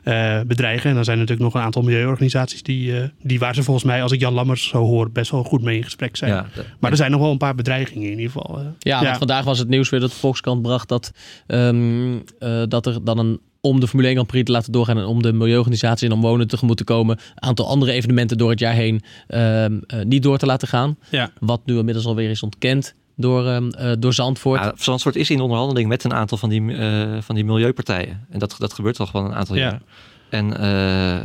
eh, 0.04 0.40
bedreigen. 0.48 0.90
En 0.90 0.96
dan 0.96 1.04
zijn 1.04 1.18
er 1.18 1.24
natuurlijk 1.24 1.54
nog 1.54 1.62
een 1.62 1.66
aantal 1.68 1.82
milieuorganisaties 1.82 2.64
die, 2.64 2.98
eh, 3.00 3.08
die 3.22 3.40
waar 3.40 3.56
ze 3.56 3.64
volgens 3.64 3.86
mij, 3.86 4.02
als 4.04 4.12
ik 4.12 4.20
Jan 4.20 4.34
Lammers 4.34 4.68
zo 4.68 4.84
hoor, 4.84 5.12
best 5.12 5.32
wel 5.32 5.44
goed 5.44 5.62
mee 5.62 5.78
in 5.78 5.84
gesprek 5.84 6.16
zijn. 6.16 6.32
Ja, 6.32 6.46
de- 6.56 6.66
Maar 6.80 6.92
er 6.92 6.98
zijn 6.98 7.12
nog 7.12 7.22
wel 7.22 7.32
een 7.32 7.38
paar 7.38 7.56
bedreigingen 7.56 8.12
in 8.12 8.20
ieder 8.20 8.32
geval. 8.32 8.60
eh. 8.60 8.66
Ja, 8.80 9.04
want 9.04 9.18
vandaag 9.18 9.44
was 9.46 9.60
het 9.60 9.68
nieuws 9.70 9.90
weer 9.90 10.00
dat 10.00 10.10
de 10.10 10.16
Volkskrant 10.16 10.62
bracht 10.62 10.88
dat, 10.90 11.12
ehm, 11.48 12.18
eh, 12.40 12.64
dat 12.68 12.86
er 12.86 13.04
dan 13.04 13.18
een 13.18 13.40
om 13.62 13.80
de 13.80 13.88
Formule 13.88 14.08
1 14.08 14.16
Grand 14.16 14.32
Prix 14.32 14.46
te 14.46 14.52
laten 14.52 14.72
doorgaan 14.72 14.98
en 14.98 15.06
om 15.06 15.22
de 15.22 15.34
milieuorganisatie 15.34 16.08
en 16.08 16.14
omwonenden 16.14 16.48
tegemoet 16.48 16.78
te 16.78 16.84
komen, 16.84 17.18
een 17.36 17.44
aantal 17.44 17.68
andere 17.68 17.92
evenementen 17.92 18.38
door 18.38 18.50
het 18.50 18.60
jaar 18.60 18.74
heen 18.74 19.02
ehm, 19.28 19.78
eh, 19.88 20.00
niet 20.04 20.24
door 20.24 20.38
te 20.38 20.46
laten 20.46 20.68
gaan. 20.68 20.98
Ja. 21.10 21.32
Wat 21.40 21.62
nu 21.66 21.78
inmiddels 21.78 22.06
alweer 22.06 22.30
is 22.30 22.44
ontkend 22.44 22.96
door, 23.16 23.48
ehm, 23.48 23.70
eh, 23.70 23.92
door 24.00 24.14
Zandvoort. 24.14 24.60
Ja, 24.62 24.74
Zandvoort 24.76 25.16
is 25.16 25.30
in 25.30 25.42
onderhandeling 25.42 25.88
met 25.88 26.04
een 26.04 26.14
aantal 26.14 26.38
van 26.38 26.50
die, 26.50 26.76
eh, 26.76 27.18
van 27.22 27.36
die 27.36 27.46
milieupartijen. 27.46 28.26
En 28.30 28.40
dat, 28.40 28.56
dat 28.58 28.74
gebeurt 28.74 29.00
al 29.00 29.06
gewoon 29.06 29.26
een 29.26 29.36
aantal 29.36 29.56
Ja. 29.56 29.62
jaar. 29.62 29.82
En 30.30 30.58
eh, 30.58 31.16
eh, 31.18 31.24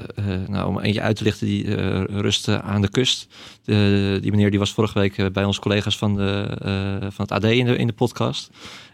nou, 0.48 0.68
om 0.68 0.80
eentje 0.80 1.00
uit 1.00 1.16
te 1.16 1.24
lichten, 1.24 1.46
die 1.46 1.76
eh 1.76 2.02
rust 2.06 2.48
aan 2.48 2.80
de 2.80 2.88
kust. 2.90 3.26
De, 3.64 4.18
die 4.22 4.30
meneer 4.30 4.50
die 4.50 4.58
was 4.58 4.72
vorige 4.72 4.98
week 4.98 5.32
bij 5.32 5.44
onze 5.44 5.60
collega's 5.60 5.98
van, 5.98 6.16
de, 6.16 6.56
eh, 6.62 7.08
van 7.10 7.26
het 7.28 7.32
AD 7.32 7.44
in 7.44 7.64
de, 7.64 7.76
in 7.76 7.86
de 7.86 7.92
podcast. 7.92 8.50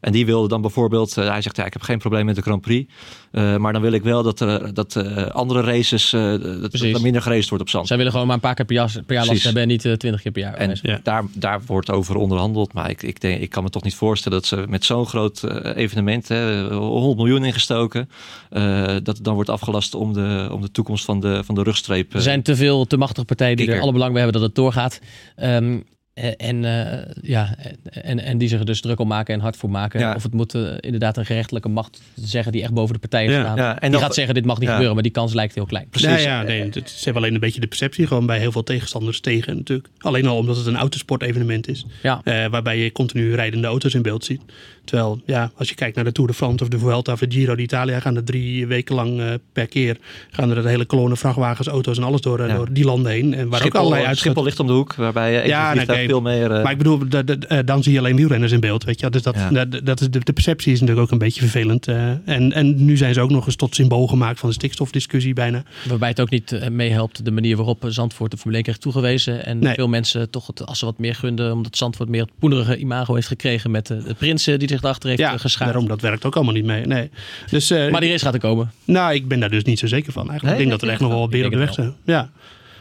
En 0.06 0.12
die 0.12 0.26
wilde 0.26 0.48
dan 0.48 0.60
bijvoorbeeld, 0.60 1.16
eh, 1.16 1.28
hij 1.28 1.42
zegt 1.42 1.56
ja, 1.56 1.64
ik 1.64 1.72
heb 1.72 1.82
geen 1.82 1.98
probleem 1.98 2.24
met 2.24 2.34
de 2.34 2.42
Grand 2.42 2.60
Prix. 2.60 2.92
eh, 3.30 3.56
maar 3.56 3.72
dan 3.72 3.82
wil 3.82 3.92
ik 3.92 4.02
wel 4.02 4.22
dat, 4.22 4.40
er, 4.40 4.74
dat 4.74 4.96
eh, 4.96 5.26
andere 5.26 5.60
races, 5.60 6.12
eh, 6.12 6.20
dat, 6.30 6.60
dat 6.60 6.80
er 6.80 7.00
minder 7.00 7.22
geraced 7.22 7.48
wordt 7.48 7.64
op 7.64 7.70
zand. 7.70 7.86
Zij 7.86 7.96
willen 7.96 8.12
gewoon 8.12 8.26
maar 8.26 8.34
een 8.36 8.42
paar 8.42 8.54
keer 8.54 8.64
per 8.64 8.74
jaar, 8.74 8.92
per 9.06 9.14
jaar 9.16 9.26
last 9.26 9.42
hebben 9.42 9.62
en 9.62 9.68
niet 9.68 9.80
twintig 9.80 10.22
keer 10.22 10.32
per 10.32 10.42
jaar. 10.42 10.54
En 10.54 10.78
Ja. 10.82 11.00
daar, 11.02 11.24
daar 11.34 11.60
wordt 11.66 11.90
over 11.90 12.16
onderhandeld. 12.16 12.72
Maar 12.72 12.90
ik, 12.90 13.02
ik, 13.02 13.20
denk, 13.20 13.40
ik 13.40 13.50
kan 13.50 13.62
me 13.62 13.70
toch 13.70 13.82
niet 13.82 13.94
voorstellen 13.94 14.38
dat 14.38 14.46
ze 14.46 14.64
met 14.68 14.84
zo'n 14.84 15.06
groot 15.06 15.42
evenement, 15.74 16.28
hè, 16.28 16.72
100 16.74 17.16
miljoen 17.16 17.44
ingestoken, 17.44 18.08
eh, 18.50 18.86
dat 18.86 19.16
het 19.16 19.24
dan 19.24 19.34
wordt 19.34 19.50
afgelast 19.50 19.94
om 19.94 20.12
de, 20.12 20.48
om 20.52 20.60
de 20.60 20.70
toekomst 20.70 21.04
van 21.04 21.20
de, 21.20 21.44
van 21.44 21.54
de 21.54 21.62
rugstreep. 21.62 22.14
Er 22.14 22.22
zijn 22.22 22.42
te 22.42 22.56
veel, 22.56 22.84
te 22.86 22.96
machtige 22.96 23.26
partijen 23.26 23.56
die 23.56 23.72
er 23.72 23.80
alle 23.80 23.92
belang 23.92 24.12
bij 24.12 24.22
hebben 24.22 24.40
dat 24.40 24.48
het 24.48 24.56
doorgaat. 24.58 25.00
Ehm, 25.36 25.78
eh, 26.16 26.32
en, 26.36 26.64
eh, 26.64 27.12
ja, 27.22 27.56
en, 27.90 28.18
en 28.18 28.38
die 28.38 28.48
zich 28.48 28.58
er 28.58 28.64
dus 28.66 28.80
druk 28.80 29.00
om 29.00 29.08
maken 29.08 29.34
en 29.34 29.40
hard 29.40 29.56
voor 29.56 29.70
maken. 29.70 30.00
Ja. 30.00 30.14
Of 30.14 30.22
het 30.22 30.34
moet 30.34 30.54
eh, 30.54 30.62
inderdaad 30.80 31.16
een 31.16 31.26
gerechtelijke 31.26 31.68
macht 31.68 32.00
zeggen 32.14 32.52
die 32.52 32.62
echt 32.62 32.72
boven 32.72 32.94
de 32.94 33.00
partijen 33.00 33.32
Ja. 33.32 33.40
staat. 33.40 33.56
Ja, 33.56 33.80
en 33.80 33.90
die 33.90 34.00
gaat 34.00 34.14
zeggen 34.14 34.34
dit 34.34 34.44
mag 34.44 34.56
niet 34.56 34.64
Ja. 34.64 34.70
gebeuren, 34.70 34.94
maar 34.94 35.02
die 35.02 35.12
kans 35.12 35.34
lijkt 35.34 35.54
heel 35.54 35.66
klein. 35.66 35.88
Precies. 35.88 36.08
Ja, 36.08 36.16
ja, 36.18 36.42
nee, 36.42 36.62
het, 36.62 36.90
ze 36.90 37.04
hebben 37.04 37.22
alleen 37.22 37.34
een 37.34 37.40
beetje 37.40 37.60
de 37.60 37.66
perceptie 37.66 38.06
gewoon 38.06 38.26
bij 38.26 38.38
heel 38.38 38.52
veel 38.52 38.62
tegenstanders 38.62 39.20
tegen 39.20 39.56
natuurlijk. 39.56 39.88
Alleen 39.98 40.26
al 40.26 40.36
omdat 40.36 40.56
het 40.56 40.66
een 40.66 40.76
autosportevenement 40.76 41.68
is. 41.68 41.86
Ja. 42.02 42.20
Eh, 42.24 42.46
waarbij 42.46 42.78
je 42.78 42.92
continu 42.92 43.34
rijdende 43.34 43.66
auto's 43.66 43.94
in 43.94 44.02
beeld 44.02 44.24
ziet. 44.24 44.40
Terwijl, 44.86 45.20
ja, 45.26 45.50
als 45.56 45.68
je 45.68 45.74
kijkt 45.74 45.94
naar 45.96 46.04
de 46.04 46.12
Tour 46.12 46.28
de 46.30 46.36
France 46.36 46.62
of 46.64 46.68
de 46.70 46.78
Vuelta 46.78 47.12
of 47.12 47.18
de 47.18 47.26
Giro 47.28 47.54
d'Italia, 47.54 48.00
gaan 48.00 48.16
er 48.16 48.24
drie 48.24 48.66
weken 48.66 48.94
lang 48.94 49.20
eh, 49.20 49.26
per 49.52 49.66
keer 49.66 49.96
gaan 50.30 50.50
er 50.50 50.62
de 50.62 50.68
hele 50.68 50.84
kolonne 50.84 51.16
vrachtwagens, 51.16 51.68
auto's 51.68 51.96
en 51.96 52.02
alles 52.04 52.20
door, 52.20 52.40
eh, 52.40 52.48
Ja. 52.48 52.54
door 52.56 52.72
die 52.72 52.84
landen 52.84 53.12
heen. 53.12 53.34
En 53.34 53.48
waar 53.48 53.64
ook 53.64 53.74
allerlei 53.74 54.14
Schiphol 54.14 54.42
ligt 54.44 54.60
om 54.60 54.66
de 54.66 54.72
hoek, 54.72 54.94
waarbij 54.94 55.30
je 55.32 55.36
even 55.38 55.48
Ja, 55.48 55.74
nou, 55.74 55.86
Nee, 55.86 56.06
veel 56.08 56.20
meer... 56.20 56.50
eh, 56.52 56.62
Maar 56.62 56.72
ik 56.72 56.78
bedoel, 56.78 57.08
da- 57.08 57.22
da- 57.22 57.34
eh, 57.34 57.58
dan 57.64 57.82
zie 57.82 57.92
je 57.92 57.98
alleen 57.98 58.16
wielrenners 58.16 58.52
in 58.52 58.60
beeld. 58.60 58.84
Weet 58.84 59.00
je? 59.00 59.10
Dus 59.10 59.22
dat, 59.22 59.34
Ja. 59.34 59.64
dat, 59.64 59.80
dat 59.86 60.00
is 60.00 60.10
de, 60.10 60.18
de 60.18 60.32
perceptie 60.32 60.72
is 60.72 60.80
natuurlijk 60.80 61.06
ook 61.06 61.12
een 61.12 61.18
beetje 61.18 61.40
vervelend. 61.40 61.88
eh. 61.88 62.08
en, 62.24 62.52
en 62.52 62.84
nu 62.84 62.96
zijn 62.96 63.14
ze 63.14 63.20
ook 63.20 63.30
nog 63.30 63.46
eens 63.46 63.56
tot 63.56 63.74
symbool 63.74 64.06
gemaakt 64.06 64.38
van 64.40 64.48
de 64.48 64.54
stikstofdiscussie 64.54 65.34
bijna. 65.34 65.62
Waarbij 65.88 66.08
het 66.08 66.20
ook 66.20 66.30
niet 66.30 66.52
eh, 66.52 66.68
meehelpt 66.68 67.24
de 67.24 67.30
manier 67.30 67.56
waarop 67.56 67.84
Zandvoort 67.86 68.30
de 68.30 68.36
Formule 68.36 68.56
1 68.56 68.64
kreeg 68.64 68.78
toegewezen. 68.78 69.44
En 69.46 69.58
Nee. 69.58 69.74
veel 69.74 69.88
mensen 69.88 70.30
toch 70.30 70.46
het 70.46 70.66
assen 70.66 70.86
wat 70.86 70.98
meer 70.98 71.14
gunden. 71.14 71.52
Omdat 71.52 71.76
Zandvoort 71.76 72.08
meer 72.08 72.20
het 72.22 72.30
poenerige 72.38 72.76
imago 72.76 73.14
heeft 73.14 73.26
gekregen 73.26 73.70
met 73.70 73.86
de, 73.86 74.02
de 74.02 74.14
prinsen 74.14 74.58
die 74.58 74.68
zich 74.80 75.02
heeft 75.02 75.18
Ja, 75.18 75.30
ja, 75.30 75.38
geschaard. 75.38 75.70
daarom 75.72 75.88
dat 75.88 76.00
werkt 76.00 76.24
ook 76.24 76.34
allemaal 76.36 76.54
niet 76.54 76.64
mee. 76.64 76.86
Nee. 76.86 77.10
Dus, 77.50 77.70
eh, 77.70 77.90
Maar 77.90 78.00
die 78.00 78.10
race 78.10 78.24
gaat 78.24 78.34
er 78.34 78.40
komen. 78.40 78.70
nou, 78.84 79.14
ik 79.14 79.28
ben 79.28 79.40
daar 79.40 79.50
dus 79.50 79.64
niet 79.64 79.78
zo 79.78 79.86
zeker 79.86 80.12
van. 80.12 80.28
Eigenlijk. 80.28 80.42
Nee, 80.56 80.64
ik 80.64 80.68
denk 80.68 80.80
dat 80.80 80.82
er 80.88 80.94
echt 80.94 81.00
nog 81.04 81.12
wel 81.18 81.28
beren 81.28 81.46
op 81.46 81.52
de 81.52 81.58
weg 81.58 81.72
zijn. 81.74 81.94
Ja. 82.04 82.30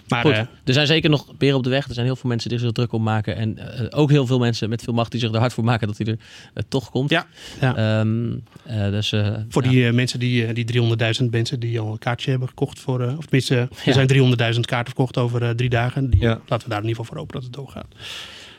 Maar 0.08 0.22
Goed, 0.22 0.32
eh, 0.32 0.39
er 0.66 0.74
zijn 0.74 0.88
zeker 0.88 1.10
nog 1.10 1.38
beren 1.38 1.58
op 1.58 1.64
de 1.64 1.70
weg. 1.70 1.88
Er 1.88 1.93
zijn 1.93 2.06
heel 2.06 2.16
veel 2.16 2.30
mensen 2.30 2.50
die 2.50 2.58
zich 2.60 2.68
er 2.68 2.74
druk 2.74 2.91
om 2.93 3.04
maken. 3.04 3.36
En 3.36 3.58
eh, 3.78 4.00
ook 4.00 4.10
heel 4.10 4.26
veel 4.26 4.39
mensen 4.39 4.70
met 4.70 4.82
veel 4.82 4.93
macht 4.93 5.12
die 5.12 5.20
zich 5.20 5.32
er 5.32 5.39
hard 5.39 5.54
voor 5.54 5.64
maken 5.64 5.88
dat 5.88 5.98
hij 5.98 6.08
er 6.08 6.18
eh, 6.54 6.64
toch 6.70 6.89
komt. 6.89 7.10
Ja, 7.10 7.26
ja. 7.62 7.76
Ehm, 8.00 8.32
eh, 8.64 8.89
dus, 8.89 9.12
eh, 9.12 9.34
voor 9.50 9.64
ja. 9.64 9.70
die 9.70 9.88
eh, 9.88 9.93
mensen, 9.93 10.20
die, 10.20 10.46
eh, 10.46 10.54
die 10.56 10.66
300.000 10.66 11.32
mensen 11.32 11.60
die 11.60 11.80
al 11.80 11.91
een 11.91 11.98
kaartje 11.98 12.30
hebben 12.30 12.48
gekocht 12.48 12.80
voor, 12.80 13.02
eh, 13.02 13.18
of 13.18 13.24
tenminste, 13.24 13.56
er 13.56 13.68
Ja. 13.86 13.93
zijn 13.93 14.08
300.000 14.08 14.66
kaarten 14.66 14.93
verkocht 14.93 15.18
over 15.18 15.43
eh, 15.43 15.50
drie 15.50 15.70
dagen. 15.70 16.10
Die, 16.10 16.22
Ja. 16.22 16.39
Laten 16.48 16.68
we 16.68 16.74
daar 16.74 16.84
in 16.84 16.88
ieder 16.88 16.89
geval 16.89 17.06
voor 17.06 17.18
hopen 17.18 17.34
dat 17.34 17.43
het 17.43 17.54
doorgaat. 17.54 17.88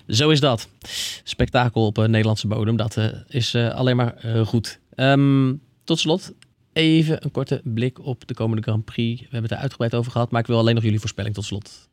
Zo 0.09 0.31
is 0.31 0.41
dat. 0.41 0.69
Spektakel 1.25 1.87
op 1.87 1.97
een 1.97 2.11
Nederlandse 2.11 2.47
bodem. 2.47 2.77
Dat 2.77 2.97
eh, 2.97 3.07
is 3.29 3.55
eh, 3.55 3.75
alleen 3.75 3.97
maar 3.97 4.15
eh, 4.15 4.47
goed. 4.47 4.79
Ehm, 4.95 5.55
tot 5.85 5.99
slot 5.99 6.33
even 6.73 7.25
een 7.25 7.31
korte 7.31 7.61
blik 7.65 8.07
op 8.07 8.27
de 8.27 8.35
komende 8.35 8.63
Grand 8.63 8.85
Prix. 8.85 9.21
We 9.21 9.27
hebben 9.31 9.43
het 9.43 9.53
er 9.53 9.59
uitgebreid 9.59 9.95
over 9.95 10.13
gehad. 10.13 10.31
Maar 10.31 10.41
ik 10.41 10.47
wil 10.47 10.59
alleen 10.59 10.75
nog 10.75 10.85
jullie 10.85 11.01
voorspelling 11.01 11.35
tot 11.35 11.45
slot. 11.45 11.89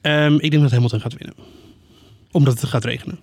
Ehm, 0.00 0.34
ik 0.34 0.50
denk 0.50 0.62
dat 0.62 0.70
Hamilton 0.70 1.00
gaat 1.00 1.14
winnen. 1.18 1.36
Omdat 2.30 2.60
het 2.60 2.70
gaat 2.70 2.84
regenen. 2.84 3.18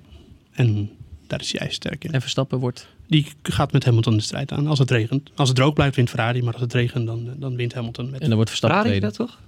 En 0.52 0.90
daar 1.28 1.40
is 1.40 1.58
hij 1.58 1.70
sterk 1.72 2.04
in. 2.04 2.12
En 2.12 2.22
Verstappen 2.22 2.60
wordt... 2.60 2.88
Die 3.08 3.28
gaat 3.42 3.72
met 3.72 3.86
Hamilton 3.86 4.16
de 4.16 4.24
strijd 4.24 4.52
aan 4.52 4.68
als 4.68 4.80
het 4.80 4.92
regent. 4.92 5.32
Als 5.36 5.48
het 5.48 5.58
droog 5.58 5.74
blijft, 5.74 5.96
wint 5.96 6.10
Ferrari. 6.10 6.42
Maar 6.44 6.54
als 6.54 6.62
het 6.62 6.74
regent, 6.74 7.06
dan, 7.06 7.30
dan 7.38 7.56
wint 7.56 7.74
Hamilton 7.74 8.10
met... 8.10 8.22
En 8.22 8.28
dan 8.28 8.36
wordt 8.36 8.50
Verstappen 8.50 8.80
Ferrari 8.80 9.00
tweede. 9.00 9.18
dat 9.18 9.28
toch? 9.28 9.40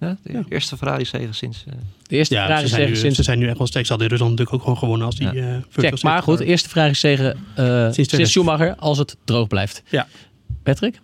Ja. 0.00 0.16
de 0.22 0.32
Ja. 0.32 0.42
eerste 0.48 0.76
Ferrari 0.76 1.04
zegen 1.04 1.34
sinds... 1.34 1.64
eh, 1.66 1.72
De 2.02 2.16
eerste 2.16 2.34
Ja, 2.34 2.40
Ferrari 2.40 2.62
ze 2.62 2.68
zijn, 2.68 2.80
zegen 2.80 2.94
nu, 2.94 3.00
sinds... 3.00 3.16
ze 3.16 3.22
zijn 3.22 3.38
nu 3.38 3.48
echt 3.48 3.58
wel 3.58 3.66
sterk. 3.66 3.84
Ze 3.84 3.90
hadden 3.90 4.10
in 4.10 4.16
Rusland 4.16 4.38
natuurlijk 4.38 4.56
ook 4.58 4.62
gewoon 4.64 4.78
gewonnen 4.78 5.06
als 5.06 5.16
die 5.16 5.32
Ja. 5.32 5.54
eh, 5.54 5.62
Check. 5.90 6.02
Maar 6.02 6.22
goed, 6.22 6.38
car. 6.38 6.46
eerste 6.46 6.68
Ferrari 6.68 6.94
zegen 6.94 7.32
eh, 7.54 7.64
sinds, 7.92 8.08
2000. 8.08 8.28
Schumacher 8.28 8.74
als 8.76 8.98
het 8.98 9.16
droog 9.24 9.46
blijft. 9.48 9.82
Ja. 9.90 10.06
Patrick? 10.62 11.00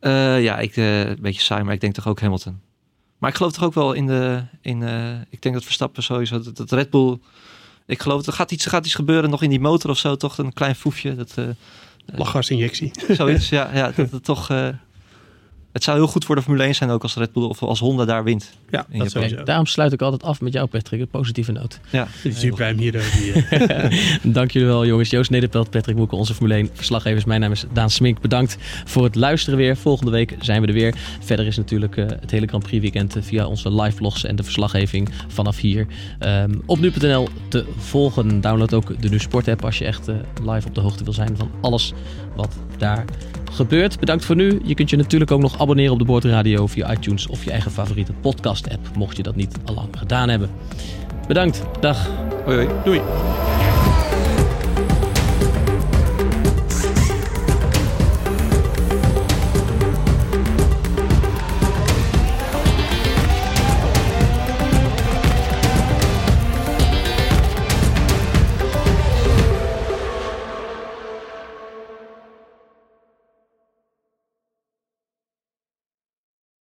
Eh, 0.00 0.42
ja, 0.42 0.58
ik, 0.58 0.76
eh, 0.76 1.00
een 1.00 1.18
beetje 1.20 1.40
saai, 1.40 1.62
maar 1.62 1.74
ik 1.74 1.80
denk 1.80 1.94
toch 1.94 2.08
ook 2.08 2.20
Hamilton. 2.20 2.60
Maar 3.18 3.30
ik 3.30 3.36
geloof 3.36 3.52
toch 3.52 3.64
ook 3.64 3.74
wel 3.74 3.92
in 3.92 4.06
de... 4.06 4.42
In, 4.60 4.82
eh, 4.82 5.10
ik 5.30 5.42
denk 5.42 5.54
dat 5.54 5.64
Verstappen 5.64 6.02
sowieso... 6.02 6.40
Dat, 6.40 6.56
dat 6.56 6.72
Red 6.72 6.90
Bull... 6.90 7.18
Ik 7.86 8.02
geloof, 8.02 8.26
er 8.26 8.32
gaat 8.32 8.50
iets, 8.52 8.64
er 8.64 8.70
gaat 8.70 8.84
iets 8.84 8.94
gebeuren 8.94 9.30
nog 9.30 9.42
in 9.42 9.50
die 9.50 9.60
motor 9.60 9.90
of 9.90 9.98
zo. 9.98 10.16
Toch 10.16 10.38
een 10.38 10.52
klein 10.52 10.74
foefje. 10.74 11.14
Dat, 11.14 11.32
eh, 11.36 11.44
Lachgasinjectie. 12.16 12.90
zoiets, 13.08 13.48
ja. 13.48 13.70
ja 13.74 13.92
dat, 13.96 14.10
het 14.10 14.24
toch... 14.24 14.50
eh, 14.50 14.68
het 15.74 15.84
zou 15.84 15.96
heel 15.96 16.06
goed 16.06 16.24
voor 16.24 16.34
de 16.34 16.42
Formule 16.42 16.64
1 16.64 16.74
zijn 16.74 16.90
ook 16.90 17.02
als 17.02 17.14
Red 17.14 17.32
Bull 17.32 17.42
of 17.42 17.62
als 17.62 17.80
Honda 17.80 18.04
daar 18.04 18.24
wint. 18.24 18.50
Ja, 18.70 18.86
dat 18.92 19.10
sowieso. 19.10 19.34
Kijk, 19.34 19.46
daarom 19.46 19.66
sluit 19.66 19.92
ik 19.92 20.02
altijd 20.02 20.22
af 20.22 20.40
met 20.40 20.52
jou, 20.52 20.66
Patrick. 20.66 21.00
Een 21.00 21.08
positieve 21.08 21.52
noot. 21.52 21.80
Ja, 21.90 22.06
Die 22.22 22.32
Superprime 22.34 22.80
hier. 22.80 23.02
Die, 24.22 24.32
Dank 24.32 24.50
jullie 24.50 24.68
wel, 24.68 24.86
jongens. 24.86 25.10
Joost 25.10 25.30
Nederpelt, 25.30 25.70
Patrick 25.70 25.96
Moeken, 25.96 26.18
onze 26.18 26.34
Formule 26.34 26.54
1 26.54 26.70
verslaggevers. 26.72 27.24
Mijn 27.24 27.40
naam 27.40 27.52
is 27.52 27.64
Daan 27.72 27.90
Smink. 27.90 28.20
Bedankt 28.20 28.56
voor 28.84 29.04
het 29.04 29.14
luisteren 29.14 29.58
weer. 29.58 29.76
Volgende 29.76 30.10
week 30.10 30.36
zijn 30.40 30.60
we 30.60 30.66
er 30.66 30.72
weer. 30.72 30.94
Verder 31.20 31.46
is 31.46 31.56
natuurlijk 31.56 31.96
eh, 31.96 32.06
het 32.20 32.30
hele 32.30 32.46
Grand 32.46 32.62
Prix 32.62 32.82
weekend 32.82 33.16
eh, 33.16 33.22
via 33.22 33.46
onze 33.46 33.74
live 33.74 33.96
vlogs 33.96 34.24
en 34.24 34.36
de 34.36 34.42
verslaggeving 34.42 35.10
vanaf 35.28 35.58
hier 35.58 35.86
ehm, 36.18 36.54
op 36.66 36.78
nu.nl 36.78 37.28
te 37.48 37.64
volgen. 37.76 38.40
Download 38.40 38.72
ook 38.72 39.02
de 39.02 39.08
Nu 39.08 39.18
Sport 39.18 39.48
app 39.48 39.64
als 39.64 39.78
je 39.78 39.84
echt 39.84 40.08
eh, 40.08 40.14
live 40.44 40.68
op 40.68 40.74
de 40.74 40.80
hoogte 40.80 41.04
wil 41.04 41.12
zijn 41.12 41.36
van 41.36 41.50
alles 41.60 41.92
wat 42.36 42.56
daar 42.78 43.04
gebeurt. 43.52 44.00
Bedankt 44.00 44.24
voor 44.24 44.36
nu. 44.36 44.60
Je 44.64 44.74
kunt 44.74 44.90
je 44.90 44.96
natuurlijk 44.96 45.30
ook 45.30 45.40
nog 45.40 45.60
abonneren 45.60 45.92
op 45.92 45.98
de 45.98 46.04
Boordradio 46.04 46.66
via 46.66 46.92
iTunes 46.92 47.26
of 47.26 47.44
je 47.44 47.50
eigen 47.50 47.70
favoriete 47.70 48.12
podcast 48.12 48.70
app, 48.70 48.96
mocht 48.96 49.16
je 49.16 49.22
dat 49.22 49.36
niet 49.36 49.56
al 49.64 49.74
lang 49.74 49.88
gedaan 49.98 50.28
hebben. 50.28 50.50
Bedankt. 51.26 51.62
Dag. 51.80 52.08
hoi 52.44 52.56
hoi. 52.56 52.68
doei. 52.84 53.00